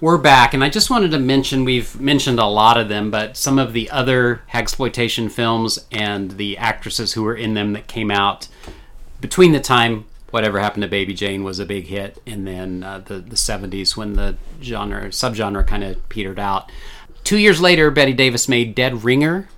We're 0.00 0.16
back, 0.16 0.54
and 0.54 0.64
I 0.64 0.70
just 0.70 0.88
wanted 0.88 1.10
to 1.10 1.18
mention 1.18 1.66
we've 1.66 2.00
mentioned 2.00 2.38
a 2.38 2.46
lot 2.46 2.78
of 2.78 2.88
them, 2.88 3.10
but 3.10 3.36
some 3.36 3.58
of 3.58 3.74
the 3.74 3.90
other 3.90 4.40
exploitation 4.54 5.28
films 5.28 5.78
and 5.92 6.32
the 6.32 6.56
actresses 6.56 7.12
who 7.12 7.22
were 7.22 7.34
in 7.34 7.52
them 7.52 7.74
that 7.74 7.86
came 7.86 8.10
out 8.10 8.48
between 9.20 9.52
the 9.52 9.60
time 9.60 10.06
whatever 10.30 10.60
happened 10.60 10.82
to 10.82 10.88
Baby 10.88 11.12
Jane 11.12 11.44
was 11.44 11.58
a 11.58 11.66
big 11.66 11.86
hit, 11.86 12.20
and 12.26 12.46
then 12.46 12.82
uh, 12.82 13.00
the 13.04 13.18
the 13.18 13.36
'70s 13.36 13.96
when 13.96 14.14
the 14.14 14.36
genre 14.62 15.08
subgenre 15.08 15.66
kind 15.66 15.84
of 15.84 16.08
petered 16.08 16.38
out. 16.38 16.70
Two 17.24 17.38
years 17.38 17.60
later, 17.60 17.90
Bette 17.90 18.12
Davis 18.12 18.48
made 18.48 18.74
Dead 18.74 19.04
Ringer. 19.04 19.48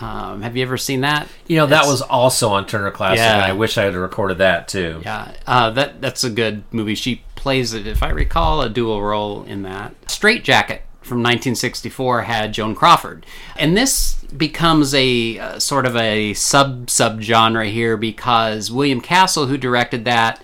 Um, 0.00 0.40
have 0.42 0.56
you 0.56 0.62
ever 0.62 0.78
seen 0.78 1.02
that? 1.02 1.28
You 1.46 1.56
know, 1.58 1.66
that 1.66 1.80
It's- 1.80 1.90
was 1.90 2.00
also 2.02 2.50
on 2.50 2.66
Turner 2.66 2.90
Classic, 2.90 3.18
Yeah. 3.18 3.34
and 3.34 3.42
I 3.44 3.52
wish 3.52 3.76
I 3.76 3.82
had 3.84 3.94
recorded 3.94 4.38
that 4.38 4.66
too. 4.66 5.02
Yeah, 5.04 5.28
uh, 5.46 5.70
that 5.70 6.00
that's 6.00 6.24
a 6.24 6.30
good 6.30 6.62
movie. 6.72 6.94
She 6.94 7.22
plays, 7.36 7.74
if 7.74 8.02
I 8.02 8.08
recall, 8.10 8.62
a 8.62 8.68
dual 8.70 9.02
role 9.02 9.44
in 9.46 9.62
that. 9.62 9.92
Strait-Jacket 10.06 10.82
from 11.02 11.22
1964 11.22 12.22
had 12.22 12.52
Joan 12.54 12.74
Crawford, 12.74 13.26
and 13.58 13.76
this 13.76 14.16
becomes 14.36 14.94
a 14.94 15.38
uh, 15.38 15.58
sort 15.58 15.84
of 15.84 15.96
a 15.96 16.32
sub 16.34 16.88
sub 16.88 17.20
genre 17.20 17.66
here 17.66 17.96
because 17.98 18.70
William 18.70 19.00
Castle, 19.02 19.46
who 19.46 19.58
directed 19.58 20.04
that, 20.06 20.40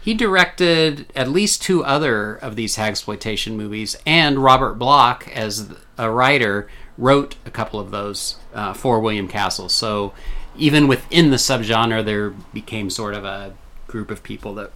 he 0.00 0.14
directed 0.14 1.06
at 1.14 1.28
least 1.28 1.62
two 1.62 1.84
other 1.84 2.34
of 2.36 2.56
these 2.56 2.78
exploitation 2.78 3.56
movies, 3.56 3.96
and 4.06 4.42
Robert 4.42 4.74
Bloch, 4.74 5.28
as 5.28 5.72
a 5.98 6.10
writer, 6.10 6.68
wrote 6.96 7.36
a 7.44 7.50
couple 7.50 7.78
of 7.78 7.90
those 7.90 8.36
uh, 8.54 8.72
for 8.72 9.00
William 9.00 9.28
Castle. 9.28 9.68
So 9.68 10.12
even 10.56 10.88
within 10.88 11.30
the 11.30 11.36
subgenre, 11.36 12.04
there 12.04 12.30
became 12.52 12.90
sort 12.90 13.14
of 13.14 13.24
a 13.24 13.54
group 13.86 14.10
of 14.10 14.22
people 14.22 14.54
that 14.54 14.70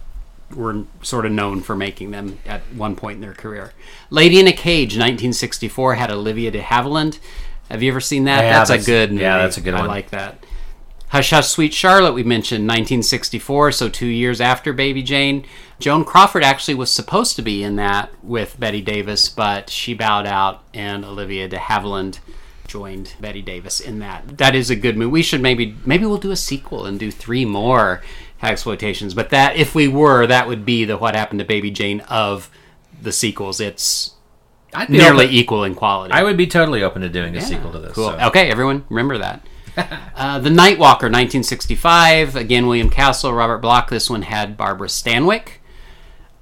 were 0.53 0.83
sort 1.01 1.25
of 1.25 1.31
known 1.31 1.61
for 1.61 1.75
making 1.75 2.11
them 2.11 2.37
at 2.45 2.61
one 2.73 2.95
point 2.95 3.15
in 3.15 3.21
their 3.21 3.33
career. 3.33 3.73
Lady 4.09 4.39
in 4.39 4.47
a 4.47 4.53
Cage, 4.53 4.93
1964, 4.93 5.95
had 5.95 6.11
Olivia 6.11 6.51
de 6.51 6.61
Havilland. 6.61 7.19
Have 7.69 7.81
you 7.81 7.91
ever 7.91 7.99
seen 8.01 8.25
that? 8.25 8.43
Yeah, 8.43 8.63
that's, 8.63 8.69
a 8.69 8.85
good 8.85 9.11
movie. 9.11 9.23
yeah, 9.23 9.39
that's 9.39 9.57
a 9.57 9.61
good 9.61 9.73
I 9.73 9.79
one. 9.79 9.89
I 9.89 9.93
like 9.93 10.11
that. 10.11 10.44
Hush 11.15 11.29
Hush 11.29 11.47
Sweet 11.47 11.73
Charlotte, 11.73 12.11
we 12.11 12.23
mentioned 12.23 12.67
1964, 12.67 13.71
so 13.71 13.87
two 13.87 14.05
years 14.05 14.41
after 14.41 14.73
Baby 14.73 15.01
Jane. 15.01 15.45
Joan 15.79 16.03
Crawford 16.03 16.43
actually 16.43 16.75
was 16.75 16.91
supposed 16.91 17.37
to 17.37 17.41
be 17.41 17.63
in 17.63 17.77
that 17.77 18.11
with 18.21 18.59
Bette 18.59 18.81
Davis, 18.81 19.29
but 19.29 19.69
she 19.69 19.93
bowed 19.93 20.25
out, 20.25 20.61
and 20.73 21.05
Olivia 21.05 21.47
de 21.47 21.55
Havilland 21.55 22.19
joined 22.67 23.13
Bette 23.21 23.41
Davis 23.41 23.79
in 23.79 23.99
that. 23.99 24.39
That 24.39 24.55
is 24.55 24.69
a 24.69 24.75
good 24.75 24.97
movie. 24.97 25.09
We 25.09 25.23
should 25.23 25.41
maybe 25.41 25.77
maybe 25.85 26.05
we'll 26.05 26.17
do 26.17 26.31
a 26.31 26.35
sequel 26.35 26.85
and 26.85 26.99
do 26.99 27.09
three 27.11 27.45
more 27.45 28.03
exploitations. 28.43 29.13
But 29.13 29.29
that 29.29 29.55
if 29.55 29.73
we 29.73 29.87
were, 29.87 30.27
that 30.27 30.49
would 30.49 30.65
be 30.65 30.83
the 30.83 30.97
What 30.97 31.15
Happened 31.15 31.39
to 31.39 31.45
Baby 31.45 31.71
Jane 31.71 32.01
of 32.09 32.49
the 33.01 33.13
sequels. 33.13 33.61
It's 33.61 34.15
I'd 34.73 34.89
be 34.89 34.97
nearly 34.97 35.27
open- 35.27 35.35
equal 35.37 35.63
in 35.63 35.75
quality. 35.75 36.13
I 36.13 36.23
would 36.23 36.35
be 36.35 36.45
totally 36.47 36.83
open 36.83 37.03
to 37.03 37.09
doing 37.09 37.37
a 37.37 37.41
sequel 37.41 37.71
to 37.71 37.79
this. 37.79 37.93
Cool. 37.93 38.09
so. 38.09 38.27
Okay, 38.27 38.51
everyone, 38.51 38.83
remember 38.89 39.17
that. 39.19 39.41
uh, 40.15 40.39
the 40.39 40.49
Nightwalker, 40.49 41.11
1965. 41.11 42.35
Again, 42.35 42.67
William 42.67 42.89
Castle, 42.89 43.33
Robert 43.33 43.59
Bloch. 43.59 43.89
This 43.89 44.09
one 44.09 44.23
had 44.23 44.57
Barbara 44.57 44.87
Stanwyck. 44.87 45.59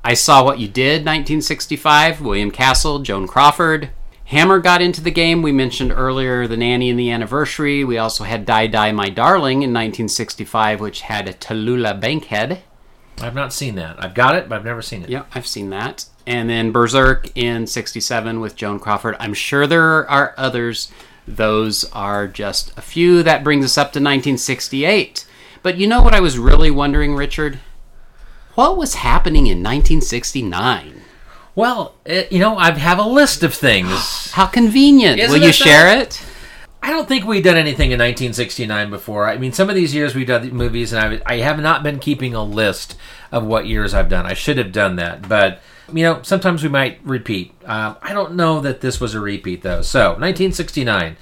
I 0.04 0.14
Saw 0.14 0.44
What 0.44 0.60
You 0.60 0.68
Did, 0.68 1.06
1965. 1.06 2.22
William 2.22 2.52
Castle, 2.52 3.00
Joan 3.00 3.28
Crawford. 3.28 3.90
Hammer 4.26 4.60
got 4.60 4.82
into 4.82 5.02
the 5.02 5.12
game. 5.12 5.42
We 5.42 5.52
mentioned 5.52 5.92
earlier 5.92 6.48
The 6.48 6.58
Nanny 6.58 6.90
and 6.90 7.00
the 7.00 7.12
Anniversary. 7.12 7.84
We 7.84 7.98
also 7.98 8.24
had 8.24 8.46
Die 8.46 8.68
Die 8.68 8.92
My 8.92 9.10
Darling 9.10 9.64
in 9.64 9.72
1965, 9.72 10.80
which 10.80 11.02
had 11.02 11.26
Tallulah 11.40 12.00
Bankhead. 12.00 12.62
I've 13.22 13.36
not 13.36 13.54
seen 13.54 13.76
that. 13.76 14.04
I've 14.04 14.16
got 14.16 14.36
it, 14.36 14.50
but 14.50 14.56
I've 14.56 14.66
never 14.66 14.82
seen 14.82 15.04
it. 15.04 15.10
Yeah, 15.10 15.26
I've 15.34 15.48
seen 15.48 15.70
that. 15.70 16.06
And 16.26 16.50
then 16.50 16.72
Berserk 16.72 17.36
in 17.36 17.68
67 17.68 18.40
with 18.40 18.56
Joan 18.56 18.80
Crawford. 18.80 19.16
I'm 19.20 19.34
sure 19.34 19.68
there 19.68 20.10
are 20.10 20.34
others. 20.38 20.92
Those 21.28 21.86
are 21.92 22.28
just 22.28 22.78
a 22.78 22.82
few. 22.82 23.24
That 23.24 23.44
brings 23.44 23.66
us 23.66 23.78
up 23.78 23.88
to 23.94 24.00
1968. 24.00 25.26
But 25.62 25.78
you 25.78 25.88
know 25.88 26.02
what 26.02 26.14
I 26.14 26.20
was 26.20 26.38
really 26.38 26.70
wondering, 26.70 27.16
Richard? 27.16 27.60
What 28.56 28.78
was 28.78 28.96
happening 28.96 29.48
in 29.48 29.64
1969? 29.64 31.02
Well, 31.56 31.96
it, 32.06 32.32
you 32.32 32.40
know, 32.40 32.58
I 32.58 32.72
have 32.72 33.00
a 33.00 33.08
list 33.08 33.44
of 33.44 33.54
things. 33.54 34.32
How 34.34 34.46
convenient. 34.46 35.20
Isn't 35.20 35.40
Will 35.40 35.46
you 35.46 35.54
share 35.54 35.98
it? 36.00 36.24
I 36.82 36.90
don't 36.90 37.08
think 37.08 37.26
we've 37.26 37.44
done 37.44 37.56
anything 37.56 37.92
in 37.92 38.00
1969 38.00 38.90
before. 38.90 39.30
I 39.30 39.38
mean, 39.38 39.54
some 39.54 39.70
of 39.70 39.76
these 39.76 39.96
years 39.96 40.14
we've 40.14 40.28
done 40.28 40.50
movies, 40.52 40.92
and 40.92 41.22
I, 41.26 41.36
I 41.36 41.38
have 41.38 41.60
not 41.60 41.82
been 41.82 41.98
keeping 41.98 42.34
a 42.36 42.44
list 42.44 42.98
of 43.32 43.46
what 43.46 43.66
years 43.66 43.94
I've 43.94 44.10
done. 44.10 44.26
I 44.26 44.34
should 44.34 44.58
have 44.58 44.74
done 44.74 44.98
that, 44.98 45.30
but 45.30 45.62
you 45.92 46.04
know, 46.04 46.22
sometimes 46.24 46.64
we 46.64 46.70
might 46.70 47.00
repeat. 47.04 47.54
Um, 47.66 47.98
I 48.02 48.14
don't 48.14 48.36
know 48.36 48.60
that 48.62 48.82
this 48.82 49.00
was 49.02 49.14
a 49.14 49.20
repeat 49.20 49.62
though. 49.64 49.82
So, 49.82 50.10
1969, 50.12 51.18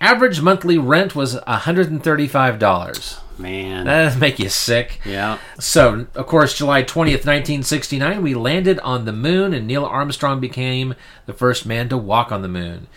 average 0.00 0.40
monthly 0.40 0.78
rent 0.78 1.14
was 1.14 1.34
135 1.34 2.58
dollars. 2.58 3.18
Man. 3.38 3.84
That 3.84 4.02
does 4.02 4.16
make 4.16 4.40
you 4.40 4.48
sick. 4.48 5.00
yeah. 5.04 5.38
So, 5.60 6.06
of 6.16 6.26
course, 6.26 6.58
July 6.58 6.82
20th, 6.82 7.24
1969, 7.24 8.20
we 8.20 8.34
landed 8.34 8.80
on 8.80 9.04
the 9.04 9.12
moon 9.12 9.54
and 9.54 9.64
Neil 9.66 9.84
Armstrong 9.84 10.40
became 10.40 10.96
the 11.26 11.32
first 11.32 11.64
man 11.64 11.88
to 11.90 11.96
walk 11.96 12.32
on 12.32 12.42
the 12.42 12.48
moon. 12.48 12.88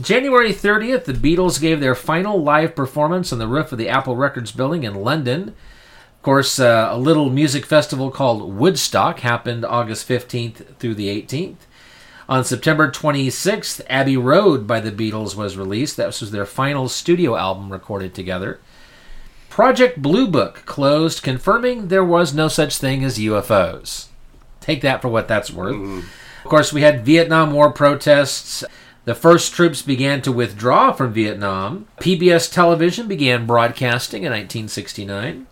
January 0.00 0.52
30th, 0.52 1.04
the 1.06 1.12
Beatles 1.12 1.60
gave 1.60 1.80
their 1.80 1.96
final 1.96 2.40
live 2.40 2.76
performance 2.76 3.32
on 3.32 3.40
the 3.40 3.48
roof 3.48 3.72
of 3.72 3.78
the 3.78 3.88
Apple 3.88 4.14
Records 4.14 4.52
building 4.52 4.84
in 4.84 4.94
London. 4.94 5.56
Of 6.18 6.22
course, 6.22 6.58
uh, 6.58 6.88
a 6.90 6.98
little 6.98 7.30
music 7.30 7.64
festival 7.64 8.10
called 8.10 8.52
Woodstock 8.52 9.20
happened 9.20 9.64
August 9.64 10.08
15th 10.08 10.76
through 10.78 10.94
the 10.94 11.08
18th. 11.08 11.56
On 12.28 12.44
September 12.44 12.90
26th, 12.90 13.80
Abbey 13.88 14.16
Road 14.16 14.66
by 14.66 14.80
the 14.80 14.92
Beatles 14.92 15.34
was 15.36 15.56
released. 15.56 15.96
That 15.96 16.08
was 16.20 16.30
their 16.30 16.44
final 16.44 16.88
studio 16.88 17.36
album 17.36 17.70
recorded 17.72 18.14
together. 18.14 18.60
Project 19.48 20.02
Blue 20.02 20.26
Book 20.28 20.64
closed, 20.66 21.22
confirming 21.22 21.88
there 21.88 22.04
was 22.04 22.34
no 22.34 22.48
such 22.48 22.76
thing 22.76 23.02
as 23.04 23.18
UFOs. 23.18 24.06
Take 24.60 24.82
that 24.82 25.00
for 25.00 25.08
what 25.08 25.28
that's 25.28 25.50
worth. 25.52 25.74
Of 26.44 26.50
course, 26.50 26.72
we 26.72 26.82
had 26.82 27.04
Vietnam 27.04 27.52
War 27.52 27.72
protests. 27.72 28.62
The 29.04 29.14
first 29.14 29.54
troops 29.54 29.80
began 29.82 30.20
to 30.22 30.32
withdraw 30.32 30.92
from 30.92 31.12
Vietnam. 31.14 31.86
PBS 32.00 32.52
television 32.52 33.08
began 33.08 33.46
broadcasting 33.46 34.24
in 34.24 34.32
1969. 34.32 35.46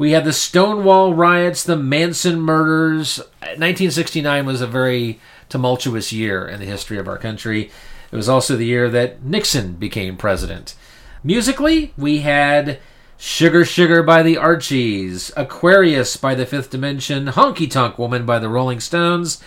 We 0.00 0.12
had 0.12 0.24
the 0.24 0.32
Stonewall 0.32 1.12
riots, 1.12 1.62
the 1.62 1.76
Manson 1.76 2.40
murders. 2.40 3.18
1969 3.40 4.46
was 4.46 4.62
a 4.62 4.66
very 4.66 5.20
tumultuous 5.50 6.10
year 6.10 6.48
in 6.48 6.58
the 6.58 6.64
history 6.64 6.96
of 6.96 7.06
our 7.06 7.18
country. 7.18 7.70
It 8.10 8.16
was 8.16 8.26
also 8.26 8.56
the 8.56 8.64
year 8.64 8.88
that 8.88 9.22
Nixon 9.22 9.74
became 9.74 10.16
president. 10.16 10.74
Musically, 11.22 11.92
we 11.98 12.20
had 12.20 12.78
Sugar 13.18 13.62
Sugar 13.62 14.02
by 14.02 14.22
the 14.22 14.38
Archies, 14.38 15.32
Aquarius 15.36 16.16
by 16.16 16.34
the 16.34 16.46
Fifth 16.46 16.70
Dimension, 16.70 17.26
Honky 17.26 17.70
Tonk 17.70 17.98
Woman 17.98 18.24
by 18.24 18.38
the 18.38 18.48
Rolling 18.48 18.80
Stones, 18.80 19.38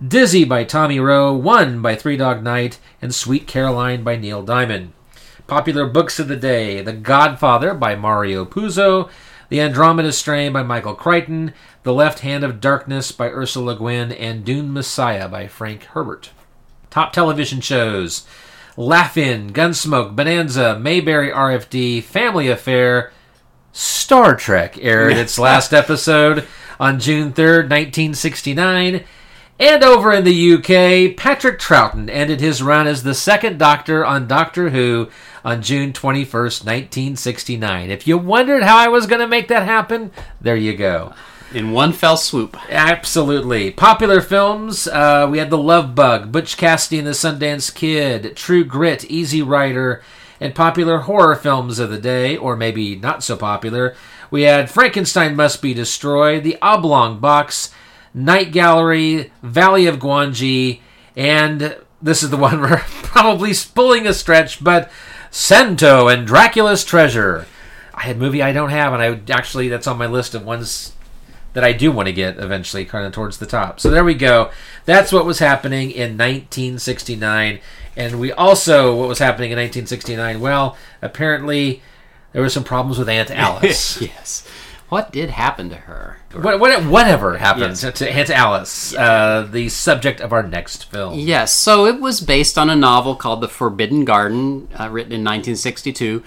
Dizzy 0.00 0.44
by 0.44 0.62
Tommy 0.62 1.00
Roe, 1.00 1.32
One 1.32 1.82
by 1.82 1.96
Three 1.96 2.16
Dog 2.16 2.44
Night, 2.44 2.78
and 3.02 3.12
Sweet 3.12 3.48
Caroline 3.48 4.04
by 4.04 4.14
Neil 4.14 4.44
Diamond. 4.44 4.92
Popular 5.48 5.88
books 5.88 6.20
of 6.20 6.28
the 6.28 6.36
day 6.36 6.82
The 6.82 6.92
Godfather 6.92 7.74
by 7.74 7.96
Mario 7.96 8.44
Puzo, 8.44 9.10
The 9.48 9.60
Andromeda 9.60 10.12
Strain 10.12 10.52
by 10.52 10.62
Michael 10.62 10.94
Crichton, 10.94 11.54
The 11.82 11.94
Left 11.94 12.20
Hand 12.20 12.44
of 12.44 12.60
Darkness 12.60 13.12
by 13.12 13.28
Ursula 13.28 13.72
Le 13.72 13.76
Guin, 13.78 14.12
and 14.12 14.44
Dune 14.44 14.72
Messiah 14.72 15.26
by 15.28 15.46
Frank 15.46 15.84
Herbert. 15.84 16.30
Top 16.90 17.14
television 17.14 17.62
shows 17.62 18.26
Laugh-In, 18.76 19.54
Gunsmoke, 19.54 20.14
Bonanza, 20.14 20.78
Mayberry 20.78 21.30
RFD, 21.30 22.02
Family 22.02 22.48
Affair, 22.48 23.10
Star 23.72 24.36
Trek 24.36 24.76
aired 24.82 25.16
its 25.16 25.38
last 25.38 25.72
episode 25.72 26.46
on 26.78 27.00
June 27.00 27.32
3rd, 27.32 27.70
1969. 27.70 29.04
And 29.60 29.82
over 29.82 30.12
in 30.12 30.24
the 30.24 30.54
UK, 30.54 31.16
Patrick 31.16 31.58
Troughton 31.58 32.08
ended 32.08 32.40
his 32.40 32.62
run 32.62 32.86
as 32.86 33.02
the 33.02 33.14
second 33.14 33.58
Doctor 33.58 34.04
on 34.04 34.28
Doctor 34.28 34.70
Who 34.70 35.08
on 35.48 35.62
June 35.62 35.94
21st, 35.94 36.66
1969. 36.66 37.90
If 37.90 38.06
you 38.06 38.18
wondered 38.18 38.62
how 38.64 38.76
I 38.76 38.88
was 38.88 39.06
going 39.06 39.22
to 39.22 39.26
make 39.26 39.48
that 39.48 39.62
happen, 39.62 40.10
there 40.42 40.56
you 40.56 40.76
go. 40.76 41.14
In 41.54 41.72
one 41.72 41.94
fell 41.94 42.18
swoop. 42.18 42.54
Absolutely. 42.68 43.70
Popular 43.70 44.20
films, 44.20 44.86
uh, 44.86 45.26
we 45.30 45.38
had 45.38 45.48
The 45.48 45.56
Love 45.56 45.94
Bug, 45.94 46.30
Butch 46.30 46.58
Cassidy 46.58 46.98
and 46.98 47.06
the 47.06 47.12
Sundance 47.12 47.74
Kid, 47.74 48.36
True 48.36 48.62
Grit, 48.62 49.06
Easy 49.06 49.40
Rider, 49.40 50.02
and 50.38 50.54
popular 50.54 50.98
horror 50.98 51.34
films 51.34 51.78
of 51.78 51.88
the 51.88 51.98
day, 51.98 52.36
or 52.36 52.54
maybe 52.54 52.94
not 52.94 53.24
so 53.24 53.34
popular. 53.34 53.96
We 54.30 54.42
had 54.42 54.70
Frankenstein 54.70 55.34
Must 55.34 55.62
Be 55.62 55.72
Destroyed, 55.72 56.44
The 56.44 56.58
Oblong 56.60 57.20
Box, 57.20 57.72
Night 58.12 58.52
Gallery, 58.52 59.32
Valley 59.42 59.86
of 59.86 59.98
Gwangi, 59.98 60.80
and 61.16 61.74
this 62.02 62.22
is 62.22 62.28
the 62.28 62.36
one 62.48 62.60
we're 62.60 62.82
probably 63.02 63.54
pulling 63.74 64.06
a 64.06 64.12
stretch, 64.12 64.62
but 64.62 64.90
Santo 65.30 66.08
and 66.08 66.26
Dracula's 66.26 66.84
Treasure. 66.84 67.46
I 67.94 68.02
had 68.02 68.16
a 68.16 68.18
movie 68.18 68.42
I 68.42 68.52
don't 68.52 68.70
have, 68.70 68.92
and 68.92 69.02
I 69.02 69.20
actually 69.32 69.68
that's 69.68 69.86
on 69.86 69.98
my 69.98 70.06
list 70.06 70.34
of 70.34 70.44
ones 70.44 70.92
that 71.54 71.64
I 71.64 71.72
do 71.72 71.90
want 71.90 72.06
to 72.06 72.12
get 72.12 72.38
eventually, 72.38 72.84
kind 72.84 73.06
of 73.06 73.12
towards 73.12 73.38
the 73.38 73.46
top. 73.46 73.80
So 73.80 73.90
there 73.90 74.04
we 74.04 74.14
go. 74.14 74.50
That's 74.84 75.12
what 75.12 75.26
was 75.26 75.38
happening 75.40 75.90
in 75.90 76.16
1969, 76.16 77.58
and 77.96 78.20
we 78.20 78.30
also 78.32 78.94
what 78.94 79.08
was 79.08 79.18
happening 79.18 79.50
in 79.50 79.56
1969. 79.56 80.40
Well, 80.40 80.76
apparently 81.02 81.82
there 82.32 82.42
were 82.42 82.48
some 82.50 82.64
problems 82.64 82.98
with 82.98 83.08
Aunt 83.08 83.30
Alice. 83.32 84.00
yes. 84.00 84.46
What 84.88 85.12
did 85.12 85.30
happen 85.30 85.68
to 85.70 85.76
her? 85.76 86.18
what, 86.32 86.58
what, 86.60 86.84
whatever 86.86 87.36
happened 87.38 87.78
Yes. 87.82 87.98
to, 87.98 88.10
Aunt 88.10 88.30
Alice, 88.30 88.94
uh, 88.94 89.46
the 89.50 89.68
subject 89.68 90.20
of 90.20 90.32
our 90.32 90.42
next 90.42 90.90
film. 90.90 91.18
Yes, 91.18 91.52
so 91.52 91.84
it 91.86 92.00
was 92.00 92.20
based 92.20 92.56
on 92.58 92.70
a 92.70 92.76
novel 92.76 93.14
called 93.14 93.40
The 93.40 93.48
Forbidden 93.48 94.04
Garden, 94.04 94.68
uh, 94.78 94.88
written 94.90 95.12
in 95.12 95.20
1962. 95.24 96.22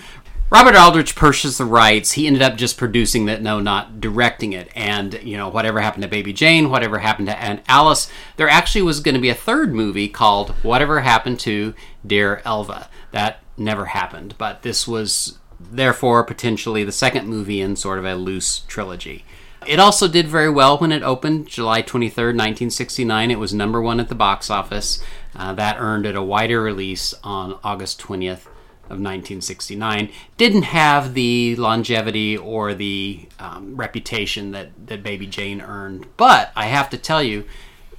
Robert 0.51 0.75
Aldrich 0.75 1.15
purchased 1.15 1.59
the 1.59 1.65
rights. 1.65 2.11
He 2.11 2.27
ended 2.27 2.41
up 2.41 2.57
just 2.57 2.77
producing 2.77 3.25
that, 3.27 3.41
no, 3.41 3.61
not 3.61 4.01
directing 4.01 4.51
it. 4.51 4.69
And, 4.75 5.17
you 5.23 5.37
know, 5.37 5.47
whatever 5.47 5.79
happened 5.79 6.03
to 6.03 6.09
Baby 6.09 6.33
Jane, 6.33 6.69
whatever 6.69 6.99
happened 6.99 7.29
to 7.29 7.41
Aunt 7.41 7.61
Alice, 7.69 8.11
there 8.35 8.49
actually 8.49 8.81
was 8.81 8.99
going 8.99 9.15
to 9.15 9.21
be 9.21 9.29
a 9.29 9.33
third 9.33 9.73
movie 9.73 10.09
called 10.09 10.49
Whatever 10.61 10.99
Happened 11.01 11.39
to 11.41 11.73
Dear 12.05 12.41
Elva. 12.43 12.89
That 13.11 13.39
never 13.55 13.85
happened, 13.85 14.35
but 14.37 14.61
this 14.63 14.85
was 14.85 15.37
therefore 15.71 16.23
potentially 16.23 16.83
the 16.83 16.91
second 16.91 17.27
movie 17.27 17.61
in 17.61 17.75
sort 17.75 17.99
of 17.99 18.05
a 18.05 18.15
loose 18.15 18.59
trilogy. 18.67 19.25
It 19.67 19.79
also 19.79 20.07
did 20.07 20.27
very 20.27 20.49
well 20.49 20.77
when 20.79 20.91
it 20.91 21.03
opened 21.03 21.47
July 21.47 21.83
23rd, 21.83 22.33
1969. 22.33 23.29
It 23.29 23.37
was 23.37 23.53
number 23.53 23.79
one 23.79 23.99
at 23.99 24.09
the 24.09 24.15
box 24.15 24.49
office. 24.49 25.03
Uh, 25.35 25.53
that 25.53 25.77
earned 25.79 26.05
it 26.05 26.15
a 26.15 26.23
wider 26.23 26.61
release 26.61 27.13
on 27.23 27.59
August 27.63 28.01
20th 28.01 28.47
of 28.85 28.97
1969. 28.99 30.09
Didn't 30.37 30.63
have 30.63 31.13
the 31.13 31.55
longevity 31.57 32.35
or 32.35 32.73
the 32.73 33.27
um, 33.39 33.75
reputation 33.77 34.51
that, 34.51 34.71
that 34.87 35.03
Baby 35.03 35.27
Jane 35.27 35.61
earned. 35.61 36.07
But 36.17 36.51
I 36.55 36.65
have 36.65 36.89
to 36.89 36.97
tell 36.97 37.21
you, 37.21 37.45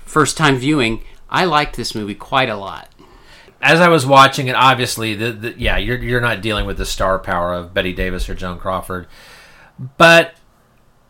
first 0.05 0.37
time 0.37 0.57
viewing, 0.57 1.05
I 1.31 1.45
liked 1.45 1.77
this 1.77 1.95
movie 1.95 2.15
quite 2.15 2.51
a 2.51 2.57
lot. 2.57 2.92
As 3.63 3.81
I 3.81 3.89
was 3.89 4.05
watching 4.05 4.49
it, 4.49 4.57
obviously, 4.57 5.15
the, 5.15 5.31
the, 5.33 5.55
yeah, 5.57 5.77
you're 5.77 5.99
you're 5.99 6.21
not 6.21 6.41
dealing 6.43 6.67
with 6.67 6.79
the 6.79 6.85
star 6.85 7.19
power 7.19 7.55
of 7.55 7.73
Bette 7.73 7.93
Davis 7.93 8.29
or 8.29 8.35
Joan 8.35 8.59
Crawford, 8.59 9.07
but 9.97 10.35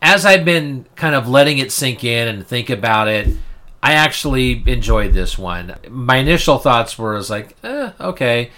as 0.01 0.25
I've 0.25 0.45
been 0.45 0.85
kind 0.95 1.15
of 1.15 1.27
letting 1.27 1.57
it 1.57 1.71
sink 1.71 2.03
in 2.03 2.27
and 2.27 2.45
think 2.45 2.69
about 2.69 3.07
it, 3.07 3.29
I 3.81 3.93
actually 3.93 4.63
enjoyed 4.67 5.13
this 5.13 5.37
one. 5.37 5.75
My 5.89 6.17
initial 6.17 6.57
thoughts 6.57 6.97
were 6.97 7.13
was 7.13 7.29
like, 7.29 7.55
eh, 7.63 7.91
okay, 7.99 8.51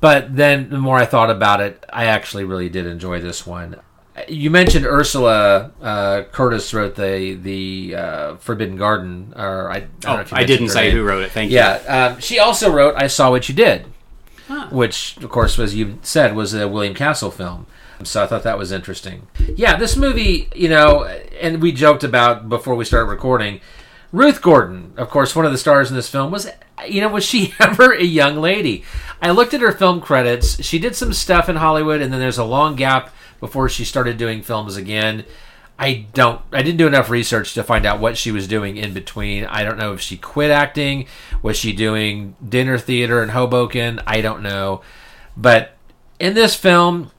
but 0.00 0.36
then 0.36 0.70
the 0.70 0.78
more 0.78 0.98
I 0.98 1.06
thought 1.06 1.30
about 1.30 1.60
it, 1.60 1.84
I 1.92 2.06
actually 2.06 2.44
really 2.44 2.68
did 2.68 2.86
enjoy 2.86 3.20
this 3.20 3.46
one. 3.46 3.80
You 4.28 4.50
mentioned 4.50 4.86
Ursula 4.86 5.70
uh, 5.80 6.22
Curtiss 6.32 6.72
wrote 6.74 6.94
the 6.96 7.34
the 7.34 7.94
uh, 7.96 8.36
Forbidden 8.36 8.76
Garden, 8.76 9.32
or 9.36 9.70
I, 9.70 9.76
I, 9.76 9.80
don't 9.80 10.04
know 10.04 10.16
Oh, 10.16 10.20
if 10.20 10.30
you 10.30 10.36
I 10.36 10.44
didn't 10.44 10.68
say 10.70 10.88
name. 10.88 10.96
who 10.96 11.02
wrote 11.02 11.22
it. 11.22 11.32
Thank 11.32 11.50
you. 11.50 11.56
Yeah, 11.56 12.12
um, 12.14 12.20
she 12.20 12.38
also 12.38 12.72
wrote 12.72 12.94
"I 12.96 13.06
Saw 13.06 13.30
What 13.30 13.48
You 13.48 13.54
Did," 13.54 13.86
Huh. 14.48 14.68
which, 14.70 15.16
of 15.18 15.28
course, 15.30 15.58
as 15.58 15.74
you 15.74 15.98
said, 16.02 16.34
was 16.36 16.54
a 16.54 16.68
William 16.68 16.94
Castle 16.94 17.30
film. 17.30 17.66
So 18.04 18.22
I 18.22 18.26
thought 18.26 18.42
that 18.42 18.58
was 18.58 18.72
interesting. 18.72 19.28
Yeah, 19.54 19.76
this 19.76 19.96
movie, 19.96 20.48
you 20.56 20.68
know, 20.68 21.04
and 21.40 21.62
we 21.62 21.70
joked 21.70 22.02
about 22.02 22.48
before 22.48 22.74
we 22.74 22.84
started 22.84 23.08
recording. 23.10 23.60
Ruth 24.10 24.42
Gordon, 24.42 24.92
of 24.96 25.08
course, 25.08 25.34
one 25.36 25.46
of 25.46 25.52
the 25.52 25.58
stars 25.58 25.88
in 25.88 25.94
this 25.96 26.08
film, 26.08 26.32
was, 26.32 26.48
you 26.86 27.00
know, 27.00 27.08
was 27.08 27.24
she 27.24 27.54
ever 27.60 27.92
a 27.92 28.02
young 28.04 28.36
lady? 28.38 28.82
I 29.22 29.30
looked 29.30 29.54
at 29.54 29.60
her 29.60 29.70
film 29.72 30.00
credits. 30.00 30.62
She 30.64 30.78
did 30.80 30.96
some 30.96 31.12
stuff 31.12 31.48
in 31.48 31.56
Hollywood, 31.56 32.02
and 32.02 32.12
then 32.12 32.18
there's 32.20 32.38
a 32.38 32.44
long 32.44 32.74
gap 32.74 33.14
before 33.42 33.68
she 33.68 33.84
started 33.84 34.16
doing 34.18 34.40
films 34.40 34.76
again. 34.76 35.24
I 35.76 36.06
don't. 36.14 36.40
I 36.52 36.62
didn't 36.62 36.78
do 36.78 36.86
enough 36.86 37.10
research 37.10 37.54
to 37.54 37.64
find 37.64 37.84
out 37.84 37.98
what 37.98 38.16
she 38.16 38.30
was 38.30 38.46
doing 38.46 38.76
in 38.76 38.94
between. 38.94 39.46
I 39.46 39.64
don't 39.64 39.78
know 39.78 39.92
if 39.92 40.00
she 40.00 40.16
quit 40.16 40.52
acting. 40.52 41.06
Was 41.42 41.56
she 41.56 41.72
doing 41.72 42.36
dinner 42.48 42.78
theater 42.78 43.20
in 43.20 43.30
Hoboken? 43.30 44.00
I 44.06 44.20
don't 44.20 44.44
know. 44.44 44.82
But 45.36 45.72
in 46.20 46.34
this 46.34 46.54
film, 46.54 47.10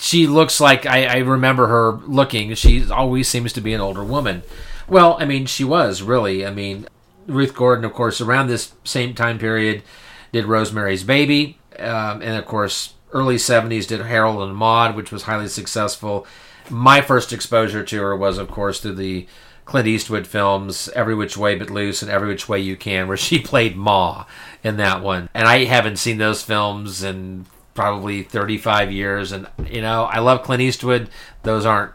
she 0.00 0.26
looks 0.26 0.60
like 0.60 0.84
I, 0.84 1.04
I 1.04 1.16
remember 1.18 1.68
her 1.68 1.92
looking. 1.92 2.52
She 2.54 2.90
always 2.90 3.28
seems 3.28 3.52
to 3.52 3.60
be 3.60 3.72
an 3.72 3.80
older 3.80 4.02
woman. 4.02 4.42
Well, 4.88 5.16
I 5.20 5.26
mean, 5.26 5.46
she 5.46 5.62
was 5.62 6.02
really. 6.02 6.44
I 6.44 6.50
mean, 6.50 6.88
Ruth 7.28 7.54
Gordon, 7.54 7.84
of 7.84 7.92
course, 7.92 8.20
around 8.20 8.48
this 8.48 8.72
same 8.82 9.14
time 9.14 9.38
period, 9.38 9.84
did 10.32 10.44
Rosemary's 10.44 11.04
Baby, 11.04 11.60
um, 11.78 12.20
and 12.20 12.36
of 12.36 12.46
course, 12.46 12.94
early 13.12 13.36
'70s 13.36 13.86
did 13.86 14.00
Harold 14.00 14.42
and 14.42 14.56
Maude, 14.56 14.96
which 14.96 15.12
was 15.12 15.22
highly 15.22 15.48
successful. 15.48 16.26
My 16.70 17.00
first 17.00 17.32
exposure 17.32 17.82
to 17.82 18.02
her 18.02 18.16
was, 18.16 18.38
of 18.38 18.50
course, 18.50 18.80
through 18.80 18.96
the 18.96 19.26
Clint 19.68 19.86
Eastwood 19.86 20.26
films, 20.26 20.88
Every 20.94 21.14
Which 21.14 21.36
Way 21.36 21.54
But 21.54 21.68
Loose 21.68 22.00
and 22.00 22.10
Every 22.10 22.28
Which 22.28 22.48
Way 22.48 22.60
You 22.60 22.74
Can, 22.74 23.06
where 23.06 23.18
she 23.18 23.38
played 23.42 23.76
Ma 23.76 24.24
in 24.64 24.78
that 24.78 25.02
one. 25.02 25.28
And 25.34 25.46
I 25.46 25.64
haven't 25.64 25.96
seen 25.98 26.16
those 26.16 26.42
films 26.42 27.02
in 27.02 27.44
probably 27.74 28.22
35 28.22 28.90
years. 28.90 29.30
And, 29.30 29.46
you 29.70 29.82
know, 29.82 30.04
I 30.04 30.20
love 30.20 30.42
Clint 30.42 30.62
Eastwood. 30.62 31.10
Those 31.42 31.66
aren't, 31.66 31.92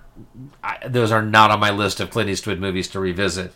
those 0.87 1.11
are 1.11 1.23
not 1.23 1.49
on 1.49 1.59
my 1.59 1.71
list 1.71 1.99
of 1.99 2.11
Clint 2.11 2.29
Eastwood 2.29 2.59
movies 2.59 2.87
to 2.89 2.99
revisit. 2.99 3.51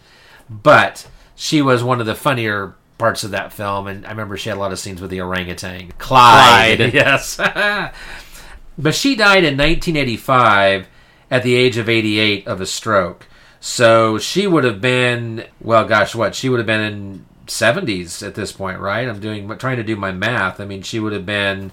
But 0.50 1.08
she 1.36 1.62
was 1.62 1.84
one 1.84 2.00
of 2.00 2.08
the 2.08 2.16
funnier 2.16 2.76
parts 2.98 3.24
of 3.24 3.32
that 3.32 3.54
film. 3.54 3.88
And 3.88 4.06
I 4.06 4.10
remember 4.10 4.38
she 4.38 4.50
had 4.50 4.58
a 4.58 4.62
lot 4.62 4.72
of 4.72 4.80
scenes 4.80 5.02
with 5.02 5.12
the 5.12 5.22
orangutan. 5.22 5.92
Clyde. 5.98 6.78
Clyde. 6.78 6.94
Yes. 6.94 7.38
but 8.78 8.96
she 8.96 9.16
died 9.16 9.44
in 9.44 9.58
1985 9.58 10.88
at 11.30 11.44
the 11.44 11.56
age 11.56 11.78
of 11.78 11.90
88 11.90 12.48
of 12.48 12.62
a 12.62 12.66
stroke. 12.66 13.28
So 13.60 14.18
she 14.18 14.48
would 14.48 14.64
have 14.64 14.82
been, 14.82 15.46
well, 15.60 15.86
gosh, 15.86 16.16
what? 16.16 16.36
She 16.36 16.50
would 16.50 16.60
have 16.60 16.68
been 16.68 16.82
in 16.82 17.26
70s 17.48 18.26
at 18.26 18.36
this 18.36 18.52
point, 18.52 18.80
right? 18.80 19.08
I'm 19.08 19.20
doing, 19.20 19.48
trying 19.58 19.78
to 19.78 19.84
do 19.84 19.96
my 19.96 20.12
math. 20.12 20.60
I 20.60 20.66
mean, 20.66 20.84
she 20.84 21.00
would 21.00 21.14
have 21.14 21.26
been 21.26 21.72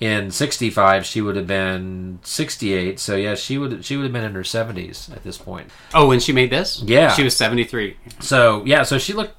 in 0.00 0.30
65. 0.30 1.06
She 1.06 1.20
would 1.20 1.36
have 1.36 1.46
been 1.46 2.18
68. 2.22 2.98
So 2.98 3.14
yeah, 3.14 3.34
she 3.36 3.56
would 3.56 3.84
she 3.84 3.96
would 3.96 4.02
have 4.02 4.12
been 4.12 4.24
in 4.24 4.34
her 4.34 4.42
70s 4.42 5.14
at 5.14 5.22
this 5.22 5.38
point. 5.38 5.68
Oh, 5.94 6.08
when 6.08 6.18
she 6.18 6.32
made 6.32 6.50
this? 6.50 6.82
Yeah. 6.82 7.12
She 7.12 7.22
was 7.22 7.36
73. 7.36 7.96
So 8.18 8.64
yeah, 8.64 8.82
so 8.82 8.98
she 8.98 9.12
looked 9.12 9.36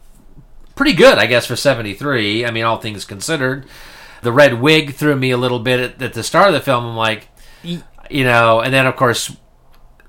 pretty 0.76 0.94
good, 0.94 1.18
I 1.18 1.26
guess, 1.26 1.46
for 1.46 1.56
73. 1.56 2.46
I 2.46 2.52
mean, 2.52 2.64
all 2.64 2.78
things 2.78 3.06
considered. 3.06 3.66
The 4.22 4.32
red 4.32 4.62
wig 4.62 4.94
threw 4.94 5.16
me 5.16 5.32
a 5.32 5.38
little 5.38 5.60
bit 5.60 5.80
at, 5.80 6.02
at 6.02 6.14
the 6.14 6.24
start 6.24 6.48
of 6.48 6.54
the 6.54 6.62
film. 6.62 6.86
I'm 6.86 6.96
like, 6.96 7.28
you 7.64 8.24
know, 8.24 8.62
and 8.62 8.74
then 8.74 8.86
of 8.86 8.96
course, 8.96 9.36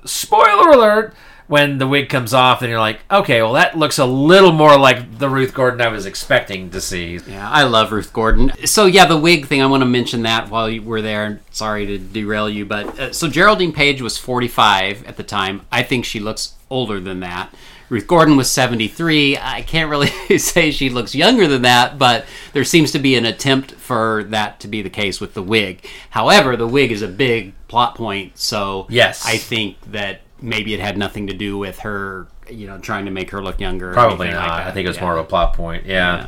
spoiler 0.04 0.70
alert, 0.70 1.14
when 1.46 1.78
the 1.78 1.86
wig 1.86 2.08
comes 2.08 2.32
off, 2.32 2.62
and 2.62 2.70
you're 2.70 2.80
like, 2.80 3.00
okay, 3.10 3.42
well, 3.42 3.52
that 3.52 3.76
looks 3.76 3.98
a 3.98 4.04
little 4.04 4.52
more 4.52 4.78
like 4.78 5.18
the 5.18 5.28
Ruth 5.28 5.52
Gordon 5.52 5.80
I 5.80 5.88
was 5.88 6.06
expecting 6.06 6.70
to 6.70 6.80
see. 6.80 7.20
Yeah, 7.26 7.48
I 7.50 7.64
love 7.64 7.92
Ruth 7.92 8.12
Gordon. 8.12 8.52
So 8.64 8.86
yeah, 8.86 9.04
the 9.04 9.18
wig 9.18 9.46
thing. 9.46 9.60
I 9.60 9.66
want 9.66 9.82
to 9.82 9.86
mention 9.86 10.22
that 10.22 10.48
while 10.48 10.70
you 10.70 10.82
were 10.82 11.02
there. 11.02 11.40
Sorry 11.50 11.86
to 11.86 11.98
derail 11.98 12.48
you, 12.48 12.64
but 12.64 12.98
uh, 12.98 13.12
so 13.12 13.28
Geraldine 13.28 13.72
Page 13.72 14.00
was 14.00 14.16
45 14.16 15.04
at 15.06 15.16
the 15.16 15.22
time. 15.22 15.62
I 15.70 15.82
think 15.82 16.04
she 16.04 16.18
looks 16.18 16.54
older 16.70 16.98
than 16.98 17.20
that. 17.20 17.54
Ruth 17.89 18.06
Gordon 18.06 18.36
was 18.36 18.51
73. 18.51 19.36
I 19.39 19.62
can't 19.62 19.90
really 19.90 20.09
say 20.39 20.70
she 20.70 20.89
looks 20.90 21.15
younger 21.15 21.47
than 21.47 21.62
that, 21.62 21.98
but 21.98 22.24
there 22.52 22.65
seems 22.65 22.93
to 22.93 22.98
be 22.98 23.15
an 23.16 23.24
attempt 23.27 23.73
for 23.73 24.24
that 24.28 24.61
to 24.61 24.69
be 24.69 24.82
the 24.82 24.90
case 24.90 25.20
with 25.20 25.35
the 25.35 25.43
wig. 25.43 25.86
However, 26.11 26.56
the 26.56 26.66
wig 26.66 26.90
is 26.93 27.02
a 27.02 27.09
big 27.09 27.52
plot 27.69 27.94
point, 27.94 28.39
so 28.39 28.86
Yes. 28.89 29.24
I 29.27 29.36
think 29.36 29.77
that 29.93 30.20
maybe 30.40 30.74
it 30.74 30.81
had 30.81 30.97
nothing 30.98 31.27
to 31.28 31.35
do 31.35 31.56
with 31.59 31.81
her, 31.81 32.27
you 32.51 32.66
know, 32.66 32.78
trying 32.78 33.05
to 33.05 33.11
make 33.11 33.31
her 33.31 33.43
look 33.43 33.61
younger. 33.61 33.93
Probably 33.93 34.28
not. 34.31 34.48
like. 34.48 34.66
I 34.66 34.70
think 34.73 34.86
it 34.86 34.89
was 34.89 34.97
Yeah. 34.97 35.02
more 35.05 35.16
of 35.16 35.24
a 35.24 35.28
plot 35.28 35.52
point. 35.55 35.85
Yeah. 35.86 36.16
Yeah. 36.16 36.27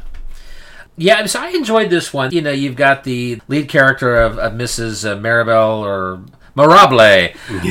Yeah, 0.99 1.27
so 1.27 1.41
I 1.43 1.49
enjoyed 1.49 1.91
this 1.91 2.13
one. 2.15 2.33
You 2.33 2.41
know, 2.41 2.51
you've 2.53 2.77
got 2.77 3.05
the 3.05 3.41
lead 3.49 3.69
character 3.69 4.17
of, 4.17 4.39
of 4.39 4.55
Mrs. 4.55 5.05
Uh, 5.07 5.17
Maribel 5.19 5.81
or 5.81 6.23
Marable. 6.57 7.01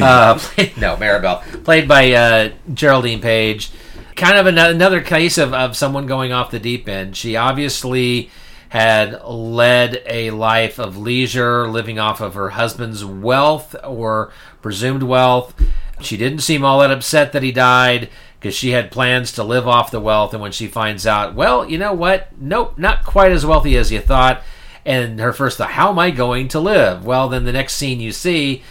Uh, 0.02 0.38
played, 0.38 0.78
no, 0.78 0.96
Maribel. 0.96 1.64
Played 1.64 1.88
by 1.88 2.12
uh, 2.14 2.52
Geraldine 2.74 3.20
Page. 3.20 3.72
Kind 4.16 4.38
of 4.38 4.46
an- 4.46 4.58
another 4.58 5.02
case 5.02 5.38
of, 5.38 5.54
of 5.54 5.76
someone 5.76 6.06
going 6.06 6.32
off 6.32 6.52
the 6.52 6.60
deep 6.60 6.88
end. 6.88 7.18
She 7.18 7.36
obviously 7.36 8.30
had 8.70 9.22
led 9.24 10.04
a 10.06 10.32
life 10.32 10.80
of 10.80 10.98
leisure, 10.98 11.68
living 11.68 12.00
off 12.00 12.22
of 12.22 12.34
her 12.36 12.52
husband's 12.52 13.04
wealth 13.04 13.76
or 13.84 14.32
presumed 14.62 15.04
wealth. 15.04 15.54
She 16.02 16.18
didn't 16.18 16.40
seem 16.40 16.64
all 16.64 16.80
that 16.80 16.92
upset 16.92 17.32
that 17.32 17.44
he 17.44 17.52
died 17.52 18.10
because 18.40 18.56
she 18.56 18.72
had 18.72 18.92
plans 18.92 19.32
to 19.34 19.44
live 19.44 19.68
off 19.68 19.92
the 19.92 20.00
wealth. 20.00 20.34
And 20.34 20.42
when 20.42 20.52
she 20.52 20.68
finds 20.68 21.08
out, 21.08 21.34
well, 21.36 21.68
you 21.68 21.78
know 21.78 21.94
what? 21.94 22.30
Nope, 22.40 22.78
not 22.78 23.04
quite 23.06 23.32
as 23.32 23.46
wealthy 23.46 23.78
as 23.78 23.92
you 23.92 24.00
thought. 24.00 24.44
And 24.86 25.20
her 25.20 25.34
first 25.34 25.58
thought, 25.58 25.72
how 25.72 25.90
am 25.90 25.98
I 25.98 26.12
going 26.12 26.48
to 26.50 26.60
live? 26.60 27.06
Well, 27.06 27.28
then 27.28 27.46
the 27.46 27.52
next 27.52 27.74
scene 27.74 28.00
you 28.00 28.12
see, 28.12 28.62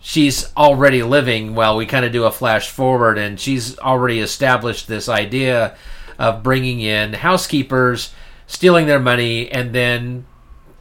she's 0.00 0.54
already 0.56 1.02
living. 1.02 1.54
Well, 1.54 1.76
we 1.76 1.86
kind 1.86 2.04
of 2.04 2.12
do 2.12 2.24
a 2.24 2.32
flash 2.32 2.70
forward, 2.70 3.18
and 3.18 3.38
she's 3.38 3.78
already 3.78 4.20
established 4.20 4.88
this 4.88 5.08
idea 5.08 5.76
of 6.18 6.42
bringing 6.42 6.80
in 6.80 7.12
housekeepers, 7.12 8.12
stealing 8.46 8.86
their 8.86 9.00
money, 9.00 9.50
and 9.50 9.74
then 9.74 10.26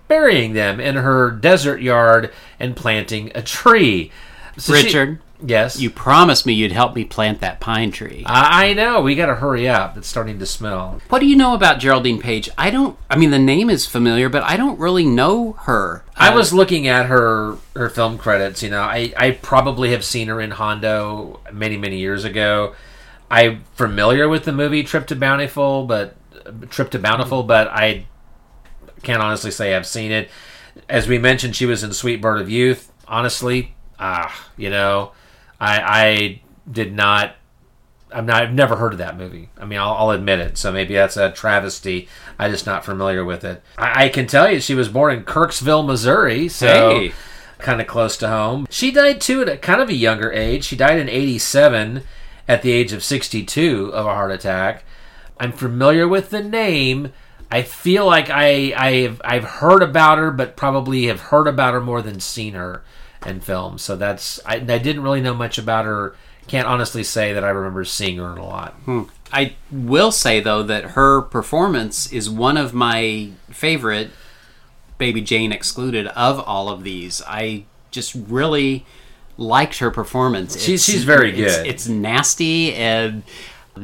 burying 0.07 0.53
them 0.53 0.79
in 0.79 0.95
her 0.95 1.31
desert 1.31 1.81
yard 1.81 2.33
and 2.59 2.75
planting 2.75 3.31
a 3.35 3.41
tree. 3.41 4.11
So 4.57 4.73
Richard, 4.73 5.21
yes, 5.43 5.79
you 5.79 5.89
promised 5.89 6.45
me 6.45 6.53
you'd 6.53 6.71
help 6.71 6.95
me 6.95 7.05
plant 7.05 7.41
that 7.41 7.59
pine 7.59 7.91
tree. 7.91 8.23
I 8.25 8.69
I 8.69 8.73
know. 8.73 9.01
We 9.01 9.15
got 9.15 9.27
to 9.27 9.35
hurry 9.35 9.67
up. 9.67 9.97
It's 9.97 10.07
starting 10.07 10.39
to 10.39 10.45
smell. 10.45 11.01
What 11.09 11.19
do 11.19 11.25
you 11.25 11.35
know 11.35 11.53
about 11.53 11.79
Geraldine 11.79 12.19
Page? 12.19 12.49
I 12.57 12.69
don't. 12.69 12.97
I 13.09 13.17
mean, 13.17 13.31
the 13.31 13.39
name 13.39 13.69
is 13.69 13.85
familiar, 13.85 14.29
but 14.29 14.43
I 14.43 14.57
don't 14.57 14.79
really 14.79 15.05
know 15.05 15.53
her. 15.53 16.03
I 16.15 16.35
was 16.35 16.53
looking 16.53 16.87
at 16.87 17.05
her 17.05 17.57
her 17.75 17.89
film 17.89 18.17
credits. 18.17 18.61
You 18.61 18.69
know, 18.69 18.81
I 18.81 19.13
I 19.17 19.31
probably 19.31 19.91
have 19.91 20.03
seen 20.03 20.27
her 20.27 20.41
in 20.41 20.51
Hondo 20.51 21.39
many 21.51 21.77
many 21.77 21.97
years 21.97 22.23
ago. 22.25 22.75
I'm 23.31 23.63
familiar 23.75 24.27
with 24.27 24.45
the 24.45 24.51
movie 24.51 24.83
Trip 24.83 25.05
to 25.07 25.15
Bountiful, 25.15 25.85
but 25.85 26.15
Trip 26.69 26.89
to 26.91 26.99
Bountiful, 26.99 27.43
but 27.43 27.67
I 27.67 28.05
can't 29.03 29.21
honestly 29.21 29.51
say 29.51 29.75
I've 29.75 29.87
seen 29.87 30.11
it. 30.11 30.29
As 30.87 31.07
we 31.07 31.17
mentioned, 31.17 31.55
she 31.55 31.65
was 31.65 31.83
in 31.83 31.93
Sweet 31.93 32.21
Bird 32.21 32.41
of 32.41 32.49
Youth. 32.49 32.91
Honestly, 33.07 33.75
ah, 33.99 34.49
you 34.57 34.69
know, 34.69 35.11
I 35.59 35.81
I 35.81 36.41
did 36.71 36.93
not. 36.93 37.35
I'm 38.11 38.25
not. 38.25 38.41
I've 38.41 38.53
never 38.53 38.75
heard 38.75 38.93
of 38.93 38.97
that 38.99 39.17
movie. 39.17 39.49
I 39.59 39.65
mean, 39.65 39.77
I'll, 39.79 39.93
I'll 39.93 40.11
admit 40.11 40.39
it. 40.39 40.57
So 40.57 40.71
maybe 40.71 40.95
that's 40.95 41.15
a 41.17 41.31
travesty. 41.31 42.07
I'm 42.39 42.49
just 42.51 42.65
not 42.65 42.83
familiar 42.83 43.23
with 43.23 43.43
it. 43.43 43.61
I, 43.77 44.05
I 44.05 44.09
can 44.09 44.25
tell 44.25 44.51
you, 44.51 44.59
she 44.59 44.73
was 44.73 44.89
born 44.89 45.15
in 45.15 45.23
Kirksville, 45.25 45.85
Missouri. 45.85 46.47
So 46.49 46.67
Hey. 47.01 47.11
kind 47.59 47.79
of 47.81 47.85
close 47.87 48.17
to 48.17 48.27
home. 48.27 48.65
She 48.69 48.89
died 48.91 49.21
too 49.21 49.41
at 49.43 49.49
a 49.49 49.57
kind 49.57 49.79
of 49.81 49.89
a 49.89 49.93
younger 49.93 50.31
age. 50.31 50.63
She 50.63 50.75
died 50.75 50.97
in 50.99 51.07
87 51.09 52.01
at 52.47 52.63
the 52.63 52.71
age 52.71 52.93
of 52.93 53.03
62 53.03 53.91
of 53.93 54.05
a 54.07 54.13
heart 54.13 54.31
attack. 54.31 54.83
I'm 55.39 55.51
familiar 55.51 56.07
with 56.07 56.31
the 56.31 56.41
name. 56.43 57.11
I 57.51 57.61
feel 57.61 58.05
like 58.07 58.29
I 58.31 58.73
I've 58.75 59.21
I've 59.23 59.43
heard 59.43 59.83
about 59.83 60.17
her, 60.17 60.31
but 60.31 60.55
probably 60.55 61.05
have 61.07 61.19
heard 61.19 61.47
about 61.47 61.73
her 61.75 61.81
more 61.81 62.01
than 62.01 62.19
seen 62.19 62.53
her 62.53 62.83
in 63.25 63.39
films. 63.41 63.81
So 63.81 63.95
that's 63.95 64.39
I, 64.45 64.55
I 64.55 64.59
didn't 64.77 65.03
really 65.03 65.21
know 65.21 65.33
much 65.33 65.57
about 65.57 65.85
her 65.85 66.15
can't 66.47 66.67
honestly 66.67 67.03
say 67.03 67.31
that 67.33 67.43
I 67.43 67.49
remember 67.49 67.83
seeing 67.85 68.17
her 68.17 68.31
in 68.31 68.37
a 68.39 68.45
lot. 68.45 68.73
Hmm. 68.85 69.03
I 69.31 69.55
will 69.71 70.11
say 70.11 70.39
though 70.39 70.63
that 70.63 70.83
her 70.91 71.21
performance 71.21 72.11
is 72.11 72.29
one 72.29 72.57
of 72.57 72.73
my 72.73 73.29
favorite 73.51 74.09
Baby 74.97 75.21
Jane 75.21 75.51
excluded 75.51 76.07
of 76.07 76.39
all 76.39 76.67
of 76.69 76.83
these. 76.83 77.21
I 77.27 77.65
just 77.91 78.15
really 78.27 78.85
liked 79.37 79.77
her 79.79 79.91
performance. 79.91 80.59
She's- 80.61 80.83
she's 80.83 81.03
very 81.05 81.29
it's- 81.31 81.57
good. 81.57 81.67
It's, 81.67 81.87
nasty 81.87 82.73
and 82.73 83.23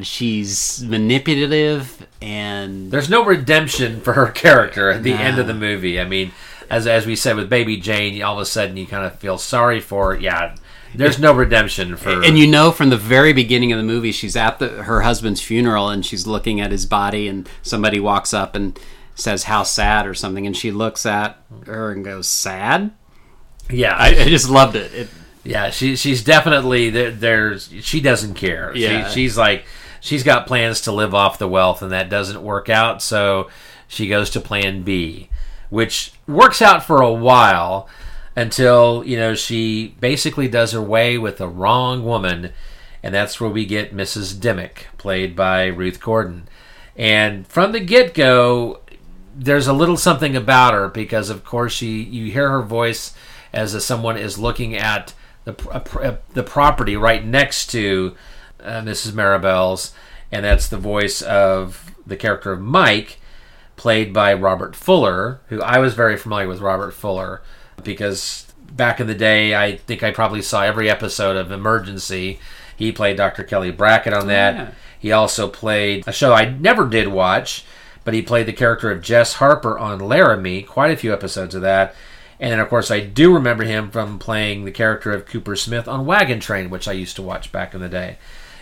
she's 0.02 0.84
manipulative 0.86 2.06
and 2.22 2.92
There's 2.92 3.10
no 3.10 3.24
redemption 3.24 4.02
for 4.02 4.14
her 4.14 4.28
character 4.28 4.90
at 4.90 5.04
the 5.04 5.14
Nah. 5.14 5.20
end 5.20 5.40
of 5.40 5.48
the 5.48 5.54
movie. 5.54 6.00
I 6.00 6.06
mean, 6.06 6.32
as 6.70 6.88
as 6.88 7.06
we 7.06 7.16
said 7.16 7.36
with 7.36 7.50
Baby 7.50 7.78
Jane, 7.78 8.22
all 8.22 8.36
of 8.36 8.42
a 8.42 8.46
sudden 8.46 8.78
you 8.78 8.88
kind 8.88 9.06
of 9.06 9.18
feel 9.20 9.38
sorry 9.38 9.80
for 9.80 10.14
her. 10.14 10.20
Yeah, 10.20 10.56
there's 10.94 11.20
no 11.20 11.34
redemption 11.34 11.98
for. 11.98 12.24
and 12.24 12.38
you 12.38 12.48
know 12.48 12.72
from 12.72 12.90
the 12.90 12.98
very 12.98 13.34
beginning 13.34 13.72
of 13.72 13.78
the 13.78 13.84
movie 13.84 14.12
she's 14.12 14.36
at 14.36 14.60
the 14.60 14.84
her 14.84 15.02
husband's 15.02 15.42
funeral 15.42 15.90
and 15.90 16.06
she's 16.06 16.26
looking 16.26 16.62
at 16.62 16.72
his 16.72 16.86
body 16.86 17.28
and 17.28 17.50
somebody 17.62 18.00
walks 18.00 18.34
up 18.34 18.56
and 18.56 18.80
says 19.14 19.44
how 19.44 19.64
sad 19.64 20.08
or 20.08 20.14
something 20.14 20.46
and 20.46 20.56
she 20.56 20.72
looks 20.72 21.06
at 21.06 21.38
her 21.66 21.92
and 21.92 22.06
goes 22.06 22.28
sad 22.28 22.92
yeah, 23.70 23.96
I, 23.96 24.10
I 24.10 24.30
just 24.30 24.50
loved 24.50 24.76
it, 24.76 24.94
it 24.94 25.08
Yeah, 25.44 25.70
she 25.70 25.96
she's 25.96 26.24
definitely 26.24 26.90
there. 26.90 27.12
There's 27.12 27.70
she 27.82 28.02
doesn't 28.02 28.36
care. 28.36 28.76
Yeah. 28.76 29.08
she, 29.08 29.14
she's 29.14 29.38
like 29.38 29.66
she's 30.02 30.24
got 30.24 30.48
plans 30.48 30.82
to 30.82 30.92
live 30.92 31.14
off 31.14 31.40
the 31.40 31.48
wealth, 31.48 31.82
and 31.82 31.92
that 31.92 32.10
doesn't 32.10 32.42
work 32.42 32.70
out. 32.70 33.02
So 33.02 33.50
she 33.88 34.08
goes 34.08 34.30
to 34.32 34.40
Plan 34.42 34.84
B, 34.84 35.30
which 35.70 36.14
works 36.28 36.62
out 36.62 36.84
for 36.84 37.02
a 37.02 37.12
while 37.12 37.88
until 38.36 39.04
you 39.06 39.18
know 39.18 39.34
she 39.34 39.96
basically 40.00 40.48
does 40.48 40.72
her 40.72 40.82
way 40.82 41.18
with 41.18 41.38
the 41.38 41.48
wrong 41.48 42.04
woman, 42.04 42.52
and 43.02 43.14
that's 43.14 43.40
where 43.40 43.50
we 43.50 43.66
get 43.66 43.96
Mrs. 43.96 44.40
Dimmock, 44.40 44.88
played 44.98 45.36
by 45.36 45.66
Ruth 45.66 46.00
Gordon. 46.00 46.48
And 46.96 47.46
from 47.48 47.72
the 47.72 47.80
get 47.80 48.14
go, 48.14 48.80
there's 49.36 49.68
a 49.68 49.74
little 49.74 49.98
something 49.98 50.36
about 50.36 50.74
her 50.74 50.88
because, 50.88 51.30
of 51.30 51.44
course, 51.44 51.74
she 51.74 52.04
you 52.04 52.32
hear 52.32 52.50
her 52.50 52.62
voice 52.62 53.14
as 53.54 53.74
if 53.74 53.82
someone 53.82 54.18
is 54.18 54.38
looking 54.38 54.76
at 54.76 55.14
the 55.46 56.20
the 56.34 56.44
property 56.44 56.96
right 56.96 57.26
next 57.26 57.68
to 57.68 58.16
uh, 58.62 58.82
Mrs. 58.82 59.12
Maribel's, 59.12 59.94
and 60.32 60.44
that's 60.44 60.68
the 60.68 60.78
voice 60.78 61.22
of 61.22 61.96
the 62.06 62.18
character 62.18 62.52
of 62.52 62.62
Mike, 62.62 63.20
played 63.86 64.12
by 64.12 64.34
Robert 64.34 64.76
Fuller, 64.76 65.42
who 65.50 65.62
I 65.62 65.78
was 65.78 65.94
very 65.94 66.18
familiar 66.18 66.48
with 66.48 66.60
Robert 66.60 66.90
Fuller 66.90 67.44
because 67.84 68.52
back 68.72 69.00
in 69.00 69.06
the 69.06 69.14
day, 69.14 69.54
I 69.54 69.78
think 69.78 70.02
I 70.02 70.10
probably 70.10 70.42
saw 70.42 70.64
every 70.64 70.90
episode 70.90 71.38
of 71.38 71.52
Emergency. 71.52 72.40
He 72.76 72.92
played 72.92 73.16
Dr. 73.16 73.44
Kelly 73.44 73.70
Brackett 73.70 74.12
on 74.12 74.26
that. 74.26 74.56
Oh, 74.56 74.58
yeah. 74.58 74.72
He 74.98 75.12
also 75.12 75.48
played 75.48 76.04
a 76.08 76.12
show 76.12 76.34
I 76.34 76.46
never 76.50 76.90
did 76.90 77.10
watch, 77.10 77.64
but 78.04 78.16
he 78.16 78.24
played 78.24 78.48
the 78.48 78.54
character 78.54 78.90
of 78.90 79.04
Jess 79.04 79.34
Harper 79.34 79.78
on 79.78 80.00
Laramie, 80.00 80.64
quite 80.64 80.90
a 80.90 80.98
few 80.98 81.14
episodes 81.14 81.54
of 81.54 81.62
that. 81.62 81.94
And 82.40 82.52
then, 82.52 82.60
of 82.60 82.70
course, 82.70 82.90
I 82.90 83.02
do 83.02 83.36
remember 83.36 83.66
him 83.66 83.92
from 83.92 84.18
playing 84.18 84.66
the 84.66 84.72
character 84.72 85.12
of 85.12 85.28
Cooper 85.28 85.56
Smith 85.56 85.88
on 85.88 86.08
Wagon 86.08 86.40
Train, 86.40 86.72
which 86.72 86.88
I 86.88 86.94
used 86.94 87.18
to 87.18 87.22
watch 87.22 87.52
back 87.52 87.76
in 87.76 87.82
the 87.82 87.88
day. 87.88 88.18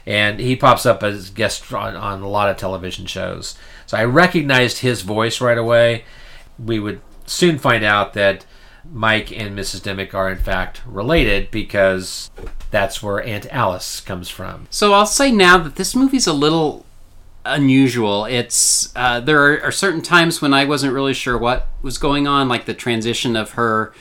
And 0.06 0.42
he 0.42 0.58
pops 0.58 0.86
up 0.86 1.02
as 1.02 1.30
guest 1.30 1.72
on, 1.72 1.96
on 1.96 2.22
a 2.22 2.28
lot 2.28 2.50
of 2.50 2.58
television 2.58 3.06
shows. 3.06 3.58
So 3.94 4.00
I 4.00 4.06
recognized 4.06 4.80
his 4.80 5.04
voice 5.04 5.40
right 5.40 5.56
away. 5.56 6.06
We 6.58 6.80
would 6.80 7.00
soon 7.28 7.60
find 7.60 7.84
out 7.84 8.14
that 8.14 8.44
Mike 8.92 9.32
and 9.32 9.56
Mrs. 9.56 9.84
Dimmock 9.84 10.16
are, 10.16 10.32
in 10.32 10.40
fact, 10.40 10.82
related 10.88 11.52
because 11.52 12.32
that's 12.72 13.04
where 13.04 13.24
Aunt 13.24 13.46
Alice 13.52 14.02
comes 14.02 14.30
from. 14.30 14.66
So 14.72 14.94
I'll 14.94 15.06
say 15.06 15.32
now 15.32 15.60
that 15.60 15.76
this 15.76 15.96
movie's 15.96 16.26
a 16.26 16.34
little 16.34 16.88
unusual. 17.46 18.26
It's 18.26 18.92
uh, 18.96 19.20
there 19.20 19.44
are, 19.44 19.66
are 19.66 19.72
certain 19.72 20.02
times 20.02 20.42
when 20.42 20.56
I 20.56 20.66
wasn't 20.66 20.94
really 20.94 21.14
sure 21.14 21.38
what 21.38 21.68
was 21.84 22.00
going 22.00 22.26
on, 22.26 22.50
like 22.50 22.66
the 22.66 22.74
transition 22.74 23.36
of 23.36 23.52
her 23.52 23.94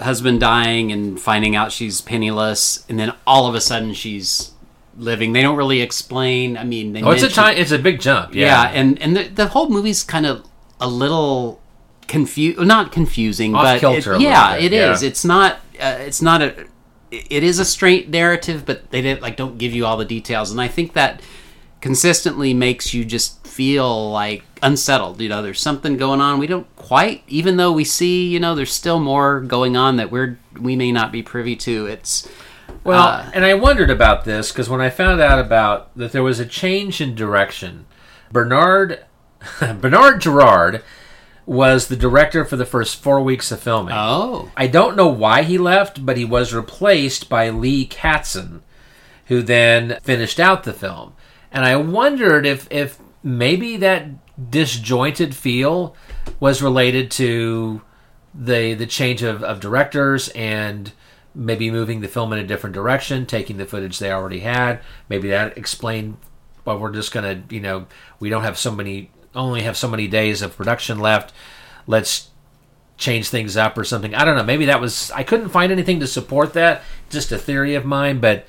husband 0.00 0.40
dying 0.40 0.90
and 0.90 1.20
finding 1.20 1.54
out 1.54 1.70
she's 1.70 2.00
penniless, 2.00 2.84
and 2.88 2.98
then 2.98 3.14
all 3.28 3.46
of 3.46 3.54
a 3.54 3.60
sudden 3.60 3.94
she's 3.94 4.54
living. 4.98 5.32
They 5.32 5.42
don't 5.42 5.56
really 5.56 5.80
explain. 5.80 6.56
I 6.56 6.64
mean, 6.64 6.92
they 6.92 7.02
Oh, 7.02 7.10
it's 7.10 7.22
a 7.22 7.28
time. 7.28 7.56
It's 7.56 7.72
a 7.72 7.78
big 7.78 8.00
jump. 8.00 8.34
Yeah, 8.34 8.46
Yeah, 8.46 8.78
and 8.78 9.00
and 9.02 9.16
the, 9.16 9.24
the 9.24 9.46
whole 9.48 9.68
movie's 9.68 10.02
kind 10.04 10.26
of 10.26 10.44
a 10.80 10.88
little 10.88 11.60
confused, 12.08 12.58
not 12.60 12.92
confusing, 12.92 13.54
Off 13.54 13.80
but 13.80 13.82
it- 13.94 14.20
yeah, 14.20 14.56
it 14.56 14.72
is. 14.72 15.02
yeah. 15.02 15.08
It's 15.08 15.24
not. 15.24 15.54
Uh, 15.80 15.96
it's 16.00 16.22
not 16.22 16.42
a. 16.42 16.66
It 17.10 17.42
is 17.44 17.58
a 17.58 17.64
straight 17.64 18.08
narrative, 18.10 18.64
but 18.66 18.90
they 18.90 19.00
didn't 19.00 19.22
like 19.22 19.36
don't 19.36 19.58
give 19.58 19.72
you 19.72 19.86
all 19.86 19.96
the 19.96 20.04
details, 20.04 20.50
and 20.50 20.60
I 20.60 20.68
think 20.68 20.92
that 20.94 21.20
consistently 21.80 22.52
makes 22.54 22.94
you 22.94 23.04
just 23.04 23.46
feel 23.46 24.10
like 24.10 24.42
unsettled. 24.62 25.20
You 25.20 25.28
know, 25.28 25.42
there's 25.42 25.60
something 25.60 25.96
going 25.96 26.20
on. 26.20 26.38
We 26.38 26.46
don't 26.46 26.66
quite, 26.76 27.22
even 27.28 27.56
though 27.58 27.72
we 27.72 27.84
see, 27.84 28.26
you 28.28 28.40
know, 28.40 28.54
there's 28.54 28.72
still 28.72 28.98
more 28.98 29.40
going 29.40 29.76
on 29.76 29.96
that 29.96 30.10
we're 30.10 30.38
we 30.58 30.74
may 30.76 30.90
not 30.92 31.12
be 31.12 31.22
privy 31.22 31.54
to. 31.56 31.86
It's 31.86 32.28
Well, 32.84 33.02
uh, 33.02 33.30
and 33.34 33.44
I 33.44 33.54
wondered 33.54 33.90
about 33.90 34.24
this 34.24 34.52
because 34.52 34.68
when 34.68 34.80
I 34.80 34.90
found 34.90 35.20
out 35.20 35.38
about 35.38 35.96
that 35.96 36.12
there 36.12 36.22
was 36.22 36.38
a 36.38 36.46
change 36.46 37.00
in 37.00 37.14
direction, 37.14 37.86
Bernard 38.30 39.04
Bernard 39.80 40.20
Girard 40.20 40.82
was 41.44 41.86
the 41.86 41.96
director 41.96 42.44
for 42.44 42.56
the 42.56 42.66
first 42.66 43.00
four 43.00 43.20
weeks 43.20 43.52
of 43.52 43.60
filming. 43.60 43.94
oh, 43.96 44.50
I 44.56 44.66
don't 44.66 44.96
know 44.96 45.08
why 45.08 45.42
he 45.42 45.58
left, 45.58 46.04
but 46.04 46.16
he 46.16 46.24
was 46.24 46.52
replaced 46.52 47.28
by 47.28 47.50
Lee 47.50 47.86
Katzin, 47.86 48.62
who 49.26 49.42
then 49.42 49.98
finished 50.02 50.40
out 50.40 50.64
the 50.64 50.72
film. 50.72 51.14
And 51.52 51.64
I 51.64 51.76
wondered 51.76 52.46
if 52.46 52.66
if 52.70 52.98
maybe 53.22 53.76
that 53.78 54.06
disjointed 54.50 55.34
feel 55.34 55.96
was 56.40 56.62
related 56.62 57.10
to 57.12 57.82
the 58.34 58.74
the 58.74 58.86
change 58.86 59.22
of, 59.22 59.42
of 59.42 59.60
directors 59.60 60.28
and 60.30 60.92
maybe 61.36 61.70
moving 61.70 62.00
the 62.00 62.08
film 62.08 62.32
in 62.32 62.38
a 62.38 62.46
different 62.46 62.74
direction, 62.74 63.26
taking 63.26 63.58
the 63.58 63.66
footage 63.66 63.98
they 63.98 64.10
already 64.10 64.40
had. 64.40 64.80
Maybe 65.08 65.28
that 65.28 65.56
explained 65.58 66.16
why 66.64 66.74
we're 66.74 66.90
just 66.90 67.12
gonna, 67.12 67.44
you 67.50 67.60
know, 67.60 67.86
we 68.18 68.30
don't 68.30 68.42
have 68.42 68.58
so 68.58 68.72
many 68.72 69.10
only 69.34 69.62
have 69.62 69.76
so 69.76 69.88
many 69.88 70.08
days 70.08 70.40
of 70.40 70.56
production 70.56 70.98
left. 70.98 71.32
Let's 71.86 72.30
change 72.96 73.28
things 73.28 73.54
up 73.56 73.76
or 73.76 73.84
something. 73.84 74.14
I 74.14 74.24
don't 74.24 74.36
know. 74.36 74.42
Maybe 74.42 74.64
that 74.64 74.80
was 74.80 75.10
I 75.10 75.22
couldn't 75.22 75.50
find 75.50 75.70
anything 75.70 76.00
to 76.00 76.06
support 76.06 76.54
that. 76.54 76.82
Just 77.10 77.30
a 77.30 77.38
theory 77.38 77.74
of 77.74 77.84
mine, 77.84 78.18
but 78.18 78.46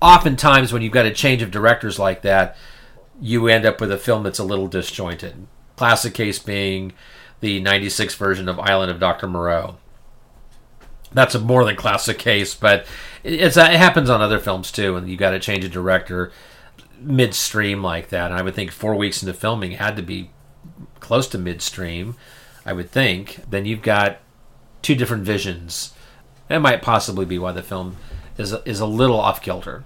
oftentimes 0.00 0.72
when 0.72 0.82
you've 0.82 0.92
got 0.92 1.06
a 1.06 1.12
change 1.12 1.40
of 1.40 1.50
directors 1.50 1.98
like 1.98 2.22
that, 2.22 2.56
you 3.20 3.48
end 3.48 3.64
up 3.64 3.80
with 3.80 3.90
a 3.90 3.98
film 3.98 4.22
that's 4.22 4.38
a 4.38 4.44
little 4.44 4.68
disjointed. 4.68 5.46
Classic 5.76 6.12
case 6.12 6.38
being 6.38 6.92
the 7.40 7.60
96 7.60 8.14
version 8.14 8.48
of 8.48 8.60
Island 8.60 8.90
of 8.90 9.00
Dr. 9.00 9.26
Moreau. 9.26 9.78
That's 11.12 11.34
a 11.34 11.38
more 11.38 11.64
than 11.64 11.76
classic 11.76 12.18
case, 12.18 12.54
but 12.54 12.86
it's 13.24 13.56
uh, 13.56 13.68
it 13.72 13.78
happens 13.78 14.10
on 14.10 14.20
other 14.20 14.38
films 14.38 14.70
too, 14.70 14.96
and 14.96 15.08
you 15.08 15.16
got 15.16 15.30
to 15.30 15.38
change 15.40 15.64
a 15.64 15.68
director 15.68 16.32
midstream 17.00 17.82
like 17.82 18.08
that. 18.08 18.30
And 18.30 18.38
I 18.38 18.42
would 18.42 18.54
think 18.54 18.70
four 18.72 18.94
weeks 18.94 19.22
into 19.22 19.32
filming 19.32 19.72
had 19.72 19.96
to 19.96 20.02
be 20.02 20.30
close 21.00 21.28
to 21.28 21.38
midstream. 21.38 22.16
I 22.66 22.72
would 22.72 22.90
think. 22.90 23.40
Then 23.48 23.64
you've 23.64 23.82
got 23.82 24.18
two 24.82 24.94
different 24.94 25.24
visions. 25.24 25.94
That 26.48 26.58
might 26.58 26.82
possibly 26.82 27.24
be 27.24 27.38
why 27.38 27.52
the 27.52 27.62
film 27.62 27.96
is 28.36 28.52
is 28.64 28.80
a 28.80 28.86
little 28.86 29.18
off 29.20 29.40
kilter. 29.42 29.84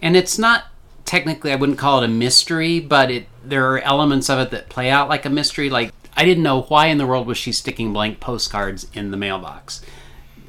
and 0.00 0.16
it's 0.16 0.38
not 0.38 0.64
technically 1.04 1.52
I 1.52 1.56
wouldn't 1.56 1.78
call 1.78 2.00
it 2.02 2.04
a 2.04 2.08
mystery, 2.08 2.80
but 2.80 3.10
it 3.10 3.26
there 3.44 3.72
are 3.72 3.80
elements 3.80 4.30
of 4.30 4.38
it 4.38 4.50
that 4.50 4.68
play 4.68 4.90
out 4.90 5.08
like 5.08 5.24
a 5.24 5.30
mystery. 5.30 5.68
Like 5.68 5.92
I 6.16 6.24
didn't 6.24 6.44
know 6.44 6.62
why 6.62 6.86
in 6.86 6.98
the 6.98 7.06
world 7.06 7.26
was 7.26 7.38
she 7.38 7.52
sticking 7.52 7.92
blank 7.92 8.20
postcards 8.20 8.86
in 8.94 9.10
the 9.10 9.16
mailbox. 9.16 9.82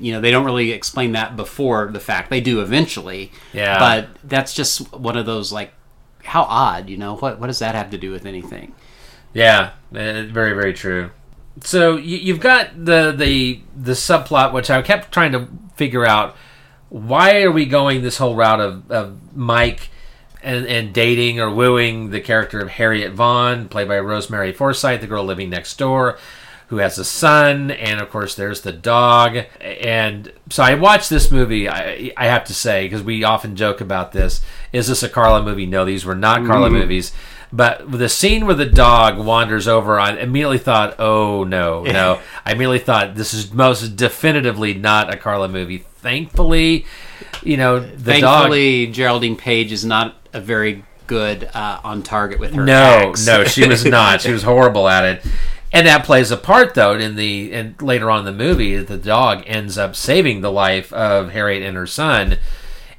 You 0.04 0.12
know, 0.12 0.22
they 0.22 0.32
don't 0.32 0.44
really 0.44 0.72
explain 0.72 1.14
that 1.14 1.38
before 1.38 1.90
the 1.92 2.00
fact. 2.00 2.30
They 2.30 2.42
do 2.42 2.60
eventually. 2.60 3.32
Yeah. 3.54 3.80
But 3.80 4.10
that's 4.24 4.54
just 4.54 4.92
one 4.94 5.16
of 5.18 5.26
those 5.26 5.52
like 5.52 5.74
how 6.24 6.44
odd, 6.44 6.90
you 6.90 6.98
know? 6.98 7.16
What 7.16 7.40
what 7.40 7.48
does 7.48 7.60
that 7.60 7.74
have 7.76 7.90
to 7.92 7.98
do 7.98 8.12
with 8.12 8.26
anything? 8.26 8.74
Yeah, 9.34 9.72
very 9.92 10.54
very 10.54 10.74
true. 10.74 11.12
So 11.62 11.96
you, 11.96 12.18
you've 12.18 12.40
got 12.40 12.86
the 12.86 13.14
the 13.16 13.62
the 13.76 13.94
subplot, 13.94 14.54
which 14.54 14.70
I 14.70 14.82
kept 14.82 15.12
trying 15.12 15.32
to 15.32 15.48
figure 15.76 16.06
out. 16.06 16.36
Why 16.90 17.42
are 17.42 17.52
we 17.52 17.66
going 17.66 18.04
this 18.04 18.18
whole 18.18 18.36
route 18.36 18.60
of, 18.60 18.92
of 18.92 19.36
Mike 19.36 19.90
and, 20.44 20.68
and 20.68 20.94
dating 20.94 21.40
or 21.40 21.50
wooing 21.50 22.12
the 22.12 22.22
character 22.22 22.60
of 22.60 22.70
Harriet 22.70 23.14
Vaughn, 23.14 23.68
played 23.68 23.88
by 23.88 23.98
Rosemary 24.00 24.52
Forsyth, 24.52 25.02
the 25.02 25.08
girl 25.08 25.24
living 25.24 25.50
next 25.50 25.76
door? 25.80 26.20
Who 26.68 26.78
has 26.78 26.98
a 26.98 27.06
son, 27.06 27.72
and 27.72 28.00
of 28.00 28.10
course 28.10 28.36
there's 28.36 28.62
the 28.62 28.72
dog. 28.72 29.38
And 29.62 30.32
so 30.50 30.64
I 30.64 30.76
watched 30.76 31.10
this 31.10 31.32
movie. 31.32 31.70
I, 31.70 32.12
I 32.18 32.26
have 32.28 32.46
to 32.46 32.54
say 32.54 32.86
because 32.86 33.04
we 33.04 33.24
often 33.24 33.56
joke 33.56 33.82
about 33.82 34.12
this: 34.12 34.42
is 34.72 34.88
this 34.88 35.04
a 35.04 35.10
Carla 35.10 35.44
movie? 35.44 35.66
No, 35.66 35.86
these 35.86 36.06
were 36.06 36.16
not 36.16 36.46
Carla 36.46 36.70
movies. 36.70 37.12
But 37.52 37.92
the 37.92 38.10
scene 38.10 38.48
where 38.48 38.56
the 38.56 38.66
dog 38.66 39.24
wanders 39.24 39.68
over, 39.68 40.00
I 40.00 40.14
immediately 40.18 40.58
thought, 40.58 40.96
"Oh 40.98 41.44
no, 41.44 41.84
no!" 41.84 42.20
I 42.46 42.52
immediately 42.54 42.80
thought 42.80 43.16
this 43.16 43.34
is 43.34 43.54
most 43.54 43.96
definitively 43.96 44.74
not 44.74 45.14
a 45.14 45.18
Carla 45.18 45.48
movie. 45.48 45.78
Thankfully, 45.78 46.88
you 47.44 47.58
know 47.58 47.80
the 47.80 48.20
dog. 48.20 48.22
Thankfully, 48.22 48.88
Geraldine 48.88 49.36
Page 49.36 49.72
is 49.72 49.86
not 49.86 50.16
a 50.34 50.42
very 50.42 50.84
good 51.06 51.48
uh, 51.54 51.80
on 51.84 52.02
target 52.02 52.40
with 52.40 52.54
her. 52.54 52.66
No, 52.66 52.74
acts. 53.10 53.26
no, 53.28 53.44
she 53.44 53.68
was 53.68 53.86
not. 53.86 54.22
She 54.22 54.32
was 54.32 54.42
horrible 54.52 54.88
at 54.88 55.06
it. 55.06 55.26
And 55.74 55.88
that 55.88 56.06
plays 56.06 56.30
a 56.30 56.38
part 56.38 56.76
though 56.76 56.94
in 56.94 57.16
the 57.16 57.52
and 57.52 57.82
later 57.82 58.12
on 58.12 58.20
in 58.20 58.26
the 58.26 58.32
movie 58.32 58.78
the 58.78 58.98
dog 58.98 59.44
ends 59.48 59.76
up 59.76 59.96
saving 59.96 60.42
the 60.42 60.52
life 60.52 60.94
of 60.94 61.32
Harriet 61.32 61.64
and 61.64 61.76
her 61.76 61.88
son 61.88 62.38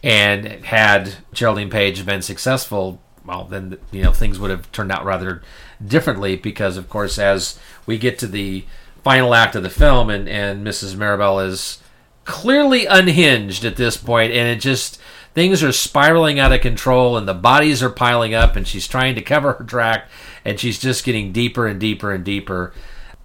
and 0.02 0.44
had 0.64 1.14
Geraldine 1.32 1.70
Page 1.70 2.04
been 2.04 2.20
successful 2.20 3.00
well 3.24 3.44
then 3.44 3.78
you 3.92 4.02
know 4.02 4.12
things 4.12 4.40
would 4.40 4.50
have 4.50 4.70
turned 4.72 4.90
out 4.90 5.04
rather 5.04 5.40
differently 5.86 6.34
because 6.34 6.76
of 6.76 6.90
course 6.90 7.16
as 7.16 7.60
we 7.86 7.96
get 7.96 8.18
to 8.18 8.26
the 8.26 8.64
final 9.04 9.34
act 9.34 9.54
of 9.54 9.62
the 9.62 9.70
film 9.70 10.10
and 10.10 10.28
and 10.28 10.66
Mrs. 10.66 10.96
Maribel 10.96 11.46
is 11.46 11.80
clearly 12.24 12.86
unhinged 12.86 13.64
at 13.64 13.76
this 13.76 13.96
point 13.96 14.32
and 14.32 14.48
it 14.48 14.60
just 14.60 15.00
things 15.34 15.62
are 15.62 15.72
spiraling 15.72 16.38
out 16.38 16.52
of 16.52 16.60
control 16.60 17.16
and 17.16 17.28
the 17.28 17.34
bodies 17.34 17.82
are 17.82 17.90
piling 17.90 18.34
up 18.34 18.56
and 18.56 18.66
she's 18.66 18.88
trying 18.88 19.14
to 19.14 19.22
cover 19.22 19.54
her 19.54 19.64
track 19.64 20.08
and 20.44 20.58
she's 20.58 20.78
just 20.78 21.04
getting 21.04 21.32
deeper 21.32 21.66
and 21.66 21.80
deeper 21.80 22.12
and 22.12 22.24
deeper. 22.24 22.72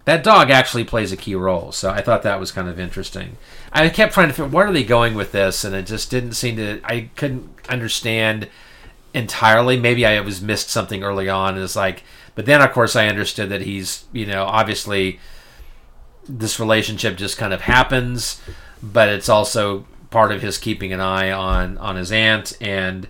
That 0.05 0.23
dog 0.23 0.49
actually 0.49 0.85
plays 0.85 1.11
a 1.11 1.17
key 1.17 1.35
role 1.35 1.71
so 1.71 1.91
i 1.91 2.01
thought 2.01 2.23
that 2.23 2.39
was 2.39 2.51
kind 2.51 2.67
of 2.67 2.79
interesting. 2.79 3.37
I 3.71 3.89
kept 3.89 4.13
trying 4.13 4.29
to 4.29 4.33
figure 4.33 4.49
where 4.49 4.67
are 4.67 4.73
they 4.73 4.83
going 4.83 5.15
with 5.15 5.31
this 5.31 5.63
and 5.63 5.75
it 5.75 5.85
just 5.85 6.09
didn't 6.09 6.33
seem 6.33 6.55
to 6.57 6.81
i 6.83 7.09
couldn't 7.15 7.49
understand 7.69 8.49
entirely. 9.13 9.79
Maybe 9.79 10.05
i 10.05 10.19
was 10.19 10.41
missed 10.41 10.69
something 10.69 11.03
early 11.03 11.29
on 11.29 11.55
and 11.55 11.63
it's 11.63 11.75
like 11.75 12.03
but 12.35 12.45
then 12.45 12.61
of 12.61 12.71
course 12.71 12.95
i 12.95 13.07
understood 13.07 13.49
that 13.49 13.61
he's 13.61 14.05
you 14.11 14.25
know 14.25 14.45
obviously 14.45 15.19
this 16.29 16.59
relationship 16.59 17.17
just 17.17 17.37
kind 17.37 17.51
of 17.53 17.61
happens, 17.61 18.39
but 18.81 19.09
it's 19.09 19.27
also 19.27 19.85
part 20.11 20.31
of 20.31 20.41
his 20.41 20.57
keeping 20.57 20.91
an 20.93 20.99
eye 20.99 21.31
on 21.31 21.77
on 21.77 21.95
his 21.95 22.11
aunt. 22.11 22.57
And 22.61 23.07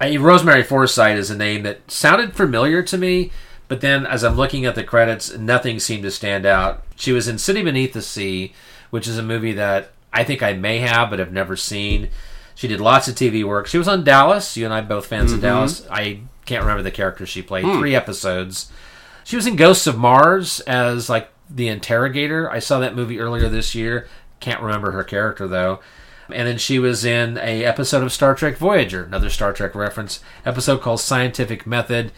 I, 0.00 0.16
Rosemary 0.16 0.62
Forsyth 0.62 1.16
is 1.16 1.30
a 1.30 1.36
name 1.36 1.62
that 1.62 1.90
sounded 1.90 2.34
familiar 2.34 2.82
to 2.84 2.98
me, 2.98 3.30
but 3.68 3.80
then 3.80 4.06
as 4.06 4.24
I'm 4.24 4.36
looking 4.36 4.64
at 4.64 4.74
the 4.74 4.84
credits, 4.84 5.36
nothing 5.36 5.78
seemed 5.78 6.02
to 6.04 6.10
stand 6.10 6.46
out. 6.46 6.82
She 6.96 7.12
was 7.12 7.28
in 7.28 7.38
City 7.38 7.62
Beneath 7.62 7.92
the 7.92 8.02
Sea, 8.02 8.52
which 8.90 9.06
is 9.06 9.18
a 9.18 9.22
movie 9.22 9.52
that 9.52 9.92
I 10.12 10.24
think 10.24 10.42
I 10.42 10.54
may 10.54 10.78
have 10.78 11.10
but 11.10 11.18
have 11.18 11.32
never 11.32 11.56
seen. 11.56 12.10
She 12.54 12.68
did 12.68 12.80
lots 12.80 13.08
of 13.08 13.14
TV 13.14 13.44
work. 13.44 13.66
She 13.66 13.78
was 13.78 13.88
on 13.88 14.04
Dallas. 14.04 14.56
You 14.56 14.64
and 14.64 14.74
I 14.74 14.80
both 14.80 15.06
fans 15.06 15.32
of 15.32 15.38
mm-hmm. 15.38 15.46
Dallas. 15.46 15.86
I 15.90 16.20
can't 16.44 16.62
remember 16.62 16.82
the 16.82 16.90
character 16.90 17.24
she 17.24 17.42
played. 17.42 17.64
Hmm. 17.64 17.78
Three 17.78 17.94
episodes. 17.94 18.70
She 19.24 19.36
was 19.36 19.46
in 19.46 19.56
Ghosts 19.56 19.86
of 19.86 19.96
Mars 19.96 20.60
as 20.60 21.08
like 21.08 21.30
the 21.48 21.68
interrogator. 21.68 22.50
I 22.50 22.58
saw 22.58 22.80
that 22.80 22.96
movie 22.96 23.20
earlier 23.20 23.48
this 23.48 23.74
year. 23.74 24.08
Can't 24.40 24.62
remember 24.62 24.90
her 24.90 25.04
character 25.04 25.46
though. 25.46 25.80
And 26.32 26.46
then 26.46 26.58
she 26.58 26.78
was 26.78 27.04
in 27.04 27.38
a 27.38 27.64
episode 27.64 28.02
of 28.02 28.12
Star 28.12 28.34
Trek 28.34 28.56
Voyager, 28.56 29.04
another 29.04 29.30
Star 29.30 29.52
Trek 29.52 29.74
reference 29.74 30.20
episode 30.44 30.80
called 30.80 31.00
Scientific 31.00 31.66
Method. 31.66 32.12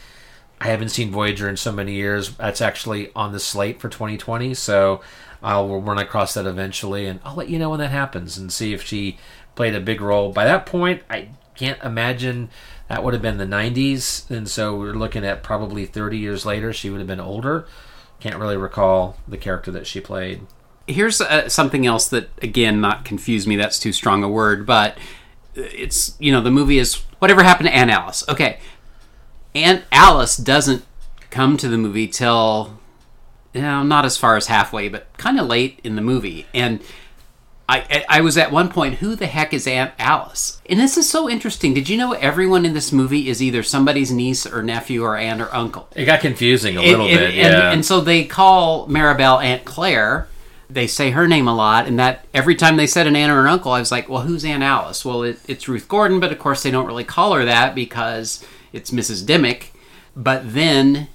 I 0.61 0.67
haven't 0.67 0.91
seen 0.91 1.11
Voyager 1.11 1.49
in 1.49 1.57
so 1.57 1.73
many 1.73 1.95
years. 1.95 2.37
That's 2.37 2.61
actually 2.61 3.11
on 3.17 3.33
the 3.33 3.41
slate 3.41 3.81
for 3.81 3.89
2020, 3.89 4.55
so 4.55 5.01
I'll 5.43 5.81
run 5.81 5.99
across 5.99 6.35
that 6.35 6.47
eventually, 6.47 7.07
and 7.07 7.19
I'll 7.25 7.35
let 7.35 7.49
you 7.49 7.59
know 7.59 7.71
when 7.71 7.81
that 7.81 7.91
happens 7.91 8.39
and 8.39 8.53
see 8.53 8.73
if 8.73 8.83
she 8.83 9.19
played 9.57 9.75
a 9.75 9.81
big 9.81 10.01
role. 10.01 10.33
By 10.33 10.45
that 10.45 10.67
point, 10.67 11.03
I 11.11 11.31
can't 11.57 11.83
imagine 11.83 12.49
that 12.89 13.03
would 13.03 13.13
have 13.13 13.23
been 13.23 13.39
the 13.39 13.45
90s, 13.45 14.31
and 14.31 14.49
so 14.49 14.77
we're 14.77 14.95
looking 14.95 15.25
at 15.25 15.43
probably 15.43 15.85
30 15.85 16.19
years 16.19 16.47
later. 16.47 16.73
She 16.73 16.91
would 16.91 17.01
have 17.01 17.09
been 17.09 17.21
older. 17.21 17.67
Can't 18.21 18.37
really 18.37 18.57
recall 18.57 19.17
the 19.27 19.37
character 19.37 19.73
that 19.73 19.87
she 19.87 20.01
played. 20.01 20.43
Here's 20.87 21.21
uh, 21.21 21.49
something 21.49 21.87
else 21.87 22.09
that, 22.09 22.29
again, 22.43 22.81
not 22.81 23.05
confuse 23.05 23.47
me. 23.47 23.57
That's 23.57 23.79
too 23.79 23.93
strong 23.93 24.25
a 24.25 24.29
word, 24.29 24.67
but 24.67 24.99
it's 25.55 26.17
you 26.19 26.33
know 26.33 26.41
the 26.41 26.51
movie 26.51 26.79
is 26.79 26.97
whatever 27.19 27.43
happened 27.43 27.69
to 27.69 27.75
Aunt 27.75 27.91
Alice. 27.91 28.25
Okay, 28.29 28.59
Aunt 29.55 29.85
Alice 29.93 30.37
doesn't 30.37 30.85
come 31.31 31.57
to 31.57 31.69
the 31.69 31.79
movie 31.79 32.09
till 32.09 32.79
you 33.53 33.63
know 33.63 33.83
not 33.83 34.05
as 34.05 34.17
far 34.17 34.37
as 34.37 34.47
halfway, 34.47 34.89
but 34.89 35.07
kind 35.19 35.39
of 35.39 35.47
late 35.47 35.81
in 35.85 35.97
the 35.97 36.03
movie, 36.03 36.47
and. 36.55 36.81
I, 37.69 38.05
I 38.07 38.21
was 38.21 38.37
at 38.37 38.53
one 38.53 38.69
point, 38.69 38.97
who 38.97 39.15
the 39.15 39.27
heck 39.27 39.55
is 39.55 39.67
Aunt 39.67 39.95
Alice? 39.99 40.61
And 40.69 40.79
this 40.79 40.99
is 40.99 41.09
so 41.09 41.31
interesting. 41.31 41.73
Did 41.73 41.89
you 41.89 41.97
know 41.97 42.13
everyone 42.13 42.67
in 42.67 42.75
this 42.75 42.93
movie 42.93 43.31
is 43.31 43.43
either 43.43 43.63
somebody's 43.63 44.11
niece 44.11 44.45
or 44.45 44.63
nephew 44.63 45.03
or 45.03 45.17
aunt 45.17 45.41
or 45.41 45.55
uncle? 45.55 45.89
It 45.97 46.05
got 46.05 46.21
confusing 46.21 46.77
a 46.77 46.83
little 46.83 47.07
and, 47.07 47.19
bit, 47.19 47.29
and, 47.31 47.35
yeah. 47.35 47.73
and 47.73 47.83
so 47.83 48.03
they 48.03 48.25
call 48.25 48.87
Maribel 48.89 49.43
Aunt 49.43 49.65
Claire. 49.65 50.29
They 50.73 50.87
say 50.87 51.11
her 51.11 51.29
name 51.29 51.49
a 51.49 51.55
lot, 51.55 51.87
and 51.87 51.99
that 51.99 52.25
every 52.33 52.55
time 52.55 52.77
they 52.77 52.87
said 52.87 53.07
an 53.07 53.17
aunt 53.17 53.31
or 53.33 53.41
an 53.41 53.47
uncle, 53.47 53.73
I 53.73 53.79
was 53.79 53.93
like, 53.93 54.09
well, 54.09 54.23
who's 54.23 54.45
Aunt 54.45 54.63
Alice? 54.63 55.05
Well, 55.05 55.23
it, 55.23 55.39
it's 55.47 55.69
Ruth 55.69 55.89
Gordon, 55.89 56.21
but 56.21 56.33
of 56.33 56.39
course 56.39 56.63
they 56.63 56.71
don't 56.71 56.87
really 56.87 57.05
call 57.05 57.35
her 57.35 57.45
that 57.45 57.75
because 57.75 58.45
it's 58.73 58.91
Mrs. 58.91 59.27
Dimmock. 59.27 59.71
But 60.17 60.53
then 60.53 61.09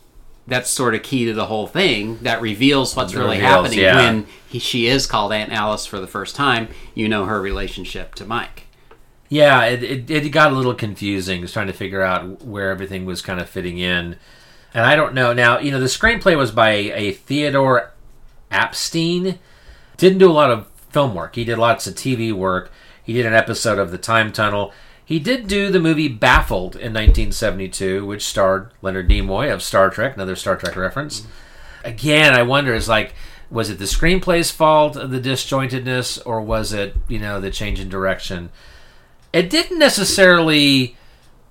that's 0.48 0.70
sort 0.70 0.96
of 0.96 1.04
key 1.04 1.26
to 1.26 1.34
the 1.34 1.48
whole 1.48 1.68
thing 1.68 2.20
that 2.20 2.42
reveals 2.42 2.96
what's 2.96 3.14
really 3.14 3.38
reveals, 3.38 3.52
happening 3.52 3.80
yeah. 3.80 3.96
when 3.96 4.28
he, 4.48 4.60
she 4.60 4.88
is 4.88 5.06
called 5.06 5.34
Aunt 5.34 5.52
Alice 5.52 5.86
for 5.86 6.00
the 6.00 6.08
first 6.08 6.36
time. 6.36 6.70
You 6.96 7.10
know 7.10 7.26
her 7.26 7.42
relationship 7.42 8.16
to 8.16 8.26
Mike. 8.26 8.64
Yeah, 9.30 9.66
it, 9.66 9.84
it, 9.84 10.10
it 10.10 10.30
got 10.30 10.54
a 10.54 10.56
little 10.56 10.74
confusing 10.74 11.42
just 11.42 11.54
trying 11.54 11.68
to 11.68 11.74
figure 11.74 12.02
out 12.02 12.44
where 12.44 12.72
everything 12.72 13.06
was 13.06 13.22
kind 13.22 13.42
of 13.42 13.50
fitting 13.50 13.78
in. 13.78 14.16
And 14.74 14.86
I 14.86 14.96
don't 14.96 15.14
know. 15.14 15.34
Now, 15.34 15.60
you 15.60 15.72
know, 15.72 15.82
the 15.82 15.88
screenplay 15.88 16.38
was 16.38 16.52
by 16.52 16.70
a 16.70 17.12
Theodore 17.12 17.92
Apstein. 18.52 19.38
Didn't 19.98 20.20
do 20.20 20.30
a 20.30 20.34
lot 20.34 20.52
of 20.52 20.68
film 20.90 21.14
work. 21.14 21.36
He 21.36 21.44
did 21.44 21.58
lots 21.58 21.88
of 21.88 21.96
TV 21.96 22.32
work. 22.32 22.72
He 23.04 23.14
did 23.14 23.26
an 23.26 23.34
episode 23.34 23.80
of 23.80 23.92
The 23.92 23.98
Time 23.98 24.32
Tunnel. 24.32 24.74
He 25.04 25.20
did 25.20 25.48
do 25.48 25.72
the 25.72 25.80
movie 25.80 26.08
Baffled 26.08 26.76
in 26.76 26.94
1972, 26.94 28.06
which 28.06 28.26
starred 28.26 28.72
Leonard 28.82 29.10
Nimoy 29.10 29.54
of 29.54 29.64
Star 29.64 29.90
Trek, 29.90 30.16
another 30.16 30.36
Star 30.36 30.58
Trek 30.58 30.76
reference. 30.76 31.26
Again, 31.84 32.34
I 32.34 32.44
wonder, 32.44 32.74
is 32.74 32.90
like, 32.90 33.14
was 33.50 33.70
it 33.70 33.80
the 33.80 33.86
screenplay's 33.86 34.52
fault 34.52 34.94
the 34.96 35.22
disjointedness, 35.22 36.22
or 36.26 36.42
was 36.42 36.74
it, 36.74 36.96
you 37.08 37.20
know, 37.20 37.40
the 37.40 37.52
change 37.52 37.80
in 37.80 37.88
direction? 37.88 38.50
it 39.34 39.50
didn't 39.50 39.80
necessarily 39.80 40.96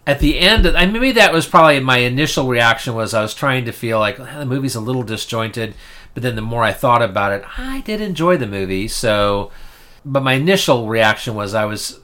at 0.06 0.18
the 0.18 0.38
end 0.38 0.66
i 0.66 0.84
mean 0.84 0.94
maybe 0.94 1.12
that 1.12 1.32
was 1.32 1.46
probably 1.46 1.78
my 1.80 1.98
initial 1.98 2.46
reaction 2.46 2.94
was 2.94 3.12
i 3.14 3.22
was 3.22 3.34
trying 3.34 3.64
to 3.64 3.72
feel 3.72 3.98
like 3.98 4.18
"Ah, 4.18 4.38
the 4.38 4.46
movie's 4.46 4.74
a 4.74 4.80
little 4.80 5.02
disjointed 5.02 5.74
but 6.16 6.22
then 6.22 6.34
the 6.34 6.42
more 6.42 6.64
i 6.64 6.72
thought 6.72 7.02
about 7.02 7.30
it 7.30 7.44
i 7.58 7.82
did 7.82 8.00
enjoy 8.00 8.36
the 8.36 8.46
movie 8.46 8.88
so 8.88 9.50
but 10.04 10.22
my 10.22 10.32
initial 10.32 10.88
reaction 10.88 11.34
was 11.34 11.52
i 11.52 11.64
was 11.64 12.00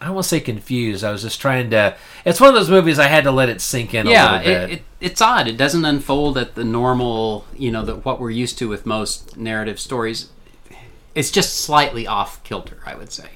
i 0.00 0.10
to 0.10 0.22
say 0.22 0.38
confused 0.38 1.02
i 1.02 1.10
was 1.10 1.22
just 1.22 1.40
trying 1.40 1.68
to 1.70 1.96
it's 2.24 2.40
one 2.40 2.48
of 2.48 2.54
those 2.54 2.70
movies 2.70 2.98
i 2.98 3.08
had 3.08 3.24
to 3.24 3.30
let 3.32 3.48
it 3.48 3.60
sink 3.60 3.92
in 3.92 4.06
a 4.06 4.10
yeah, 4.10 4.36
little 4.36 4.44
bit 4.44 4.70
it, 4.70 4.72
it, 4.74 4.82
it's 5.00 5.20
odd. 5.20 5.46
It 5.46 5.56
doesn't 5.56 5.84
unfold 5.84 6.38
at 6.38 6.54
the 6.54 6.64
normal, 6.64 7.44
you 7.56 7.70
know, 7.70 7.84
that 7.84 8.04
what 8.04 8.20
we're 8.20 8.30
used 8.30 8.58
to 8.58 8.68
with 8.68 8.86
most 8.86 9.36
narrative 9.36 9.78
stories. 9.78 10.30
It's 11.14 11.30
just 11.30 11.54
slightly 11.56 12.06
off 12.06 12.42
kilter, 12.44 12.78
I 12.84 12.94
would 12.94 13.12
say. 13.12 13.30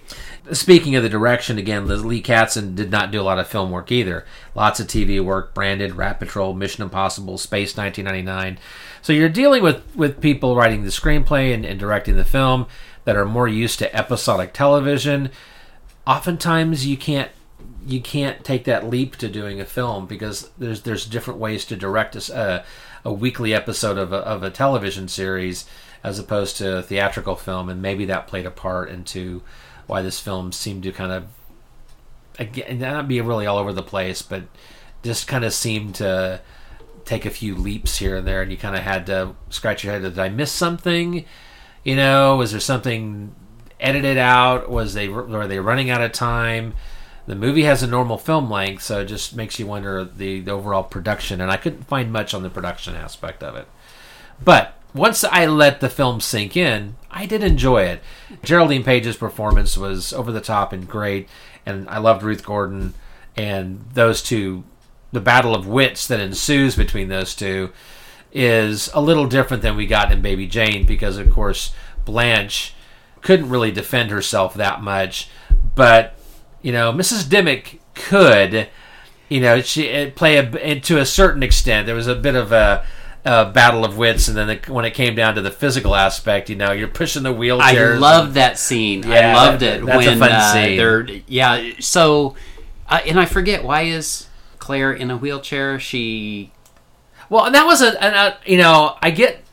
Speaking 0.53 0.97
of 0.97 1.03
the 1.03 1.09
direction, 1.09 1.59
again, 1.59 1.87
Lee 1.87 2.23
Katzin 2.23 2.75
did 2.75 2.91
not 2.91 3.11
do 3.11 3.21
a 3.21 3.23
lot 3.23 3.39
of 3.39 3.47
film 3.47 3.71
work 3.71 3.93
either. 3.93 4.25
Lots 4.55 4.81
of 4.81 4.87
TV 4.87 5.23
work, 5.23 5.55
Branded, 5.55 5.97
Rat 5.97 6.19
Patrol, 6.19 6.55
Mission 6.55 6.83
Impossible, 6.83 7.39
Space 7.39 7.77
1999. 7.77 8.59
So 9.03 9.12
you're 9.12 9.29
dealing 9.29 9.62
with, 9.62 9.95
with 9.95 10.21
people 10.21 10.57
writing 10.57 10.83
the 10.83 10.91
screenplay 10.91 11.55
and, 11.55 11.65
and 11.65 11.79
directing 11.79 12.17
the 12.17 12.25
film 12.25 12.67
that 13.05 13.17
are 13.17 13.25
more 13.25 13.49
used 13.49 13.79
to 13.81 13.95
episodic 13.95 14.53
television. 14.53 15.31
Oftentimes, 16.07 16.87
you 16.87 16.97
can't 16.97 17.31
you 17.87 18.01
can't 18.01 18.45
take 18.45 18.65
that 18.65 18.89
leap 18.89 19.17
to 19.17 19.29
doing 19.29 19.61
a 19.61 19.65
film 19.65 20.07
because 20.07 20.51
there's 20.59 20.83
there's 20.83 21.07
different 21.07 21.41
ways 21.41 21.65
to 21.67 21.77
direct 21.77 22.15
a 22.17 22.65
a 23.05 23.12
weekly 23.12 23.55
episode 23.55 23.97
of 23.97 24.12
a, 24.12 24.19
of 24.19 24.43
a 24.43 24.51
television 24.51 25.09
series 25.09 25.65
as 26.03 26.19
opposed 26.19 26.57
to 26.57 26.79
a 26.79 26.83
theatrical 26.83 27.37
film, 27.37 27.69
and 27.69 27.83
maybe 27.83 28.05
that 28.07 28.27
played 28.27 28.47
a 28.47 28.51
part 28.51 28.91
into 28.91 29.43
why 29.91 30.03
this 30.03 30.21
film 30.21 30.53
seemed 30.53 30.85
to 30.85 30.93
kind 30.93 31.11
of 31.11 31.25
again 32.39 32.79
not 32.79 33.09
be 33.09 33.21
really 33.21 33.45
all 33.45 33.59
over 33.59 33.73
the 33.73 33.83
place, 33.83 34.23
but 34.23 34.45
just 35.03 35.27
kind 35.27 35.45
of 35.45 35.53
seemed 35.53 35.97
to 35.97 36.41
take 37.05 37.27
a 37.27 37.31
few 37.31 37.57
leaps 37.57 37.99
here 37.99 38.17
and 38.17 38.27
there, 38.27 38.41
and 38.41 38.51
you 38.51 38.57
kind 38.57 38.77
of 38.77 38.83
had 38.83 39.05
to 39.07 39.35
scratch 39.49 39.83
your 39.83 39.93
head. 39.93 40.03
Did 40.03 40.19
I 40.19 40.29
miss 40.29 40.53
something? 40.53 41.25
You 41.83 41.97
know, 41.97 42.37
was 42.37 42.53
there 42.53 42.61
something 42.61 43.35
edited 43.81 44.17
out? 44.17 44.71
Was 44.71 44.95
they 44.95 45.09
were 45.09 45.49
they 45.49 45.59
running 45.59 45.91
out 45.91 46.03
of 46.03 46.12
time? 46.12 46.75
The 47.27 47.35
movie 47.35 47.65
has 47.65 47.83
a 47.83 47.87
normal 47.87 48.17
film 48.17 48.51
length, 48.51 48.83
so 48.83 49.01
it 49.01 49.07
just 49.07 49.37
makes 49.37 49.59
you 49.59 49.67
wonder 49.67 50.05
the, 50.05 50.41
the 50.41 50.51
overall 50.51 50.83
production. 50.83 51.41
And 51.41 51.51
I 51.51 51.57
couldn't 51.57 51.85
find 51.85 52.12
much 52.12 52.33
on 52.33 52.43
the 52.43 52.51
production 52.51 52.95
aspect 52.95 53.43
of 53.43 53.57
it. 53.57 53.69
But 54.43 54.80
once 54.95 55.25
I 55.25 55.47
let 55.47 55.81
the 55.81 55.89
film 55.89 56.21
sink 56.21 56.57
in, 56.57 56.97
I 57.11 57.27
did 57.27 57.43
enjoy 57.43 57.83
it. 57.83 58.03
Geraldine 58.43 58.85
Page's 58.85 59.17
performance 59.17 59.77
was 59.77 60.12
over 60.12 60.33
the 60.33 60.41
top 60.41 60.73
and 60.73 60.89
great, 60.89 61.29
and 61.67 61.89
I 61.89 61.99
loved 61.99 62.23
Ruth 62.23 62.45
Gordon 62.45 62.95
and 63.37 63.85
those 63.95 64.23
two. 64.23 64.65
The 65.12 65.21
battle 65.21 65.57
of 65.57 65.67
wits 65.67 66.07
that 66.07 66.21
ensues 66.21 66.77
between 66.77 67.09
those 67.09 67.35
two 67.35 67.71
is 68.33 68.91
a 68.95 69.01
little 69.01 69.27
different 69.27 69.62
than 69.62 69.77
we 69.77 69.87
got 69.87 70.12
in 70.12 70.23
Baby 70.23 70.47
Jane 70.47 70.87
because, 70.87 71.19
of 71.19 71.33
course, 71.33 71.75
Blanche 72.05 72.75
couldn't 73.21 73.51
really 73.51 73.73
defend 73.73 74.11
herself 74.11 74.55
that 74.55 74.83
much, 74.83 75.29
but 75.75 76.17
you 76.62 76.73
know, 76.73 76.93
Mrs. 76.93 77.29
Dimmock 77.29 77.79
could. 77.95 78.69
You 79.29 79.41
know, 79.41 79.62
she 79.62 80.11
play 80.15 80.37
a, 80.39 80.81
to 80.81 80.99
a 80.99 81.07
certain 81.07 81.43
extent. 81.43 81.87
There 81.87 81.95
was 81.95 82.09
a 82.09 82.17
bit 82.17 82.35
of 82.35 82.53
a, 82.53 82.85
a 83.24 83.51
battle 83.51 83.84
of 83.84 83.98
wits, 83.98 84.28
and 84.28 84.36
then 84.36 84.51
it, 84.51 84.68
when 84.68 84.84
it 84.84 84.92
came 84.92 85.14
down 85.14 85.34
to 85.34 85.42
the 85.42 85.51
physical 85.51 85.94
aspect, 85.94 86.48
you 86.48 86.56
know, 86.56 86.72
you're 86.72 86.88
pushing 86.88 87.22
the 87.22 87.32
wheelchair. 87.32 87.94
I 87.94 87.98
loved 87.98 88.34
that 88.34 88.59
scene. 88.59 89.05
I 89.05 89.34
loved 89.34 89.62
it 89.62 89.84
that's 89.84 90.06
a 90.06 90.10
when 90.10 90.18
fun 90.18 90.32
uh, 90.32 90.52
scene. 90.52 90.76
they're 90.76 91.06
yeah. 91.26 91.72
So, 91.80 92.34
uh, 92.88 93.01
and 93.06 93.20
I 93.20 93.26
forget 93.26 93.62
why 93.62 93.82
is 93.82 94.26
Claire 94.59 94.92
in 94.92 95.10
a 95.10 95.16
wheelchair? 95.16 95.78
She 95.78 96.52
Well, 97.28 97.44
and 97.44 97.55
that 97.55 97.66
was 97.66 97.82
a, 97.82 98.02
an, 98.02 98.14
a 98.14 98.38
you 98.51 98.59
know, 98.59 98.97
I 99.02 99.10
get 99.10 99.44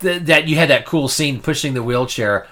th- 0.00 0.22
that 0.24 0.48
you 0.48 0.56
had 0.56 0.70
that 0.70 0.84
cool 0.84 1.08
scene 1.08 1.40
pushing 1.40 1.74
the 1.74 1.82
wheelchair, 1.82 2.46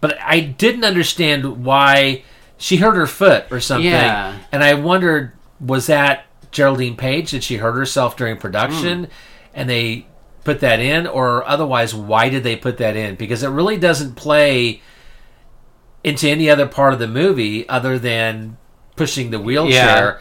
but 0.00 0.18
I 0.20 0.40
didn't 0.40 0.84
understand 0.84 1.64
why 1.64 2.24
she 2.56 2.78
hurt 2.78 2.96
her 2.96 3.06
foot 3.06 3.46
or 3.50 3.60
something. 3.60 3.90
Yeah. 3.90 4.38
And 4.50 4.64
I 4.64 4.74
wondered, 4.74 5.32
was 5.60 5.88
that 5.88 6.24
Geraldine 6.50 6.96
Page? 6.96 7.32
Did 7.32 7.44
she 7.44 7.56
hurt 7.56 7.74
herself 7.74 8.16
during 8.16 8.38
production? 8.38 9.04
Hmm. 9.04 9.10
And 9.56 9.68
they 9.68 10.06
put 10.44 10.60
that 10.60 10.78
in, 10.78 11.08
or 11.08 11.44
otherwise, 11.48 11.92
why 11.92 12.28
did 12.28 12.44
they 12.44 12.54
put 12.54 12.76
that 12.78 12.94
in? 12.96 13.16
Because 13.16 13.42
it 13.42 13.48
really 13.48 13.76
doesn't 13.76 14.14
play 14.14 14.80
into 16.04 16.28
any 16.28 16.48
other 16.48 16.68
part 16.68 16.92
of 16.92 17.00
the 17.00 17.08
movie 17.08 17.68
other 17.68 17.98
than 17.98 18.56
pushing 18.94 19.30
the 19.30 19.40
wheelchair. 19.40 20.20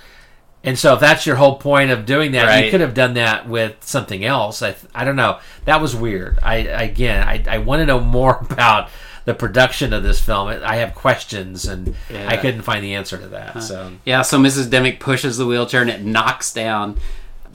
And 0.64 0.80
so, 0.80 0.96
if 0.96 1.00
that's 1.00 1.28
your 1.28 1.36
whole 1.36 1.58
point 1.58 1.92
of 1.92 2.08
doing 2.08 2.32
that, 2.32 2.48
you 2.66 2.72
could 2.72 2.82
have 2.82 2.96
done 2.96 3.14
that 3.14 3.48
with 3.48 3.76
something 3.82 4.26
else. 4.26 4.64
I, 4.64 4.76
I 4.96 5.06
don't 5.06 5.16
know. 5.16 5.40
That 5.66 5.80
was 5.80 5.96
weird. 5.96 6.40
I 6.42 6.56
again, 6.56 7.22
I, 7.28 7.44
I 7.48 7.58
want 7.60 7.82
to 7.82 7.86
know 7.86 8.00
more 8.00 8.40
about 8.50 8.90
the 9.26 9.36
production 9.36 9.94
of 9.94 10.02
this 10.02 10.20
film. 10.20 10.48
I 10.48 10.78
have 10.78 10.96
questions, 10.96 11.66
and 11.68 11.96
I 12.10 12.38
couldn't 12.38 12.64
find 12.64 12.84
the 12.84 12.96
answer 12.96 13.18
to 13.18 13.28
that. 13.28 13.62
So, 13.62 13.92
Yeah, 14.06 14.24
so 14.24 14.40
Mrs. 14.40 14.72
Dimmock 14.72 15.00
pushes 15.00 15.38
the 15.38 15.46
wheelchair 15.46 15.82
and 15.82 15.90
it 15.92 16.04
knocks 16.04 16.52
down 16.52 17.00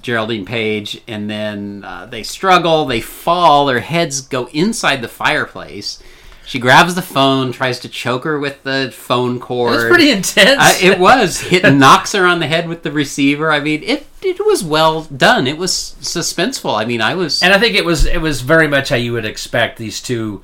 Geraldine 0.03 0.45
Page, 0.45 1.01
and 1.07 1.29
then 1.29 1.85
uh, 1.85 2.07
they 2.07 2.23
struggle, 2.23 2.85
they 2.87 3.01
fall, 3.01 3.67
their 3.67 3.81
heads 3.81 4.21
go 4.21 4.47
inside 4.49 5.03
the 5.03 5.09
fireplace. 5.09 6.03
She 6.47 6.59
grabs 6.59 6.97
the 6.97 7.03
phone, 7.03 7.53
tries 7.53 7.79
to 7.81 7.89
choke 7.89 8.25
her 8.25 8.39
with 8.39 8.65
the 8.65 8.91
phone 8.93 9.39
cord. 9.39 9.73
it 9.73 9.77
was 9.77 9.85
pretty 9.85 10.11
intense. 10.11 10.61
Uh, 10.61 10.75
it 10.83 10.99
was. 10.99 11.41
It 11.53 11.75
knocks 11.75 12.13
her 12.13 12.27
on 12.27 12.41
the 12.41 12.49
head 12.49 12.69
with 12.69 12.83
the 12.83 12.91
receiver. 12.91 13.53
I 13.53 13.61
mean, 13.61 13.85
it 13.85 14.07
it 14.21 14.45
was 14.45 14.65
well 14.65 15.03
done. 15.03 15.47
It 15.47 15.59
was 15.59 15.95
suspenseful. 16.01 16.77
I 16.77 16.85
mean, 16.85 17.01
I 17.01 17.15
was. 17.15 17.43
and 17.43 17.53
I 17.53 17.59
think 17.59 17.77
it 17.77 17.85
was 17.85 18.05
it 18.05 18.21
was 18.21 18.41
very 18.41 18.67
much 18.67 18.89
how 18.89 18.97
you 18.97 19.13
would 19.13 19.25
expect 19.25 19.79
these 19.79 20.01
two 20.01 20.43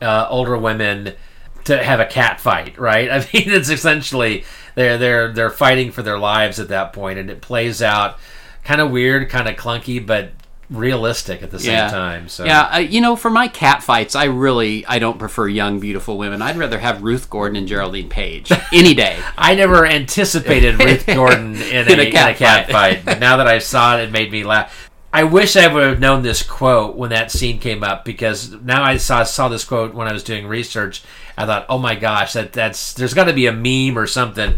uh, 0.00 0.28
older 0.30 0.56
women 0.56 1.14
to 1.64 1.82
have 1.82 2.00
a 2.00 2.06
cat 2.06 2.40
fight, 2.40 2.78
right? 2.78 3.10
I 3.10 3.18
mean, 3.18 3.50
it's 3.50 3.68
essentially 3.68 4.44
they're 4.74 4.96
they're 4.96 5.32
they're 5.32 5.50
fighting 5.50 5.90
for 5.90 6.02
their 6.02 6.18
lives 6.18 6.60
at 6.60 6.68
that 6.68 6.92
point, 6.92 7.18
and 7.18 7.30
it 7.30 7.40
plays 7.40 7.82
out 7.82 8.18
kind 8.68 8.82
of 8.82 8.90
weird, 8.90 9.30
kind 9.30 9.48
of 9.48 9.56
clunky, 9.56 10.04
but 10.04 10.28
realistic 10.68 11.42
at 11.42 11.50
the 11.50 11.58
same 11.58 11.72
yeah. 11.72 11.88
time. 11.88 12.28
So 12.28 12.44
yeah, 12.44 12.68
uh, 12.74 12.78
you 12.80 13.00
know, 13.00 13.16
for 13.16 13.30
my 13.30 13.48
cat 13.48 13.82
fights, 13.82 14.14
I 14.14 14.24
really 14.24 14.84
I 14.84 14.98
don't 14.98 15.18
prefer 15.18 15.48
young, 15.48 15.80
beautiful 15.80 16.18
women. 16.18 16.42
I'd 16.42 16.58
rather 16.58 16.78
have 16.78 17.02
Ruth 17.02 17.30
Gordon 17.30 17.56
and 17.56 17.66
Geraldine 17.66 18.10
Page 18.10 18.52
any 18.72 18.92
day. 18.92 19.18
I 19.38 19.54
never 19.54 19.86
anticipated 19.86 20.78
Ruth 20.84 21.06
Gordon 21.06 21.54
in 21.54 21.88
a, 21.88 21.92
In 21.92 22.00
a 22.00 22.10
cat 22.10 22.28
in 22.28 22.34
a 22.34 22.38
cat 22.38 22.70
fight. 22.70 23.00
fight. 23.04 23.18
Now 23.18 23.38
that 23.38 23.46
I 23.46 23.58
saw 23.58 23.96
it, 23.96 24.02
it 24.02 24.12
made 24.12 24.30
me 24.30 24.44
laugh. 24.44 24.90
I 25.14 25.24
wish 25.24 25.56
I 25.56 25.72
would 25.72 25.84
have 25.84 26.00
known 26.00 26.22
this 26.22 26.42
quote 26.42 26.94
when 26.94 27.08
that 27.08 27.30
scene 27.30 27.58
came 27.58 27.82
up 27.82 28.04
because 28.04 28.52
now 28.52 28.82
I 28.82 28.98
saw 28.98 29.24
saw 29.24 29.48
this 29.48 29.64
quote 29.64 29.94
when 29.94 30.08
I 30.08 30.12
was 30.12 30.22
doing 30.22 30.46
research. 30.46 31.02
I 31.38 31.46
thought, 31.46 31.64
oh 31.70 31.78
my 31.78 31.94
gosh, 31.94 32.34
that 32.34 32.52
that's 32.52 32.92
there's 32.92 33.14
got 33.14 33.24
to 33.24 33.32
be 33.32 33.46
a 33.46 33.52
meme 33.52 33.98
or 33.98 34.06
something. 34.06 34.56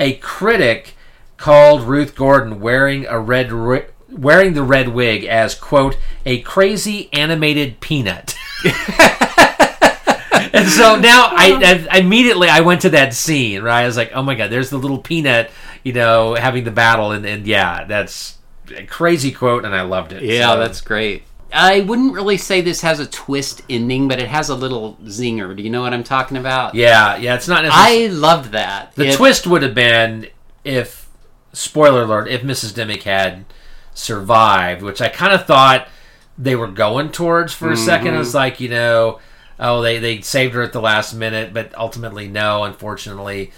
A 0.00 0.14
critic 0.14 0.96
called 1.42 1.82
Ruth 1.82 2.14
Gordon 2.14 2.60
wearing 2.60 3.04
a 3.06 3.18
red 3.18 3.50
ri- 3.50 3.86
wearing 4.08 4.52
the 4.54 4.62
red 4.62 4.88
wig 4.88 5.24
as 5.24 5.54
quote 5.56 5.96
a 6.24 6.40
crazy 6.42 7.08
animated 7.12 7.80
peanut. 7.80 8.34
And 10.54 10.68
so 10.68 10.96
now 10.96 11.28
I, 11.30 11.86
I 11.90 11.98
immediately 11.98 12.48
I 12.48 12.60
went 12.60 12.82
to 12.82 12.90
that 12.90 13.14
scene, 13.14 13.62
right? 13.62 13.82
I 13.82 13.86
was 13.86 13.96
like, 13.96 14.12
oh 14.14 14.22
my 14.22 14.34
god, 14.34 14.50
there's 14.50 14.68
the 14.68 14.76
little 14.76 14.98
peanut, 14.98 15.50
you 15.82 15.94
know, 15.94 16.34
having 16.34 16.64
the 16.64 16.70
battle, 16.70 17.12
and, 17.12 17.24
and 17.24 17.46
yeah, 17.46 17.84
that's 17.84 18.36
a 18.76 18.84
crazy 18.84 19.32
quote, 19.32 19.64
and 19.64 19.74
I 19.74 19.80
loved 19.82 20.12
it. 20.12 20.22
Yeah, 20.22 20.52
So- 20.52 20.58
that's 20.60 20.80
great. 20.82 21.22
I 21.54 21.80
wouldn't 21.80 22.12
really 22.14 22.36
say 22.38 22.60
this 22.60 22.80
has 22.82 22.98
a 23.00 23.06
twist 23.06 23.62
ending, 23.70 24.08
but 24.08 24.18
it 24.20 24.28
has 24.28 24.48
a 24.50 24.54
little 24.54 24.96
zinger. 25.04 25.54
Do 25.56 25.62
you 25.62 25.68
know 25.70 25.82
what 25.82 25.92
I'm 25.94 26.04
talking 26.04 26.36
about? 26.36 26.74
yeah, 26.74 27.16
yeah. 27.16 27.34
It's 27.34 27.48
not 27.48 27.62
necessarily 27.64 28.04
I 28.04 28.08
loved 28.08 28.52
that. 28.52 28.94
the 28.94 29.08
It- 29.08 29.16
twist 29.16 29.46
would 29.46 29.62
have 29.62 29.74
been 29.74 30.28
if 30.64 31.01
spoiler 31.52 32.02
alert 32.02 32.28
if 32.28 32.42
Mrs. 32.42 32.74
Dimmock 32.74 33.02
had 33.02 33.44
survived, 33.94 34.82
which 34.82 35.00
I 35.00 35.08
kind 35.08 35.34
of 35.34 35.46
thought 35.46 35.88
they 36.38 36.56
were 36.56 36.68
going 36.68 37.10
towards 37.10 37.52
for 37.52 37.68
a 37.68 37.74
mm-hmm. 37.74 37.84
second. 37.84 38.14
I 38.14 38.18
was 38.18 38.34
like, 38.34 38.60
you 38.60 38.68
know, 38.68 39.20
oh 39.58 39.82
they 39.82 39.98
they 39.98 40.20
saved 40.20 40.54
her 40.54 40.62
at 40.62 40.72
the 40.72 40.80
last 40.80 41.14
minute, 41.14 41.52
but 41.52 41.76
ultimately 41.76 42.28
no, 42.28 42.64
unfortunately. 42.64 43.52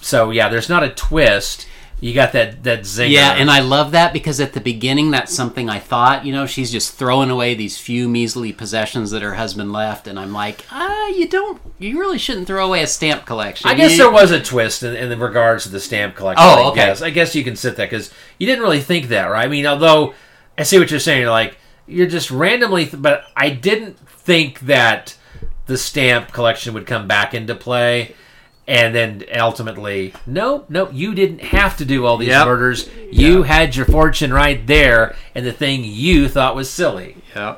So 0.00 0.30
yeah, 0.30 0.48
there's 0.48 0.68
not 0.68 0.84
a 0.84 0.90
twist. 0.90 1.66
You 2.00 2.14
got 2.14 2.30
that 2.32 2.62
that 2.62 2.80
zinger. 2.82 3.10
Yeah, 3.10 3.32
and 3.32 3.50
I 3.50 3.58
love 3.60 3.90
that 3.90 4.12
because 4.12 4.38
at 4.40 4.52
the 4.52 4.60
beginning, 4.60 5.10
that's 5.10 5.34
something 5.34 5.68
I 5.68 5.80
thought. 5.80 6.24
You 6.24 6.32
know, 6.32 6.46
she's 6.46 6.70
just 6.70 6.94
throwing 6.94 7.28
away 7.28 7.54
these 7.54 7.76
few 7.76 8.08
measly 8.08 8.52
possessions 8.52 9.10
that 9.10 9.22
her 9.22 9.34
husband 9.34 9.72
left, 9.72 10.06
and 10.06 10.16
I'm 10.18 10.32
like, 10.32 10.64
ah, 10.70 11.08
you 11.08 11.26
don't, 11.28 11.60
you 11.80 11.98
really 11.98 12.18
shouldn't 12.18 12.46
throw 12.46 12.64
away 12.64 12.82
a 12.82 12.86
stamp 12.86 13.26
collection. 13.26 13.68
I 13.68 13.74
guess 13.74 13.92
You- 13.92 13.98
there 13.98 14.10
was 14.12 14.30
a 14.30 14.40
twist 14.40 14.84
in, 14.84 14.94
in 14.94 15.18
regards 15.18 15.64
to 15.64 15.70
the 15.70 15.80
stamp 15.80 16.14
collection. 16.14 16.44
Oh, 16.48 16.70
okay. 16.70 16.82
I 16.82 16.86
guess. 16.86 17.02
I 17.02 17.10
guess 17.10 17.34
you 17.34 17.42
can 17.42 17.56
sit 17.56 17.74
that 17.76 17.90
because 17.90 18.12
you 18.38 18.46
didn't 18.46 18.62
really 18.62 18.80
think 18.80 19.08
that, 19.08 19.24
right? 19.26 19.44
I 19.44 19.48
mean, 19.48 19.66
although 19.66 20.14
I 20.56 20.62
see 20.62 20.78
what 20.78 20.92
you're 20.92 21.00
saying, 21.00 21.22
you're 21.22 21.30
like 21.30 21.58
you're 21.88 22.06
just 22.06 22.30
randomly, 22.30 22.84
th- 22.86 23.02
but 23.02 23.24
I 23.34 23.50
didn't 23.50 23.98
think 24.08 24.60
that 24.60 25.16
the 25.66 25.76
stamp 25.78 26.32
collection 26.32 26.74
would 26.74 26.86
come 26.86 27.08
back 27.08 27.34
into 27.34 27.54
play. 27.56 28.14
And 28.68 28.94
then 28.94 29.24
ultimately, 29.34 30.12
no, 30.26 30.66
no, 30.68 30.90
you 30.90 31.14
didn't 31.14 31.40
have 31.40 31.78
to 31.78 31.86
do 31.86 32.04
all 32.04 32.18
these 32.18 32.28
Yep. 32.28 32.46
murders. 32.46 32.90
You 33.10 33.42
had 33.44 33.74
your 33.74 33.86
fortune 33.86 34.30
right 34.30 34.64
there, 34.66 35.16
and 35.34 35.46
the 35.46 35.52
thing 35.52 35.84
you 35.84 36.28
thought 36.28 36.54
was 36.54 36.68
silly. 36.68 37.16
Yeah, 37.34 37.56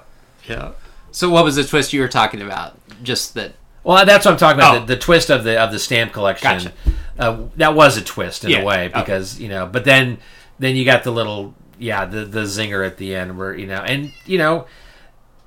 yeah. 0.48 0.70
So, 1.10 1.28
what 1.28 1.42
was 1.44 1.56
the 1.56 1.64
twist 1.64 1.92
you 1.92 2.00
were 2.00 2.06
talking 2.08 2.40
about? 2.40 2.78
Just 3.02 3.34
that. 3.34 3.54
Well, 3.82 4.06
that's 4.06 4.24
what 4.24 4.30
I'm 4.32 4.38
talking 4.38 4.60
about. 4.60 4.76
Oh. 4.76 4.80
The, 4.80 4.94
the 4.94 5.00
twist 5.00 5.30
of 5.30 5.42
the 5.42 5.58
of 5.60 5.72
the 5.72 5.80
stamp 5.80 6.12
collection. 6.12 6.48
Gotcha. 6.48 6.72
Uh, 7.18 7.38
that 7.56 7.74
was 7.74 7.96
a 7.96 8.02
twist 8.02 8.44
in 8.44 8.50
Yeah, 8.50 8.60
a 8.60 8.64
way 8.64 8.86
okay. 8.86 9.00
because 9.00 9.40
you 9.40 9.48
know. 9.48 9.66
But 9.66 9.84
then 9.84 10.18
then 10.60 10.76
you 10.76 10.84
got 10.84 11.02
the 11.02 11.10
little 11.10 11.54
yeah 11.76 12.04
the 12.04 12.24
the 12.24 12.42
zinger 12.42 12.86
at 12.86 12.98
the 12.98 13.16
end 13.16 13.36
where 13.36 13.52
you 13.56 13.66
know 13.66 13.78
and 13.82 14.12
you 14.26 14.38
know 14.38 14.66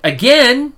again 0.02 0.74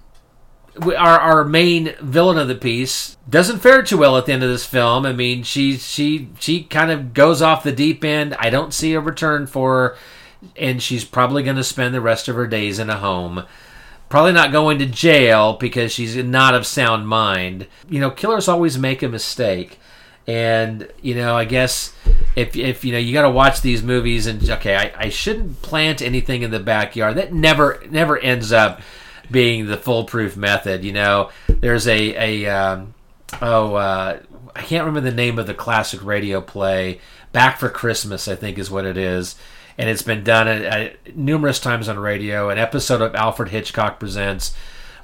our 0.82 1.18
our 1.18 1.44
main 1.44 1.94
villain 2.00 2.38
of 2.38 2.48
the 2.48 2.54
piece 2.54 3.16
doesn't 3.28 3.60
fare 3.60 3.82
too 3.82 3.98
well 3.98 4.16
at 4.16 4.26
the 4.26 4.32
end 4.32 4.42
of 4.42 4.50
this 4.50 4.66
film. 4.66 5.06
I 5.06 5.12
mean, 5.12 5.42
she 5.42 5.76
she 5.76 6.28
she 6.38 6.64
kind 6.64 6.90
of 6.90 7.14
goes 7.14 7.42
off 7.42 7.62
the 7.62 7.72
deep 7.72 8.04
end. 8.04 8.34
I 8.38 8.50
don't 8.50 8.74
see 8.74 8.94
a 8.94 9.00
return 9.00 9.46
for 9.46 9.72
her, 9.72 9.96
and 10.56 10.82
she's 10.82 11.04
probably 11.04 11.42
going 11.42 11.56
to 11.56 11.64
spend 11.64 11.94
the 11.94 12.00
rest 12.00 12.28
of 12.28 12.36
her 12.36 12.46
days 12.46 12.78
in 12.78 12.90
a 12.90 12.98
home. 12.98 13.44
Probably 14.08 14.32
not 14.32 14.52
going 14.52 14.78
to 14.78 14.86
jail 14.86 15.54
because 15.54 15.92
she's 15.92 16.14
not 16.16 16.54
of 16.54 16.66
sound 16.66 17.08
mind. 17.08 17.66
You 17.88 17.98
know, 17.98 18.10
killers 18.10 18.46
always 18.46 18.78
make 18.78 19.02
a 19.02 19.08
mistake. 19.08 19.80
And, 20.28 20.88
you 21.02 21.14
know, 21.14 21.36
I 21.36 21.44
guess 21.44 21.92
if, 22.34 22.56
if 22.56 22.84
you 22.84 22.92
know, 22.92 22.98
you 22.98 23.12
got 23.12 23.22
to 23.22 23.30
watch 23.30 23.60
these 23.60 23.82
movies 23.82 24.26
and, 24.26 24.48
okay, 24.48 24.74
I, 24.74 24.92
I 24.96 25.08
shouldn't 25.08 25.62
plant 25.62 26.02
anything 26.02 26.42
in 26.42 26.50
the 26.50 26.58
backyard. 26.58 27.16
That 27.16 27.32
never, 27.32 27.82
never 27.90 28.18
ends 28.18 28.52
up 28.52 28.80
being 29.30 29.66
the 29.66 29.76
foolproof 29.76 30.36
method. 30.36 30.84
You 30.84 30.92
know, 30.92 31.30
there's 31.48 31.86
a, 31.86 32.44
a, 32.44 32.46
um, 32.46 32.94
oh, 33.40 33.74
uh, 33.74 34.20
I 34.54 34.62
can't 34.62 34.84
remember 34.84 35.08
the 35.08 35.16
name 35.16 35.38
of 35.38 35.46
the 35.46 35.54
classic 35.54 36.04
radio 36.04 36.40
play. 36.40 37.00
Back 37.32 37.58
for 37.58 37.68
Christmas, 37.68 38.28
I 38.28 38.34
think, 38.34 38.58
is 38.58 38.70
what 38.70 38.86
it 38.86 38.96
is. 38.96 39.36
And 39.78 39.90
it's 39.90 40.02
been 40.02 40.24
done 40.24 40.48
at, 40.48 40.62
at 40.62 41.16
numerous 41.16 41.60
times 41.60 41.88
on 41.88 41.98
radio. 41.98 42.48
An 42.48 42.58
episode 42.58 43.02
of 43.02 43.14
Alfred 43.14 43.50
Hitchcock 43.50 44.00
Presents, 44.00 44.54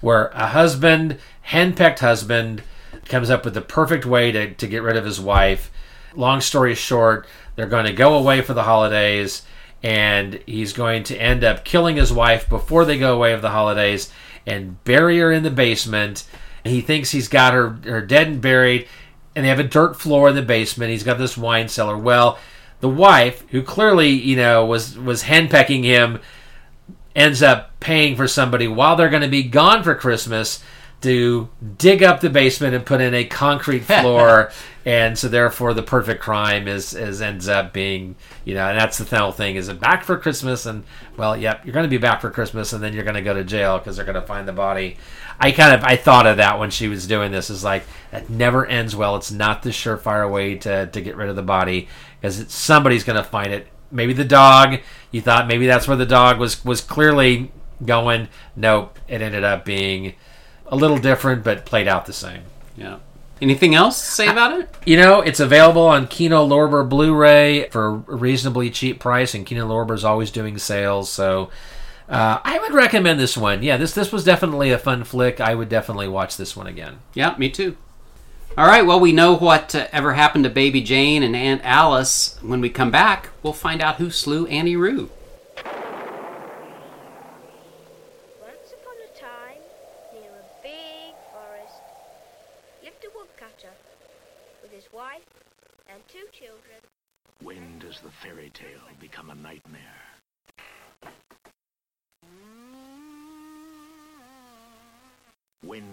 where 0.00 0.28
a 0.28 0.46
husband, 0.46 1.18
henpecked 1.48 1.98
husband, 1.98 2.62
comes 3.04 3.28
up 3.28 3.44
with 3.44 3.54
the 3.54 3.60
perfect 3.60 4.06
way 4.06 4.32
to, 4.32 4.54
to 4.54 4.66
get 4.66 4.82
rid 4.82 4.96
of 4.96 5.04
his 5.04 5.20
wife. 5.20 5.70
Long 6.14 6.40
story 6.40 6.74
short, 6.74 7.26
they're 7.56 7.66
going 7.66 7.86
to 7.86 7.92
go 7.92 8.14
away 8.14 8.40
for 8.40 8.54
the 8.54 8.62
holidays, 8.62 9.42
and 9.82 10.40
he's 10.46 10.72
going 10.72 11.02
to 11.04 11.16
end 11.16 11.42
up 11.42 11.64
killing 11.64 11.96
his 11.96 12.12
wife 12.12 12.48
before 12.48 12.84
they 12.84 12.98
go 12.98 13.14
away 13.14 13.34
for 13.34 13.40
the 13.40 13.50
holidays. 13.50 14.12
and 14.46 14.82
bury 14.84 15.18
her 15.18 15.30
in 15.30 15.44
the 15.44 15.50
basement. 15.50 16.24
He 16.64 16.80
thinks 16.80 17.10
he's 17.10 17.28
got 17.28 17.54
her, 17.54 17.78
her 17.84 18.00
dead 18.00 18.26
and 18.26 18.40
buried, 18.40 18.88
and 19.34 19.44
they 19.44 19.48
have 19.48 19.60
a 19.60 19.64
dirt 19.64 20.00
floor 20.00 20.28
in 20.28 20.34
the 20.34 20.42
basement. 20.42 20.90
He's 20.90 21.04
got 21.04 21.18
this 21.18 21.36
wine 21.36 21.68
cellar. 21.68 21.96
Well, 21.96 22.38
the 22.80 22.88
wife, 22.88 23.48
who 23.50 23.62
clearly, 23.62 24.10
you 24.10 24.36
know, 24.36 24.66
was 24.66 24.98
was 24.98 25.22
henpecking 25.24 25.84
him, 25.84 26.20
ends 27.14 27.42
up 27.42 27.78
paying 27.78 28.16
for 28.16 28.26
somebody 28.26 28.66
while 28.66 28.96
they're 28.96 29.08
going 29.08 29.22
to 29.22 29.28
be 29.28 29.44
gone 29.44 29.82
for 29.82 29.94
Christmas 29.94 30.62
to 31.02 31.48
dig 31.78 32.02
up 32.02 32.20
the 32.20 32.30
basement 32.30 32.74
and 32.74 32.86
put 32.86 33.00
in 33.00 33.14
a 33.14 33.24
concrete 33.24 33.80
floor. 33.80 34.50
and 34.84 35.16
so 35.16 35.28
therefore 35.28 35.74
the 35.74 35.82
perfect 35.82 36.20
crime 36.20 36.66
is, 36.66 36.94
is 36.94 37.22
ends 37.22 37.48
up 37.48 37.72
being, 37.72 38.16
you 38.44 38.54
know, 38.54 38.66
and 38.66 38.78
that's 38.78 38.98
the 38.98 39.16
whole 39.16 39.32
thing. 39.32 39.56
Is 39.56 39.68
it 39.68 39.78
back 39.78 40.04
for 40.04 40.16
Christmas? 40.16 40.66
And 40.66 40.84
well, 41.16 41.36
yep, 41.36 41.64
you're 41.64 41.74
going 41.74 41.84
to 41.84 41.90
be 41.90 41.98
back 41.98 42.20
for 42.20 42.30
Christmas 42.30 42.72
and 42.72 42.82
then 42.82 42.92
you're 42.92 43.04
going 43.04 43.14
to 43.14 43.22
go 43.22 43.34
to 43.34 43.44
jail 43.44 43.78
because 43.78 43.96
they're 43.96 44.04
going 44.04 44.20
to 44.20 44.26
find 44.26 44.48
the 44.48 44.52
body. 44.52 44.96
I 45.40 45.50
kind 45.52 45.74
of, 45.74 45.84
I 45.84 45.96
thought 45.96 46.26
of 46.26 46.36
that 46.36 46.58
when 46.58 46.70
she 46.70 46.88
was 46.88 47.06
doing 47.06 47.32
this 47.32 47.50
is 47.50 47.64
like, 47.64 47.84
that 48.10 48.30
never 48.30 48.66
ends 48.66 48.94
well. 48.94 49.16
It's 49.16 49.32
not 49.32 49.62
the 49.62 49.70
surefire 49.70 50.30
way 50.30 50.56
to, 50.56 50.86
to 50.86 51.00
get 51.00 51.16
rid 51.16 51.28
of 51.28 51.36
the 51.36 51.42
body 51.42 51.88
because 52.20 52.52
somebody's 52.52 53.04
going 53.04 53.16
to 53.16 53.24
find 53.24 53.52
it. 53.52 53.66
Maybe 53.90 54.12
the 54.12 54.24
dog. 54.24 54.78
You 55.10 55.20
thought 55.20 55.46
maybe 55.48 55.66
that's 55.66 55.86
where 55.86 55.96
the 55.96 56.06
dog 56.06 56.38
was 56.38 56.64
was 56.64 56.80
clearly 56.80 57.52
going. 57.84 58.28
Nope. 58.56 58.98
It 59.06 59.20
ended 59.20 59.44
up 59.44 59.66
being 59.66 60.14
a 60.72 60.76
little 60.76 60.98
different, 60.98 61.44
but 61.44 61.64
played 61.64 61.86
out 61.86 62.06
the 62.06 62.12
same. 62.12 62.42
Yeah. 62.76 62.98
Anything 63.40 63.74
else 63.74 64.00
to 64.00 64.10
say 64.10 64.26
about 64.26 64.58
it? 64.58 64.68
You 64.84 64.96
know, 64.96 65.20
it's 65.20 65.38
available 65.38 65.86
on 65.86 66.08
Kino 66.08 66.46
Lorber 66.46 66.88
Blu-ray 66.88 67.68
for 67.68 67.86
a 67.86 67.92
reasonably 67.92 68.70
cheap 68.70 68.98
price, 68.98 69.34
and 69.34 69.46
Kino 69.46 69.68
Lorber 69.68 69.94
is 69.94 70.04
always 70.04 70.30
doing 70.30 70.58
sales, 70.58 71.10
so 71.10 71.50
uh, 72.08 72.40
I 72.42 72.58
would 72.58 72.74
recommend 72.74 73.20
this 73.20 73.36
one. 73.36 73.62
Yeah, 73.62 73.76
this 73.76 73.94
this 73.94 74.12
was 74.12 74.24
definitely 74.24 74.70
a 74.70 74.78
fun 74.78 75.04
flick. 75.04 75.40
I 75.40 75.54
would 75.54 75.68
definitely 75.68 76.08
watch 76.08 76.36
this 76.36 76.56
one 76.56 76.66
again. 76.66 76.98
Yeah, 77.14 77.34
me 77.38 77.48
too. 77.48 77.76
All 78.56 78.66
right, 78.66 78.84
well, 78.84 79.00
we 79.00 79.12
know 79.12 79.34
what 79.34 79.74
uh, 79.74 79.86
ever 79.92 80.12
happened 80.12 80.44
to 80.44 80.50
Baby 80.50 80.82
Jane 80.82 81.22
and 81.22 81.34
Aunt 81.34 81.62
Alice. 81.64 82.36
When 82.42 82.60
we 82.60 82.68
come 82.68 82.90
back, 82.90 83.30
we'll 83.42 83.54
find 83.54 83.80
out 83.80 83.96
who 83.96 84.10
slew 84.10 84.46
Auntie 84.46 84.76
Roo. 84.76 85.08
Once 85.56 85.64
upon 88.74 88.96
a 89.00 89.08
time, 89.18 89.62
near 90.12 90.30
a 90.30 90.44
big 90.62 91.14
forest, 91.32 91.80
lived 92.82 93.06
a 93.06 93.10
woodcutter 93.18 93.72
with 94.60 94.70
his 94.70 94.92
wife 94.92 95.24
and 95.88 96.06
two 96.08 96.26
children. 96.30 96.82
When 97.42 97.78
does 97.78 98.00
the 98.00 98.10
fairy 98.10 98.50
tale 98.52 98.82
become 99.00 99.30
a 99.30 99.34
nightmare? 99.34 99.80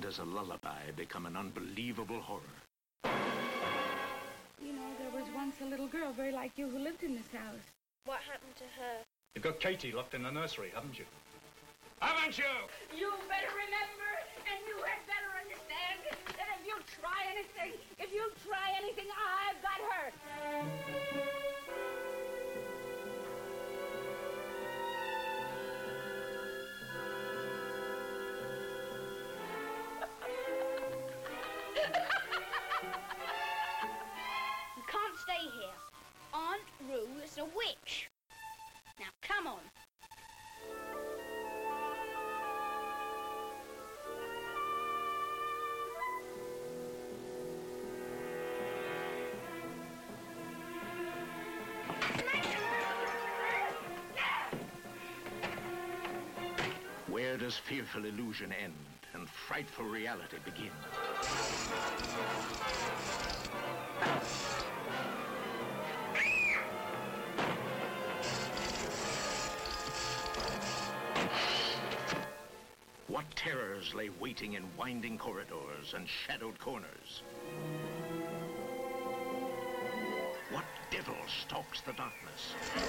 When 0.09 0.15
does 0.15 0.25
a 0.25 0.35
lullaby 0.35 0.89
become 0.97 1.27
an 1.27 1.37
unbelievable 1.37 2.19
horror? 2.19 2.41
You 3.05 4.73
know, 4.73 4.89
there 4.97 5.13
was 5.13 5.29
once 5.35 5.57
a 5.61 5.65
little 5.65 5.85
girl 5.85 6.11
very 6.13 6.31
like 6.31 6.57
you 6.57 6.67
who 6.67 6.79
lived 6.79 7.03
in 7.03 7.13
this 7.13 7.29
house. 7.31 7.61
What 8.05 8.17
happened 8.25 8.55
to 8.57 8.63
her? 8.81 9.05
You've 9.35 9.43
got 9.43 9.59
Katie 9.59 9.91
locked 9.91 10.15
in 10.15 10.23
the 10.23 10.31
nursery, 10.31 10.71
haven't 10.73 10.97
you? 10.97 11.05
Haven't 12.01 12.39
you? 12.39 12.57
You 12.97 13.11
better 13.29 13.53
remember, 13.53 14.09
and 14.49 14.57
you 14.65 14.81
had 14.81 14.97
better 15.05 15.29
understand, 15.45 16.01
that 16.25 16.47
if 16.57 16.65
you 16.65 16.73
try 16.89 17.29
anything, 17.29 17.77
if 17.99 18.11
you 18.11 18.31
try 18.47 18.73
anything, 18.81 19.05
I've 19.13 19.61
got 19.61 19.77
her. 19.93 20.88
Where 57.49 57.55
fearful 57.79 58.05
illusion 58.05 58.53
end 58.63 58.75
and 59.13 59.27
frightful 59.27 59.85
reality 59.85 60.37
begin? 60.45 60.69
What 73.07 73.25
terrors 73.35 73.95
lay 73.95 74.09
waiting 74.19 74.53
in 74.53 74.63
winding 74.77 75.17
corridors 75.17 75.95
and 75.95 76.07
shadowed 76.07 76.59
corners? 76.59 77.23
What 80.51 80.65
devil 80.91 81.15
stalks 81.27 81.81
the 81.81 81.93
darkness? 81.93 82.53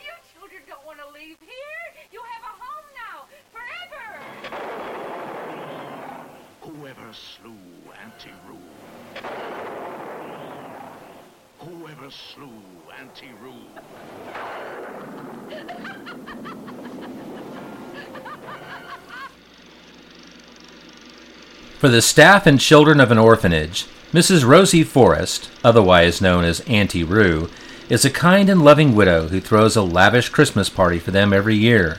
You 0.00 0.12
children 0.32 0.62
don't 0.68 0.84
want 0.86 0.98
to 0.98 1.08
leave 1.08 1.36
here. 1.40 1.88
You 2.12 2.20
have 2.22 2.42
a 2.42 2.54
home 2.62 2.88
now, 2.94 3.26
forever. 3.52 4.28
Whoever 6.60 7.12
slew 7.12 7.56
Auntie 8.02 8.30
Roo? 8.48 8.56
Whoever 11.58 12.10
slew 12.10 12.52
Auntie 13.00 13.32
Roo? 13.42 13.52
For 21.78 21.88
the 21.88 22.02
staff 22.02 22.46
and 22.46 22.58
children 22.58 23.00
of 23.00 23.10
an 23.10 23.18
orphanage, 23.18 23.86
Mrs. 24.12 24.44
Rosie 24.44 24.82
Forrest, 24.82 25.50
otherwise 25.62 26.20
known 26.20 26.44
as 26.44 26.60
Auntie 26.60 27.04
Roo, 27.04 27.50
is 27.88 28.04
a 28.04 28.10
kind 28.10 28.50
and 28.50 28.64
loving 28.64 28.94
widow 28.94 29.28
who 29.28 29.40
throws 29.40 29.76
a 29.76 29.82
lavish 29.82 30.28
Christmas 30.28 30.68
party 30.68 30.98
for 30.98 31.10
them 31.10 31.32
every 31.32 31.54
year. 31.54 31.98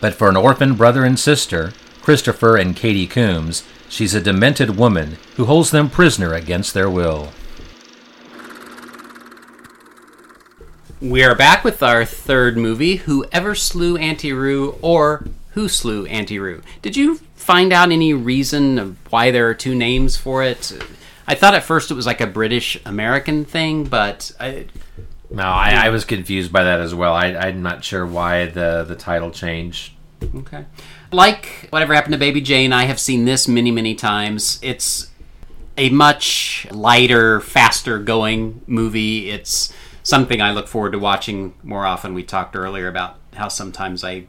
But 0.00 0.14
for 0.14 0.28
an 0.28 0.36
orphan 0.36 0.74
brother 0.74 1.04
and 1.04 1.18
sister, 1.18 1.72
Christopher 2.04 2.58
and 2.58 2.76
Katie 2.76 3.06
Coombs, 3.06 3.64
she's 3.88 4.14
a 4.14 4.20
demented 4.20 4.76
woman 4.76 5.16
who 5.36 5.46
holds 5.46 5.70
them 5.70 5.88
prisoner 5.88 6.34
against 6.34 6.74
their 6.74 6.90
will. 6.90 7.32
We 11.00 11.24
are 11.24 11.34
back 11.34 11.64
with 11.64 11.82
our 11.82 12.04
third 12.04 12.58
movie, 12.58 12.96
Whoever 12.96 13.54
Slew 13.54 13.96
Auntie 13.96 14.34
Roo 14.34 14.78
or 14.82 15.24
Who 15.52 15.66
Slew 15.66 16.04
Auntie 16.04 16.38
Roo. 16.38 16.62
Did 16.82 16.94
you 16.94 17.20
find 17.36 17.72
out 17.72 17.90
any 17.90 18.12
reason 18.12 18.78
of 18.78 18.98
why 19.10 19.30
there 19.30 19.48
are 19.48 19.54
two 19.54 19.74
names 19.74 20.14
for 20.14 20.42
it? 20.42 20.76
I 21.26 21.34
thought 21.34 21.54
at 21.54 21.64
first 21.64 21.90
it 21.90 21.94
was 21.94 22.04
like 22.04 22.20
a 22.20 22.26
British 22.26 22.78
American 22.84 23.46
thing, 23.46 23.84
but 23.84 24.30
I, 24.38 24.66
No, 25.30 25.44
I, 25.44 25.86
I 25.86 25.88
was 25.88 26.04
confused 26.04 26.52
by 26.52 26.64
that 26.64 26.80
as 26.80 26.94
well. 26.94 27.14
I, 27.14 27.28
I'm 27.28 27.62
not 27.62 27.82
sure 27.82 28.04
why 28.04 28.44
the, 28.44 28.84
the 28.86 28.94
title 28.94 29.30
changed. 29.30 29.94
Okay. 30.22 30.66
Like 31.14 31.68
Whatever 31.70 31.94
Happened 31.94 32.14
to 32.14 32.18
Baby 32.18 32.40
Jane, 32.40 32.72
I 32.72 32.86
have 32.86 32.98
seen 32.98 33.24
this 33.24 33.46
many, 33.46 33.70
many 33.70 33.94
times. 33.94 34.58
It's 34.62 35.10
a 35.78 35.88
much 35.90 36.66
lighter, 36.72 37.40
faster 37.40 38.00
going 38.00 38.62
movie. 38.66 39.30
It's 39.30 39.72
something 40.02 40.42
I 40.42 40.50
look 40.50 40.66
forward 40.66 40.90
to 40.90 40.98
watching 40.98 41.54
more 41.62 41.86
often. 41.86 42.14
We 42.14 42.24
talked 42.24 42.56
earlier 42.56 42.88
about 42.88 43.16
how 43.34 43.46
sometimes 43.46 44.02
I 44.02 44.24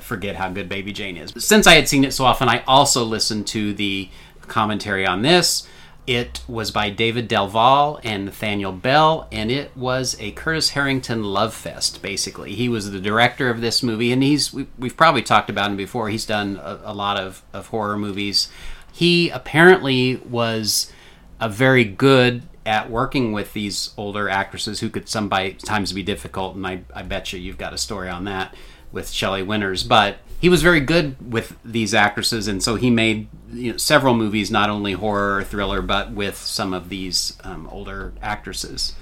forget 0.00 0.34
how 0.34 0.50
good 0.50 0.68
Baby 0.68 0.92
Jane 0.92 1.16
is. 1.16 1.32
Since 1.38 1.68
I 1.68 1.74
had 1.74 1.88
seen 1.88 2.02
it 2.02 2.12
so 2.12 2.24
often, 2.24 2.48
I 2.48 2.64
also 2.66 3.04
listened 3.04 3.46
to 3.48 3.72
the 3.72 4.08
commentary 4.48 5.06
on 5.06 5.22
this. 5.22 5.68
It 6.06 6.40
was 6.48 6.72
by 6.72 6.90
David 6.90 7.28
Del 7.28 7.46
Valle 7.46 8.00
and 8.02 8.24
Nathaniel 8.24 8.72
Bell, 8.72 9.28
and 9.30 9.52
it 9.52 9.76
was 9.76 10.16
a 10.18 10.32
Curtis 10.32 10.70
Harrington 10.70 11.22
love 11.22 11.54
fest. 11.54 12.02
Basically, 12.02 12.54
he 12.54 12.68
was 12.68 12.90
the 12.90 12.98
director 12.98 13.48
of 13.48 13.60
this 13.60 13.84
movie, 13.84 14.10
and 14.10 14.20
he's 14.20 14.52
we, 14.52 14.66
we've 14.76 14.96
probably 14.96 15.22
talked 15.22 15.48
about 15.48 15.70
him 15.70 15.76
before. 15.76 16.08
He's 16.08 16.26
done 16.26 16.56
a, 16.60 16.80
a 16.84 16.94
lot 16.94 17.18
of, 17.18 17.42
of 17.52 17.68
horror 17.68 17.96
movies. 17.96 18.48
He 18.92 19.30
apparently 19.30 20.16
was 20.16 20.92
a 21.40 21.48
very 21.48 21.84
good 21.84 22.42
at 22.66 22.90
working 22.90 23.32
with 23.32 23.52
these 23.52 23.92
older 23.96 24.28
actresses 24.28 24.80
who 24.80 24.90
could 24.90 25.08
sometimes 25.08 25.92
be 25.92 26.02
difficult, 26.02 26.56
and 26.56 26.66
I, 26.66 26.82
I 26.92 27.02
bet 27.02 27.32
you 27.32 27.38
you've 27.38 27.58
got 27.58 27.72
a 27.72 27.78
story 27.78 28.08
on 28.08 28.24
that 28.24 28.54
with 28.90 29.10
Shelley 29.10 29.42
Winters. 29.42 29.84
But 29.84 30.18
he 30.42 30.48
was 30.48 30.60
very 30.60 30.80
good 30.80 31.32
with 31.32 31.56
these 31.64 31.94
actresses, 31.94 32.48
and 32.48 32.60
so 32.60 32.74
he 32.74 32.90
made 32.90 33.28
you 33.52 33.70
know, 33.70 33.78
several 33.78 34.14
movies, 34.14 34.50
not 34.50 34.68
only 34.68 34.92
horror 34.92 35.36
or 35.36 35.44
thriller, 35.44 35.80
but 35.80 36.10
with 36.10 36.36
some 36.36 36.74
of 36.74 36.88
these 36.88 37.38
um, 37.44 37.68
older 37.68 38.12
actresses. 38.20 38.94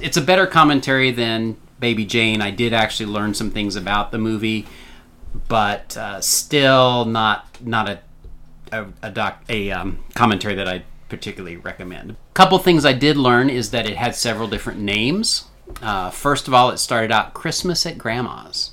It's 0.00 0.16
a 0.16 0.20
better 0.20 0.44
commentary 0.44 1.12
than 1.12 1.56
Baby 1.78 2.04
Jane. 2.04 2.42
I 2.42 2.50
did 2.50 2.72
actually 2.72 3.06
learn 3.06 3.32
some 3.32 3.52
things 3.52 3.76
about 3.76 4.10
the 4.10 4.18
movie, 4.18 4.66
but 5.46 5.96
uh, 5.96 6.20
still 6.20 7.04
not 7.04 7.46
not 7.60 7.88
a 7.88 8.00
a, 8.72 8.86
a, 9.00 9.10
doc, 9.10 9.42
a 9.48 9.70
um, 9.70 10.04
commentary 10.14 10.56
that 10.56 10.68
I 10.68 10.82
particularly 11.08 11.56
recommend. 11.56 12.10
A 12.10 12.16
couple 12.34 12.58
things 12.58 12.84
I 12.84 12.92
did 12.92 13.16
learn 13.16 13.48
is 13.48 13.70
that 13.70 13.88
it 13.88 13.96
had 13.96 14.14
several 14.14 14.48
different 14.48 14.80
names. 14.80 15.44
Uh, 15.80 16.10
first 16.10 16.48
of 16.48 16.54
all, 16.54 16.70
it 16.70 16.78
started 16.78 17.12
out 17.12 17.34
Christmas 17.34 17.86
at 17.86 17.98
Grandma's, 17.98 18.72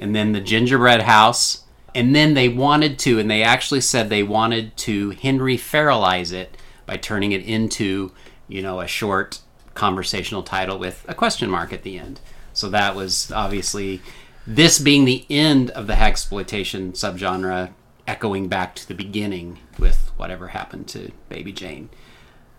and 0.00 0.16
then 0.16 0.32
the 0.32 0.40
Gingerbread 0.40 1.02
House, 1.02 1.64
and 1.94 2.16
then 2.16 2.34
they 2.34 2.48
wanted 2.48 2.98
to, 3.00 3.20
and 3.20 3.30
they 3.30 3.42
actually 3.42 3.82
said 3.82 4.08
they 4.08 4.22
wanted 4.22 4.76
to 4.78 5.10
Henry 5.10 5.56
Farrellize 5.56 6.32
it 6.32 6.56
by 6.86 6.96
turning 6.96 7.32
it 7.32 7.44
into, 7.44 8.10
you 8.48 8.62
know, 8.62 8.80
a 8.80 8.86
short 8.88 9.40
conversational 9.74 10.42
title 10.42 10.78
with 10.78 11.04
a 11.06 11.14
question 11.14 11.50
mark 11.50 11.72
at 11.72 11.82
the 11.82 11.98
end. 11.98 12.18
So 12.52 12.70
that 12.70 12.96
was 12.96 13.30
obviously 13.30 14.00
this 14.46 14.78
being 14.78 15.04
the 15.04 15.26
end 15.28 15.70
of 15.70 15.86
the 15.86 15.94
hagsploitation 15.94 16.92
subgenre, 16.92 17.72
echoing 18.06 18.48
back 18.48 18.74
to 18.74 18.88
the 18.88 18.94
beginning 18.94 19.58
with 19.78 20.10
whatever 20.16 20.48
happened 20.48 20.88
to 20.88 21.12
Baby 21.28 21.52
Jane. 21.52 21.90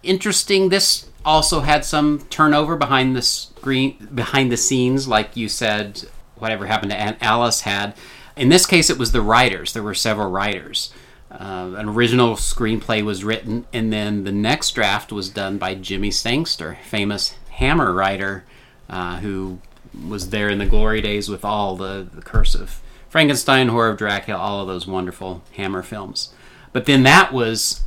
Interesting. 0.03 0.69
This 0.69 1.09
also 1.25 1.61
had 1.61 1.85
some 1.85 2.19
turnover 2.29 2.75
behind 2.75 3.15
the 3.15 3.21
screen, 3.21 4.09
behind 4.13 4.51
the 4.51 4.57
scenes, 4.57 5.07
like 5.07 5.35
you 5.35 5.49
said. 5.49 6.03
Whatever 6.41 6.65
happened 6.65 6.91
to 6.91 6.99
Aunt 6.99 7.17
Alice 7.21 7.61
had. 7.61 7.93
In 8.35 8.49
this 8.49 8.65
case, 8.65 8.89
it 8.89 8.97
was 8.97 9.11
the 9.11 9.21
writers. 9.21 9.73
There 9.73 9.83
were 9.83 9.93
several 9.93 10.29
writers. 10.29 10.91
Uh, 11.31 11.75
an 11.77 11.87
original 11.87 12.35
screenplay 12.35 13.03
was 13.03 13.23
written, 13.23 13.65
and 13.71 13.93
then 13.93 14.25
the 14.25 14.31
next 14.31 14.71
draft 14.71 15.11
was 15.11 15.29
done 15.29 15.57
by 15.57 15.75
Jimmy 15.75 16.11
Sangster, 16.11 16.77
famous 16.83 17.35
Hammer 17.51 17.93
writer, 17.93 18.43
uh, 18.89 19.19
who 19.19 19.59
was 20.07 20.29
there 20.29 20.49
in 20.49 20.57
the 20.57 20.65
glory 20.65 21.01
days 21.01 21.29
with 21.29 21.45
all 21.45 21.75
the, 21.77 22.07
the 22.13 22.21
Curse 22.21 22.55
of 22.55 22.81
Frankenstein, 23.07 23.69
Horror 23.69 23.89
of 23.89 23.97
Dracula, 23.97 24.39
all 24.39 24.61
of 24.61 24.67
those 24.67 24.87
wonderful 24.87 25.43
Hammer 25.55 25.83
films. 25.83 26.33
But 26.73 26.85
then 26.85 27.03
that 27.03 27.31
was 27.31 27.83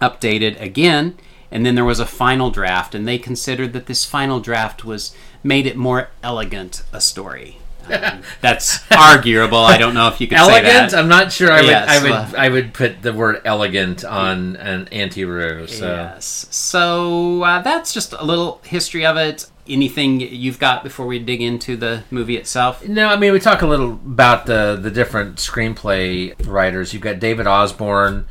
updated 0.00 0.60
again, 0.60 1.16
and 1.50 1.64
then 1.64 1.76
there 1.76 1.84
was 1.84 2.00
a 2.00 2.06
final 2.06 2.50
draft, 2.50 2.94
and 2.94 3.06
they 3.06 3.18
considered 3.18 3.72
that 3.72 3.86
this 3.86 4.04
final 4.04 4.40
draft 4.40 4.84
was 4.84 5.14
made 5.44 5.66
it 5.66 5.76
more 5.76 6.10
elegant 6.22 6.82
a 6.92 7.00
story. 7.00 7.59
That's 8.40 8.90
arguable. 8.90 9.58
I 9.58 9.76
don't 9.76 9.94
know 9.94 10.08
if 10.08 10.20
you 10.20 10.28
could 10.28 10.38
elegant. 10.38 10.66
say 10.66 10.72
that. 10.72 10.94
I'm 10.94 11.08
not 11.08 11.32
sure. 11.32 11.50
I 11.50 11.60
would. 11.60 11.70
Yes, 11.70 11.88
I 11.88 12.02
would. 12.02 12.34
I 12.36 12.48
would 12.48 12.74
put 12.74 13.02
the 13.02 13.12
word 13.12 13.42
elegant 13.44 14.04
on 14.04 14.56
an 14.56 14.88
Auntie 14.88 15.24
Roo. 15.24 15.66
So. 15.66 15.86
Yes. 15.86 16.46
So 16.50 17.42
uh, 17.42 17.62
that's 17.62 17.92
just 17.92 18.12
a 18.12 18.24
little 18.24 18.60
history 18.64 19.04
of 19.04 19.16
it. 19.16 19.50
Anything 19.68 20.20
you've 20.20 20.58
got 20.58 20.82
before 20.82 21.06
we 21.06 21.18
dig 21.18 21.40
into 21.40 21.76
the 21.76 22.02
movie 22.10 22.36
itself? 22.36 22.86
No, 22.86 23.08
I 23.08 23.16
mean 23.16 23.32
we 23.32 23.38
talk 23.38 23.62
a 23.62 23.66
little 23.66 23.92
about 23.92 24.46
the 24.46 24.78
the 24.80 24.90
different 24.90 25.36
screenplay 25.36 26.34
writers. 26.46 26.92
You've 26.92 27.02
got 27.02 27.20
David 27.20 27.46
Osborn, 27.46 28.26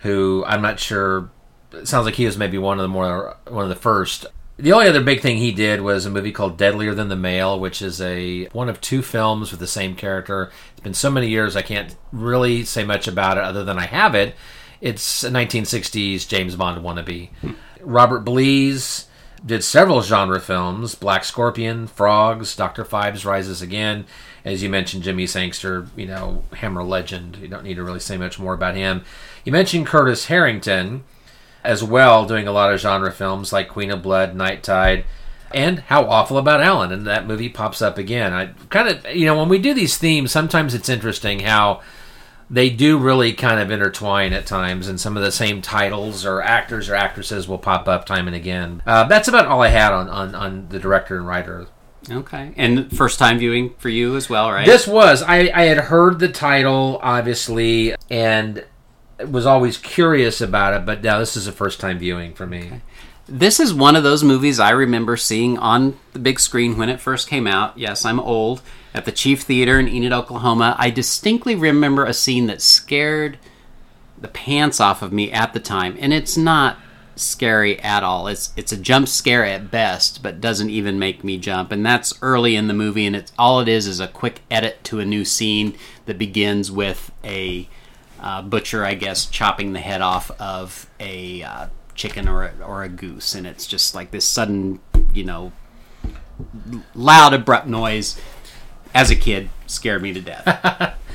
who 0.00 0.44
I'm 0.46 0.60
not 0.60 0.78
sure. 0.78 1.30
It 1.72 1.88
sounds 1.88 2.04
like 2.04 2.16
he 2.16 2.26
was 2.26 2.36
maybe 2.36 2.58
one 2.58 2.78
of 2.78 2.82
the 2.82 2.88
more 2.88 3.36
one 3.48 3.64
of 3.64 3.70
the 3.70 3.76
first. 3.76 4.26
The 4.62 4.72
only 4.72 4.86
other 4.86 5.02
big 5.02 5.22
thing 5.22 5.38
he 5.38 5.50
did 5.50 5.80
was 5.80 6.06
a 6.06 6.10
movie 6.10 6.30
called 6.30 6.56
Deadlier 6.56 6.94
Than 6.94 7.08
the 7.08 7.16
Male, 7.16 7.58
which 7.58 7.82
is 7.82 8.00
a 8.00 8.44
one 8.52 8.68
of 8.68 8.80
two 8.80 9.02
films 9.02 9.50
with 9.50 9.58
the 9.58 9.66
same 9.66 9.96
character. 9.96 10.52
It's 10.70 10.80
been 10.80 10.94
so 10.94 11.10
many 11.10 11.26
years 11.26 11.56
I 11.56 11.62
can't 11.62 11.96
really 12.12 12.64
say 12.64 12.84
much 12.84 13.08
about 13.08 13.38
it 13.38 13.42
other 13.42 13.64
than 13.64 13.76
I 13.76 13.86
have 13.86 14.14
it. 14.14 14.36
It's 14.80 15.24
a 15.24 15.30
1960s 15.30 16.28
James 16.28 16.54
Bond 16.54 16.80
wannabe. 16.80 17.30
Hmm. 17.40 17.54
Robert 17.80 18.24
Blees 18.24 19.06
did 19.44 19.64
several 19.64 20.00
genre 20.00 20.38
films 20.38 20.94
Black 20.94 21.24
Scorpion, 21.24 21.88
Frogs, 21.88 22.54
Dr. 22.54 22.84
Phibes 22.84 23.24
Rises 23.24 23.62
Again. 23.62 24.06
As 24.44 24.62
you 24.62 24.68
mentioned, 24.68 25.02
Jimmy 25.02 25.26
Sangster, 25.26 25.88
you 25.96 26.06
know, 26.06 26.44
Hammer 26.54 26.84
legend. 26.84 27.38
You 27.38 27.48
don't 27.48 27.64
need 27.64 27.74
to 27.74 27.82
really 27.82 27.98
say 27.98 28.16
much 28.16 28.38
more 28.38 28.54
about 28.54 28.76
him. 28.76 29.04
You 29.44 29.50
mentioned 29.50 29.88
Curtis 29.88 30.26
Harrington 30.26 31.02
as 31.64 31.82
well, 31.82 32.26
doing 32.26 32.48
a 32.48 32.52
lot 32.52 32.72
of 32.72 32.80
genre 32.80 33.12
films 33.12 33.52
like 33.52 33.68
Queen 33.68 33.90
of 33.90 34.02
Blood, 34.02 34.34
Night 34.34 34.62
Tide, 34.62 35.04
and 35.54 35.80
How 35.80 36.04
Awful 36.08 36.38
About 36.38 36.60
Alan. 36.60 36.92
And 36.92 37.06
that 37.06 37.26
movie 37.26 37.48
pops 37.48 37.82
up 37.82 37.98
again. 37.98 38.32
I 38.32 38.46
kind 38.68 38.88
of, 38.88 39.14
you 39.14 39.26
know, 39.26 39.38
when 39.38 39.48
we 39.48 39.58
do 39.58 39.74
these 39.74 39.96
themes, 39.96 40.32
sometimes 40.32 40.74
it's 40.74 40.88
interesting 40.88 41.40
how 41.40 41.82
they 42.50 42.68
do 42.68 42.98
really 42.98 43.32
kind 43.32 43.60
of 43.60 43.70
intertwine 43.70 44.32
at 44.32 44.44
times, 44.44 44.86
and 44.86 45.00
some 45.00 45.16
of 45.16 45.22
the 45.22 45.32
same 45.32 45.62
titles 45.62 46.26
or 46.26 46.42
actors 46.42 46.90
or 46.90 46.94
actresses 46.94 47.48
will 47.48 47.58
pop 47.58 47.88
up 47.88 48.04
time 48.04 48.26
and 48.26 48.36
again. 48.36 48.82
Uh, 48.86 49.04
that's 49.04 49.28
about 49.28 49.46
all 49.46 49.62
I 49.62 49.68
had 49.68 49.92
on, 49.92 50.08
on, 50.08 50.34
on 50.34 50.68
the 50.68 50.78
director 50.78 51.16
and 51.16 51.26
writer. 51.26 51.66
Okay. 52.10 52.52
And 52.56 52.94
first 52.94 53.18
time 53.18 53.38
viewing 53.38 53.74
for 53.78 53.88
you 53.88 54.16
as 54.16 54.28
well, 54.28 54.50
right? 54.50 54.66
This 54.66 54.86
was 54.86 55.22
I, 55.22 55.50
I 55.54 55.62
had 55.62 55.78
heard 55.78 56.18
the 56.18 56.28
title 56.28 56.98
obviously 57.00 57.94
and 58.10 58.64
was 59.30 59.46
always 59.46 59.76
curious 59.78 60.40
about 60.40 60.74
it, 60.74 60.86
but 60.86 61.02
now 61.02 61.18
this 61.18 61.36
is 61.36 61.46
a 61.46 61.52
first 61.52 61.80
time 61.80 61.98
viewing 61.98 62.34
for 62.34 62.46
me. 62.46 62.80
This 63.28 63.60
is 63.60 63.72
one 63.72 63.94
of 63.94 64.02
those 64.02 64.24
movies 64.24 64.58
I 64.58 64.70
remember 64.70 65.16
seeing 65.16 65.58
on 65.58 65.98
the 66.12 66.18
big 66.18 66.40
screen 66.40 66.76
when 66.76 66.88
it 66.88 67.00
first 67.00 67.28
came 67.28 67.46
out. 67.46 67.78
Yes, 67.78 68.04
I'm 68.04 68.20
old. 68.20 68.62
At 68.94 69.04
the 69.06 69.12
Chief 69.12 69.42
Theater 69.42 69.78
in 69.78 69.88
Enid, 69.88 70.12
Oklahoma. 70.12 70.76
I 70.78 70.90
distinctly 70.90 71.54
remember 71.54 72.04
a 72.04 72.12
scene 72.12 72.46
that 72.48 72.60
scared 72.60 73.38
the 74.20 74.28
pants 74.28 74.80
off 74.80 75.02
of 75.02 75.12
me 75.12 75.32
at 75.32 75.54
the 75.54 75.60
time, 75.60 75.96
and 75.98 76.12
it's 76.12 76.36
not 76.36 76.76
scary 77.16 77.78
at 77.80 78.02
all. 78.02 78.26
It's 78.28 78.52
it's 78.56 78.72
a 78.72 78.76
jump 78.76 79.08
scare 79.08 79.44
at 79.44 79.70
best, 79.70 80.22
but 80.22 80.40
doesn't 80.40 80.70
even 80.70 80.98
make 80.98 81.24
me 81.24 81.38
jump. 81.38 81.72
And 81.72 81.84
that's 81.84 82.18
early 82.22 82.56
in 82.56 82.68
the 82.68 82.74
movie, 82.74 83.06
and 83.06 83.16
it's 83.16 83.32
all 83.38 83.60
it 83.60 83.68
is 83.68 83.86
is 83.86 84.00
a 84.00 84.08
quick 84.08 84.40
edit 84.50 84.82
to 84.84 85.00
a 85.00 85.04
new 85.04 85.24
scene 85.24 85.74
that 86.06 86.18
begins 86.18 86.70
with 86.70 87.10
a 87.24 87.68
uh, 88.22 88.40
butcher, 88.42 88.84
I 88.84 88.94
guess, 88.94 89.26
chopping 89.26 89.72
the 89.74 89.80
head 89.80 90.00
off 90.00 90.30
of 90.40 90.86
a 91.00 91.42
uh, 91.42 91.66
chicken 91.94 92.28
or 92.28 92.44
a, 92.44 92.52
or 92.64 92.82
a 92.84 92.88
goose, 92.88 93.34
and 93.34 93.46
it's 93.46 93.66
just 93.66 93.94
like 93.94 94.10
this 94.12 94.26
sudden, 94.26 94.80
you 95.12 95.24
know, 95.24 95.52
loud, 96.94 97.34
abrupt 97.34 97.66
noise. 97.66 98.20
As 98.94 99.10
a 99.10 99.16
kid, 99.16 99.48
scared 99.66 100.02
me 100.02 100.12
to 100.12 100.20
death. 100.20 100.98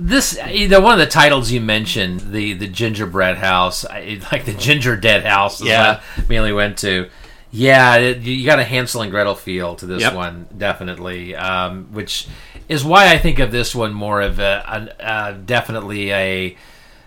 This, 0.00 0.38
you 0.52 0.68
know, 0.68 0.80
one 0.80 0.92
of 0.92 1.00
the 1.00 1.10
titles 1.10 1.50
you 1.50 1.60
mentioned, 1.60 2.20
the 2.20 2.52
the 2.52 2.68
gingerbread 2.68 3.36
house, 3.36 3.84
I, 3.84 4.20
like 4.30 4.44
the 4.44 4.54
ginger 4.54 4.96
dead 4.96 5.24
house, 5.24 5.60
Yeah. 5.60 6.00
I 6.16 6.20
mainly 6.28 6.52
went 6.52 6.78
to. 6.78 7.08
Yeah, 7.50 7.96
it, 7.96 8.18
you 8.18 8.46
got 8.46 8.60
a 8.60 8.64
Hansel 8.64 9.02
and 9.02 9.10
Gretel 9.10 9.34
feel 9.34 9.74
to 9.74 9.86
this 9.86 10.02
Yep. 10.02 10.14
one, 10.14 10.46
definitely. 10.56 11.34
Um, 11.34 11.86
which 11.90 12.28
is 12.68 12.84
why 12.84 13.12
I 13.12 13.18
think 13.18 13.38
of 13.38 13.50
this 13.50 13.74
one 13.74 13.92
more 13.92 14.20
of 14.20 14.38
a, 14.38 14.62
an 14.68 14.88
uh, 15.00 15.32
definitely 15.44 16.12
a 16.12 16.56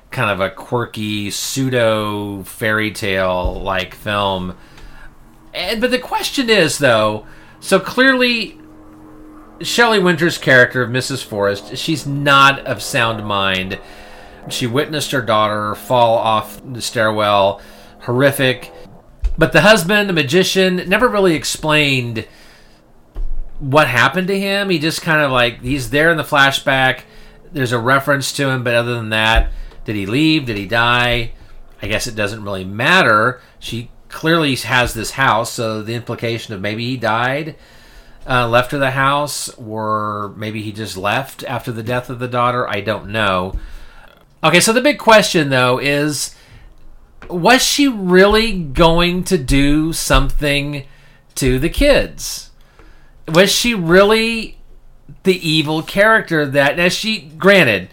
kind 0.10 0.30
of 0.30 0.42
a 0.42 0.50
quirky 0.50 1.32
pseudo 1.32 2.44
fairy 2.44 2.92
tale 2.92 3.62
like 3.62 3.96
film. 3.96 4.58
And 5.54 5.80
but 5.80 5.92
the 5.92 6.00
question 6.00 6.50
is 6.50 6.78
though, 6.78 7.26
so 7.60 7.80
clearly 7.80 8.60
Shelley 9.62 10.00
Winter's 10.00 10.38
character 10.38 10.82
of 10.82 10.90
Mrs. 10.90 11.24
Forrest, 11.24 11.78
she's 11.78 12.08
not 12.08 12.60
of 12.66 12.82
sound 12.82 13.26
mind. 13.26 13.80
She 14.50 14.66
witnessed 14.66 15.12
her 15.12 15.22
daughter 15.22 15.76
fall 15.76 16.18
off 16.18 16.62
the 16.66 16.82
stairwell. 16.82 17.62
Horrific. 18.02 18.72
But 19.38 19.54
the 19.54 19.62
husband, 19.62 20.10
the 20.10 20.14
magician, 20.14 20.78
never 20.90 21.08
really 21.08 21.36
explained 21.36 22.28
what 23.62 23.88
happened 23.88 24.28
to 24.28 24.40
him. 24.40 24.70
He 24.70 24.80
just 24.80 25.02
kind 25.02 25.22
of 25.22 25.32
like, 25.32 25.62
he's 25.62 25.90
there 25.90 26.12
in 26.12 26.18
the 26.18 26.24
flashback. 26.24 27.02
There's 27.52 27.72
a 27.72 27.80
reference 27.80 28.34
to 28.34 28.50
him, 28.50 28.64
but 28.64 28.76
other 28.76 28.96
than 28.96 29.10
that, 29.10 29.52
did 29.86 29.96
he 29.96 30.06
leave? 30.06 30.46
Did 30.46 30.58
he 30.58 30.68
die? 30.68 31.32
I 31.82 31.88
guess 31.88 32.08
it 32.08 32.16
doesn't 32.16 32.44
really 32.44 32.66
matter. 32.66 33.42
She 33.60 33.90
clearly 34.10 34.56
has 34.56 34.94
this 34.94 35.12
house, 35.12 35.54
so 35.54 35.82
the 35.82 35.96
implication 35.96 36.54
of 36.54 36.62
maybe 36.62 36.86
he 36.86 36.98
died 36.98 37.56
uh, 38.28 38.48
left 38.48 38.72
her 38.72 38.78
the 38.78 38.92
house, 38.92 39.50
or 39.56 40.34
maybe 40.38 40.62
he 40.62 40.72
just 40.72 40.98
left 40.98 41.44
after 41.46 41.72
the 41.72 41.84
death 41.84 42.10
of 42.10 42.20
the 42.20 42.28
daughter. 42.28 42.68
I 42.68 42.82
don't 42.82 43.10
know. 43.10 43.60
Okay, 44.44 44.60
so 44.60 44.74
the 44.74 44.82
big 44.82 44.98
question 44.98 45.50
though 45.50 45.80
is 45.80 46.36
was 47.30 47.64
she 47.64 47.88
really 47.88 48.62
going 48.62 49.24
to 49.24 49.38
do 49.38 49.94
something 49.94 50.86
to 51.36 51.60
the 51.60 51.70
kids? 51.70 52.51
Was 53.28 53.52
she 53.52 53.74
really 53.74 54.58
the 55.24 55.48
evil 55.48 55.84
character 55.84 56.46
that 56.46 56.78
now 56.78 56.90
she 56.90 57.20
granted 57.20 57.90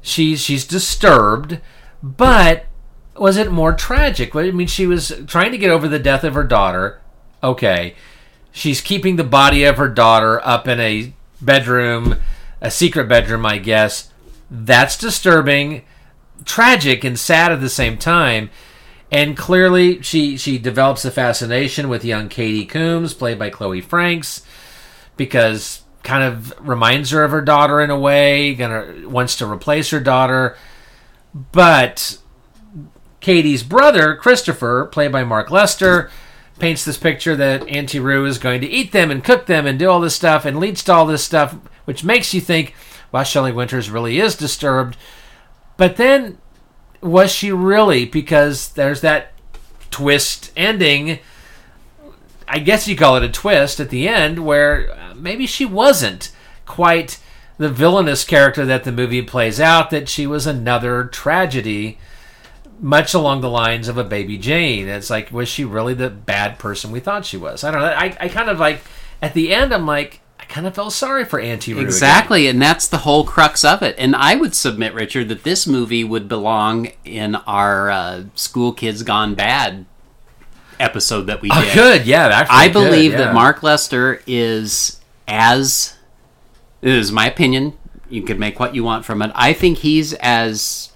she's 0.00 0.40
she's 0.40 0.66
disturbed, 0.66 1.60
but 2.02 2.66
was 3.16 3.36
it 3.36 3.50
more 3.50 3.72
tragic? 3.72 4.34
I 4.34 4.50
mean, 4.50 4.66
she 4.66 4.86
was 4.86 5.12
trying 5.26 5.52
to 5.52 5.58
get 5.58 5.70
over 5.70 5.88
the 5.88 5.98
death 5.98 6.24
of 6.24 6.34
her 6.34 6.44
daughter. 6.44 7.00
Okay. 7.42 7.94
She's 8.50 8.80
keeping 8.80 9.16
the 9.16 9.24
body 9.24 9.64
of 9.64 9.78
her 9.78 9.88
daughter 9.88 10.46
up 10.46 10.68
in 10.68 10.78
a 10.80 11.14
bedroom, 11.40 12.16
a 12.60 12.70
secret 12.70 13.08
bedroom, 13.08 13.46
I 13.46 13.58
guess. 13.58 14.10
That's 14.50 14.98
disturbing, 14.98 15.82
tragic, 16.44 17.04
and 17.04 17.18
sad 17.18 17.52
at 17.52 17.60
the 17.60 17.70
same 17.70 17.96
time. 17.96 18.50
And 19.10 19.36
clearly, 19.36 20.02
she 20.02 20.36
she 20.36 20.58
develops 20.58 21.04
a 21.04 21.10
fascination 21.10 21.88
with 21.88 22.04
young 22.04 22.28
Katie 22.28 22.66
Coombs, 22.66 23.14
played 23.14 23.38
by 23.38 23.50
Chloe 23.50 23.80
Franks, 23.80 24.42
because 25.16 25.82
kind 26.02 26.24
of 26.24 26.52
reminds 26.66 27.10
her 27.10 27.22
of 27.22 27.30
her 27.30 27.40
daughter 27.40 27.80
in 27.80 27.90
a 27.90 27.98
way, 27.98 28.54
gonna 28.54 29.08
wants 29.08 29.36
to 29.36 29.46
replace 29.46 29.90
her 29.90 30.00
daughter. 30.00 30.56
But 31.34 32.18
Katie's 33.20 33.62
brother, 33.62 34.16
Christopher, 34.16 34.86
played 34.86 35.12
by 35.12 35.24
Mark 35.24 35.50
Lester, 35.50 36.10
paints 36.58 36.84
this 36.84 36.98
picture 36.98 37.36
that 37.36 37.66
Auntie 37.68 38.00
Roo 38.00 38.26
is 38.26 38.38
going 38.38 38.60
to 38.60 38.68
eat 38.68 38.92
them 38.92 39.10
and 39.10 39.24
cook 39.24 39.46
them 39.46 39.66
and 39.66 39.78
do 39.78 39.88
all 39.88 40.00
this 40.00 40.14
stuff 40.16 40.44
and 40.44 40.58
leads 40.58 40.82
to 40.84 40.92
all 40.92 41.06
this 41.06 41.24
stuff, 41.24 41.56
which 41.84 42.04
makes 42.04 42.34
you 42.34 42.40
think, 42.40 42.74
well, 43.10 43.24
Shelley 43.24 43.52
Winters 43.52 43.90
really 43.90 44.18
is 44.18 44.36
disturbed. 44.36 44.96
But 45.76 45.96
then, 45.96 46.38
was 47.00 47.32
she 47.32 47.52
really? 47.52 48.04
Because 48.04 48.70
there's 48.70 49.00
that 49.00 49.32
twist 49.90 50.52
ending. 50.56 51.18
I 52.46 52.58
guess 52.58 52.86
you 52.88 52.96
call 52.96 53.16
it 53.16 53.22
a 53.22 53.28
twist 53.28 53.80
at 53.80 53.90
the 53.90 54.08
end 54.08 54.44
where 54.44 54.94
maybe 55.22 55.46
she 55.46 55.64
wasn't 55.64 56.32
quite 56.66 57.18
the 57.58 57.68
villainous 57.68 58.24
character 58.24 58.64
that 58.66 58.84
the 58.84 58.92
movie 58.92 59.22
plays 59.22 59.60
out, 59.60 59.90
that 59.90 60.08
she 60.08 60.26
was 60.26 60.46
another 60.46 61.04
tragedy, 61.04 61.98
much 62.80 63.14
along 63.14 63.40
the 63.40 63.50
lines 63.50 63.88
of 63.88 63.96
a 63.96 64.04
baby 64.04 64.36
Jane. 64.36 64.88
It's 64.88 65.10
like, 65.10 65.30
was 65.30 65.48
she 65.48 65.64
really 65.64 65.94
the 65.94 66.10
bad 66.10 66.58
person 66.58 66.90
we 66.90 67.00
thought 67.00 67.24
she 67.24 67.36
was? 67.36 67.62
I 67.62 67.70
don't 67.70 67.80
know. 67.80 67.86
I, 67.86 68.16
I 68.20 68.28
kind 68.28 68.48
of 68.50 68.58
like, 68.58 68.80
at 69.20 69.34
the 69.34 69.54
end, 69.54 69.72
I'm 69.72 69.86
like, 69.86 70.20
I 70.40 70.44
kind 70.46 70.66
of 70.66 70.74
felt 70.74 70.92
sorry 70.92 71.24
for 71.24 71.38
Auntie 71.38 71.72
Roo. 71.72 71.78
again. 71.80 71.86
Exactly, 71.88 72.48
and 72.48 72.60
that's 72.60 72.88
the 72.88 72.98
whole 72.98 73.24
crux 73.24 73.64
of 73.64 73.82
it. 73.82 73.94
And 73.98 74.16
I 74.16 74.34
would 74.34 74.56
submit, 74.56 74.92
Richard, 74.94 75.28
that 75.28 75.44
this 75.44 75.66
movie 75.66 76.02
would 76.02 76.26
belong 76.28 76.88
in 77.04 77.36
our 77.36 77.90
uh, 77.90 78.24
School 78.34 78.72
Kids 78.72 79.04
Gone 79.04 79.34
Bad 79.36 79.86
episode 80.80 81.28
that 81.28 81.40
we 81.42 81.48
Oh, 81.52 81.62
did. 81.62 81.74
good, 81.74 82.06
yeah, 82.06 82.26
actually 82.26 82.56
I 82.56 82.68
good, 82.68 82.72
believe 82.72 83.12
yeah. 83.12 83.18
that 83.18 83.34
Mark 83.34 83.62
Lester 83.62 84.20
is 84.26 84.98
as. 85.32 85.96
This 86.80 87.06
is 87.06 87.12
my 87.12 87.26
opinion. 87.26 87.78
You 88.08 88.22
could 88.22 88.38
make 88.38 88.60
what 88.60 88.74
you 88.74 88.84
want 88.84 89.04
from 89.04 89.22
it. 89.22 89.30
I 89.34 89.52
think 89.52 89.78
he's 89.78 90.12
as 90.14 90.92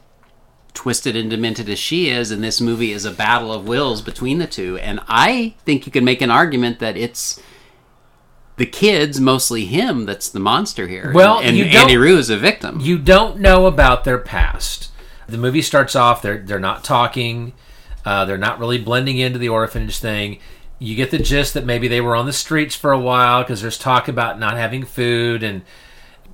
twisted 0.75 1.17
and 1.17 1.31
demented 1.31 1.69
as 1.71 1.79
she 1.79 2.11
is, 2.11 2.31
and 2.31 2.45
this 2.45 2.61
movie 2.61 2.93
is 2.93 3.05
a 3.05 3.11
battle 3.11 3.53
of 3.53 3.67
wills 3.67 4.03
between 4.03 4.39
the 4.39 4.47
two. 4.47 4.77
And 4.79 5.01
I 5.09 5.55
think 5.65 5.87
you 5.87 5.93
can 5.93 6.05
make 6.05 6.21
an 6.21 6.31
argument 6.31 6.79
that 6.81 6.97
it's 6.97 7.41
the 8.57 8.67
kids, 8.67 9.21
mostly 9.21 9.65
him, 9.65 10.05
that's 10.05 10.29
the 10.29 10.41
monster 10.41 10.87
here. 10.87 11.13
Well, 11.15 11.39
and, 11.41 11.57
and 11.57 11.75
Auntie 11.75 11.97
Roo 11.97 12.19
is 12.19 12.31
a 12.31 12.37
victim. 12.37 12.81
You 12.81 12.99
don't 12.99 13.39
know 13.39 13.67
about 13.67 14.05
their 14.05 14.19
past. 14.19 14.91
The 15.27 15.39
movie 15.39 15.63
starts 15.63 15.97
off 15.97 16.23
they're 16.23 16.39
they're 16.39 16.61
not 16.61 16.85
talking, 16.85 17.53
uh, 18.05 18.25
they're 18.27 18.39
not 18.39 18.61
really 18.61 18.79
blending 18.79 19.19
into 19.19 19.39
the 19.39 19.49
orphanage 19.49 19.99
thing. 19.99 20.39
You 20.79 20.95
get 20.95 21.11
the 21.11 21.19
gist 21.19 21.55
that 21.55 21.65
maybe 21.65 21.89
they 21.89 22.01
were 22.01 22.17
on 22.17 22.27
the 22.27 22.33
streets 22.33 22.75
for 22.75 22.93
a 22.93 22.99
while 22.99 23.43
because 23.43 23.63
there's 23.63 23.79
talk 23.79 24.09
about 24.09 24.39
not 24.39 24.57
having 24.57 24.85
food, 24.85 25.43
and 25.43 25.63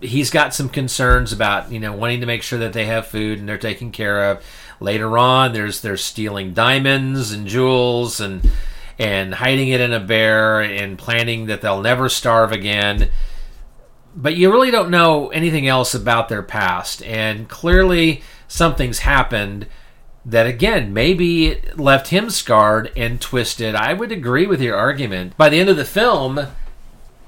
he's 0.00 0.30
got 0.30 0.52
some 0.52 0.68
concerns 0.68 1.32
about 1.32 1.70
you 1.70 1.78
know 1.78 1.92
wanting 1.92 2.20
to 2.20 2.26
make 2.26 2.42
sure 2.42 2.58
that 2.58 2.72
they 2.72 2.86
have 2.86 3.06
food 3.06 3.38
and 3.38 3.48
they're 3.48 3.58
taken 3.58 3.92
care 3.92 4.30
of. 4.30 4.44
Later 4.80 5.16
on, 5.16 5.52
there's 5.52 5.80
they're 5.80 5.96
stealing 5.96 6.54
diamonds 6.54 7.30
and 7.30 7.46
jewels 7.46 8.20
and 8.20 8.50
and 8.98 9.34
hiding 9.34 9.68
it 9.68 9.80
in 9.80 9.92
a 9.92 10.00
bear 10.00 10.60
and 10.60 10.98
planning 10.98 11.46
that 11.46 11.60
they'll 11.60 11.80
never 11.80 12.08
starve 12.08 12.52
again 12.52 13.10
but 14.14 14.36
you 14.36 14.50
really 14.50 14.70
don't 14.70 14.90
know 14.90 15.28
anything 15.28 15.66
else 15.66 15.94
about 15.94 16.28
their 16.28 16.42
past 16.42 17.02
and 17.04 17.48
clearly 17.48 18.22
something's 18.46 19.00
happened 19.00 19.66
that 20.24 20.46
again 20.46 20.92
maybe 20.92 21.46
it 21.46 21.78
left 21.78 22.08
him 22.08 22.30
scarred 22.30 22.90
and 22.96 23.20
twisted 23.20 23.74
i 23.74 23.92
would 23.92 24.12
agree 24.12 24.46
with 24.46 24.60
your 24.60 24.76
argument 24.76 25.36
by 25.36 25.48
the 25.48 25.58
end 25.58 25.68
of 25.68 25.76
the 25.76 25.84
film 25.84 26.46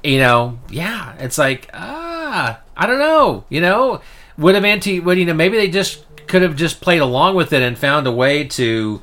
you 0.03 0.19
know 0.19 0.59
yeah 0.71 1.15
it's 1.19 1.39
like 1.39 1.69
ah 1.75 2.61
i 2.77 2.87
don't 2.87 3.01
know 3.01 3.45
you 3.49 3.61
know 3.61 4.01
would 4.39 4.55
have 4.55 4.65
anti 4.65 5.01
would 5.01 5.19
you 5.19 5.25
know 5.25 5.35
maybe 5.35 5.57
they 5.57 5.69
just 5.69 6.05
could 6.27 6.43
have 6.43 6.57
just 6.57 6.81
played 6.81 7.01
along 7.01 7.35
with 7.35 7.53
it 7.53 7.63
and 7.63 7.77
found 7.77 8.07
a 8.07 8.13
way 8.13 8.45
to 8.45 9.03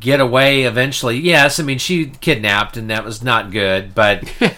get 0.00 0.20
away 0.20 0.62
eventually 0.62 1.18
yes 1.18 1.58
i 1.58 1.62
mean 1.62 1.78
she 1.78 2.06
kidnapped 2.06 2.76
and 2.76 2.88
that 2.88 3.04
was 3.04 3.22
not 3.22 3.50
good 3.50 3.94
but 3.94 4.22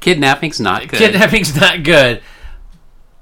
Kidnapping's 0.00 0.60
not 0.60 0.88
good. 0.88 0.98
Kidnapping's 0.98 1.54
not 1.54 1.82
good. 1.82 2.22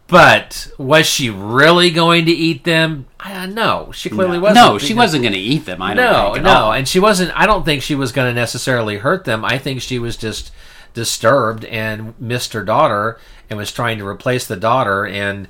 But 0.09 0.68
was 0.78 1.06
she 1.06 1.28
really 1.28 1.90
going 1.90 2.24
to 2.26 2.32
eat 2.32 2.64
them? 2.64 3.06
I 3.20 3.35
uh, 3.35 3.47
don't. 3.47 3.94
She 3.94 4.09
clearly 4.09 4.39
No. 4.39 4.43
wasn't. 4.43 4.66
No, 4.66 4.78
she 4.78 4.94
wasn't 4.94 5.22
going 5.22 5.35
to 5.35 5.39
eat 5.39 5.66
them. 5.66 5.82
I 5.82 5.93
don't 5.94 6.36
no, 6.36 6.43
no, 6.43 6.51
all. 6.51 6.72
and 6.72 6.89
she 6.89 6.98
wasn't. 6.98 7.30
I 7.39 7.44
don't 7.47 7.64
think 7.64 7.82
she 7.82 7.94
was 7.94 8.10
going 8.10 8.28
to 8.30 8.35
necessarily 8.35 8.97
hurt 8.98 9.26
them. 9.26 9.44
I 9.44 9.59
think 9.59 9.82
she 9.82 9.98
was 9.98 10.16
just 10.16 10.51
disturbed 10.94 11.66
and 11.66 12.18
missed 12.18 12.55
her 12.55 12.64
daughter 12.64 13.20
and 13.51 13.59
was 13.59 13.70
trying 13.70 13.98
to 13.98 14.06
replace 14.06 14.47
the 14.47 14.56
daughter 14.56 15.06
and 15.06 15.47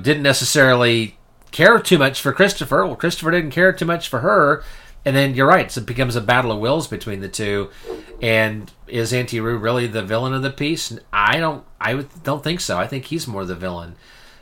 didn't 0.00 0.22
necessarily 0.22 1.18
care 1.50 1.80
too 1.80 1.98
much 1.98 2.20
for 2.20 2.32
Christopher. 2.32 2.86
Well, 2.86 2.96
Christopher 2.96 3.32
didn't 3.32 3.50
care 3.50 3.72
too 3.72 3.86
much 3.86 4.08
for 4.08 4.20
her. 4.20 4.62
And 5.06 5.16
then 5.16 5.34
you're 5.34 5.46
right. 5.46 5.70
So 5.70 5.80
it 5.80 5.86
becomes 5.86 6.16
a 6.16 6.20
battle 6.20 6.52
of 6.52 6.58
wills 6.58 6.88
between 6.88 7.20
the 7.20 7.28
two. 7.28 7.70
And 8.20 8.70
is 8.88 9.12
Auntie 9.12 9.40
Roo 9.40 9.56
really 9.56 9.86
the 9.86 10.02
villain 10.02 10.34
of 10.34 10.42
the 10.42 10.50
piece? 10.50 10.98
I 11.12 11.38
don't. 11.38 11.64
I 11.80 12.04
don't 12.24 12.42
think 12.44 12.60
so. 12.60 12.76
I 12.76 12.86
think 12.86 13.06
he's 13.06 13.28
more 13.28 13.44
the 13.44 13.54
villain. 13.54 13.94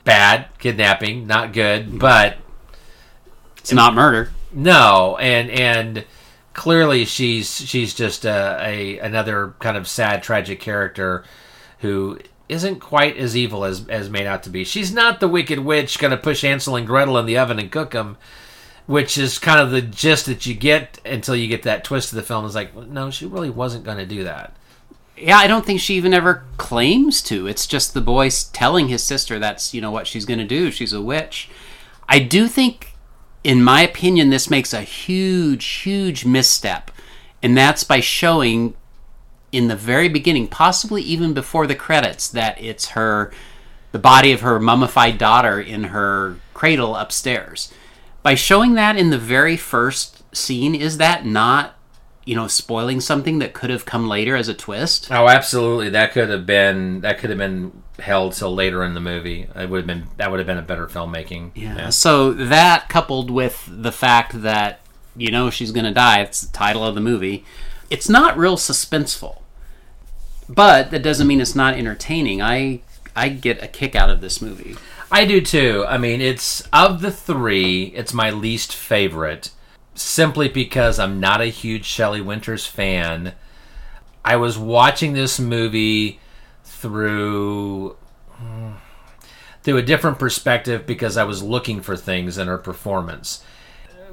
Bad 0.03 0.47
kidnapping, 0.57 1.27
not 1.27 1.53
good, 1.53 1.99
but 1.99 2.37
it's 3.57 3.71
not 3.71 3.93
murder. 3.95 4.31
No, 4.51 5.17
and 5.19 5.49
and 5.49 6.05
clearly 6.53 7.05
she's 7.05 7.55
she's 7.67 7.93
just 7.93 8.25
a, 8.25 8.57
a 8.61 8.99
another 8.99 9.53
kind 9.59 9.77
of 9.77 9.87
sad, 9.87 10.23
tragic 10.23 10.59
character 10.59 11.23
who 11.79 12.19
isn't 12.47 12.79
quite 12.79 13.17
as 13.17 13.35
evil 13.35 13.65
as 13.65 13.87
as 13.87 14.09
made 14.09 14.25
out 14.25 14.43
to 14.43 14.49
be. 14.49 14.63
She's 14.63 14.91
not 14.91 15.19
the 15.19 15.27
wicked 15.27 15.59
witch 15.59 15.99
going 15.99 16.11
to 16.11 16.17
push 16.17 16.41
Hansel 16.41 16.75
and 16.75 16.87
Gretel 16.87 17.17
in 17.17 17.25
the 17.25 17.37
oven 17.37 17.59
and 17.59 17.71
cook 17.71 17.91
them, 17.91 18.17
which 18.87 19.17
is 19.17 19.39
kind 19.39 19.59
of 19.59 19.71
the 19.71 19.81
gist 19.81 20.25
that 20.27 20.45
you 20.45 20.53
get 20.53 20.99
until 21.05 21.35
you 21.35 21.47
get 21.47 21.63
that 21.63 21.83
twist 21.83 22.11
of 22.11 22.17
the 22.17 22.23
film. 22.23 22.45
Is 22.45 22.55
like, 22.55 22.75
no, 22.75 23.09
she 23.09 23.25
really 23.25 23.49
wasn't 23.49 23.85
going 23.85 23.97
to 23.97 24.05
do 24.05 24.23
that. 24.23 24.55
Yeah, 25.17 25.37
I 25.37 25.47
don't 25.47 25.65
think 25.65 25.79
she 25.79 25.95
even 25.95 26.13
ever 26.13 26.43
claims 26.57 27.21
to. 27.23 27.47
It's 27.47 27.67
just 27.67 27.93
the 27.93 28.01
boy 28.01 28.29
telling 28.51 28.89
his 28.89 29.03
sister 29.03 29.39
that's, 29.39 29.73
you 29.73 29.81
know, 29.81 29.91
what 29.91 30.07
she's 30.07 30.25
going 30.25 30.39
to 30.39 30.45
do. 30.45 30.71
She's 30.71 30.93
a 30.93 31.01
witch. 31.01 31.49
I 32.07 32.19
do 32.19 32.47
think, 32.47 32.93
in 33.43 33.63
my 33.63 33.81
opinion, 33.81 34.29
this 34.29 34.49
makes 34.49 34.73
a 34.73 34.81
huge, 34.81 35.65
huge 35.65 36.25
misstep. 36.25 36.91
And 37.41 37.55
that's 37.55 37.83
by 37.83 38.01
showing 38.01 38.75
in 39.51 39.69
the 39.69 39.75
very 39.75 40.09
beginning, 40.09 40.49
possibly 40.49 41.01
even 41.01 41.33
before 41.33 41.65
the 41.65 41.75
credits, 41.75 42.27
that 42.27 42.61
it's 42.61 42.89
her, 42.89 43.31
the 43.93 43.99
body 43.99 44.33
of 44.33 44.41
her 44.41 44.59
mummified 44.59 45.17
daughter 45.17 45.61
in 45.61 45.85
her 45.85 46.35
cradle 46.53 46.93
upstairs. 46.95 47.71
By 48.25 48.33
showing 48.33 48.73
that 48.73 48.97
in 48.97 49.11
the 49.11 49.19
very 49.19 49.55
first 49.55 50.23
scene, 50.35 50.73
is 50.73 50.97
that 50.97 51.27
not, 51.27 51.75
you 52.25 52.33
know, 52.33 52.47
spoiling 52.47 52.99
something 52.99 53.37
that 53.37 53.53
could 53.53 53.69
have 53.69 53.85
come 53.85 54.07
later 54.07 54.35
as 54.35 54.47
a 54.47 54.55
twist? 54.55 55.11
Oh, 55.11 55.27
absolutely. 55.27 55.89
That 55.89 56.11
could 56.11 56.29
have 56.29 56.43
been 56.43 57.01
that 57.01 57.19
could 57.19 57.29
have 57.29 57.37
been 57.37 57.83
held 57.99 58.33
till 58.33 58.51
later 58.51 58.83
in 58.83 58.95
the 58.95 58.99
movie. 58.99 59.47
It 59.55 59.69
would 59.69 59.77
have 59.77 59.85
been 59.85 60.07
that 60.17 60.31
would 60.31 60.39
have 60.39 60.47
been 60.47 60.57
a 60.57 60.63
better 60.63 60.87
filmmaking. 60.87 61.51
Yeah. 61.53 61.91
So 61.91 62.33
that 62.33 62.89
coupled 62.89 63.29
with 63.29 63.69
the 63.69 63.91
fact 63.91 64.41
that 64.41 64.79
you 65.15 65.29
know 65.29 65.51
she's 65.51 65.71
going 65.71 65.85
to 65.85 65.93
die, 65.93 66.21
it's 66.21 66.41
the 66.41 66.51
title 66.51 66.83
of 66.83 66.95
the 66.95 67.01
movie. 67.01 67.45
It's 67.91 68.09
not 68.09 68.35
real 68.35 68.57
suspenseful. 68.57 69.43
But 70.49 70.89
that 70.89 71.03
doesn't 71.03 71.27
mean 71.27 71.41
it's 71.41 71.53
not 71.53 71.75
entertaining. 71.75 72.41
I 72.41 72.81
I 73.15 73.29
get 73.29 73.61
a 73.61 73.67
kick 73.67 73.95
out 73.95 74.09
of 74.09 74.21
this 74.21 74.41
movie. 74.41 74.77
I 75.11 75.25
do 75.25 75.41
too. 75.41 75.85
I 75.87 75.97
mean, 75.97 76.21
it's 76.21 76.61
of 76.73 77.01
the 77.01 77.11
three, 77.11 77.93
it's 77.95 78.13
my 78.13 78.31
least 78.31 78.75
favorite, 78.75 79.51
simply 79.93 80.47
because 80.49 80.99
I'm 80.99 81.19
not 81.19 81.41
a 81.41 81.45
huge 81.45 81.85
Shelley 81.85 82.21
Winters 82.21 82.65
fan. 82.65 83.33
I 84.23 84.35
was 84.37 84.57
watching 84.57 85.13
this 85.13 85.39
movie 85.39 86.19
through 86.63 87.95
hmm, 88.31 88.71
through 89.61 89.77
a 89.77 89.83
different 89.83 90.19
perspective 90.19 90.85
because 90.85 91.17
I 91.17 91.23
was 91.23 91.43
looking 91.43 91.81
for 91.81 91.95
things 91.95 92.37
in 92.37 92.47
her 92.47 92.57
performance. 92.57 93.43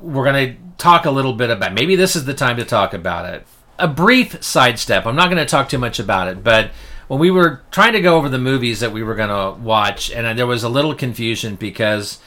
We're 0.01 0.25
going 0.25 0.55
to 0.55 0.63
talk 0.79 1.05
a 1.07 1.11
little 1.11 1.33
bit 1.33 1.51
about 1.51 1.75
maybe 1.75 1.97
this 1.97 2.17
is 2.17 2.25
the 2.25 2.35
time 2.35 2.57
to 2.57 2.65
talk 2.65 2.93
about 2.93 3.33
it. 3.33 3.47
A 3.79 3.89
brief 3.89 4.43
sidestep. 4.43 5.07
I'm 5.07 5.17
not 5.17 5.27
going 5.31 5.39
to 5.39 5.47
talk 5.47 5.69
too 5.69 5.79
much 5.79 5.99
about 5.99 6.29
it, 6.29 6.45
but 6.45 6.71
when 7.09 7.21
we 7.21 7.31
were 7.31 7.63
trying 7.71 7.93
to 7.93 8.01
go 8.01 8.17
over 8.17 8.29
the 8.29 8.39
movies 8.39 8.81
that 8.81 8.93
we 8.93 9.03
were 9.03 9.15
going 9.15 9.29
to 9.29 9.61
watch, 9.61 10.11
and 10.11 10.39
there 10.39 10.47
was 10.47 10.63
a 10.63 10.69
little 10.69 10.95
confusion 10.95 11.57
because 11.57 12.19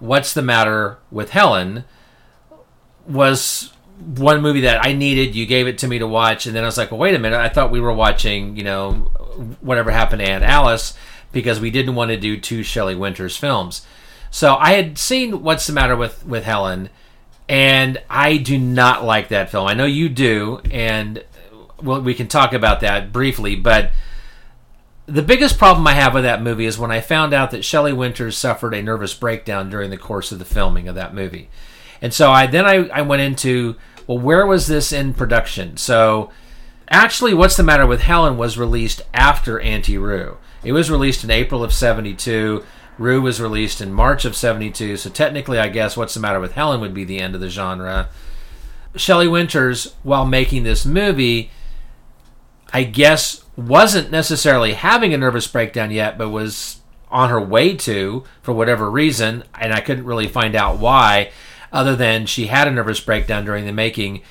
What's 0.00 0.34
the 0.34 0.42
Matter 0.42 0.98
with 1.10 1.30
Helen 1.30 1.84
was 3.06 3.72
one 3.98 4.42
movie 4.42 4.62
that 4.62 4.84
I 4.84 4.92
needed. 4.92 5.34
You 5.34 5.46
gave 5.46 5.66
it 5.66 5.78
to 5.78 5.88
me 5.88 5.98
to 5.98 6.06
watch, 6.06 6.46
and 6.46 6.54
then 6.54 6.64
I 6.64 6.66
was 6.66 6.76
like, 6.76 6.90
well, 6.90 7.00
wait 7.00 7.14
a 7.14 7.18
minute. 7.18 7.38
I 7.38 7.48
thought 7.48 7.70
we 7.70 7.80
were 7.80 7.92
watching, 7.92 8.56
you 8.56 8.64
know, 8.64 8.92
whatever 9.60 9.90
happened 9.90 10.20
to 10.20 10.28
Aunt 10.28 10.44
Alice 10.44 10.94
because 11.32 11.60
we 11.60 11.70
didn't 11.70 11.94
want 11.94 12.10
to 12.10 12.16
do 12.16 12.38
two 12.38 12.62
Shelley 12.62 12.94
Winters 12.94 13.36
films. 13.36 13.86
So 14.30 14.56
I 14.56 14.72
had 14.72 14.98
seen 14.98 15.42
What's 15.42 15.66
the 15.66 15.72
Matter 15.72 15.96
with, 15.96 16.26
with 16.26 16.44
Helen, 16.44 16.90
and 17.48 18.02
I 18.10 18.36
do 18.36 18.58
not 18.58 19.04
like 19.04 19.28
that 19.28 19.50
film. 19.50 19.68
I 19.68 19.74
know 19.74 19.84
you 19.84 20.08
do, 20.08 20.60
and 20.70 21.24
well, 21.82 22.00
we 22.00 22.14
can 22.14 22.28
talk 22.28 22.52
about 22.52 22.80
that 22.80 23.12
briefly, 23.12 23.54
but 23.56 23.92
the 25.06 25.22
biggest 25.22 25.58
problem 25.58 25.86
I 25.86 25.92
have 25.92 26.14
with 26.14 26.24
that 26.24 26.42
movie 26.42 26.64
is 26.64 26.78
when 26.78 26.90
I 26.90 27.00
found 27.00 27.34
out 27.34 27.50
that 27.50 27.64
Shelley 27.64 27.92
Winters 27.92 28.36
suffered 28.36 28.74
a 28.74 28.82
nervous 28.82 29.14
breakdown 29.14 29.68
during 29.68 29.90
the 29.90 29.98
course 29.98 30.32
of 30.32 30.38
the 30.38 30.44
filming 30.44 30.88
of 30.88 30.94
that 30.94 31.14
movie. 31.14 31.50
And 32.00 32.12
so 32.12 32.30
I 32.30 32.46
then 32.46 32.64
I, 32.64 32.88
I 32.88 33.02
went 33.02 33.22
into 33.22 33.76
well, 34.06 34.18
where 34.18 34.46
was 34.46 34.66
this 34.66 34.92
in 34.92 35.14
production? 35.14 35.76
So 35.76 36.30
actually, 36.88 37.34
What's 37.34 37.56
the 37.56 37.62
Matter 37.62 37.86
with 37.86 38.02
Helen 38.02 38.36
was 38.36 38.58
released 38.58 39.02
after 39.12 39.60
Auntie 39.60 39.98
Roo. 39.98 40.36
It 40.62 40.72
was 40.72 40.90
released 40.90 41.24
in 41.24 41.30
April 41.30 41.62
of 41.62 41.72
72. 41.72 42.64
Roo 42.98 43.22
was 43.22 43.40
released 43.40 43.80
in 43.80 43.92
March 43.92 44.24
of 44.24 44.36
72. 44.36 44.96
So 44.98 45.10
technically, 45.10 45.58
I 45.58 45.68
guess 45.68 45.96
What's 45.96 46.14
the 46.14 46.20
Matter 46.20 46.40
with 46.40 46.52
Helen 46.52 46.80
would 46.80 46.94
be 46.94 47.04
the 47.04 47.18
end 47.18 47.34
of 47.34 47.40
the 47.40 47.48
genre. 47.48 48.08
Shelley 48.96 49.28
Winters, 49.28 49.94
while 50.02 50.24
making 50.24 50.62
this 50.62 50.86
movie, 50.86 51.50
I 52.72 52.84
guess 52.84 53.43
wasn't 53.56 54.10
necessarily 54.10 54.74
having 54.74 55.14
a 55.14 55.18
nervous 55.18 55.46
breakdown 55.46 55.90
yet, 55.90 56.18
but 56.18 56.30
was 56.30 56.80
on 57.10 57.30
her 57.30 57.40
way 57.40 57.76
to 57.76 58.24
for 58.42 58.52
whatever 58.52 58.90
reason, 58.90 59.44
and 59.58 59.72
I 59.72 59.80
couldn't 59.80 60.04
really 60.04 60.26
find 60.26 60.56
out 60.56 60.78
why, 60.78 61.30
other 61.72 61.94
than 61.94 62.26
she 62.26 62.46
had 62.46 62.66
a 62.66 62.72
nervous 62.72 63.00
breakdown 63.00 63.44
during 63.44 63.66
the 63.66 63.72
making. 63.72 64.22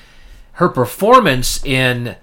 Her 0.52 0.68
performance 0.68 1.64
in 1.64 2.16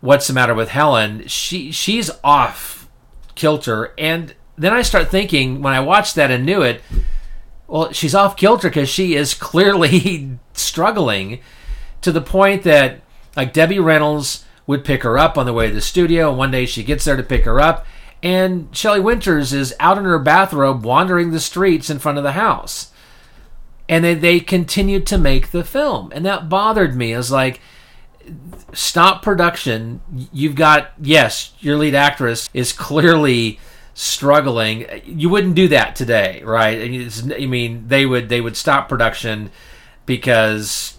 What's 0.00 0.26
the 0.26 0.34
Matter 0.34 0.54
with 0.54 0.68
Helen, 0.68 1.26
she 1.26 1.72
she's 1.72 2.10
off 2.22 2.88
kilter, 3.34 3.94
and 3.96 4.34
then 4.56 4.72
I 4.72 4.82
start 4.82 5.08
thinking 5.08 5.62
when 5.62 5.72
I 5.72 5.80
watched 5.80 6.14
that 6.16 6.30
and 6.30 6.44
knew 6.44 6.62
it, 6.62 6.82
well, 7.66 7.92
she's 7.92 8.14
off 8.14 8.36
kilter 8.36 8.68
because 8.68 8.88
she 8.90 9.14
is 9.14 9.32
clearly 9.32 10.38
struggling 10.52 11.40
to 12.02 12.12
the 12.12 12.20
point 12.20 12.64
that 12.64 13.00
like 13.34 13.54
Debbie 13.54 13.78
Reynolds 13.78 14.44
would 14.66 14.84
pick 14.84 15.02
her 15.02 15.18
up 15.18 15.36
on 15.36 15.46
the 15.46 15.52
way 15.52 15.68
to 15.68 15.74
the 15.74 15.80
studio, 15.80 16.30
and 16.30 16.38
one 16.38 16.50
day 16.50 16.66
she 16.66 16.82
gets 16.82 17.04
there 17.04 17.16
to 17.16 17.22
pick 17.22 17.44
her 17.44 17.60
up, 17.60 17.86
and 18.22 18.68
Shelley 18.72 19.00
Winters 19.00 19.52
is 19.52 19.74
out 19.80 19.98
in 19.98 20.04
her 20.04 20.18
bathrobe 20.18 20.84
wandering 20.84 21.32
the 21.32 21.40
streets 21.40 21.90
in 21.90 21.98
front 21.98 22.18
of 22.18 22.24
the 22.24 22.32
house. 22.32 22.92
And 23.88 24.04
they, 24.04 24.14
they 24.14 24.38
continued 24.40 25.06
to 25.08 25.18
make 25.18 25.50
the 25.50 25.64
film. 25.64 26.12
And 26.14 26.24
that 26.24 26.48
bothered 26.48 26.94
me. 26.94 27.12
It's 27.12 27.32
like, 27.32 27.60
stop 28.72 29.22
production. 29.22 30.00
You've 30.32 30.54
got, 30.54 30.92
yes, 31.00 31.52
your 31.58 31.76
lead 31.76 31.94
actress 31.96 32.48
is 32.54 32.72
clearly 32.72 33.58
struggling. 33.94 34.86
You 35.04 35.28
wouldn't 35.28 35.56
do 35.56 35.68
that 35.68 35.96
today, 35.96 36.42
right? 36.44 36.80
I 36.80 37.46
mean, 37.46 37.88
they 37.88 38.06
would 38.06 38.28
they 38.28 38.40
would 38.40 38.56
stop 38.56 38.88
production 38.88 39.50
because 40.06 40.96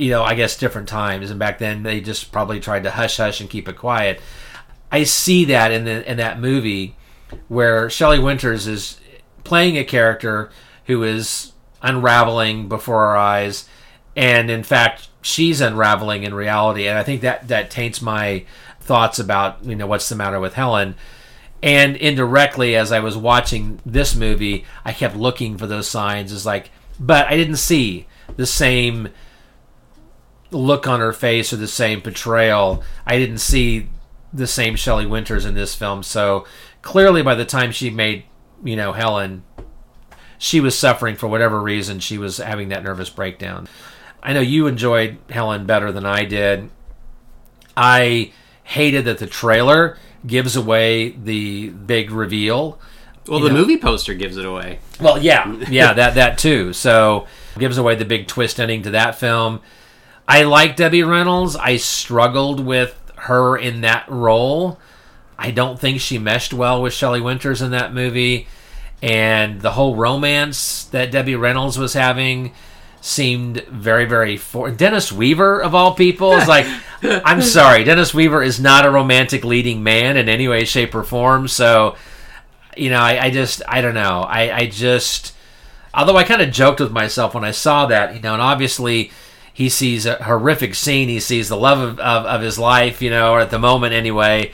you 0.00 0.10
know, 0.10 0.22
I 0.22 0.34
guess 0.34 0.56
different 0.56 0.88
times, 0.88 1.30
and 1.30 1.38
back 1.38 1.58
then 1.58 1.82
they 1.82 2.00
just 2.00 2.32
probably 2.32 2.58
tried 2.58 2.84
to 2.84 2.90
hush 2.90 3.18
hush 3.18 3.40
and 3.40 3.50
keep 3.50 3.68
it 3.68 3.76
quiet. 3.76 4.20
I 4.90 5.04
see 5.04 5.44
that 5.46 5.70
in 5.70 5.84
the 5.84 6.10
in 6.10 6.16
that 6.16 6.40
movie 6.40 6.96
where 7.48 7.90
Shelley 7.90 8.18
Winters 8.18 8.66
is 8.66 8.98
playing 9.44 9.76
a 9.76 9.84
character 9.84 10.50
who 10.86 11.02
is 11.02 11.52
unraveling 11.82 12.68
before 12.68 13.04
our 13.04 13.16
eyes, 13.16 13.68
and 14.16 14.50
in 14.50 14.62
fact, 14.62 15.08
she's 15.20 15.60
unraveling 15.60 16.24
in 16.24 16.34
reality, 16.34 16.88
and 16.88 16.98
I 16.98 17.02
think 17.02 17.20
that 17.20 17.48
that 17.48 17.70
taints 17.70 18.00
my 18.00 18.44
thoughts 18.80 19.18
about 19.18 19.64
you 19.64 19.76
know 19.76 19.86
what's 19.86 20.08
the 20.08 20.16
matter 20.16 20.40
with 20.40 20.54
Helen. 20.54 20.94
And 21.62 21.94
indirectly, 21.96 22.74
as 22.74 22.90
I 22.90 23.00
was 23.00 23.18
watching 23.18 23.80
this 23.84 24.16
movie, 24.16 24.64
I 24.82 24.94
kept 24.94 25.14
looking 25.14 25.58
for 25.58 25.66
those 25.66 25.88
signs. 25.88 26.32
Is 26.32 26.46
like, 26.46 26.70
but 26.98 27.26
I 27.26 27.36
didn't 27.36 27.56
see 27.56 28.06
the 28.36 28.46
same 28.46 29.10
look 30.50 30.86
on 30.86 31.00
her 31.00 31.12
face 31.12 31.52
or 31.52 31.56
the 31.56 31.68
same 31.68 32.00
portrayal. 32.00 32.82
I 33.06 33.18
didn't 33.18 33.38
see 33.38 33.88
the 34.32 34.46
same 34.46 34.76
Shelley 34.76 35.06
Winters 35.06 35.44
in 35.44 35.54
this 35.54 35.74
film. 35.74 36.02
So 36.02 36.46
clearly, 36.82 37.22
by 37.22 37.34
the 37.34 37.44
time 37.44 37.72
she 37.72 37.90
made, 37.90 38.24
you 38.64 38.76
know, 38.76 38.92
Helen, 38.92 39.44
she 40.38 40.60
was 40.60 40.78
suffering 40.78 41.16
for 41.16 41.26
whatever 41.26 41.60
reason. 41.60 42.00
She 42.00 42.18
was 42.18 42.38
having 42.38 42.68
that 42.70 42.82
nervous 42.82 43.10
breakdown. 43.10 43.68
I 44.22 44.32
know 44.32 44.40
you 44.40 44.66
enjoyed 44.66 45.18
Helen 45.30 45.66
better 45.66 45.92
than 45.92 46.04
I 46.06 46.24
did. 46.24 46.70
I 47.76 48.32
hated 48.64 49.04
that 49.06 49.18
the 49.18 49.26
trailer 49.26 49.98
gives 50.26 50.56
away 50.56 51.10
the 51.10 51.70
big 51.70 52.10
reveal. 52.10 52.78
Well, 53.28 53.40
the 53.40 53.48
know- 53.48 53.56
movie 53.56 53.76
poster 53.78 54.14
gives 54.14 54.36
it 54.36 54.44
away. 54.44 54.80
well, 55.00 55.18
yeah, 55.22 55.50
yeah, 55.70 55.92
that 55.92 56.14
that 56.14 56.38
too. 56.38 56.72
So 56.72 57.26
gives 57.58 57.78
away 57.78 57.94
the 57.94 58.04
big 58.04 58.26
twist 58.26 58.60
ending 58.60 58.82
to 58.82 58.90
that 58.90 59.14
film. 59.14 59.60
I 60.30 60.44
like 60.44 60.76
Debbie 60.76 61.02
Reynolds. 61.02 61.56
I 61.56 61.76
struggled 61.76 62.64
with 62.64 62.96
her 63.16 63.56
in 63.56 63.80
that 63.80 64.08
role. 64.08 64.78
I 65.36 65.50
don't 65.50 65.76
think 65.76 66.00
she 66.00 66.18
meshed 66.18 66.54
well 66.54 66.80
with 66.80 66.92
Shelley 66.92 67.20
Winters 67.20 67.60
in 67.60 67.72
that 67.72 67.92
movie, 67.92 68.46
and 69.02 69.60
the 69.60 69.72
whole 69.72 69.96
romance 69.96 70.84
that 70.84 71.10
Debbie 71.10 71.34
Reynolds 71.34 71.80
was 71.80 71.94
having 71.94 72.54
seemed 73.00 73.64
very, 73.64 74.04
very 74.04 74.36
for 74.36 74.70
Dennis 74.70 75.10
Weaver 75.10 75.60
of 75.60 75.74
all 75.74 75.94
people 75.96 76.34
is 76.34 76.46
like. 76.46 76.66
I'm 77.02 77.42
sorry, 77.42 77.82
Dennis 77.82 78.14
Weaver 78.14 78.40
is 78.40 78.60
not 78.60 78.86
a 78.86 78.90
romantic 78.90 79.44
leading 79.44 79.82
man 79.82 80.16
in 80.16 80.28
any 80.28 80.46
way, 80.46 80.64
shape, 80.64 80.94
or 80.94 81.02
form. 81.02 81.48
So 81.48 81.96
you 82.76 82.90
know, 82.90 83.00
I, 83.00 83.24
I 83.24 83.30
just, 83.30 83.62
I 83.66 83.80
don't 83.80 83.94
know. 83.94 84.20
I, 84.20 84.56
I 84.58 84.66
just, 84.66 85.34
although 85.92 86.16
I 86.16 86.22
kind 86.22 86.40
of 86.40 86.52
joked 86.52 86.78
with 86.78 86.92
myself 86.92 87.34
when 87.34 87.42
I 87.42 87.50
saw 87.50 87.86
that, 87.86 88.14
you 88.14 88.20
know, 88.20 88.34
and 88.34 88.42
obviously 88.42 89.10
he 89.60 89.68
sees 89.68 90.06
a 90.06 90.14
horrific 90.14 90.74
scene. 90.74 91.10
He 91.10 91.20
sees 91.20 91.50
the 91.50 91.56
love 91.56 91.80
of, 91.80 92.00
of, 92.00 92.24
of 92.24 92.40
his 92.40 92.58
life, 92.58 93.02
you 93.02 93.10
know, 93.10 93.34
or 93.34 93.40
at 93.40 93.50
the 93.50 93.58
moment 93.58 93.92
anyway. 93.92 94.52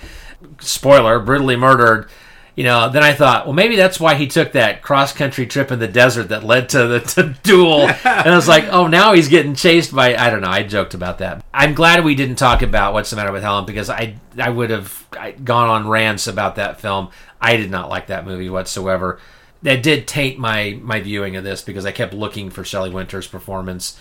Spoiler, 0.59 1.21
brutally 1.21 1.55
murdered. 1.55 2.11
You 2.57 2.65
know, 2.65 2.91
then 2.91 3.05
I 3.05 3.13
thought, 3.13 3.47
well, 3.47 3.53
maybe 3.53 3.77
that's 3.77 4.01
why 4.01 4.17
he 4.17 4.27
took 4.27 4.51
that 4.53 4.83
cross 4.83 5.13
country 5.13 5.47
trip 5.47 5.71
in 5.71 5.79
the 5.79 5.87
desert 5.87 6.31
that 6.31 6.43
led 6.43 6.71
to 6.71 6.89
the 6.89 7.01
to 7.15 7.37
duel. 7.45 7.83
and 7.83 8.29
I 8.29 8.35
was 8.35 8.49
like, 8.49 8.65
oh, 8.65 8.89
now 8.89 9.13
he's 9.13 9.29
getting 9.29 9.55
chased 9.55 9.95
by. 9.95 10.17
I 10.17 10.29
don't 10.29 10.41
know. 10.41 10.51
I 10.51 10.65
joked 10.65 10.95
about 10.95 11.19
that. 11.19 11.45
I'm 11.55 11.75
glad 11.75 12.05
we 12.05 12.17
didn't 12.17 12.35
talk 12.35 12.63
about 12.63 12.93
what's 12.93 13.11
the 13.11 13.15
matter 13.15 13.31
with 13.31 13.45
Helen 13.45 13.65
because 13.65 13.89
I 13.89 14.17
I 14.37 14.51
would 14.51 14.71
have 14.71 15.07
gone 15.45 15.69
on 15.69 15.87
rants 15.87 16.27
about 16.27 16.57
that 16.57 16.81
film. 16.81 17.11
I 17.41 17.57
did 17.57 17.71
not 17.71 17.89
like 17.89 18.09
that 18.09 18.27
movie 18.27 18.51
whatsoever. 18.51 19.21
That 19.63 19.85
did 19.85 20.09
taint 20.09 20.37
my 20.41 20.81
my 20.83 20.99
viewing 20.99 21.37
of 21.37 21.45
this 21.45 21.63
because 21.63 21.87
I 21.87 21.93
kept 21.93 22.13
looking 22.13 22.51
for 22.51 22.65
Shelley 22.65 22.91
Winters' 22.91 23.29
performance. 23.29 23.97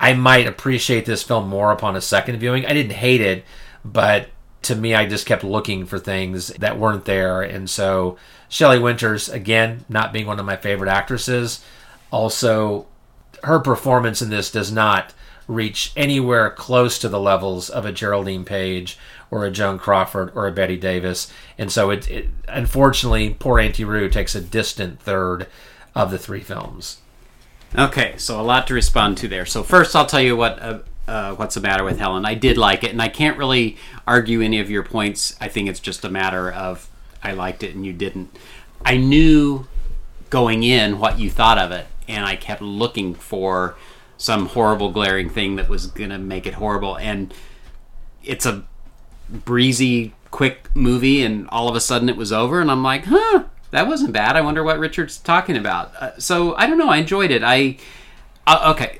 I 0.00 0.14
might 0.14 0.46
appreciate 0.46 1.04
this 1.04 1.22
film 1.22 1.48
more 1.48 1.70
upon 1.70 1.94
a 1.94 2.00
second 2.00 2.38
viewing. 2.38 2.64
I 2.64 2.72
didn't 2.72 2.92
hate 2.92 3.20
it, 3.20 3.44
but 3.84 4.30
to 4.62 4.74
me, 4.74 4.94
I 4.94 5.06
just 5.06 5.26
kept 5.26 5.44
looking 5.44 5.84
for 5.84 5.98
things 5.98 6.48
that 6.48 6.78
weren't 6.78 7.04
there. 7.04 7.42
And 7.42 7.68
so, 7.68 8.16
Shelley 8.48 8.78
Winters, 8.78 9.28
again, 9.28 9.84
not 9.88 10.12
being 10.12 10.26
one 10.26 10.40
of 10.40 10.46
my 10.46 10.56
favorite 10.56 10.90
actresses, 10.90 11.62
also, 12.10 12.86
her 13.44 13.58
performance 13.58 14.20
in 14.20 14.30
this 14.30 14.50
does 14.50 14.72
not 14.72 15.14
reach 15.46 15.92
anywhere 15.96 16.50
close 16.50 16.98
to 16.98 17.08
the 17.08 17.20
levels 17.20 17.68
of 17.70 17.84
a 17.84 17.92
Geraldine 17.92 18.44
Page 18.44 18.98
or 19.30 19.44
a 19.44 19.50
Joan 19.50 19.78
Crawford 19.78 20.32
or 20.34 20.46
a 20.46 20.52
Bette 20.52 20.76
Davis. 20.76 21.32
And 21.58 21.70
so, 21.70 21.90
it, 21.90 22.10
it 22.10 22.28
unfortunately, 22.48 23.34
poor 23.38 23.58
Auntie 23.58 23.84
Roo 23.84 24.08
takes 24.08 24.34
a 24.34 24.40
distant 24.40 25.00
third 25.00 25.46
of 25.94 26.10
the 26.10 26.18
three 26.18 26.40
films. 26.40 26.98
Okay, 27.76 28.14
so 28.16 28.40
a 28.40 28.42
lot 28.42 28.66
to 28.66 28.74
respond 28.74 29.16
to 29.18 29.28
there. 29.28 29.46
So 29.46 29.62
first, 29.62 29.94
I'll 29.94 30.06
tell 30.06 30.20
you 30.20 30.36
what 30.36 30.60
uh, 30.60 30.78
uh, 31.06 31.34
what's 31.34 31.54
the 31.54 31.60
matter 31.60 31.84
with 31.84 31.98
Helen. 31.98 32.24
I 32.24 32.34
did 32.34 32.58
like 32.58 32.84
it, 32.84 32.90
and 32.90 33.00
I 33.00 33.08
can't 33.08 33.38
really 33.38 33.76
argue 34.06 34.40
any 34.40 34.58
of 34.58 34.70
your 34.70 34.82
points. 34.82 35.36
I 35.40 35.48
think 35.48 35.68
it's 35.68 35.80
just 35.80 36.04
a 36.04 36.10
matter 36.10 36.50
of 36.50 36.88
I 37.22 37.32
liked 37.32 37.62
it 37.62 37.74
and 37.74 37.84
you 37.84 37.92
didn't. 37.92 38.36
I 38.84 38.96
knew 38.96 39.66
going 40.30 40.62
in 40.62 40.98
what 40.98 41.18
you 41.18 41.30
thought 41.30 41.58
of 41.58 41.70
it, 41.70 41.86
and 42.08 42.24
I 42.24 42.36
kept 42.36 42.62
looking 42.62 43.14
for 43.14 43.76
some 44.16 44.46
horrible, 44.46 44.90
glaring 44.90 45.30
thing 45.30 45.56
that 45.56 45.68
was 45.68 45.86
gonna 45.86 46.18
make 46.18 46.46
it 46.46 46.54
horrible. 46.54 46.96
And 46.96 47.32
it's 48.24 48.46
a 48.46 48.64
breezy, 49.28 50.14
quick 50.30 50.68
movie, 50.74 51.22
and 51.24 51.48
all 51.48 51.68
of 51.68 51.76
a 51.76 51.80
sudden 51.80 52.08
it 52.08 52.16
was 52.16 52.32
over, 52.32 52.60
and 52.60 52.70
I'm 52.70 52.82
like, 52.82 53.04
huh, 53.06 53.44
that 53.70 53.86
wasn't 53.86 54.12
bad. 54.12 54.36
I 54.36 54.40
wonder 54.40 54.62
what 54.62 54.78
Richard's 54.78 55.18
talking 55.18 55.56
about. 55.56 55.94
Uh, 55.96 56.18
so 56.18 56.54
I 56.56 56.66
don't 56.66 56.78
know. 56.78 56.88
I 56.88 56.98
enjoyed 56.98 57.30
it. 57.30 57.42
I 57.44 57.76
uh, 58.46 58.72
okay. 58.76 58.98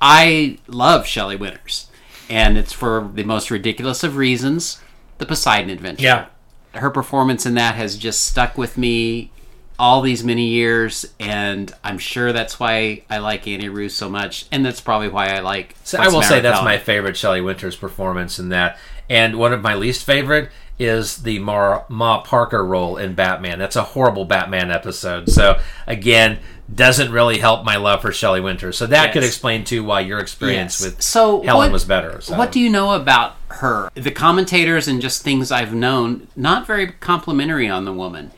I 0.00 0.58
love 0.66 1.06
Shelley 1.06 1.36
Winters, 1.36 1.86
and 2.28 2.58
it's 2.58 2.72
for 2.72 3.08
the 3.14 3.24
most 3.24 3.50
ridiculous 3.50 4.02
of 4.02 4.16
reasons. 4.16 4.80
The 5.18 5.26
Poseidon 5.26 5.70
Adventure. 5.70 6.02
Yeah. 6.02 6.26
her 6.74 6.90
performance 6.90 7.46
in 7.46 7.54
that 7.54 7.76
has 7.76 7.96
just 7.96 8.24
stuck 8.24 8.58
with 8.58 8.76
me 8.76 9.30
all 9.78 10.00
these 10.00 10.24
many 10.24 10.48
years, 10.48 11.06
and 11.20 11.72
I'm 11.84 11.98
sure 11.98 12.32
that's 12.32 12.58
why 12.58 13.02
I 13.08 13.18
like 13.18 13.46
Auntie 13.46 13.68
Roo's 13.68 13.94
so 13.94 14.08
much, 14.08 14.46
and 14.50 14.64
that's 14.64 14.80
probably 14.80 15.08
why 15.08 15.28
I 15.28 15.40
like. 15.40 15.76
So 15.84 15.98
I 15.98 16.08
will 16.08 16.22
say 16.22 16.40
that's 16.40 16.62
my 16.64 16.78
favorite 16.78 17.16
Shelley 17.16 17.40
Winters 17.40 17.76
performance 17.76 18.38
in 18.38 18.48
that. 18.48 18.78
And 19.08 19.36
one 19.38 19.52
of 19.52 19.62
my 19.62 19.74
least 19.74 20.04
favorite 20.04 20.50
is 20.84 21.18
the 21.18 21.38
Ma, 21.38 21.82
Ma 21.88 22.22
Parker 22.22 22.64
role 22.64 22.96
in 22.96 23.14
Batman. 23.14 23.58
That's 23.58 23.76
a 23.76 23.82
horrible 23.82 24.24
Batman 24.24 24.70
episode. 24.70 25.28
So 25.30 25.58
again, 25.86 26.38
doesn't 26.72 27.12
really 27.12 27.38
help 27.38 27.64
my 27.64 27.76
love 27.76 28.00
for 28.02 28.12
Shelley 28.12 28.40
Winters. 28.40 28.78
So 28.78 28.86
that 28.86 29.12
could 29.12 29.24
explain 29.24 29.64
too 29.64 29.84
why 29.84 30.00
your 30.00 30.18
experience 30.18 30.80
Yes. 30.80 30.90
with 30.92 31.02
so 31.02 31.42
Helen 31.42 31.66
what- 31.66 31.72
was 31.72 31.84
better. 31.84 32.20
So. 32.20 32.36
What 32.36 32.50
do 32.52 32.60
you 32.60 32.70
know 32.70 32.92
about 32.94 33.36
her? 33.48 33.90
The 33.94 34.10
commentators 34.10 34.88
and 34.88 35.00
just 35.02 35.22
things 35.22 35.50
I've 35.52 35.74
known, 35.74 36.28
not 36.34 36.66
very 36.66 36.88
complimentary 37.00 37.68
on 37.68 37.84
the 37.84 37.92
woman. 37.92 38.30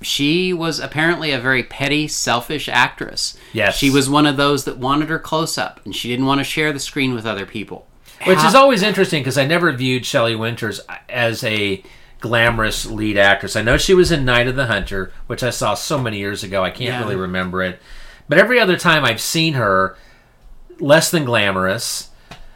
She 0.00 0.52
was 0.52 0.78
apparently 0.78 1.32
a 1.32 1.40
very 1.40 1.64
petty, 1.64 2.06
selfish 2.06 2.68
actress. 2.68 3.36
Yes. 3.52 3.76
She 3.76 3.90
was 3.90 4.08
one 4.08 4.26
of 4.26 4.36
those 4.36 4.62
that 4.64 4.78
wanted 4.78 5.08
her 5.08 5.18
close 5.18 5.58
up 5.58 5.80
and 5.84 5.96
she 5.96 6.08
didn't 6.08 6.26
want 6.26 6.38
to 6.38 6.44
share 6.44 6.72
the 6.72 6.78
screen 6.78 7.14
with 7.14 7.26
other 7.26 7.44
people. 7.46 7.87
Which 8.24 8.38
How- 8.38 8.48
is 8.48 8.54
always 8.54 8.82
interesting 8.82 9.20
because 9.22 9.38
I 9.38 9.46
never 9.46 9.70
viewed 9.72 10.04
Shelley 10.04 10.34
Winters 10.34 10.80
as 11.08 11.44
a 11.44 11.82
glamorous 12.20 12.84
lead 12.86 13.16
actress. 13.16 13.54
I 13.54 13.62
know 13.62 13.76
she 13.76 13.94
was 13.94 14.10
in 14.10 14.24
Night 14.24 14.48
of 14.48 14.56
the 14.56 14.66
Hunter, 14.66 15.12
which 15.28 15.42
I 15.42 15.50
saw 15.50 15.74
so 15.74 15.98
many 15.98 16.18
years 16.18 16.42
ago. 16.42 16.64
I 16.64 16.70
can't 16.70 16.90
Yeah. 16.90 17.00
really 17.00 17.14
remember 17.16 17.62
it. 17.62 17.80
But 18.28 18.38
every 18.38 18.58
other 18.60 18.76
time 18.76 19.04
I've 19.04 19.20
seen 19.20 19.54
her, 19.54 19.96
less 20.80 21.10
than 21.10 21.24
glamorous. 21.24 22.08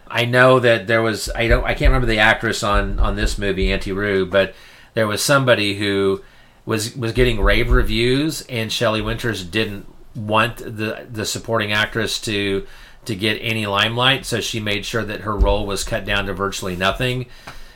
I 0.09 0.25
know 0.27 0.59
that 0.61 0.87
there 0.89 1.01
was 1.01 1.31
I 1.35 1.47
don't 1.49 1.65
I 1.65 1.75
can't 1.75 1.91
remember 1.91 2.07
the 2.07 2.19
actress 2.19 2.63
on 2.63 2.99
on 2.99 3.17
this 3.17 3.39
movie 3.39 3.73
Auntie 3.73 3.93
Roo, 3.93 4.27
but 4.27 4.55
there 4.95 5.07
was 5.07 5.23
somebody 5.23 5.77
who 5.79 6.23
was 6.67 6.95
was 6.97 7.13
getting 7.13 7.41
rave 7.41 7.71
reviews, 7.71 8.43
and 8.43 8.71
Shelley 8.71 9.01
Winters 9.01 9.43
didn't 9.45 9.87
want 10.15 10.59
the 10.59 11.07
the 11.11 11.25
supporting 11.25 11.73
actress 11.73 12.21
to 12.23 12.67
to 13.05 13.17
get 13.17 13.39
any 13.41 13.67
limelight, 13.67 14.25
so 14.25 14.41
she 14.41 14.61
made 14.61 14.85
sure 14.85 15.05
that 15.05 15.23
her 15.23 15.37
role 15.37 15.67
was 15.67 15.85
cut 15.85 16.05
down 16.05 16.27
to 16.27 16.35
virtually 16.35 16.77
nothing. 16.77 17.27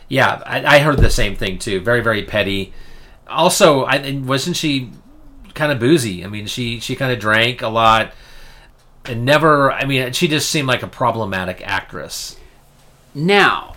Yeah, 0.09 0.41
I, 0.47 0.77
I 0.77 0.79
heard 0.79 0.99
the 0.99 1.11
same 1.11 1.35
thing 1.37 1.59
too. 1.59 1.81
Very 1.81 2.01
very 2.01 2.23
petty. 2.23 2.73
Also, 3.29 3.85
I 3.85 4.21
wasn't 4.25 4.57
she 4.57 4.93
kind 5.55 5.73
of 5.73 5.81
boozy? 5.81 6.25
I 6.25 6.29
mean, 6.29 6.47
she 6.47 6.79
she 6.79 6.95
kind 6.95 7.13
of 7.13 7.19
drank 7.19 7.63
a 7.63 7.69
lot 7.69 8.13
and 9.05 9.25
never. 9.25 9.73
I 9.73 9.85
mean, 9.85 10.13
she 10.13 10.29
just 10.29 10.49
seemed 10.51 10.69
like 10.69 10.83
a 10.83 10.89
problematic 10.89 11.61
actress. 11.67 12.37
Now, 13.15 13.75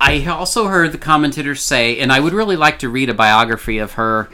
I 0.00 0.24
also 0.26 0.66
heard 0.66 0.92
the 0.92 0.98
commentators 0.98 1.62
say, 1.62 1.98
and 1.98 2.12
I 2.12 2.20
would 2.20 2.32
really 2.32 2.56
like 2.56 2.78
to 2.80 2.88
read 2.88 3.08
a 3.08 3.14
biography 3.14 3.78
of 3.78 3.92
her. 3.92 4.28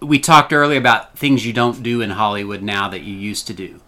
We 0.00 0.18
talked 0.18 0.52
earlier 0.52 0.78
about 0.78 1.18
things 1.18 1.46
you 1.46 1.52
don't 1.52 1.82
do 1.82 2.00
in 2.00 2.10
Hollywood 2.10 2.62
now 2.62 2.88
that 2.88 3.02
you 3.02 3.14
used 3.14 3.46
to 3.48 3.54
do. 3.54 3.80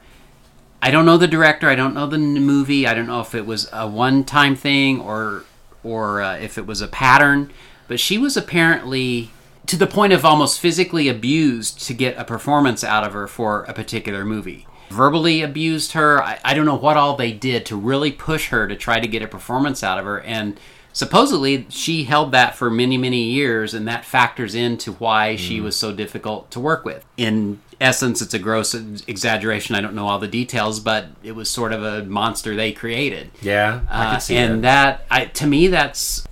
I 0.83 0.91
don't 0.91 1.07
know 1.07 1.17
the 1.17 1.29
director. 1.29 1.69
I 1.69 1.75
don't 1.75 1.95
know 1.95 2.07
the 2.07 2.19
movie. 2.19 2.87
I 2.87 2.95
don't 2.95 3.07
know 3.07 3.21
if 3.21 3.35
it 3.35 3.47
was 3.47 3.69
a 3.73 3.89
one-time 3.89 4.57
thing 4.57 5.01
or 5.01 5.45
or 5.83 6.21
uh, 6.21 6.37
if 6.37 6.59
it 6.59 6.67
was 6.67 6.81
a 6.81 6.89
pattern. 6.89 7.53
But 7.89 8.01
she 8.01 8.19
was 8.19 8.37
apparently 8.37 9.31
to 9.67 9.77
the 9.77 9.87
point 9.87 10.13
of 10.13 10.25
almost 10.25 10.61
physically 10.61 11.09
abused 11.09 11.81
to 11.87 11.95
get 11.95 12.17
a 12.19 12.25
performance 12.25 12.85
out 12.85 13.05
of 13.05 13.13
her 13.13 13.27
for 13.27 13.65
a 13.65 13.73
particular 13.73 14.25
movie. 14.25 14.67
Verbally 14.91 15.43
abused 15.43 15.93
her. 15.93 16.23
I, 16.23 16.39
I 16.45 16.55
don't 16.55 16.67
know 16.67 16.77
what 16.77 16.97
all 16.97 17.17
they 17.17 17.33
did 17.33 17.67
to 17.67 17.77
really 17.77 18.13
push 18.13 18.49
her 18.49 18.69
to 18.69 18.77
try 18.77 19.01
to 19.01 19.09
get 19.09 19.23
a 19.23 19.29
performance 19.29 19.83
out 19.83 19.99
of 19.99 20.05
her. 20.05 20.21
And 20.21 20.61
supposedly 20.93 21.67
she 21.69 22.05
held 22.05 22.31
that 22.33 22.55
for 22.55 22.71
many, 22.71 22.97
many 22.97 23.25
years, 23.25 23.75
and 23.75 23.89
that 23.89 24.05
factors 24.05 24.55
into 24.55 24.93
why 24.93 25.35
she 25.35 25.61
was 25.61 25.77
so 25.77 25.93
difficult 25.93 26.51
to 26.53 26.61
work 26.61 26.85
with. 26.85 27.05
In 27.17 27.61
essence, 27.81 28.23
it's 28.23 28.35
a 28.35 28.39
gross 28.39 28.75
exaggeration. 28.75 29.75
I 29.75 29.81
don't 29.81 29.95
know 29.95 30.07
all 30.09 30.19
the 30.19 30.29
details, 30.29 30.81
but 30.81 31.07
it 31.23 31.33
was 31.33 31.51
sort 31.51 31.73
of 31.73 31.83
a 31.83 32.05
monster 32.05 32.55
they 32.57 32.73
created. 32.73 33.31
Yeah, 33.43 33.81
I 33.91 34.07
Uh, 34.07 34.11
can 34.13 34.21
see 34.21 34.37
and 34.37 34.65
that, 34.65 35.05
I, 35.11 35.27
to 35.27 35.47
me, 35.47 35.69
that's 35.69 36.27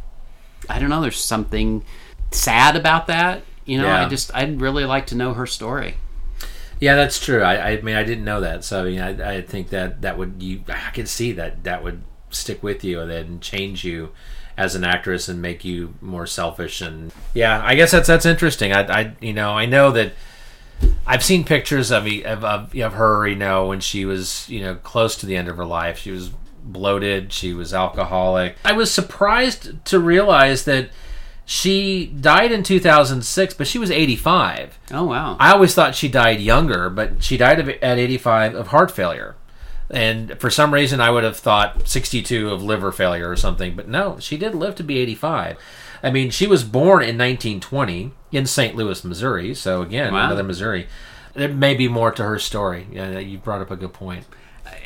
I 0.69 0.79
don't 0.79 0.89
know. 0.91 1.03
There's 1.03 1.21
something 1.23 1.85
sad 2.31 2.77
about 2.77 3.07
that. 3.09 3.43
You 3.67 3.79
know, 3.79 3.85
Yeah. 3.87 4.07
I 4.07 4.09
just 4.09 4.35
I'd 4.35 4.61
really 4.61 4.85
like 4.85 5.07
to 5.09 5.15
know 5.15 5.35
her 5.35 5.47
story. 5.47 5.97
Yeah, 6.81 6.97
that's 6.97 7.25
true. 7.25 7.43
I, 7.43 7.71
I 7.73 7.81
mean, 7.81 7.95
I 7.97 8.03
didn't 8.03 8.25
know 8.25 8.41
that, 8.41 8.65
so 8.65 8.83
I 8.83 8.85
mean, 8.91 9.01
I, 9.01 9.37
I 9.37 9.43
think 9.43 9.69
that 9.71 10.03
that 10.03 10.19
would 10.19 10.43
you. 10.43 10.63
I 10.69 10.91
can 10.91 11.07
see 11.07 11.33
that 11.33 11.65
that 11.65 11.83
would 11.85 12.03
stick 12.31 12.63
with 12.63 12.83
you 12.85 13.01
and 13.01 13.11
then 13.11 13.41
change 13.41 13.85
you 13.85 14.11
as 14.57 14.75
an 14.75 14.85
actress 14.85 15.29
and 15.29 15.41
make 15.41 15.65
you 15.65 15.95
more 16.01 16.27
selfish. 16.27 16.81
And 16.81 17.13
yeah, 17.33 17.63
I 17.65 17.75
guess 17.75 17.93
that's 17.93 18.09
that's 18.09 18.27
interesting. 18.27 18.73
I, 18.73 18.81
I 19.01 19.13
you 19.21 19.33
know, 19.33 19.51
I 19.53 19.67
know 19.67 19.91
that 19.93 20.13
I've 21.07 21.25
seen 21.25 21.45
pictures 21.45 21.91
of 21.91 22.07
of, 22.07 22.45
of 22.45 22.75
of 22.75 22.93
her. 22.95 23.27
You 23.27 23.37
know, 23.37 23.67
when 23.67 23.81
she 23.81 24.05
was 24.05 24.49
you 24.49 24.61
know 24.61 24.77
close 24.77 25.17
to 25.19 25.27
the 25.27 25.37
end 25.37 25.49
of 25.49 25.57
her 25.57 25.67
life, 25.67 25.99
she 25.99 26.11
was 26.11 26.31
bloated. 26.63 27.33
She 27.33 27.53
was 27.53 27.75
alcoholic. 27.75 28.57
I 28.65 28.73
was 28.73 28.93
surprised 28.93 29.85
to 29.87 29.99
realize 29.99 30.65
that. 30.65 30.91
She 31.47 32.07
died 32.07 32.53
in 32.53 32.63
2006, 32.63 33.53
but 33.53 33.67
she 33.67 33.79
was 33.79 33.91
85. 33.91 34.79
Oh 34.93 35.05
wow! 35.05 35.37
I 35.39 35.53
always 35.53 35.75
thought 35.75 35.95
she 35.95 36.09
died 36.09 36.41
younger, 36.41 36.89
but 36.89 37.23
she 37.23 37.37
died 37.37 37.61
of, 37.61 37.69
at 37.69 37.99
85 37.99 38.55
of 38.55 38.69
heart 38.69 38.91
failure. 38.91 39.37
And 39.91 40.39
for 40.41 40.51
some 40.51 40.73
reason, 40.73 41.01
I 41.01 41.11
would 41.11 41.25
have 41.25 41.37
thought 41.37 41.87
62 41.89 42.51
of 42.51 42.63
liver 42.63 42.91
failure 42.93 43.29
or 43.31 43.37
something. 43.37 43.77
But 43.77 43.89
no, 43.89 44.19
she 44.19 44.37
did 44.37 44.55
live 44.55 44.75
to 44.77 44.83
be 44.83 44.99
85. 44.99 45.59
I 46.05 46.11
mean, 46.11 46.31
she 46.31 46.47
was 46.47 46.63
born 46.65 47.03
in 47.03 47.17
1920 47.19 48.13
in 48.31 48.47
St. 48.47 48.77
Louis, 48.77 49.03
Missouri. 49.05 49.55
So 49.55 49.83
again, 49.83 50.13
Wow. 50.13 50.27
another 50.27 50.43
Missouri. 50.45 50.87
There 51.35 51.49
may 51.49 51.75
be 51.75 51.89
more 51.89 52.13
to 52.13 52.23
her 52.23 52.39
story. 52.39 52.87
Yeah, 52.93 53.19
you 53.19 53.39
brought 53.39 53.61
up 53.63 53.71
a 53.71 53.77
good 53.77 53.93
point. 53.93 54.25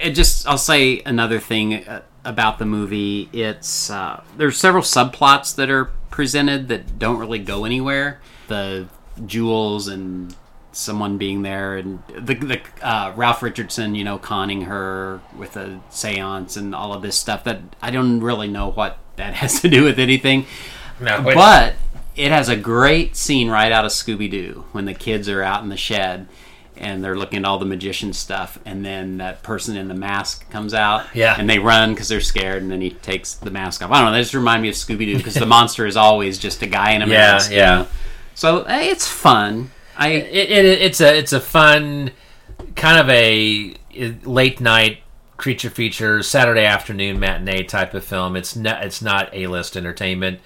it 0.01 0.11
just 0.13 0.47
I'll 0.47 0.57
say 0.59 1.03
another 1.05 1.39
thing 1.41 1.85
uh, 1.87 2.03
about 2.25 2.59
the 2.59 2.65
movie. 2.65 3.29
It's 3.33 3.91
uh, 3.91 4.23
there's 4.37 4.57
several 4.57 4.83
subplots 4.83 5.55
that 5.57 5.69
are 5.71 5.87
presented 6.11 6.69
that 6.69 6.99
don't 6.99 7.19
really 7.19 7.39
go 7.39 7.65
anywhere. 7.65 8.21
The 8.49 8.87
jewels 9.27 9.89
and 9.89 10.35
someone 10.73 11.19
being 11.19 11.43
there 11.43 11.77
and 11.77 12.03
the, 12.17 12.35
the 12.35 12.61
uh, 12.83 13.13
Ralph 13.17 13.43
Richardson, 13.43 13.95
you 13.97 14.05
know, 14.05 14.19
conning 14.19 14.63
her 14.63 15.21
with 15.37 15.57
a 15.57 15.81
séance 15.91 16.57
and 16.57 16.75
all 16.75 16.93
of 16.95 17.03
this 17.03 17.17
stuff 17.19 17.43
that 17.45 17.61
I 17.83 17.91
don't 17.91 18.21
really 18.21 18.49
know 18.49 18.71
what 18.71 18.99
that 19.17 19.35
has 19.43 19.61
to 19.63 19.69
do 19.69 19.83
with 19.85 19.99
anything. 19.99 20.47
No, 21.01 21.21
wait. 21.23 21.35
but 21.35 21.75
it 22.17 22.31
has 22.33 22.49
a 22.49 22.57
great 22.57 23.17
scene 23.17 23.49
right 23.51 23.71
out 23.73 23.85
of 23.85 23.91
Scooby 23.93 24.31
Doo 24.31 24.65
when 24.73 24.85
the 24.85 24.95
kids 24.95 25.29
are 25.29 25.43
out 25.43 25.63
in 25.63 25.69
the 25.69 25.77
shed 25.77 26.27
and 26.77 27.03
they're 27.03 27.17
looking 27.17 27.41
at 27.41 27.45
all 27.45 27.59
the 27.59 27.67
magician 27.67 28.13
stuff, 28.13 28.57
and 28.65 28.85
then 28.85 29.17
that 29.19 29.43
person 29.43 29.77
in 29.77 29.89
the 29.89 29.95
mask 29.95 30.49
comes 30.49 30.73
out, 30.73 31.05
Yeah. 31.13 31.35
and 31.37 31.51
they 31.51 31.59
run 31.59 31.93
because 31.93 32.07
they're 32.09 32.21
scared, 32.21 32.63
and 32.63 32.71
then 32.71 32.81
he 32.81 32.91
takes 32.91 33.35
the 33.35 33.51
mask 33.51 33.83
off. 33.83 33.91
I 33.91 33.97
don't 33.97 34.07
know. 34.07 34.13
That 34.13 34.21
just 34.23 34.33
remind 34.35 34.63
me 34.63 34.69
of 34.69 34.77
Scooby 34.77 35.07
Doo 35.07 35.17
because 35.17 35.35
the 35.35 35.45
monster 35.57 35.87
is 35.87 35.97
always 35.97 36.39
just 36.39 36.63
a 36.63 36.67
guy 36.69 36.93
in 36.93 37.03
a 37.03 37.07
Yeah, 37.07 37.17
mask. 37.33 37.51
you 37.51 37.57
yeah. 37.57 37.75
know? 37.79 37.87
So 38.37 38.63
hey, 38.65 38.91
it's 38.91 39.09
fun. 39.09 39.73
I 39.97 40.11
it, 40.11 40.51
it, 40.51 40.65
it's 40.83 41.01
a 41.01 41.19
it's 41.19 41.33
a 41.33 41.41
fun 41.41 42.13
kind 42.77 43.01
of 43.01 43.09
a 43.11 43.75
eh, 43.97 44.13
late 44.23 44.61
night 44.61 44.99
creature 45.37 45.71
feature 45.71 46.23
Saturday 46.23 46.65
afternoon 46.65 47.19
matinee 47.19 47.65
type 47.65 47.93
of 47.95 48.05
film. 48.05 48.37
It's 48.37 48.55
not 48.55 48.85
it's 48.85 49.03
not 49.03 49.35
a 49.35 49.49
list 49.49 49.77
entertainment, 49.77 50.39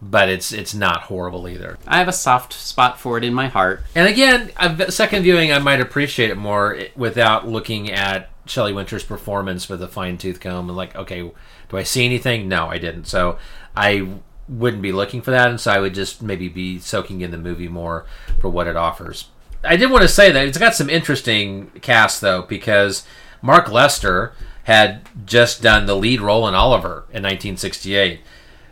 but 0.00 0.28
it's 0.28 0.52
it's 0.52 0.74
not 0.74 1.02
horrible 1.02 1.48
either. 1.48 1.78
I 1.86 1.98
have 1.98 2.08
a 2.08 2.12
soft 2.12 2.52
spot 2.52 2.98
for 2.98 3.18
it 3.18 3.24
in 3.24 3.34
my 3.34 3.48
heart. 3.48 3.82
And 3.94 4.08
again, 4.08 4.50
a 4.56 4.92
second 4.92 5.22
viewing, 5.22 5.52
I 5.52 5.58
might 5.58 5.80
appreciate 5.80 6.30
it 6.30 6.36
more 6.36 6.78
without 6.96 7.48
looking 7.48 7.90
at 7.90 8.30
Shelley 8.46 8.72
Winter's 8.72 9.04
performance 9.04 9.68
with 9.68 9.82
a 9.82 9.88
fine 9.88 10.18
tooth 10.18 10.40
comb 10.40 10.68
and 10.68 10.76
like, 10.76 10.94
okay, 10.96 11.20
do 11.20 11.76
I 11.76 11.82
see 11.82 12.04
anything? 12.04 12.48
No, 12.48 12.66
I 12.66 12.78
didn't. 12.78 13.06
So 13.06 13.38
I 13.76 14.08
wouldn't 14.48 14.82
be 14.82 14.92
looking 14.92 15.20
for 15.20 15.30
that, 15.30 15.50
and 15.50 15.60
so 15.60 15.70
I 15.70 15.78
would 15.78 15.94
just 15.94 16.22
maybe 16.22 16.48
be 16.48 16.78
soaking 16.78 17.20
in 17.20 17.30
the 17.30 17.38
movie 17.38 17.68
more 17.68 18.06
for 18.40 18.48
what 18.48 18.66
it 18.66 18.76
offers. 18.76 19.28
I 19.62 19.76
did 19.76 19.90
want 19.90 20.02
to 20.02 20.08
say 20.08 20.30
that 20.30 20.46
it's 20.46 20.58
got 20.58 20.74
some 20.74 20.88
interesting 20.88 21.70
cast 21.82 22.20
though, 22.20 22.42
because 22.42 23.04
Mark 23.42 23.70
Lester 23.70 24.32
had 24.64 25.08
just 25.26 25.62
done 25.62 25.86
the 25.86 25.96
lead 25.96 26.20
role 26.20 26.46
in 26.46 26.54
Oliver 26.54 27.04
in 27.10 27.22
1968 27.22 28.20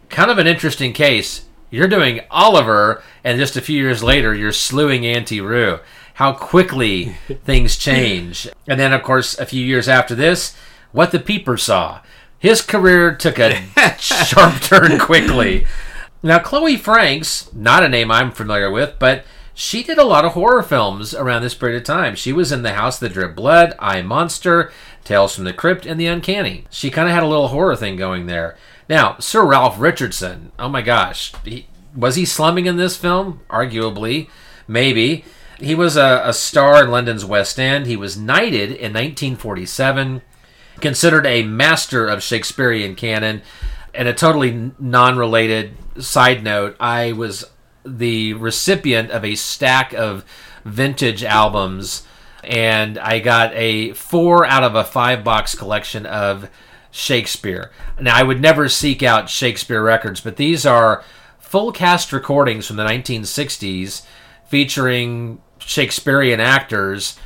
kind 0.08 0.30
of 0.30 0.38
an 0.38 0.46
interesting 0.46 0.92
case. 0.92 1.46
You're 1.70 1.88
doing 1.88 2.20
Oliver, 2.30 3.02
and 3.24 3.38
just 3.38 3.56
a 3.56 3.60
few 3.60 3.80
years 3.80 4.02
later, 4.02 4.34
you're 4.34 4.52
slewing 4.52 5.04
Auntie 5.04 5.40
Roo. 5.40 5.80
How 6.14 6.32
quickly 6.32 7.16
things 7.44 7.76
change. 7.76 8.48
And 8.66 8.78
then, 8.80 8.92
of 8.92 9.02
course, 9.02 9.38
a 9.38 9.46
few 9.46 9.64
years 9.64 9.88
after 9.88 10.14
this, 10.14 10.56
What 10.92 11.12
the 11.12 11.20
Peeper 11.20 11.56
Saw. 11.56 12.00
His 12.38 12.62
career 12.62 13.14
took 13.14 13.38
a 13.38 13.62
sharp 13.98 14.60
turn 14.60 14.98
quickly. 14.98 15.66
Now, 16.22 16.38
Chloe 16.38 16.76
Franks, 16.76 17.52
not 17.52 17.82
a 17.82 17.88
name 17.88 18.10
I'm 18.10 18.30
familiar 18.30 18.70
with, 18.70 18.94
but 18.98 19.24
she 19.54 19.82
did 19.82 19.96
a 19.96 20.04
lot 20.04 20.24
of 20.24 20.32
horror 20.32 20.62
films 20.62 21.14
around 21.14 21.42
this 21.42 21.54
period 21.54 21.78
of 21.78 21.84
time. 21.84 22.14
She 22.14 22.32
was 22.32 22.52
in 22.52 22.62
The 22.62 22.74
House 22.74 22.98
That 22.98 23.14
Dripped 23.14 23.36
Blood, 23.36 23.74
I 23.78 24.02
Monster, 24.02 24.70
Tales 25.02 25.34
from 25.34 25.44
the 25.44 25.52
Crypt, 25.52 25.86
and 25.86 25.98
The 25.98 26.06
Uncanny. 26.06 26.64
She 26.70 26.90
kind 26.90 27.08
of 27.08 27.14
had 27.14 27.22
a 27.22 27.28
little 27.28 27.48
horror 27.48 27.74
thing 27.74 27.96
going 27.96 28.26
there. 28.26 28.56
Now, 28.88 29.16
Sir 29.18 29.44
Ralph 29.44 29.80
Richardson, 29.80 30.52
oh 30.58 30.68
my 30.68 30.82
gosh, 30.82 31.32
he, 31.44 31.66
was 31.94 32.14
he 32.16 32.24
slumming 32.24 32.66
in 32.66 32.76
this 32.76 32.96
film? 32.96 33.40
Arguably, 33.50 34.28
maybe. 34.68 35.24
He 35.58 35.74
was 35.74 35.96
a, 35.96 36.22
a 36.24 36.32
star 36.32 36.84
in 36.84 36.90
London's 36.90 37.24
West 37.24 37.58
End. 37.58 37.86
He 37.86 37.96
was 37.96 38.16
knighted 38.16 38.70
in 38.70 38.92
1947, 38.92 40.22
considered 40.80 41.26
a 41.26 41.42
master 41.42 42.06
of 42.06 42.22
Shakespearean 42.22 42.94
canon. 42.94 43.42
And 43.94 44.06
a 44.06 44.12
totally 44.12 44.72
non-related 44.78 45.74
side 45.98 46.44
note, 46.44 46.76
I 46.78 47.12
was 47.12 47.46
the 47.84 48.34
recipient 48.34 49.10
of 49.10 49.24
a 49.24 49.36
stack 49.36 49.94
of 49.94 50.24
vintage 50.64 51.24
albums 51.24 52.02
and 52.44 52.98
I 52.98 53.18
got 53.18 53.52
a 53.54 53.92
4 53.92 54.44
out 54.46 54.62
of 54.62 54.74
a 54.74 54.84
5 54.84 55.24
box 55.24 55.54
collection 55.54 56.06
of 56.06 56.48
Shakespeare. 56.96 57.70
Now 58.00 58.16
I 58.16 58.22
would 58.22 58.40
never 58.40 58.68
seek 58.68 59.02
out 59.02 59.28
Shakespeare 59.28 59.82
records, 59.82 60.20
but 60.20 60.36
these 60.36 60.64
are 60.64 61.04
full 61.38 61.70
cast 61.70 62.12
recordings 62.12 62.66
from 62.66 62.76
the 62.76 62.84
1960s 62.84 64.02
featuring 64.46 65.40
Shakespearean 65.58 66.40
actors 66.40 67.18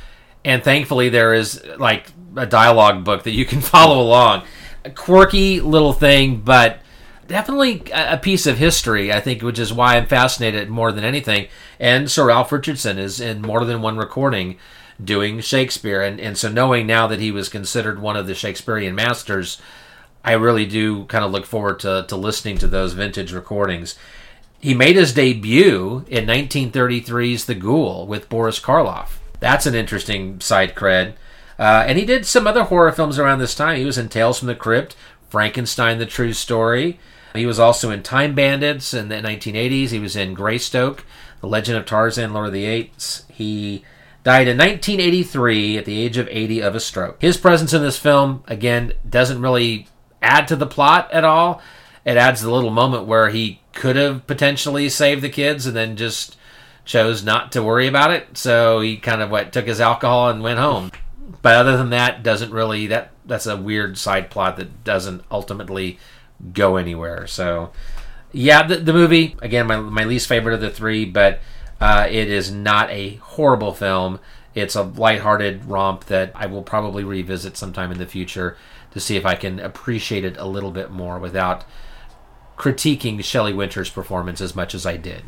and 0.43 0.63
thankfully 0.63 1.09
there 1.09 1.33
is 1.33 1.63
like 1.77 2.11
a 2.35 2.45
dialogue 2.45 3.03
book 3.03 3.23
that 3.23 3.31
you 3.31 3.45
can 3.45 3.61
follow 3.61 4.01
along. 4.01 4.43
A 4.83 4.89
quirky 4.89 5.61
little 5.61 5.93
thing, 5.93 6.41
but 6.41 6.79
definitely 7.27 7.83
a 7.93 8.17
piece 8.17 8.47
of 8.47 8.57
history, 8.57 9.13
I 9.13 9.19
think, 9.19 9.41
which 9.41 9.59
is 9.59 9.71
why 9.71 9.95
I'm 9.95 10.07
fascinated 10.07 10.69
more 10.69 10.91
than 10.91 11.03
anything. 11.03 11.47
And 11.79 12.09
Sir 12.09 12.27
Ralph 12.27 12.51
Richardson 12.51 12.97
is 12.97 13.21
in 13.21 13.41
more 13.41 13.63
than 13.63 13.81
one 13.81 13.97
recording 13.97 14.57
doing 15.03 15.39
Shakespeare. 15.41 16.01
And, 16.01 16.19
and 16.19 16.37
so 16.37 16.49
knowing 16.49 16.87
now 16.87 17.07
that 17.07 17.19
he 17.19 17.31
was 17.31 17.49
considered 17.49 18.01
one 18.01 18.15
of 18.15 18.27
the 18.27 18.35
Shakespearean 18.35 18.95
masters, 18.95 19.61
I 20.23 20.33
really 20.33 20.65
do 20.65 21.05
kind 21.05 21.25
of 21.25 21.31
look 21.31 21.45
forward 21.45 21.79
to, 21.81 22.05
to 22.07 22.15
listening 22.15 22.57
to 22.59 22.67
those 22.67 22.93
vintage 22.93 23.33
recordings. 23.33 23.95
He 24.59 24.73
made 24.75 24.95
his 24.95 25.13
debut 25.13 26.05
in 26.07 26.25
1933's 26.27 27.45
The 27.45 27.55
Ghoul 27.55 28.05
with 28.05 28.29
Boris 28.29 28.59
Karloff. 28.59 29.17
That's 29.39 29.65
an 29.65 29.73
interesting 29.73 30.39
side 30.39 30.75
cred. 30.75 31.13
Uh, 31.57 31.83
and 31.87 31.97
he 31.97 32.05
did 32.05 32.25
some 32.25 32.47
other 32.47 32.63
horror 32.63 32.91
films 32.91 33.17
around 33.17 33.39
this 33.39 33.55
time. 33.55 33.77
He 33.77 33.85
was 33.85 33.97
in 33.97 34.09
Tales 34.09 34.39
from 34.39 34.47
the 34.47 34.55
Crypt, 34.55 34.95
Frankenstein: 35.29 35.97
The 35.97 36.05
True 36.05 36.33
Story. 36.33 36.99
He 37.33 37.45
was 37.45 37.59
also 37.59 37.91
in 37.91 38.03
Time 38.03 38.35
Bandits 38.35 38.93
in 38.93 39.09
the 39.09 39.15
1980s. 39.15 39.89
He 39.89 39.99
was 39.99 40.15
in 40.15 40.33
Greystoke, 40.33 41.05
The 41.39 41.47
Legend 41.47 41.77
of 41.77 41.85
Tarzan, 41.85 42.33
Lord 42.33 42.47
of 42.47 42.53
the 42.53 42.65
Apes. 42.65 43.25
He 43.31 43.83
died 44.23 44.47
in 44.47 44.57
1983 44.57 45.77
at 45.77 45.85
the 45.85 46.01
age 46.01 46.17
of 46.17 46.27
80 46.29 46.61
of 46.61 46.75
a 46.75 46.79
stroke. 46.79 47.21
His 47.21 47.37
presence 47.37 47.73
in 47.73 47.81
this 47.81 47.97
film, 47.97 48.43
again, 48.47 48.93
doesn't 49.07 49.41
really 49.41 49.87
add 50.21 50.47
to 50.49 50.55
the 50.55 50.67
plot 50.67 51.11
at 51.11 51.23
all. 51.23 51.61
It 52.05 52.17
adds 52.17 52.41
the 52.41 52.51
little 52.51 52.69
moment 52.69 53.05
where 53.05 53.29
he 53.29 53.61
could 53.73 53.95
have 53.95 54.27
potentially 54.27 54.89
saved 54.89 55.21
the 55.21 55.29
kids 55.29 55.65
and 55.65 55.75
then 55.75 55.95
just 55.95 56.37
chose 56.85 57.23
not 57.23 57.51
to 57.51 57.63
worry 57.63 57.87
about 57.87 58.11
it. 58.11 58.37
So 58.37 58.79
he 58.79 58.97
kind 58.97 59.21
of 59.21 59.31
what 59.31 59.53
took 59.53 59.67
his 59.67 59.81
alcohol 59.81 60.29
and 60.29 60.43
went 60.43 60.59
home. 60.59 60.91
But 61.41 61.55
other 61.55 61.77
than 61.77 61.91
that, 61.91 62.23
doesn't 62.23 62.51
really 62.51 62.87
that 62.87 63.11
that's 63.25 63.45
a 63.45 63.57
weird 63.57 63.97
side 63.97 64.29
plot 64.29 64.57
that 64.57 64.83
doesn't 64.83 65.23
ultimately 65.31 65.99
go 66.53 66.75
anywhere. 66.77 67.27
So 67.27 67.71
yeah, 68.31 68.65
the, 68.65 68.77
the 68.77 68.93
movie 68.93 69.35
again, 69.41 69.67
my 69.67 69.77
my 69.77 70.03
least 70.03 70.27
favorite 70.27 70.53
of 70.53 70.61
the 70.61 70.69
three, 70.69 71.05
but 71.05 71.39
uh, 71.81 72.07
it 72.09 72.29
is 72.29 72.51
not 72.51 72.89
a 72.91 73.15
horrible 73.15 73.73
film. 73.73 74.19
It's 74.53 74.75
a 74.75 74.83
lighthearted 74.83 75.65
romp 75.65 76.05
that 76.05 76.31
I 76.35 76.45
will 76.45 76.61
probably 76.61 77.03
revisit 77.03 77.57
sometime 77.57 77.91
in 77.91 77.97
the 77.97 78.05
future 78.05 78.55
to 78.91 78.99
see 78.99 79.17
if 79.17 79.25
I 79.25 79.35
can 79.35 79.59
appreciate 79.59 80.23
it 80.23 80.37
a 80.37 80.45
little 80.45 80.71
bit 80.71 80.91
more 80.91 81.17
without 81.17 81.65
critiquing 82.57 83.23
Shelley 83.23 83.53
Winters' 83.53 83.89
performance 83.89 84.39
as 84.41 84.55
much 84.55 84.75
as 84.75 84.85
I 84.85 84.97
did. 84.97 85.23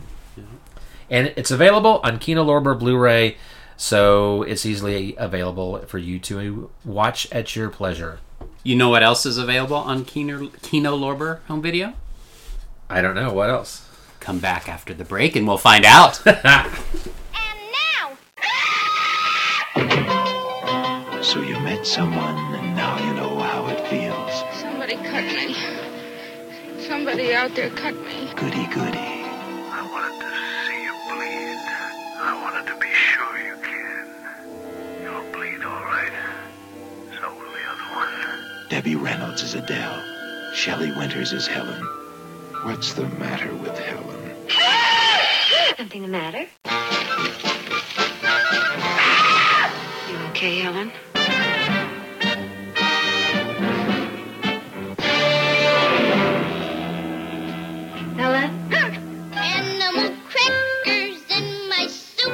And 1.09 1.33
it's 1.35 1.51
available 1.51 1.99
on 2.03 2.19
Kino 2.19 2.45
Lorber 2.45 2.77
Blu-ray, 2.77 3.37
so 3.75 4.43
it's 4.43 4.65
easily 4.65 5.15
available 5.17 5.79
for 5.87 5.97
you 5.97 6.19
to 6.19 6.69
watch 6.85 7.27
at 7.31 7.55
your 7.55 7.69
pleasure. 7.69 8.19
You 8.63 8.75
know 8.75 8.89
what 8.89 9.01
else 9.01 9.25
is 9.25 9.37
available 9.37 9.77
on 9.77 10.05
Kino, 10.05 10.49
Kino 10.61 10.95
Lorber 10.95 11.39
home 11.47 11.61
video? 11.61 11.93
I 12.89 13.01
don't 13.01 13.15
know 13.15 13.33
what 13.33 13.49
else. 13.49 13.87
Come 14.23 14.39
back 14.39 14.69
after 14.69 14.93
the 14.93 15.03
break 15.03 15.35
and 15.35 15.45
we'll 15.45 15.57
find 15.57 15.83
out. 15.83 16.23
So 21.23 21.41
you 21.41 21.57
met 21.61 21.87
someone 21.87 22.35
and 22.53 22.75
now 22.75 22.99
you 22.99 23.13
know 23.15 23.39
how 23.39 23.65
it 23.67 23.79
feels. 23.87 24.31
Somebody 24.59 24.97
cut 24.97 25.23
me. 25.23 25.55
Somebody 26.85 27.33
out 27.33 27.55
there 27.55 27.69
cut 27.71 27.95
me. 27.95 28.29
Goody 28.35 28.67
goody. 28.67 29.23
I 29.71 29.87
wanted 29.89 30.19
to 30.19 30.29
see 30.67 30.83
you 30.83 30.93
bleed. 31.09 31.57
I 32.19 32.39
wanted 32.43 32.67
to 32.71 32.77
be 32.77 32.91
sure 32.93 33.39
you 33.39 33.55
can. 33.63 35.01
You'll 35.01 35.31
bleed 35.31 35.63
all 35.63 35.83
right. 35.85 36.11
So 37.19 37.29
will 37.33 37.51
the 37.51 37.65
other 37.71 37.95
one. 37.95 38.69
Debbie 38.69 38.95
Reynolds 38.97 39.41
is 39.41 39.55
Adele. 39.55 40.03
Shelley 40.53 40.91
Winters 40.91 41.31
is 41.33 41.47
Helen. 41.47 41.81
What's 42.63 42.93
the 42.93 43.07
matter 43.07 43.55
with 43.55 43.79
Helen? 43.79 44.12
Something 45.77 46.01
the 46.03 46.07
matter? 46.07 46.45
You 50.09 50.17
okay, 50.29 50.59
Helen? 50.59 50.91
Helen? 58.17 58.51
Animal 59.33 60.15
crackers 60.29 61.23
in 61.29 61.69
my 61.69 61.87
soup. 61.87 62.33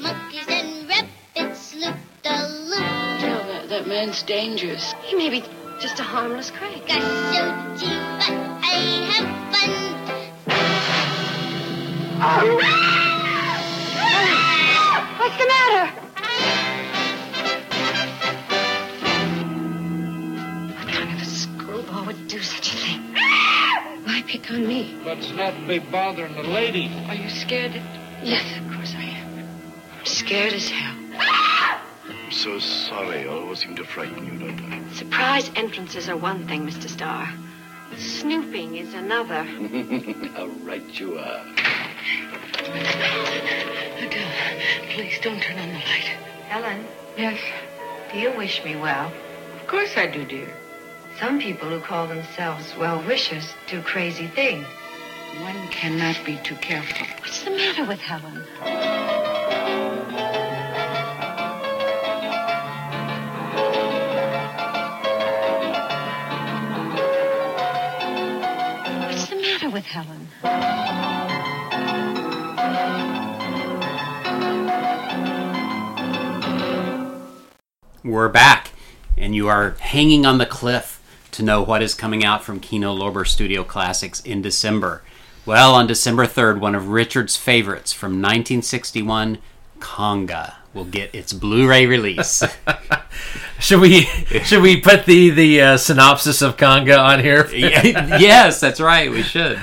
Monkeys 0.00 0.48
and 0.48 0.88
rabbits 0.88 1.74
loop 1.74 1.96
the 2.22 2.30
that, 3.46 3.68
that 3.68 3.86
man's 3.86 4.22
dangerous. 4.22 4.94
He 5.04 5.16
may 5.16 5.30
be 5.30 5.44
just 5.80 6.00
a 6.00 6.02
harmless 6.02 6.50
crank. 6.50 6.84
What's 12.24 12.40
the 15.36 15.46
matter? 15.46 15.92
What 20.72 20.88
kind 20.88 21.12
of 21.12 21.20
a 21.20 21.24
screwball 21.26 22.06
would 22.06 22.26
do 22.28 22.40
such 22.40 22.72
a 22.72 22.76
thing? 22.78 23.02
Why 24.04 24.22
pick 24.26 24.50
on 24.50 24.66
me? 24.66 24.98
Let's 25.04 25.32
not 25.32 25.68
be 25.68 25.80
bothering 25.80 26.32
the 26.34 26.44
lady. 26.44 26.90
Are 27.08 27.14
you 27.14 27.28
scared? 27.28 27.74
Yes, 28.22 28.56
of 28.58 28.72
course 28.74 28.94
I 28.96 29.02
am. 29.02 29.46
I'm 29.98 30.06
scared 30.06 30.54
as 30.54 30.70
hell. 30.70 30.96
I'm 32.08 32.32
so 32.32 32.58
sorry. 32.58 33.24
I 33.24 33.26
always 33.26 33.58
seem 33.58 33.76
to 33.76 33.84
frighten 33.84 34.24
you, 34.24 34.38
don't 34.38 34.72
I? 34.72 34.82
Surprise 34.94 35.50
entrances 35.56 36.08
are 36.08 36.16
one 36.16 36.48
thing, 36.48 36.66
Mr. 36.66 36.88
Starr. 36.88 37.28
Snooping 37.98 38.76
is 38.76 38.94
another. 38.94 39.42
How 40.34 40.46
right 40.64 40.98
you 40.98 41.18
are. 41.18 41.44
Adele, 43.98 44.30
please 44.94 45.18
don't 45.22 45.40
turn 45.40 45.58
on 45.58 45.68
the 45.68 45.74
light. 45.74 46.10
Helen, 46.48 46.84
Yes, 47.16 47.38
do 48.12 48.18
you 48.18 48.30
wish 48.36 48.62
me 48.64 48.76
well? 48.76 49.12
of 49.60 49.66
course 49.68 49.96
I 49.96 50.06
do, 50.06 50.24
dear. 50.24 50.52
Some 51.20 51.38
people 51.40 51.68
who 51.68 51.80
call 51.80 52.06
themselves 52.08 52.74
well 52.76 53.00
wishers 53.06 53.54
do 53.68 53.80
crazy 53.82 54.26
things. 54.26 54.66
One 55.40 55.68
cannot 55.68 56.22
be 56.26 56.36
too 56.44 56.56
careful. 56.56 57.06
What's 57.20 57.42
the 57.44 57.50
matter 57.50 57.84
with 57.84 58.00
Helen? 58.00 58.42
What's 69.06 69.26
the 69.28 69.36
matter 69.36 69.70
with 69.70 69.84
Helen? 69.84 70.28
We're 78.04 78.28
back, 78.28 78.72
and 79.16 79.34
you 79.34 79.48
are 79.48 79.76
hanging 79.80 80.26
on 80.26 80.36
the 80.36 80.44
cliff 80.44 81.02
to 81.30 81.42
know 81.42 81.62
what 81.62 81.82
is 81.82 81.94
coming 81.94 82.22
out 82.22 82.44
from 82.44 82.60
Kino 82.60 82.94
Lorber 82.94 83.26
Studio 83.26 83.64
Classics 83.64 84.20
in 84.20 84.42
December. 84.42 85.00
Well, 85.46 85.74
on 85.74 85.86
December 85.86 86.26
3rd, 86.26 86.60
one 86.60 86.74
of 86.74 86.88
Richard's 86.88 87.36
favorites 87.36 87.94
from 87.94 88.20
1961, 88.20 89.38
Konga, 89.78 90.56
will 90.74 90.84
get 90.84 91.14
its 91.14 91.32
Blu-ray 91.32 91.86
release. 91.86 92.42
Should 93.58 93.80
we 93.80 94.02
should 94.02 94.60
we 94.60 94.82
put 94.82 95.06
the 95.06 95.30
the 95.30 95.62
uh, 95.62 95.76
synopsis 95.78 96.42
of 96.42 96.58
Konga 96.58 97.02
on 97.02 97.20
here? 97.20 97.48
yes, 97.54 98.60
that's 98.60 98.80
right. 98.80 99.10
We 99.10 99.22
should. 99.22 99.58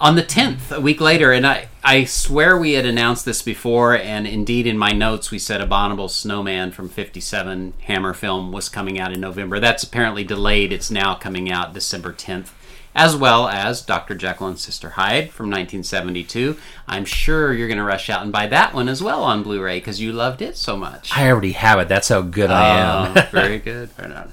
On 0.00 0.16
the 0.16 0.22
10th, 0.22 0.76
a 0.76 0.80
week 0.80 1.00
later, 1.00 1.30
and 1.30 1.46
I, 1.46 1.68
I 1.84 2.04
swear 2.04 2.58
we 2.58 2.72
had 2.72 2.84
announced 2.84 3.24
this 3.24 3.42
before, 3.42 3.96
and 3.96 4.26
indeed 4.26 4.66
in 4.66 4.76
my 4.76 4.90
notes 4.90 5.30
we 5.30 5.38
said 5.38 5.60
Abominable 5.60 6.08
Snowman 6.08 6.72
from 6.72 6.88
57 6.88 7.74
Hammer 7.82 8.12
film 8.12 8.50
was 8.50 8.68
coming 8.68 8.98
out 8.98 9.12
in 9.12 9.20
November. 9.20 9.60
That's 9.60 9.84
apparently 9.84 10.24
delayed. 10.24 10.72
It's 10.72 10.90
now 10.90 11.14
coming 11.14 11.50
out 11.50 11.74
December 11.74 12.12
10th, 12.12 12.48
as 12.92 13.14
well 13.14 13.48
as 13.48 13.82
Dr. 13.82 14.16
Jekyll 14.16 14.48
and 14.48 14.58
Sister 14.58 14.90
Hyde 14.90 15.30
from 15.30 15.46
1972. 15.46 16.56
I'm 16.88 17.04
sure 17.04 17.52
you're 17.52 17.68
going 17.68 17.78
to 17.78 17.84
rush 17.84 18.10
out 18.10 18.22
and 18.22 18.32
buy 18.32 18.48
that 18.48 18.74
one 18.74 18.88
as 18.88 19.00
well 19.00 19.22
on 19.22 19.44
Blu 19.44 19.62
ray 19.62 19.78
because 19.78 20.00
you 20.00 20.12
loved 20.12 20.42
it 20.42 20.56
so 20.56 20.76
much. 20.76 21.16
I 21.16 21.30
already 21.30 21.52
have 21.52 21.78
it. 21.78 21.88
That's 21.88 22.08
how 22.08 22.20
good 22.20 22.50
I 22.50 22.78
am. 22.78 23.16
Oh, 23.16 23.28
very 23.30 23.60
good. 23.60 23.90
Very 23.90 24.08
good. 24.12 24.32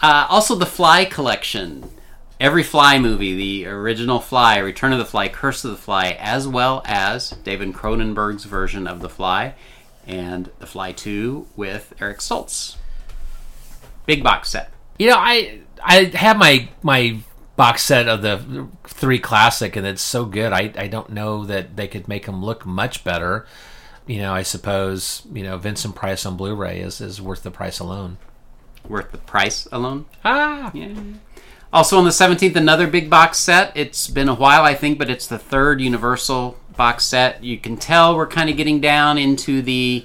Uh, 0.00 0.26
also, 0.28 0.54
the 0.54 0.66
Fly 0.66 1.04
collection. 1.04 1.90
Every 2.40 2.62
Fly 2.62 2.98
movie, 2.98 3.34
the 3.34 3.66
original 3.68 4.20
Fly, 4.20 4.58
Return 4.58 4.92
of 4.92 4.98
the 4.98 5.04
Fly, 5.04 5.28
Curse 5.28 5.64
of 5.64 5.70
the 5.72 5.76
Fly, 5.76 6.16
as 6.18 6.46
well 6.46 6.82
as 6.84 7.30
David 7.30 7.72
Cronenberg's 7.72 8.44
version 8.44 8.86
of 8.86 9.00
The 9.00 9.08
Fly, 9.08 9.54
and 10.06 10.50
The 10.58 10.66
Fly 10.66 10.92
2 10.92 11.46
with 11.56 11.94
Eric 12.00 12.18
Stoltz. 12.18 12.76
Big 14.06 14.22
box 14.22 14.50
set. 14.50 14.70
You 14.98 15.08
know, 15.10 15.16
I 15.18 15.60
I 15.82 16.04
have 16.14 16.36
my 16.36 16.68
my 16.82 17.18
box 17.56 17.82
set 17.82 18.08
of 18.08 18.22
the 18.22 18.68
three 18.86 19.18
classic, 19.18 19.76
and 19.76 19.86
it's 19.86 20.02
so 20.02 20.24
good. 20.24 20.52
I 20.52 20.72
I 20.76 20.88
don't 20.88 21.10
know 21.10 21.44
that 21.46 21.76
they 21.76 21.88
could 21.88 22.06
make 22.06 22.26
them 22.26 22.44
look 22.44 22.66
much 22.66 23.02
better. 23.02 23.46
You 24.06 24.18
know, 24.18 24.34
I 24.34 24.42
suppose 24.42 25.22
you 25.32 25.42
know 25.42 25.56
Vincent 25.56 25.94
Price 25.94 26.26
on 26.26 26.36
Blu-ray 26.36 26.80
is 26.80 27.00
is 27.00 27.20
worth 27.20 27.42
the 27.42 27.50
price 27.50 27.78
alone. 27.78 28.18
Worth 28.86 29.12
the 29.12 29.18
price 29.18 29.66
alone? 29.72 30.04
Ah, 30.24 30.70
yeah. 30.74 30.92
Also 31.74 31.98
on 31.98 32.04
the 32.04 32.10
17th, 32.10 32.54
another 32.54 32.86
big 32.86 33.10
box 33.10 33.36
set. 33.36 33.72
It's 33.76 34.06
been 34.06 34.28
a 34.28 34.34
while, 34.34 34.62
I 34.62 34.74
think, 34.74 34.96
but 34.96 35.10
it's 35.10 35.26
the 35.26 35.40
third 35.40 35.80
Universal 35.80 36.56
box 36.76 37.04
set. 37.04 37.42
You 37.42 37.58
can 37.58 37.76
tell 37.76 38.14
we're 38.14 38.28
kind 38.28 38.48
of 38.48 38.56
getting 38.56 38.80
down 38.80 39.18
into 39.18 39.60
the 39.60 40.04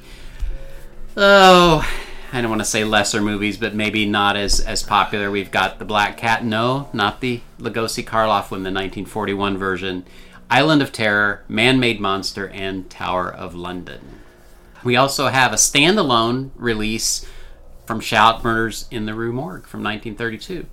oh, 1.15 1.87
I 2.33 2.41
don't 2.41 2.49
want 2.49 2.61
to 2.61 2.65
say 2.65 2.83
lesser 2.83 3.21
movies, 3.21 3.57
but 3.57 3.75
maybe 3.75 4.07
not 4.07 4.35
as 4.35 4.59
as 4.59 4.81
popular. 4.81 5.29
We've 5.29 5.51
got 5.51 5.77
the 5.77 5.85
Black 5.85 6.17
Cat, 6.17 6.43
no, 6.43 6.89
not 6.91 7.21
the 7.21 7.41
Lugosi 7.59 8.03
Karloff 8.03 8.49
one, 8.49 8.63
the 8.63 8.71
1941 8.71 9.55
version. 9.55 10.05
Island 10.49 10.81
of 10.81 10.91
Terror, 10.91 11.43
Man 11.47 11.79
Made 11.79 11.99
Monster, 11.99 12.49
and 12.49 12.89
Tower 12.89 13.31
of 13.31 13.53
London. 13.53 14.01
We 14.83 14.95
also 14.95 15.27
have 15.27 15.53
a 15.53 15.57
standalone 15.57 16.49
release 16.55 17.27
from 17.85 17.99
Shout 17.99 18.43
Murders 18.43 18.87
in 18.89 19.05
the 19.05 19.13
Rue 19.13 19.31
Morgue 19.31 19.67
from 19.67 19.83
1932, 19.83 20.65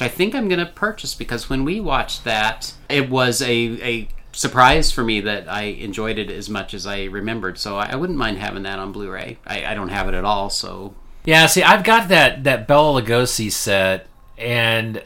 which 0.00 0.10
I 0.10 0.14
think 0.14 0.34
I'm 0.34 0.48
going 0.48 0.64
to 0.64 0.72
purchase 0.72 1.14
because 1.14 1.50
when 1.50 1.64
we 1.64 1.78
watched 1.80 2.24
that, 2.24 2.72
it 2.88 3.10
was 3.10 3.42
a, 3.42 3.46
a 3.46 4.08
surprise 4.32 4.90
for 4.90 5.04
me 5.04 5.20
that 5.20 5.46
I 5.46 5.64
enjoyed 5.64 6.18
it 6.18 6.30
as 6.30 6.48
much 6.48 6.72
as 6.72 6.86
I 6.86 7.04
remembered. 7.04 7.58
So 7.58 7.76
I, 7.76 7.90
I 7.92 7.96
wouldn't 7.96 8.18
mind 8.18 8.38
having 8.38 8.62
that 8.62 8.78
on 8.78 8.92
Blu-ray. 8.92 9.38
I, 9.46 9.66
I 9.66 9.74
don't 9.74 9.90
have 9.90 10.08
it 10.08 10.14
at 10.14 10.24
all, 10.24 10.48
so 10.48 10.94
Yeah, 11.24 11.46
see, 11.46 11.62
I've 11.62 11.84
got 11.84 12.08
that 12.08 12.44
that 12.44 12.66
Bela 12.66 13.02
Lugosi 13.02 13.52
set, 13.52 14.06
and 14.38 15.02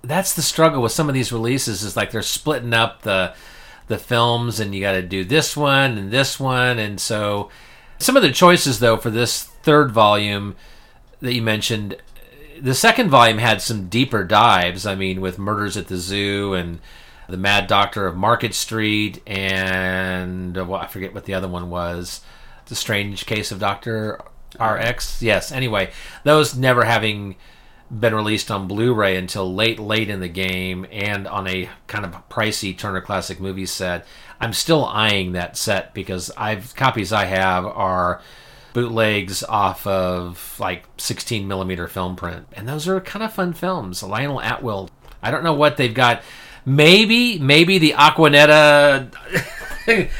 that's 0.00 0.34
the 0.34 0.42
struggle 0.42 0.80
with 0.80 0.92
some 0.92 1.08
of 1.08 1.14
these 1.14 1.32
releases. 1.32 1.82
Is 1.82 1.96
like 1.96 2.10
they're 2.10 2.22
splitting 2.22 2.72
up 2.72 3.02
the 3.02 3.34
the 3.88 3.98
films, 3.98 4.60
and 4.60 4.74
you 4.74 4.80
got 4.80 4.92
to 4.92 5.02
do 5.02 5.24
this 5.24 5.54
one 5.56 5.98
and 5.98 6.10
this 6.10 6.40
one, 6.40 6.78
and 6.78 6.98
so 6.98 7.50
some 7.98 8.16
of 8.16 8.22
the 8.22 8.32
choices 8.32 8.78
though 8.78 8.96
for 8.96 9.10
this 9.10 9.42
third 9.42 9.90
volume 9.90 10.56
that 11.20 11.34
you 11.34 11.42
mentioned. 11.42 11.96
The 12.62 12.74
second 12.74 13.10
volume 13.10 13.38
had 13.38 13.60
some 13.60 13.88
deeper 13.88 14.22
dives. 14.22 14.86
I 14.86 14.94
mean, 14.94 15.20
with 15.20 15.36
Murders 15.36 15.76
at 15.76 15.88
the 15.88 15.96
Zoo 15.96 16.54
and 16.54 16.78
The 17.28 17.36
Mad 17.36 17.66
Doctor 17.66 18.06
of 18.06 18.16
Market 18.16 18.54
Street, 18.54 19.20
and 19.26 20.56
uh, 20.56 20.64
well, 20.64 20.80
I 20.80 20.86
forget 20.86 21.12
what 21.12 21.24
the 21.24 21.34
other 21.34 21.48
one 21.48 21.70
was. 21.70 22.20
The 22.66 22.76
Strange 22.76 23.26
Case 23.26 23.50
of 23.50 23.58
Doctor 23.58 24.20
RX. 24.60 25.20
Yes. 25.20 25.50
Anyway, 25.50 25.90
those 26.22 26.56
never 26.56 26.84
having 26.84 27.34
been 27.90 28.14
released 28.14 28.48
on 28.48 28.68
Blu-ray 28.68 29.16
until 29.16 29.52
late, 29.52 29.80
late 29.80 30.08
in 30.08 30.20
the 30.20 30.28
game, 30.28 30.86
and 30.92 31.26
on 31.26 31.48
a 31.48 31.68
kind 31.88 32.04
of 32.04 32.28
pricey 32.28 32.78
Turner 32.78 33.00
Classic 33.00 33.40
Movie 33.40 33.66
set. 33.66 34.06
I'm 34.40 34.52
still 34.52 34.84
eyeing 34.84 35.32
that 35.32 35.56
set 35.56 35.94
because 35.94 36.30
I've 36.36 36.76
copies 36.76 37.12
I 37.12 37.24
have 37.24 37.66
are 37.66 38.22
bootlegs 38.72 39.42
off 39.44 39.86
of 39.86 40.56
like 40.58 40.84
16 40.98 41.46
millimeter 41.46 41.88
film 41.88 42.16
print, 42.16 42.46
and 42.52 42.68
those 42.68 42.88
are 42.88 43.00
kind 43.00 43.22
of 43.22 43.32
fun 43.32 43.52
films. 43.52 44.02
Lionel 44.02 44.40
Atwill. 44.40 44.90
I 45.22 45.30
don't 45.30 45.44
know 45.44 45.52
what 45.54 45.76
they've 45.76 45.94
got. 45.94 46.22
Maybe, 46.64 47.38
maybe 47.38 47.78
the 47.78 47.92
Aquanetta 47.92 49.12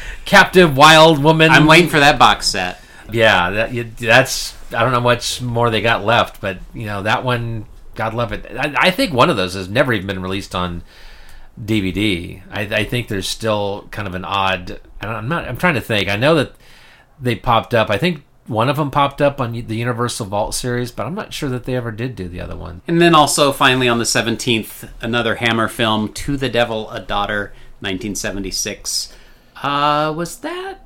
captive 0.25 0.77
wild 0.77 1.23
woman. 1.23 1.51
I'm 1.51 1.67
waiting 1.67 1.89
for 1.89 2.01
that 2.01 2.19
box 2.19 2.47
set. 2.47 2.81
Yeah, 3.13 3.51
that, 3.51 3.97
that's 3.99 4.55
I 4.73 4.83
don't 4.83 4.93
know 4.93 5.01
much 5.01 5.41
more 5.43 5.71
they 5.71 5.81
got 5.83 6.05
left, 6.05 6.41
but 6.41 6.59
you 6.75 6.87
know 6.87 7.03
that 7.03 7.25
one, 7.25 7.67
God 7.95 8.15
love 8.15 8.33
it. 8.33 8.47
I, 8.51 8.75
I 8.77 8.91
think 8.91 9.13
one 9.13 9.31
of 9.31 9.37
those 9.37 9.55
has 9.55 9.69
never 9.69 9.93
even 9.93 10.07
been 10.07 10.23
released 10.23 10.55
on 10.55 10.83
DVD. 11.63 12.43
I, 12.51 12.63
I 12.63 12.85
think 12.85 13.09
there's 13.09 13.29
still 13.29 13.87
kind 13.91 14.09
of 14.09 14.15
an 14.15 14.25
odd. 14.25 14.81
I 15.01 15.07
don't- 15.07 15.15
I'm 15.17 15.29
not. 15.29 15.47
I'm 15.47 15.57
trying 15.57 15.75
to 15.75 15.81
think. 15.81 16.09
I 16.09 16.17
know 16.17 16.35
that 16.37 16.55
they 17.21 17.35
popped 17.37 17.75
up. 17.75 17.91
I 17.91 17.99
think 17.99 18.25
one 18.47 18.69
of 18.69 18.77
them 18.77 18.91
popped 18.91 19.21
up 19.23 19.41
on 19.41 19.53
the 19.53 19.77
Universal 19.77 20.27
Vault 20.27 20.55
series, 20.55 20.91
but 20.91 21.07
I'm 21.07 21.15
not 21.15 21.33
sure 21.33 21.49
that 21.51 21.65
they 21.65 21.77
ever 21.77 21.91
did 21.93 22.17
do 22.17 22.29
the 22.29 22.41
other 22.41 22.57
one. 22.57 22.83
And 22.89 23.01
then 23.01 23.15
also, 23.15 23.53
finally, 23.53 23.89
on 23.89 23.99
the 23.99 24.05
17th, 24.05 24.89
another 25.01 25.37
Hammer 25.37 25.69
film, 25.69 26.13
To 26.15 26.37
the 26.37 26.49
Devil, 26.49 26.91
a 26.91 27.01
Daughter, 27.01 27.53
1976. 27.81 29.13
Uh, 29.63 30.13
was 30.17 30.39
that 30.39 30.85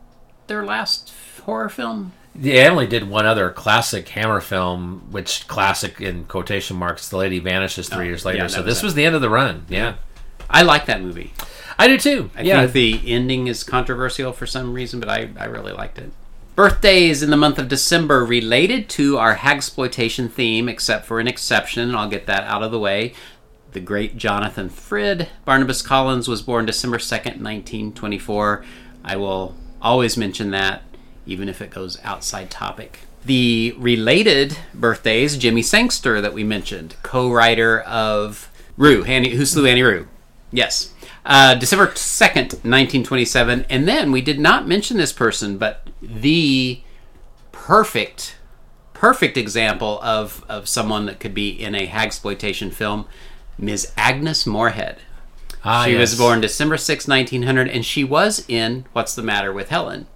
their 0.49 0.65
last 0.65 1.13
horror 1.45 1.69
film? 1.69 2.13
Yeah, 2.39 2.65
They 2.65 2.69
only 2.69 2.87
did 2.87 3.09
one 3.09 3.25
other 3.27 3.51
classic 3.51 4.09
Hammer 4.11 4.41
film, 4.43 5.07
which 5.11 5.49
classic 5.49 6.01
in 6.01 6.25
quotation 6.25 6.77
marks, 6.77 7.09
The 7.09 7.17
Lady 7.17 7.39
Vanishes 7.39 7.89
three 7.89 8.05
Oh, 8.05 8.09
years 8.09 8.25
later. 8.27 8.39
yeah, 8.39 8.47
so 8.49 8.59
that 8.59 8.65
this 8.67 8.83
was 8.83 8.89
was 8.91 8.95
the 8.95 9.07
end 9.07 9.15
of 9.15 9.23
the 9.23 9.31
run. 9.31 9.65
Yeah. 9.69 9.95
I 10.51 10.63
like 10.63 10.87
that 10.87 11.01
movie. 11.01 11.33
I 11.79 11.89
do 11.89 11.99
too. 11.99 12.31
I 12.37 12.43
yeah. 12.43 12.61
think 12.67 12.73
the 12.73 13.13
ending 13.13 13.47
is 13.47 13.65
controversial 13.65 14.33
for 14.33 14.47
some 14.47 14.73
reason, 14.75 15.01
but 15.01 15.09
I, 15.09 15.31
I 15.39 15.47
really 15.47 15.73
liked 15.73 15.99
it. 15.99 16.13
Birthdays 16.57 17.23
in 17.23 17.29
the 17.29 17.37
month 17.37 17.59
of 17.59 17.69
December 17.69 18.25
related 18.25 18.89
to 18.89 19.19
our 19.19 19.37
hagsploitation 19.37 20.31
theme, 20.31 20.71
except 20.71 21.05
for 21.05 21.21
an 21.21 21.29
exception, 21.29 21.91
and 21.91 21.95
I'll 21.95 22.09
get 22.09 22.25
that 22.29 22.45
out 22.45 22.63
of 22.63 22.71
the 22.71 22.79
way. 22.79 23.13
The 23.73 23.81
great 23.81 24.17
Jonathan 24.17 24.71
Frid. 24.71 25.29
Barnabas 25.45 25.83
Collins 25.83 26.29
was 26.29 26.41
born 26.41 26.65
December 26.65 26.97
2nd, 26.97 27.43
1924. 27.43 28.65
I 29.05 29.17
will 29.17 29.55
always 29.83 30.17
mention 30.17 30.51
that, 30.53 30.83
even 31.27 31.51
if 31.51 31.61
it 31.61 31.69
goes 31.69 31.99
outside 32.03 32.51
topic. 32.51 33.01
The 33.23 33.75
related 33.77 34.57
birthdays, 34.73 35.37
Jimmy 35.37 35.61
Sangster, 35.61 36.23
that 36.23 36.33
we 36.33 36.43
mentioned, 36.43 36.97
co 37.03 37.31
writer 37.31 37.81
of 37.81 38.51
Rue, 38.79 39.05
Annie, 39.05 39.35
Who 39.35 39.45
Slew 39.45 39.67
Auntie 39.67 39.83
Roo. 39.83 40.09
Yes. 40.51 40.95
Uh, 41.29 41.55
December 41.57 41.89
2nd, 41.89 42.63
1927. 42.65 43.67
And 43.69 43.89
then 43.89 44.13
we 44.13 44.21
did 44.21 44.39
not 44.39 44.69
mention 44.69 44.97
this 44.97 45.13
person, 45.13 45.59
but 45.59 45.89
the 46.01 46.81
perfect, 47.53 48.37
perfect 48.93 49.37
example 49.37 50.01
of, 50.03 50.45
of 50.49 50.69
someone 50.69 51.07
that 51.07 51.19
could 51.19 51.35
be 51.35 51.49
in 51.51 51.75
a 51.75 51.89
hagsploitation 51.89 52.73
film, 52.73 53.07
Ms. 53.59 53.93
Agnes 53.97 54.47
Moorehead. 54.47 54.99
Ah, 55.65 55.85
she 55.85 55.97
was 55.97 56.17
born 56.17 56.41
December 56.41 56.77
6, 56.77 57.09
1900, 57.09 57.69
and 57.69 57.85
she 57.85 58.05
was 58.05 58.45
in 58.49 58.85
What's 58.93 59.17
the 59.17 59.23
Matter 59.23 59.53
with 59.53 59.69
Helen? 59.71 60.07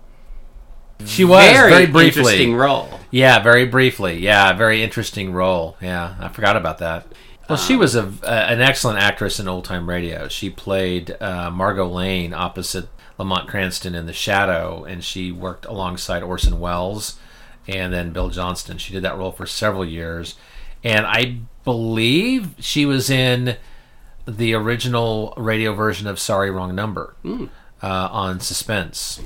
She 1.07 1.25
was 1.25 1.45
Very 1.45 1.71
very, 1.73 1.87
briefly. 1.87 2.21
interesting 2.21 2.55
role. 2.55 3.01
Yeah, 3.11 3.43
very 3.43 3.65
briefly. 3.65 4.19
Yeah, 4.19 4.53
very 4.53 4.83
interesting 4.83 5.33
role. 5.33 5.77
Yeah, 5.81 6.15
I 6.21 6.29
forgot 6.29 6.57
about 6.57 6.79
that. 6.79 7.07
Well, 7.51 7.59
she 7.59 7.77
was 7.77 7.97
a, 7.97 8.13
a, 8.23 8.53
an 8.53 8.61
excellent 8.61 8.99
actress 9.01 9.41
in 9.41 9.49
old 9.49 9.65
time 9.65 9.89
radio. 9.89 10.29
She 10.29 10.51
played 10.51 11.17
uh, 11.21 11.51
Margot 11.51 11.89
Lane 11.89 12.33
opposite 12.33 12.89
Lamont 13.19 13.49
Cranston 13.49 13.95
in 13.95 14.07
The 14.07 14.13
Shadow, 14.13 14.85
and 14.85 15.03
she 15.05 15.33
worked 15.33 15.67
alongside 15.67 16.23
Orson 16.23 16.61
Welles 16.61 17.19
and 17.67 17.93
then 17.93 18.13
Bill 18.13 18.31
Johnstone. 18.31 18.79
She 18.79 18.93
did 18.93 19.03
that 19.03 19.19
role 19.19 19.33
for 19.33 19.47
several 19.47 19.85
years, 19.85 20.37
and 20.85 21.05
I 21.07 21.41
believe 21.65 22.55
she 22.59 22.87
was 22.87 23.11
in 23.11 23.57
the 24.27 24.55
original 24.55 25.35
radio 25.37 25.75
version 25.75 26.07
of 26.07 26.19
Sorry 26.21 26.51
Wrong 26.51 26.75
Number 26.75 27.15
uh, 27.83 28.09
on 28.13 28.39
Suspense, 28.41 29.21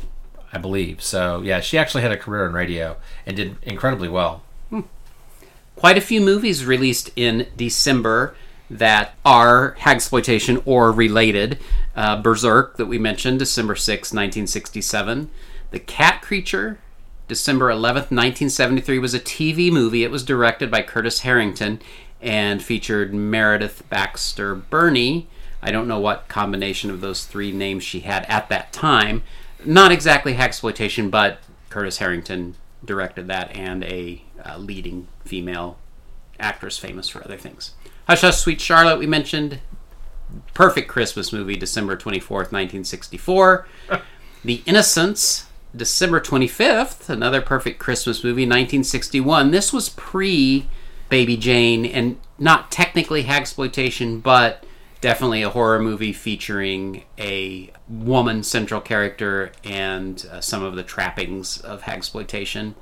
I 0.52 0.58
believe. 0.58 1.02
So 1.02 1.42
yeah, 1.42 1.60
she 1.60 1.76
actually 1.76 2.02
had 2.02 2.12
a 2.12 2.16
career 2.16 2.46
in 2.46 2.54
radio 2.54 2.96
and 3.26 3.36
did 3.36 3.56
incredibly 3.62 4.08
well. 4.08 4.42
Quite 5.84 5.98
a 5.98 6.00
few 6.00 6.22
movies 6.22 6.64
released 6.64 7.10
in 7.14 7.46
December 7.58 8.34
that 8.70 9.16
are 9.22 9.76
hagsploitation 9.80 10.62
or 10.64 10.90
related. 10.90 11.58
Uh, 11.94 12.22
Berserk, 12.22 12.78
that 12.78 12.86
we 12.86 12.98
mentioned, 12.98 13.38
December 13.38 13.76
6, 13.76 14.10
1967. 14.10 15.28
The 15.72 15.78
Cat 15.78 16.22
Creature, 16.22 16.78
December 17.28 17.68
11th, 17.68 18.08
1973, 18.10 18.98
was 18.98 19.12
a 19.12 19.20
TV 19.20 19.70
movie. 19.70 20.04
It 20.04 20.10
was 20.10 20.24
directed 20.24 20.70
by 20.70 20.80
Curtis 20.80 21.20
Harrington 21.20 21.82
and 22.22 22.62
featured 22.62 23.12
Meredith 23.12 23.86
Baxter 23.90 24.54
Birney. 24.54 25.28
I 25.60 25.70
don't 25.70 25.86
know 25.86 26.00
what 26.00 26.28
combination 26.28 26.88
of 26.88 27.02
those 27.02 27.26
three 27.26 27.52
names 27.52 27.84
she 27.84 28.00
had 28.00 28.24
at 28.24 28.48
that 28.48 28.72
time. 28.72 29.22
Not 29.66 29.92
exactly 29.92 30.32
hagsploitation, 30.32 31.10
but 31.10 31.40
Curtis 31.68 31.98
Harrington 31.98 32.54
directed 32.82 33.28
that 33.28 33.54
and 33.54 33.84
a 33.84 34.22
uh, 34.42 34.56
leading 34.56 35.08
female 35.24 35.78
actress 36.38 36.78
famous 36.78 37.08
for 37.08 37.24
other 37.24 37.36
things. 37.36 37.72
Hush 38.06 38.20
Hush 38.20 38.36
Sweet 38.38 38.60
Charlotte, 38.60 38.98
we 38.98 39.06
mentioned. 39.06 39.60
Perfect 40.52 40.88
Christmas 40.88 41.32
movie, 41.32 41.56
December 41.56 41.96
24th, 41.96 42.50
1964. 42.50 43.66
the 44.44 44.62
Innocents, 44.66 45.46
December 45.76 46.20
25th, 46.20 47.08
another 47.08 47.40
perfect 47.40 47.78
Christmas 47.78 48.24
movie, 48.24 48.42
1961. 48.42 49.50
This 49.52 49.72
was 49.72 49.88
pre 49.90 50.66
Baby 51.08 51.36
Jane 51.36 51.84
and 51.84 52.18
not 52.38 52.72
technically 52.72 53.24
hagsploitation, 53.24 54.22
but 54.22 54.64
definitely 55.00 55.42
a 55.42 55.50
horror 55.50 55.78
movie 55.78 56.12
featuring 56.12 57.04
a 57.18 57.70
woman 57.88 58.42
central 58.42 58.80
character 58.80 59.52
and 59.62 60.26
uh, 60.32 60.40
some 60.40 60.62
of 60.62 60.76
the 60.76 60.82
trappings 60.82 61.60
of 61.60 61.82
hagsploitation. 61.82 62.74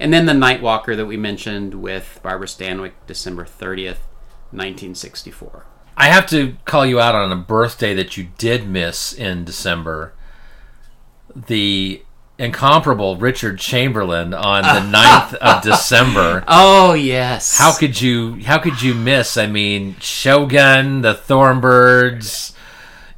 And 0.00 0.12
then 0.14 0.24
the 0.24 0.32
Nightwalker 0.32 0.96
that 0.96 1.04
we 1.06 1.18
mentioned 1.18 1.74
with 1.74 2.18
Barbara 2.22 2.46
Stanwyck, 2.46 2.92
December 3.06 3.44
30th, 3.44 4.08
1964. 4.50 5.66
I 5.96 6.06
have 6.06 6.26
to 6.30 6.56
call 6.64 6.86
you 6.86 6.98
out 6.98 7.14
on 7.14 7.30
a 7.30 7.36
birthday 7.36 7.92
that 7.94 8.16
you 8.16 8.28
did 8.38 8.66
miss 8.66 9.12
in 9.12 9.44
December. 9.44 10.14
The 11.36 12.02
incomparable 12.38 13.16
Richard 13.16 13.58
Chamberlain 13.58 14.32
on 14.32 14.62
the 14.62 14.96
9th 14.98 15.34
of 15.34 15.62
December. 15.62 16.44
Oh 16.48 16.94
yes. 16.94 17.58
How 17.58 17.76
could 17.76 18.00
you 18.00 18.42
how 18.44 18.56
could 18.56 18.80
you 18.80 18.94
miss? 18.94 19.36
I 19.36 19.46
mean, 19.46 19.96
Shogun, 20.00 21.02
the 21.02 21.12
Thornbirds, 21.14 22.54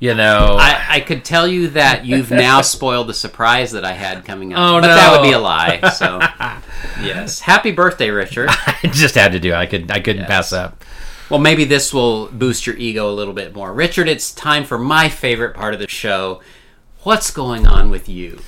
you 0.03 0.17
know. 0.17 0.57
I, 0.59 0.85
I 0.89 1.01
could 1.01 1.25
tell 1.25 1.47
you 1.47 1.69
that 1.69 2.05
you've 2.05 2.33
now 2.33 2.61
spoiled 2.61 3.07
the 3.07 3.15
surprise 3.15 3.71
that 3.71 3.85
I 3.85 3.93
had 3.93 4.25
coming 4.25 4.53
up. 4.53 4.59
Oh, 4.59 4.81
but 4.81 4.89
that 4.89 5.13
would 5.13 5.25
be 5.25 5.33
a 5.33 5.39
lie. 5.39 5.79
So 5.91 6.19
yes. 7.05 7.39
Happy 7.39 7.71
birthday, 7.71 8.11
Richard. 8.11 8.49
I 8.51 8.91
just 8.91 9.15
had 9.15 9.31
to 9.31 9.39
do 9.39 9.53
it. 9.53 9.55
I 9.55 9.67
could 9.67 9.93
I 9.93 10.01
couldn't 10.01 10.27
pass 10.27 10.53
up. 10.53 10.83
Well, 11.31 11.39
maybe 11.39 11.65
this 11.65 11.95
will 11.95 12.27
boost 12.27 12.67
your 12.67 12.77
ego 12.77 13.09
a 13.09 13.15
little 13.15 13.33
bit 13.33 13.55
more. 13.55 13.73
Richard, 13.73 14.09
it's 14.09 14.35
time 14.35 14.65
for 14.65 14.77
my 14.77 15.09
favorite 15.09 15.55
part 15.55 15.73
of 15.73 15.79
the 15.79 15.89
show. 15.89 16.43
What's 17.05 17.31
going 17.31 17.69
on 17.69 17.89
with 17.89 18.09
you? 18.09 18.41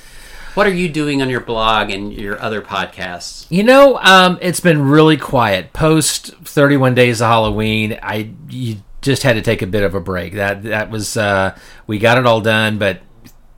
What 0.55 0.67
are 0.67 0.73
you 0.73 0.89
doing 0.89 1.21
on 1.21 1.29
your 1.29 1.39
blog 1.39 1.89
and 1.89 2.13
your 2.13 2.39
other 2.41 2.61
podcasts? 2.61 3.45
You 3.49 3.63
know, 3.63 3.97
um, 3.99 4.37
it's 4.41 4.59
been 4.59 4.81
really 4.81 5.17
quiet. 5.17 5.71
Post 5.71 6.33
31 6.43 6.95
days 6.95 7.21
of 7.21 7.27
Halloween, 7.27 7.97
I 8.01 8.31
you 8.49 8.77
just 9.05 9.23
had 9.23 9.33
to 9.33 9.41
take 9.41 9.61
a 9.61 9.67
bit 9.67 9.83
of 9.83 9.95
a 9.95 10.01
break. 10.01 10.33
That 10.33 10.63
that 10.63 10.89
was 10.89 11.15
uh, 11.15 11.57
we 11.87 11.99
got 11.99 12.17
it 12.17 12.25
all 12.25 12.41
done, 12.41 12.77
but 12.77 13.01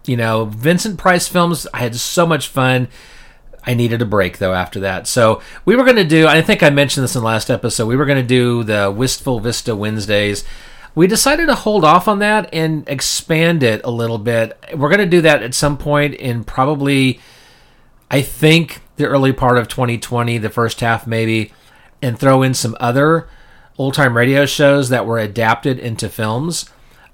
you 0.05 0.17
know, 0.17 0.45
Vincent 0.45 0.97
Price 0.97 1.27
films, 1.27 1.67
I 1.73 1.79
had 1.79 1.95
so 1.95 2.25
much 2.25 2.47
fun. 2.47 2.87
I 3.63 3.73
needed 3.73 4.01
a 4.01 4.05
break 4.05 4.37
though 4.37 4.53
after 4.53 4.79
that. 4.81 5.07
So 5.07 5.41
we 5.65 5.75
were 5.75 5.83
going 5.83 5.97
to 5.97 6.05
do. 6.05 6.27
I 6.27 6.41
think 6.41 6.63
I 6.63 6.69
mentioned 6.69 7.03
this 7.03 7.15
in 7.15 7.21
the 7.21 7.27
last 7.27 7.49
episode. 7.49 7.87
We 7.87 7.97
were 7.97 8.05
going 8.05 8.21
to 8.21 8.27
do 8.27 8.63
the 8.63 8.91
Wistful 8.95 9.39
Vista 9.41 9.75
Wednesdays. 9.75 10.45
We 10.95 11.05
decided 11.05 11.47
to 11.47 11.55
hold 11.55 11.83
off 11.83 12.07
on 12.07 12.19
that 12.19 12.49
and 12.53 12.87
expand 12.89 13.61
it 13.61 13.81
a 13.83 13.91
little 13.91 14.17
bit. 14.17 14.57
We're 14.73 14.89
going 14.89 14.99
to 14.99 15.05
do 15.05 15.21
that 15.21 15.43
at 15.43 15.53
some 15.53 15.77
point 15.77 16.15
in 16.15 16.43
probably, 16.43 17.19
I 18.09 18.21
think, 18.21 18.81
the 18.95 19.05
early 19.05 19.31
part 19.31 19.59
of 19.59 19.67
2020, 19.67 20.39
the 20.39 20.49
first 20.49 20.79
half 20.79 21.05
maybe, 21.05 21.53
and 22.01 22.17
throw 22.17 22.41
in 22.41 22.53
some 22.53 22.75
other 22.79 23.27
old 23.77 23.93
time 23.93 24.17
radio 24.17 24.45
shows 24.45 24.89
that 24.89 25.05
were 25.05 25.19
adapted 25.19 25.79
into 25.79 26.09
films. 26.09 26.69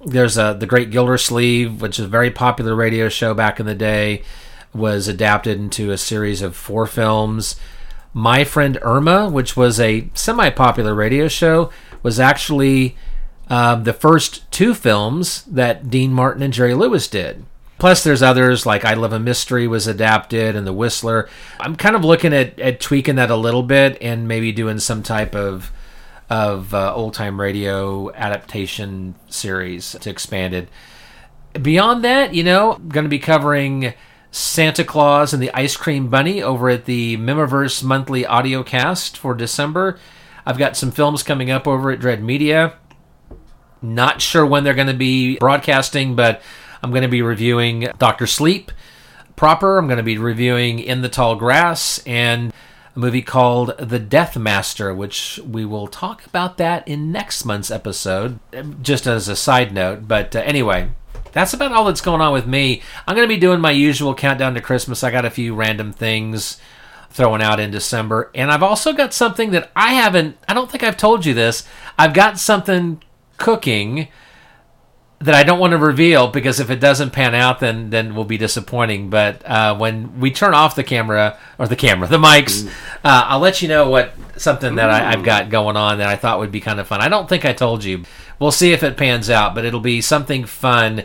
There's 0.06 0.38
a 0.38 0.56
The 0.60 0.65
Great 0.65 0.91
Gildersleeve, 0.91 1.81
which 1.81 1.99
is 1.99 2.06
a 2.06 2.10
very 2.10 2.31
popular 2.31 2.76
radio 2.76 3.10
show 3.10 3.34
back 3.34 3.60
in 3.60 3.65
the 3.65 3.76
day, 3.76 4.23
was 4.73 5.07
adapted 5.07 5.57
into 5.57 5.91
a 5.91 5.98
series 5.98 6.41
of 6.41 6.56
four 6.56 6.85
films. 6.85 7.56
My 8.14 8.44
Friend 8.44 8.77
Irma, 8.81 9.30
which 9.30 9.56
was 9.56 9.80
a 9.80 10.10
semi 10.14 10.49
popular 10.49 10.94
radio 10.94 11.27
show, 11.27 11.72
was 12.02 12.19
actually 12.19 12.95
um, 13.49 13.84
the 13.84 13.94
first 13.94 14.49
two 14.52 14.73
films 14.73 15.44
that 15.44 15.90
Dean 15.90 16.14
Martin 16.14 16.44
and 16.44 16.53
Jerry 16.53 16.73
Lewis 16.73 17.07
did. 17.07 17.45
Plus, 17.80 18.03
there's 18.03 18.22
others 18.22 18.65
like 18.65 18.85
I 18.85 18.94
Love 18.94 19.14
a 19.14 19.19
Mystery 19.19 19.68
was 19.68 19.88
adapted 19.88 20.56
and 20.56 20.65
The 20.65 20.73
Whistler. 20.73 21.27
I'm 21.60 21.76
kind 21.76 21.95
of 21.95 22.06
looking 22.06 22.34
at, 22.34 22.57
at 22.60 22.80
tweaking 22.80 23.15
that 23.15 23.31
a 23.31 23.35
little 23.35 23.64
bit 23.64 23.98
and 24.02 24.27
maybe 24.27 24.52
doing 24.52 24.80
some 24.80 25.03
type 25.03 25.35
of 25.35 25.72
of 26.34 26.73
uh, 26.73 26.91
old 26.95 27.14
time 27.14 27.39
radio 27.39 28.11
adaptation 28.14 29.14
series 29.30 29.91
to 30.01 30.10
expand 30.10 30.55
it. 30.55 30.68
Beyond 31.61 32.03
that, 32.03 32.34
you 32.34 32.43
know, 32.43 32.73
I'm 32.73 32.89
going 32.89 33.03
to 33.03 33.10
be 33.10 33.19
covering 33.19 33.93
Santa 34.31 34.84
Claus 34.84 35.31
and 35.31 35.43
the 35.43 35.53
Ice 35.53 35.77
Cream 35.77 36.10
Bunny 36.10 36.41
over 36.41 36.69
at 36.69 36.85
the 36.85 37.18
Mimiverse 37.18 37.84
monthly 37.84 38.26
audio 38.26 38.64
cast 38.64 39.15
for 39.15 39.35
December. 39.35 39.99
I've 40.43 40.57
got 40.57 40.76
some 40.76 40.89
films 40.89 41.22
coming 41.22 41.51
up 41.51 41.68
over 41.68 41.91
at 41.91 41.99
Dread 41.99 42.23
Media. 42.23 42.77
Not 43.84 44.19
sure 44.19 44.43
when 44.43 44.64
they're 44.64 44.73
going 44.73 44.88
to 44.88 44.95
be 44.95 45.38
broadcasting, 45.38 46.15
but 46.15 46.41
I'm 46.81 46.89
going 46.89 47.03
to 47.03 47.10
be 47.10 47.22
reviewing 47.22 47.89
Doctor 47.99 48.26
Sleep 48.26 48.72
proper. 49.35 49.77
I'm 49.77 49.85
going 49.85 49.97
to 49.97 50.03
be 50.03 50.18
reviewing 50.18 50.80
In 50.80 51.03
the 51.03 51.10
Tall 51.10 51.35
Grass 51.35 52.01
and 52.07 52.51
a 52.95 52.99
movie 52.99 53.21
called 53.21 53.77
The 53.77 53.99
Death 53.99 54.37
Master, 54.37 54.93
which 54.93 55.39
we 55.47 55.65
will 55.65 55.87
talk 55.87 56.25
about 56.25 56.57
that 56.57 56.87
in 56.87 57.11
next 57.11 57.45
month's 57.45 57.71
episode, 57.71 58.39
just 58.81 59.07
as 59.07 59.27
a 59.27 59.35
side 59.35 59.73
note. 59.73 60.07
But 60.07 60.35
uh, 60.35 60.39
anyway, 60.39 60.89
that's 61.31 61.53
about 61.53 61.71
all 61.71 61.85
that's 61.85 62.01
going 62.01 62.21
on 62.21 62.33
with 62.33 62.45
me. 62.45 62.81
I'm 63.07 63.15
going 63.15 63.27
to 63.27 63.33
be 63.33 63.39
doing 63.39 63.59
my 63.59 63.71
usual 63.71 64.13
countdown 64.13 64.53
to 64.53 64.61
Christmas. 64.61 65.03
I 65.03 65.11
got 65.11 65.25
a 65.25 65.31
few 65.31 65.55
random 65.55 65.91
things 65.91 66.59
throwing 67.09 67.41
out 67.41 67.59
in 67.59 67.71
December. 67.71 68.31
And 68.33 68.51
I've 68.51 68.63
also 68.63 68.93
got 68.93 69.13
something 69.13 69.51
that 69.51 69.71
I 69.75 69.93
haven't, 69.93 70.37
I 70.47 70.53
don't 70.53 70.69
think 70.69 70.83
I've 70.83 70.97
told 70.97 71.25
you 71.25 71.33
this. 71.33 71.67
I've 71.97 72.13
got 72.13 72.39
something 72.39 73.01
cooking 73.37 74.07
that 75.23 75.33
I 75.33 75.43
don't 75.43 75.59
want 75.59 75.71
to 75.71 75.77
reveal 75.77 76.27
because 76.27 76.59
if 76.59 76.69
it 76.69 76.79
doesn't 76.79 77.11
pan 77.11 77.33
out, 77.33 77.59
then 77.59 77.89
then 77.89 78.13
we'll 78.13 78.25
be 78.25 78.37
disappointing. 78.37 79.09
But 79.09 79.45
uh, 79.45 79.75
when 79.75 80.19
we 80.19 80.31
turn 80.31 80.53
off 80.53 80.75
the 80.75 80.83
camera 80.83 81.37
or 81.57 81.67
the 81.67 81.75
camera, 81.75 82.07
the 82.07 82.17
mics, 82.17 82.67
uh, 83.03 83.25
I'll 83.27 83.39
let 83.39 83.61
you 83.61 83.67
know 83.67 83.89
what 83.89 84.13
something 84.37 84.75
that 84.75 84.89
I, 84.89 85.11
I've 85.11 85.23
got 85.23 85.49
going 85.49 85.77
on 85.77 85.99
that 85.99 86.09
I 86.09 86.15
thought 86.15 86.39
would 86.39 86.51
be 86.51 86.59
kind 86.59 86.79
of 86.79 86.87
fun. 86.87 87.01
I 87.01 87.09
don't 87.09 87.29
think 87.29 87.45
I 87.45 87.53
told 87.53 87.83
you. 87.83 88.03
We'll 88.39 88.51
see 88.51 88.73
if 88.73 88.83
it 88.83 88.97
pans 88.97 89.29
out, 89.29 89.55
but 89.55 89.63
it'll 89.63 89.79
be 89.79 90.01
something 90.01 90.45
fun 90.45 91.03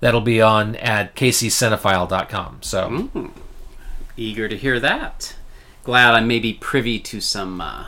that'll 0.00 0.20
be 0.20 0.40
on 0.40 0.76
at 0.76 1.16
kccinephile.com. 1.16 2.58
So 2.62 3.32
Eager 4.16 4.48
to 4.48 4.56
hear 4.56 4.78
that. 4.80 5.36
Glad 5.82 6.14
I 6.14 6.20
may 6.20 6.38
be 6.38 6.52
privy 6.52 6.98
to 7.00 7.20
some 7.20 7.60
uh, 7.60 7.86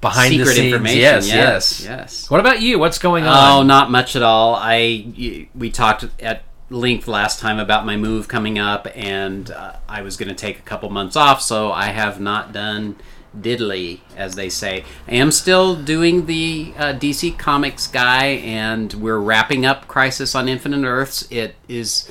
behind 0.00 0.30
secret 0.32 0.46
the 0.46 0.54
scenes, 0.54 0.72
information. 0.72 1.00
yes, 1.00 1.26
yes, 1.26 1.34
yes, 1.34 1.84
yes. 1.84 2.30
What 2.30 2.40
about 2.40 2.60
you? 2.60 2.78
What's 2.78 2.98
going 2.98 3.24
on? 3.24 3.58
Oh, 3.58 3.62
not 3.62 3.90
much 3.90 4.16
at 4.16 4.22
all. 4.22 4.54
I 4.54 5.48
we 5.54 5.70
talked 5.70 6.06
at 6.20 6.42
length 6.70 7.08
last 7.08 7.40
time 7.40 7.58
about 7.58 7.86
my 7.86 7.96
move 7.96 8.28
coming 8.28 8.58
up, 8.58 8.86
and 8.94 9.50
uh, 9.50 9.74
I 9.88 10.02
was 10.02 10.16
going 10.16 10.28
to 10.28 10.34
take 10.34 10.58
a 10.58 10.62
couple 10.62 10.90
months 10.90 11.16
off, 11.16 11.40
so 11.40 11.72
I 11.72 11.86
have 11.86 12.20
not 12.20 12.52
done 12.52 12.96
diddly, 13.38 14.00
as 14.16 14.34
they 14.34 14.48
say. 14.48 14.84
I 15.06 15.14
am 15.14 15.30
still 15.30 15.74
doing 15.74 16.26
the 16.26 16.72
uh, 16.76 16.92
DC 16.94 17.38
Comics 17.38 17.86
guy, 17.86 18.24
and 18.26 18.92
we're 18.94 19.18
wrapping 19.18 19.64
up 19.66 19.86
Crisis 19.88 20.34
on 20.34 20.48
Infinite 20.48 20.86
Earths. 20.86 21.26
It 21.30 21.54
is. 21.68 22.10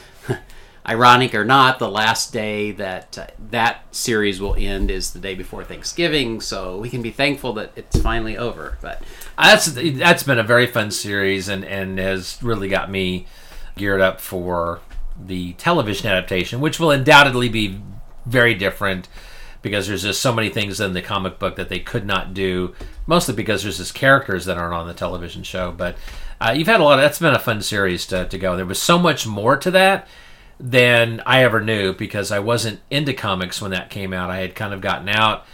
Ironic 0.89 1.35
or 1.35 1.43
not, 1.43 1.79
the 1.79 1.89
last 1.89 2.31
day 2.31 2.71
that 2.71 3.17
uh, 3.17 3.27
that 3.51 3.93
series 3.93 4.39
will 4.39 4.55
end 4.55 4.89
is 4.89 5.11
the 5.11 5.19
day 5.19 5.35
before 5.35 5.65
Thanksgiving, 5.65 6.39
so 6.39 6.77
we 6.77 6.89
can 6.89 7.01
be 7.01 7.11
thankful 7.11 7.51
that 7.53 7.73
it's 7.75 7.99
finally 8.01 8.37
over. 8.37 8.77
But 8.81 9.03
That's 9.37 9.65
that's 9.65 10.23
been 10.23 10.39
a 10.39 10.43
very 10.43 10.65
fun 10.65 10.91
series 10.91 11.49
and 11.49 11.65
and 11.65 11.99
has 11.99 12.41
really 12.41 12.69
got 12.69 12.89
me 12.89 13.27
geared 13.75 13.99
up 13.99 14.21
for 14.21 14.79
the 15.21 15.53
television 15.53 16.07
adaptation, 16.07 16.61
which 16.61 16.79
will 16.79 16.91
undoubtedly 16.91 17.49
be 17.49 17.81
very 18.25 18.53
different 18.53 19.09
because 19.61 19.87
there's 19.87 20.03
just 20.03 20.21
so 20.21 20.31
many 20.31 20.47
things 20.49 20.79
in 20.79 20.93
the 20.93 21.01
comic 21.01 21.37
book 21.37 21.57
that 21.57 21.67
they 21.67 21.79
could 21.79 22.05
not 22.05 22.33
do. 22.33 22.73
Mostly 23.05 23.35
because 23.35 23.63
there's 23.63 23.79
just 23.79 23.93
characters 23.93 24.45
that 24.45 24.57
aren't 24.57 24.73
on 24.73 24.87
the 24.87 24.93
television 24.93 25.43
show. 25.43 25.73
But 25.73 25.97
uh, 26.39 26.53
you've 26.55 26.67
had 26.67 26.79
a 26.79 26.83
lot. 26.85 26.99
Of, 26.99 27.03
that's 27.03 27.19
been 27.19 27.33
a 27.33 27.39
fun 27.39 27.61
series 27.61 28.05
to 28.07 28.25
to 28.25 28.37
go. 28.37 28.55
There 28.55 28.65
was 28.65 28.81
so 28.81 28.97
much 28.97 29.27
more 29.27 29.57
to 29.57 29.71
that 29.71 30.07
than 30.59 31.21
I 31.25 31.43
ever 31.43 31.61
knew 31.61 31.93
because 31.93 32.31
I 32.31 32.39
wasn't 32.39 32.79
into 32.89 33.13
comics 33.13 33.61
when 33.61 33.71
that 33.71 33.89
came 33.89 34.13
out. 34.13 34.29
I 34.29 34.37
had 34.37 34.55
kind 34.55 34.73
of 34.73 34.81
gotten 34.81 35.09
out 35.09 35.45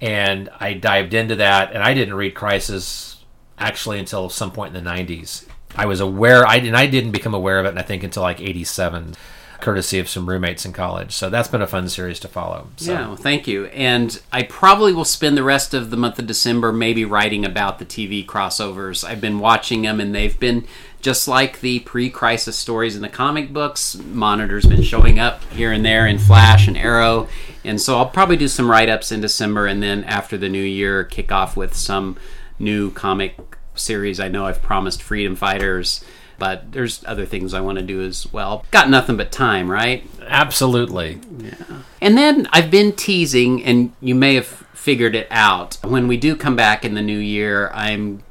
and 0.00 0.48
I 0.60 0.74
dived 0.74 1.14
into 1.14 1.36
that 1.36 1.72
and 1.72 1.82
I 1.82 1.94
didn't 1.94 2.14
read 2.14 2.34
Crisis 2.34 3.24
actually 3.58 3.98
until 3.98 4.28
some 4.28 4.52
point 4.52 4.76
in 4.76 4.84
the 4.84 4.90
90s. 4.90 5.46
I 5.74 5.86
was 5.86 6.00
aware 6.00 6.46
I 6.46 6.56
and 6.56 6.76
I 6.76 6.86
didn't 6.86 7.12
become 7.12 7.34
aware 7.34 7.58
of 7.58 7.66
it 7.66 7.70
and 7.70 7.78
I 7.78 7.82
think 7.82 8.04
until 8.04 8.22
like 8.22 8.40
87 8.40 9.14
courtesy 9.62 9.98
of 9.98 10.08
some 10.08 10.28
roommates 10.28 10.66
in 10.66 10.72
college. 10.72 11.12
So 11.12 11.30
that's 11.30 11.48
been 11.48 11.62
a 11.62 11.66
fun 11.66 11.88
series 11.88 12.20
to 12.20 12.28
follow. 12.28 12.68
So. 12.76 12.92
Yeah, 12.92 13.06
well, 13.06 13.16
thank 13.16 13.46
you. 13.46 13.66
And 13.66 14.20
I 14.30 14.42
probably 14.42 14.92
will 14.92 15.06
spend 15.06 15.38
the 15.38 15.44
rest 15.44 15.72
of 15.72 15.90
the 15.90 15.96
month 15.96 16.18
of 16.18 16.26
December 16.26 16.72
maybe 16.72 17.04
writing 17.04 17.46
about 17.46 17.78
the 17.78 17.86
TV 17.86 18.26
crossovers. 18.26 19.04
I've 19.08 19.20
been 19.20 19.38
watching 19.38 19.82
them, 19.82 20.00
and 20.00 20.14
they've 20.14 20.38
been 20.38 20.66
just 21.02 21.28
like 21.28 21.60
the 21.60 21.80
pre-crisis 21.80 22.56
stories 22.56 22.96
in 22.96 23.02
the 23.02 23.08
comic 23.08 23.52
books. 23.52 23.96
Monitor's 23.96 24.64
been 24.64 24.82
showing 24.82 25.18
up 25.18 25.44
here 25.52 25.72
and 25.72 25.84
there 25.84 26.06
in 26.06 26.18
Flash 26.18 26.66
and 26.66 26.78
Arrow, 26.78 27.28
and 27.64 27.80
so 27.80 27.98
I'll 27.98 28.08
probably 28.08 28.36
do 28.36 28.48
some 28.48 28.70
write-ups 28.70 29.12
in 29.12 29.20
December, 29.20 29.66
and 29.66 29.82
then 29.82 30.04
after 30.04 30.38
the 30.38 30.48
new 30.48 30.62
year, 30.62 31.04
kick 31.04 31.30
off 31.30 31.56
with 31.56 31.74
some 31.74 32.16
new 32.58 32.90
comic 32.92 33.36
series. 33.74 34.18
I 34.18 34.28
know 34.28 34.46
I've 34.46 34.62
promised 34.62 35.02
Freedom 35.02 35.36
Fighters. 35.36 36.02
But 36.38 36.72
there's 36.72 37.04
other 37.04 37.24
things 37.24 37.54
I 37.54 37.60
want 37.60 37.78
to 37.78 37.84
do 37.84 38.02
as 38.02 38.32
well. 38.32 38.64
Got 38.72 38.90
nothing 38.90 39.16
but 39.16 39.30
time, 39.30 39.70
right? 39.70 40.04
Absolutely. 40.26 41.20
Yeah. 41.38 41.52
And 42.00 42.18
then 42.18 42.48
I've 42.50 42.68
been 42.68 42.92
teasing, 42.94 43.62
and 43.62 43.92
you 44.00 44.16
may 44.16 44.34
have 44.34 44.46
figured 44.46 45.14
it 45.14 45.28
out. 45.30 45.78
When 45.84 46.08
we 46.08 46.16
do 46.16 46.34
come 46.34 46.56
back 46.56 46.84
in 46.84 46.94
the 46.94 47.02
new 47.02 47.18
year, 47.18 47.70
I'm 47.72 48.24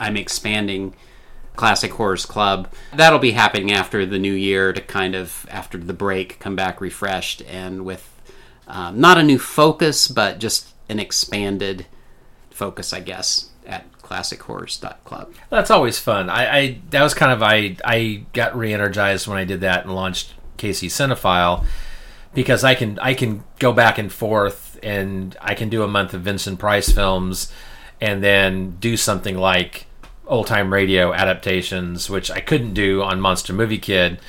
I'm 0.00 0.16
expanding 0.16 0.94
Classic 1.58 1.90
Horrors 1.90 2.24
Club. 2.24 2.72
That'll 2.94 3.18
be 3.18 3.32
happening 3.32 3.72
after 3.72 4.06
the 4.06 4.18
new 4.18 4.32
year 4.32 4.72
to 4.72 4.80
kind 4.80 5.16
of, 5.16 5.44
after 5.50 5.76
the 5.76 5.92
break, 5.92 6.38
come 6.38 6.54
back 6.54 6.80
refreshed 6.80 7.42
and 7.42 7.84
with 7.84 8.08
um, 8.68 9.00
not 9.00 9.18
a 9.18 9.24
new 9.24 9.40
focus, 9.40 10.06
but 10.06 10.38
just 10.38 10.72
an 10.88 11.00
expanded 11.00 11.86
focus, 12.50 12.92
I 12.92 13.00
guess, 13.00 13.50
at 13.66 13.90
classichorrors.club. 14.02 15.34
That's 15.50 15.72
always 15.72 15.98
fun. 15.98 16.30
I, 16.30 16.56
I 16.56 16.78
that 16.90 17.02
was 17.02 17.12
kind 17.12 17.32
of 17.32 17.42
I 17.42 17.76
I 17.84 18.24
got 18.32 18.56
re-energized 18.56 19.26
when 19.26 19.36
I 19.36 19.44
did 19.44 19.62
that 19.62 19.84
and 19.84 19.94
launched 19.94 20.34
KC 20.58 20.86
Cinephile 20.86 21.66
because 22.34 22.62
I 22.62 22.76
can 22.76 23.00
I 23.00 23.14
can 23.14 23.42
go 23.58 23.72
back 23.72 23.98
and 23.98 24.12
forth 24.12 24.78
and 24.80 25.36
I 25.40 25.54
can 25.54 25.70
do 25.70 25.82
a 25.82 25.88
month 25.88 26.14
of 26.14 26.20
Vincent 26.20 26.60
Price 26.60 26.92
films 26.92 27.52
and 28.00 28.22
then 28.22 28.76
do 28.78 28.96
something 28.96 29.36
like 29.36 29.87
old 30.28 30.46
time 30.46 30.72
radio 30.72 31.12
adaptations, 31.12 32.08
which 32.08 32.30
I 32.30 32.40
couldn't 32.40 32.74
do 32.74 33.02
on 33.02 33.20
Monster 33.20 33.52
Movie 33.52 33.78
Kid. 33.78 34.20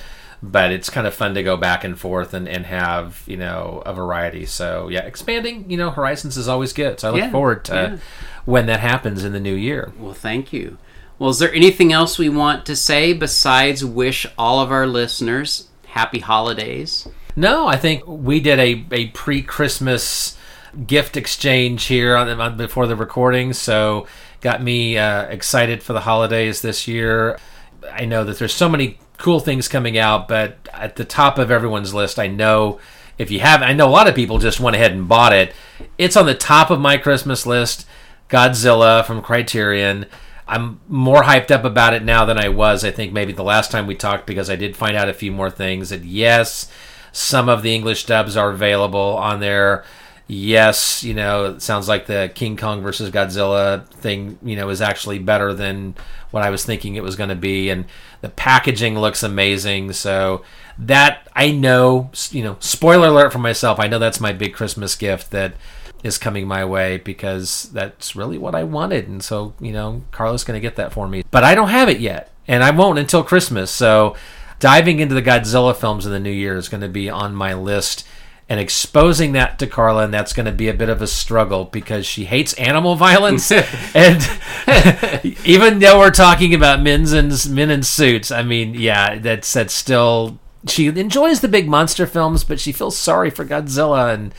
But 0.42 0.72
it's 0.72 0.90
kind 0.90 1.06
of 1.06 1.14
fun 1.14 1.34
to 1.34 1.44
go 1.44 1.58
back 1.58 1.84
and 1.84 2.00
forth 2.00 2.34
and, 2.34 2.48
and 2.48 2.66
have, 2.66 3.24
you 3.28 3.36
know, 3.36 3.84
a 3.86 3.94
variety. 3.94 4.46
So, 4.46 4.88
yeah, 4.88 5.02
expanding, 5.02 5.70
you 5.70 5.76
know, 5.76 5.90
horizons 5.92 6.38
is 6.38 6.48
always 6.48 6.72
good. 6.72 6.98
So 7.02 7.10
I 7.10 7.12
look 7.12 7.20
Yeah, 7.20 7.32
forward 7.32 7.66
to 7.66 7.74
yeah. 7.74 7.98
when 8.46 8.66
that 8.68 8.80
happens 8.80 9.26
in 9.26 9.34
the 9.34 9.40
new 9.42 9.54
year. 9.54 9.92
Well, 10.00 10.14
thank 10.14 10.54
you. 10.54 10.78
Well, 11.18 11.32
is 11.32 11.40
there 11.40 11.54
anything 11.54 11.92
else 11.92 12.18
we 12.18 12.30
want 12.30 12.66
to 12.68 12.78
say 12.78 13.12
besides 13.12 13.84
wish 13.84 14.26
all 14.38 14.62
of 14.62 14.72
our 14.72 14.88
listeners 14.88 15.68
happy 15.88 16.20
holidays? 16.20 17.06
No, 17.36 17.68
I 17.68 17.76
think 17.76 18.08
we 18.08 18.40
did 18.40 18.60
a, 18.60 18.86
a 18.94 19.08
pre 19.08 19.42
Christmas 19.42 20.38
gift 20.88 21.18
exchange 21.18 21.86
here 21.88 22.16
on, 22.16 22.30
on 22.40 22.56
before 22.56 22.88
the 22.88 22.96
recording, 22.96 23.52
so 23.52 24.08
got 24.41 24.61
me 24.61 24.98
uh, 24.98 25.24
excited 25.24 25.84
for 25.84 25.94
the 25.94 26.02
holidays 26.02 26.61
this 26.61 26.88
year. 26.88 27.40
I 27.91 28.06
know 28.06 28.24
that 28.24 28.40
there's 28.40 28.53
so 28.53 28.70
many 28.70 28.99
cool 29.18 29.40
things 29.40 29.68
coming 29.68 29.98
out, 29.98 30.28
but 30.28 30.70
at 30.74 30.95
the 30.95 31.06
top 31.06 31.38
of 31.38 31.52
everyone's 31.52 31.94
list, 31.94 32.20
I 32.20 32.28
know 32.28 32.80
if 33.18 33.30
you 33.30 33.41
have, 33.41 33.61
I 33.61 33.74
know 33.74 33.88
a 33.88 33.91
lot 33.91 34.07
of 34.07 34.16
people 34.16 34.40
just 34.40 34.60
went 34.60 34.76
ahead 34.76 34.94
and 34.94 35.07
bought 35.07 35.34
it. 35.34 35.53
It's 35.98 36.16
on 36.16 36.26
the 36.26 36.36
top 36.36 36.70
of 36.70 36.80
my 36.80 36.98
Christmas 36.98 37.45
list. 37.45 37.86
Godzilla 38.30 39.03
from 39.03 39.22
Criterion. 39.22 40.06
I'm 40.48 40.80
more 40.88 41.24
hyped 41.24 41.52
up 41.52 41.64
about 41.64 41.94
it 41.94 42.03
now 42.03 42.26
than 42.26 42.38
I 42.38 42.49
was. 42.49 42.84
I 42.84 42.91
think 42.91 43.11
maybe 43.11 43.34
the 43.34 43.44
last 43.44 43.72
time 43.72 43.88
we 43.88 43.95
talked 43.95 44.26
because 44.26 44.49
I 44.49 44.56
did 44.56 44.78
find 44.78 44.95
out 44.95 45.10
a 45.10 45.14
few 45.14 45.32
more 45.32 45.52
things. 45.52 45.90
That 45.90 46.03
yes, 46.03 46.72
some 47.11 47.49
of 47.49 47.61
the 47.61 47.74
English 47.74 48.06
dubs 48.06 48.38
are 48.38 48.52
available 48.52 49.18
on 49.18 49.40
there. 49.40 49.84
Yes, 50.32 51.04
you 51.04 51.16
know, 51.16 51.46
it 51.46 51.62
sounds 51.64 51.88
like 51.88 52.06
the 52.06 52.32
King 52.36 52.56
Kong 52.56 52.84
versus 52.84 53.10
Godzilla 53.10 53.88
thing, 53.88 54.38
you 54.44 54.56
know, 54.56 54.70
is 54.70 54.80
actually 54.80 55.18
better 55.18 55.56
than 55.56 55.96
what 56.30 56.44
I 56.44 56.52
was 56.52 56.64
thinking 56.64 56.94
it 56.94 57.02
was 57.02 57.16
going 57.16 57.30
to 57.32 57.36
be, 57.36 57.72
and 57.72 57.86
the 58.22 58.30
packaging 58.30 59.00
looks 59.00 59.24
amazing. 59.24 59.92
So 59.94 60.44
that 60.78 61.28
I 61.36 61.50
know, 61.50 62.12
you 62.30 62.44
know, 62.44 62.58
spoiler 62.60 63.08
alert 63.08 63.34
for 63.34 63.40
myself. 63.40 63.80
I 63.80 63.88
know 63.88 63.98
that's 63.98 64.20
my 64.20 64.32
big 64.32 64.54
Christmas 64.54 64.96
gift 64.96 65.32
that 65.32 65.56
is 66.04 66.20
coming 66.20 66.48
my 66.48 66.64
way 66.64 66.98
because 66.98 67.64
that's 67.74 68.16
really 68.16 68.38
what 68.38 68.54
I 68.54 68.64
wanted. 68.66 69.08
And 69.08 69.24
so, 69.24 69.56
you 69.60 69.72
know, 69.72 70.04
Carlos 70.12 70.42
is 70.42 70.46
going 70.46 70.58
to 70.58 70.62
get 70.62 70.76
that 70.76 70.94
for 70.94 71.08
me. 71.08 71.24
But 71.32 71.44
I 71.44 71.56
don't 71.56 71.70
have 71.70 71.90
it 71.90 72.00
yet, 72.02 72.32
and 72.48 72.64
I 72.64 72.70
won't 72.70 73.00
until 73.00 73.24
Christmas. 73.24 73.72
So, 73.72 74.16
diving 74.60 75.00
into 75.00 75.16
the 75.16 75.24
Godzilla 75.24 75.76
films 75.76 76.06
in 76.06 76.12
the 76.12 76.20
new 76.20 76.30
year 76.30 76.56
is 76.56 76.70
going 76.70 76.82
to 76.82 76.88
be 76.88 77.10
on 77.10 77.34
my 77.34 77.56
list. 77.56 78.06
And 78.50 78.60
exposing 78.60 79.34
that 79.34 79.60
to 79.60 79.68
Carla, 79.68 80.06
and 80.06 80.14
that's 80.14 80.34
going 80.34 80.48
to 80.48 80.52
be 80.52 80.70
a 80.70 80.74
bit 80.74 80.90
of 80.90 81.04
a 81.04 81.08
struggle 81.08 81.66
because 81.66 82.08
she 82.08 82.26
hates 82.26 82.54
animal 82.54 82.96
violence. 82.96 83.52
and 83.94 84.28
even 85.46 85.78
though 85.78 86.00
we're 86.00 86.10
talking 86.10 86.56
about 86.56 86.82
men's 86.82 87.14
and 87.14 87.32
men 87.52 87.70
in 87.70 87.84
suits, 87.84 88.32
I 88.32 88.42
mean, 88.42 88.74
yeah, 88.74 89.20
that's 89.20 89.54
that's 89.54 89.74
still 89.74 90.40
she 90.68 90.88
enjoys 90.88 91.42
the 91.42 91.48
big 91.48 91.68
monster 91.70 92.06
films, 92.06 92.44
but 92.44 92.60
she 92.60 92.72
feels 92.72 92.98
sorry 92.98 93.30
for 93.30 93.46
Godzilla 93.46 94.14
and 94.14 94.34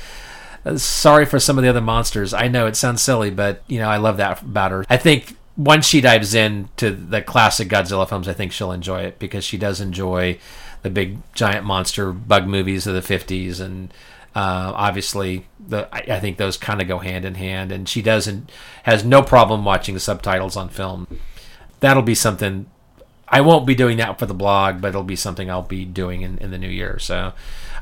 uh, 0.64 0.76
sorry 0.76 1.24
for 1.24 1.38
some 1.38 1.56
of 1.56 1.62
the 1.62 1.70
other 1.70 1.80
monsters. 1.80 2.34
I 2.34 2.48
know 2.48 2.66
it 2.66 2.76
sounds 2.76 3.02
silly, 3.02 3.30
but 3.30 3.62
you 3.66 3.78
know 3.78 3.88
I 3.88 3.96
love 3.96 4.18
that 4.18 4.42
about 4.42 4.72
her. 4.72 4.84
I 4.90 4.96
think 4.96 5.36
once 5.56 5.86
she 5.86 6.00
dives 6.00 6.34
into 6.34 6.90
the 6.90 7.22
classic 7.22 7.68
Godzilla 7.68 8.08
films, 8.08 8.28
I 8.28 8.32
think 8.32 8.52
she'll 8.52 8.72
enjoy 8.72 9.02
it 9.02 9.18
because 9.18 9.44
she 9.44 9.56
does 9.56 9.80
enjoy 9.80 10.38
the 10.82 10.90
big 10.90 11.18
giant 11.34 11.64
monster 11.64 12.12
bug 12.12 12.46
movies 12.46 12.86
of 12.86 12.94
the 12.94 13.00
'50s, 13.00 13.60
and 13.60 13.92
uh, 14.34 14.72
obviously 14.74 15.46
the 15.58 15.88
I, 15.94 16.16
I 16.16 16.20
think 16.20 16.36
those 16.36 16.56
kind 16.56 16.80
of 16.80 16.88
go 16.88 16.98
hand 16.98 17.24
in 17.24 17.34
hand. 17.34 17.72
And 17.72 17.88
she 17.88 18.02
doesn't 18.02 18.50
has 18.84 19.04
no 19.04 19.22
problem 19.22 19.64
watching 19.64 19.98
subtitles 19.98 20.56
on 20.56 20.68
film. 20.68 21.06
That'll 21.80 22.02
be 22.02 22.14
something. 22.14 22.66
I 23.28 23.42
won't 23.42 23.66
be 23.66 23.76
doing 23.76 23.98
that 23.98 24.18
for 24.18 24.26
the 24.26 24.34
blog, 24.34 24.80
but 24.80 24.88
it'll 24.88 25.04
be 25.04 25.16
something 25.16 25.48
I'll 25.48 25.62
be 25.62 25.84
doing 25.84 26.22
in, 26.22 26.38
in 26.38 26.50
the 26.50 26.58
new 26.58 26.68
year. 26.68 26.98
So, 26.98 27.32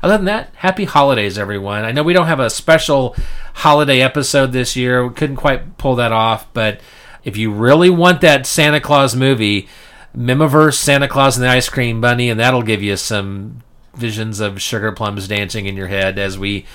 other 0.03 0.15
than 0.15 0.25
that, 0.25 0.53
happy 0.55 0.85
holidays, 0.85 1.39
everyone. 1.39 1.85
I 1.85 1.91
know 1.91 2.03
we 2.03 2.13
don't 2.13 2.27
have 2.27 2.39
a 2.39 2.51
special 2.51 3.15
holiday 3.55 4.01
episode 4.01 4.51
this 4.51 4.75
year. 4.75 5.07
We 5.07 5.13
couldn't 5.13 5.37
quite 5.37 5.77
pull 5.79 5.95
that 5.95 6.11
off, 6.11 6.47
but 6.53 6.79
if 7.23 7.35
you 7.35 7.51
really 7.51 7.89
want 7.89 8.21
that 8.21 8.45
Santa 8.45 8.79
Claus 8.79 9.15
movie, 9.15 9.67
Mimiverse 10.15 10.75
Santa 10.75 11.07
Claus 11.07 11.37
and 11.37 11.43
the 11.43 11.49
Ice 11.49 11.69
Cream 11.69 12.01
Bunny, 12.01 12.29
and 12.29 12.39
that'll 12.39 12.63
give 12.63 12.81
you 12.81 12.97
some 12.97 13.61
visions 13.95 14.39
of 14.39 14.61
sugar 14.61 14.91
plums 14.91 15.27
dancing 15.27 15.65
in 15.65 15.75
your 15.75 15.87
head 15.87 16.17
as 16.17 16.37
we 16.37 16.65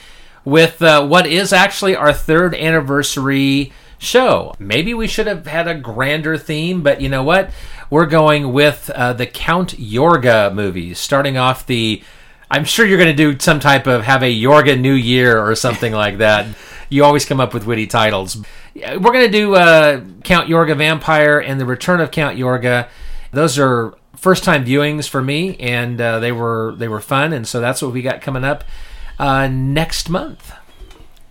with 0.45 0.81
uh, 0.81 1.05
what 1.05 1.27
is 1.27 1.51
actually 1.51 1.97
our 1.97 2.13
third 2.13 2.55
anniversary 2.55 3.73
show. 3.97 4.55
Maybe 4.57 4.93
we 4.93 5.07
should 5.07 5.27
have 5.27 5.45
had 5.47 5.67
a 5.67 5.75
grander 5.75 6.37
theme, 6.37 6.81
but 6.81 7.01
you 7.01 7.09
know 7.09 7.23
what? 7.23 7.51
We're 7.89 8.05
going 8.05 8.53
with 8.53 8.89
uh, 8.89 9.11
the 9.13 9.27
Count 9.27 9.75
Yorga 9.77 10.53
movies, 10.53 10.97
starting 10.97 11.37
off 11.37 11.65
the. 11.65 12.01
I'm 12.49 12.63
sure 12.63 12.85
you're 12.85 12.97
going 12.97 13.15
to 13.15 13.33
do 13.33 13.37
some 13.37 13.59
type 13.59 13.87
of 13.87 14.03
have 14.03 14.23
a 14.23 14.33
Yorga 14.33 14.79
New 14.79 14.93
Year 14.93 15.45
or 15.45 15.55
something 15.55 15.91
like 15.91 16.19
that. 16.19 16.47
You 16.89 17.03
always 17.03 17.25
come 17.25 17.41
up 17.41 17.53
with 17.53 17.65
witty 17.65 17.87
titles. 17.87 18.37
We're 18.77 19.11
going 19.11 19.25
to 19.25 19.31
do 19.31 19.55
uh, 19.55 20.01
Count 20.23 20.49
Yorga 20.49 20.77
Vampire 20.77 21.39
and 21.39 21.59
the 21.59 21.65
Return 21.65 21.99
of 21.99 22.11
Count 22.11 22.37
Yorga. 22.37 22.89
Those 23.31 23.57
are 23.57 23.95
first 24.15 24.43
time 24.43 24.65
viewings 24.65 25.07
for 25.09 25.21
me, 25.21 25.55
and 25.57 25.99
uh, 25.99 26.19
they 26.19 26.31
were 26.31 26.75
they 26.77 26.87
were 26.87 27.01
fun, 27.01 27.33
and 27.33 27.47
so 27.47 27.59
that's 27.59 27.81
what 27.81 27.91
we 27.91 28.01
got 28.01 28.21
coming 28.21 28.43
up 28.43 28.63
uh, 29.17 29.47
next 29.47 30.09
month. 30.09 30.53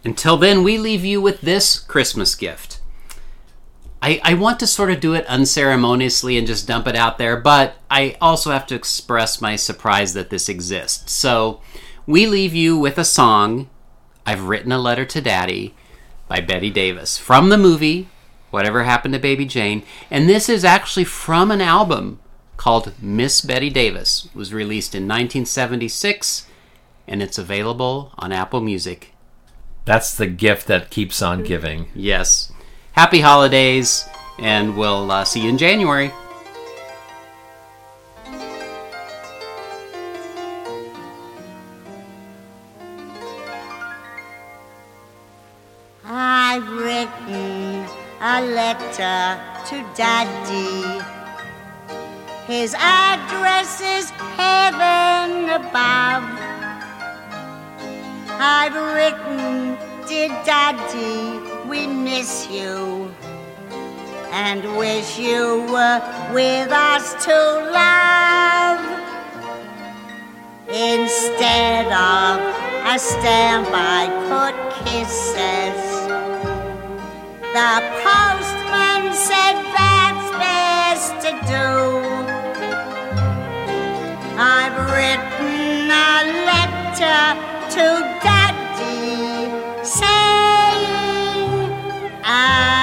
Until 0.04 0.36
then, 0.36 0.62
we 0.62 0.78
leave 0.78 1.04
you 1.04 1.20
with 1.20 1.40
this 1.40 1.78
Christmas 1.78 2.34
gift. 2.34 2.80
I, 4.02 4.20
I 4.22 4.34
want 4.34 4.60
to 4.60 4.66
sort 4.66 4.90
of 4.90 5.00
do 5.00 5.14
it 5.14 5.26
unceremoniously 5.26 6.38
and 6.38 6.46
just 6.46 6.68
dump 6.68 6.86
it 6.86 6.94
out 6.94 7.18
there, 7.18 7.36
but 7.36 7.76
I 7.90 8.16
also 8.20 8.50
have 8.50 8.66
to 8.68 8.74
express 8.74 9.40
my 9.40 9.56
surprise 9.56 10.12
that 10.14 10.30
this 10.30 10.48
exists. 10.48 11.12
So, 11.12 11.60
we 12.06 12.26
leave 12.26 12.54
you 12.54 12.78
with 12.78 12.98
a 12.98 13.04
song, 13.04 13.68
I've 14.24 14.44
Written 14.44 14.70
a 14.70 14.78
Letter 14.78 15.04
to 15.06 15.20
Daddy, 15.20 15.74
by 16.28 16.40
Bette 16.40 16.70
Davis, 16.70 17.18
from 17.18 17.48
the 17.48 17.58
movie 17.58 18.08
Whatever 18.50 18.84
Happened 18.84 19.14
to 19.14 19.20
Baby 19.20 19.44
Jane. 19.44 19.82
And 20.10 20.28
this 20.28 20.48
is 20.48 20.64
actually 20.64 21.04
from 21.04 21.50
an 21.50 21.60
album 21.60 22.20
called 22.56 22.92
Miss 23.02 23.40
Bette 23.40 23.70
Davis. 23.70 24.26
It 24.26 24.34
was 24.34 24.54
released 24.54 24.94
in 24.94 25.02
1976, 25.02 26.46
and 27.06 27.22
it's 27.22 27.38
available 27.38 28.12
on 28.18 28.32
Apple 28.32 28.60
Music. 28.60 29.12
That's 29.84 30.14
the 30.16 30.26
gift 30.26 30.66
that 30.68 30.90
keeps 30.90 31.22
on 31.22 31.44
giving. 31.44 31.88
Yes. 31.94 32.50
Happy 32.92 33.20
holidays, 33.20 34.08
and 34.38 34.76
we'll 34.76 35.10
uh, 35.10 35.24
see 35.24 35.42
you 35.42 35.50
in 35.50 35.58
January. 35.58 36.10
A 48.20 48.40
letter 48.40 49.38
to 49.68 49.76
Daddy. 49.94 51.04
His 52.46 52.74
address 52.74 53.80
is 53.80 54.10
heaven 54.10 55.50
above. 55.50 56.24
I've 58.38 58.74
written, 58.94 59.76
dear 60.08 60.28
Daddy, 60.44 61.38
we 61.68 61.86
miss 61.86 62.48
you 62.50 63.10
and 64.32 64.76
wish 64.76 65.18
you 65.18 65.66
were 65.70 66.00
with 66.32 66.70
us 66.70 67.24
to 67.26 67.34
love 67.72 69.15
instead 70.68 71.86
of 71.86 72.40
a 72.86 72.98
standby 72.98 74.08
put 74.28 74.54
kisses. 74.84 75.80
The 77.54 77.74
postman 78.02 79.12
said 79.14 79.56
that's 79.76 80.28
best 80.42 81.14
to 81.24 81.30
do. 81.46 81.68
I've 84.38 84.76
written 84.90 85.90
a 85.90 86.16
letter 86.50 87.24
to 87.74 87.84
Daddy 88.22 89.50
saying 89.84 91.70
I. 92.24 92.75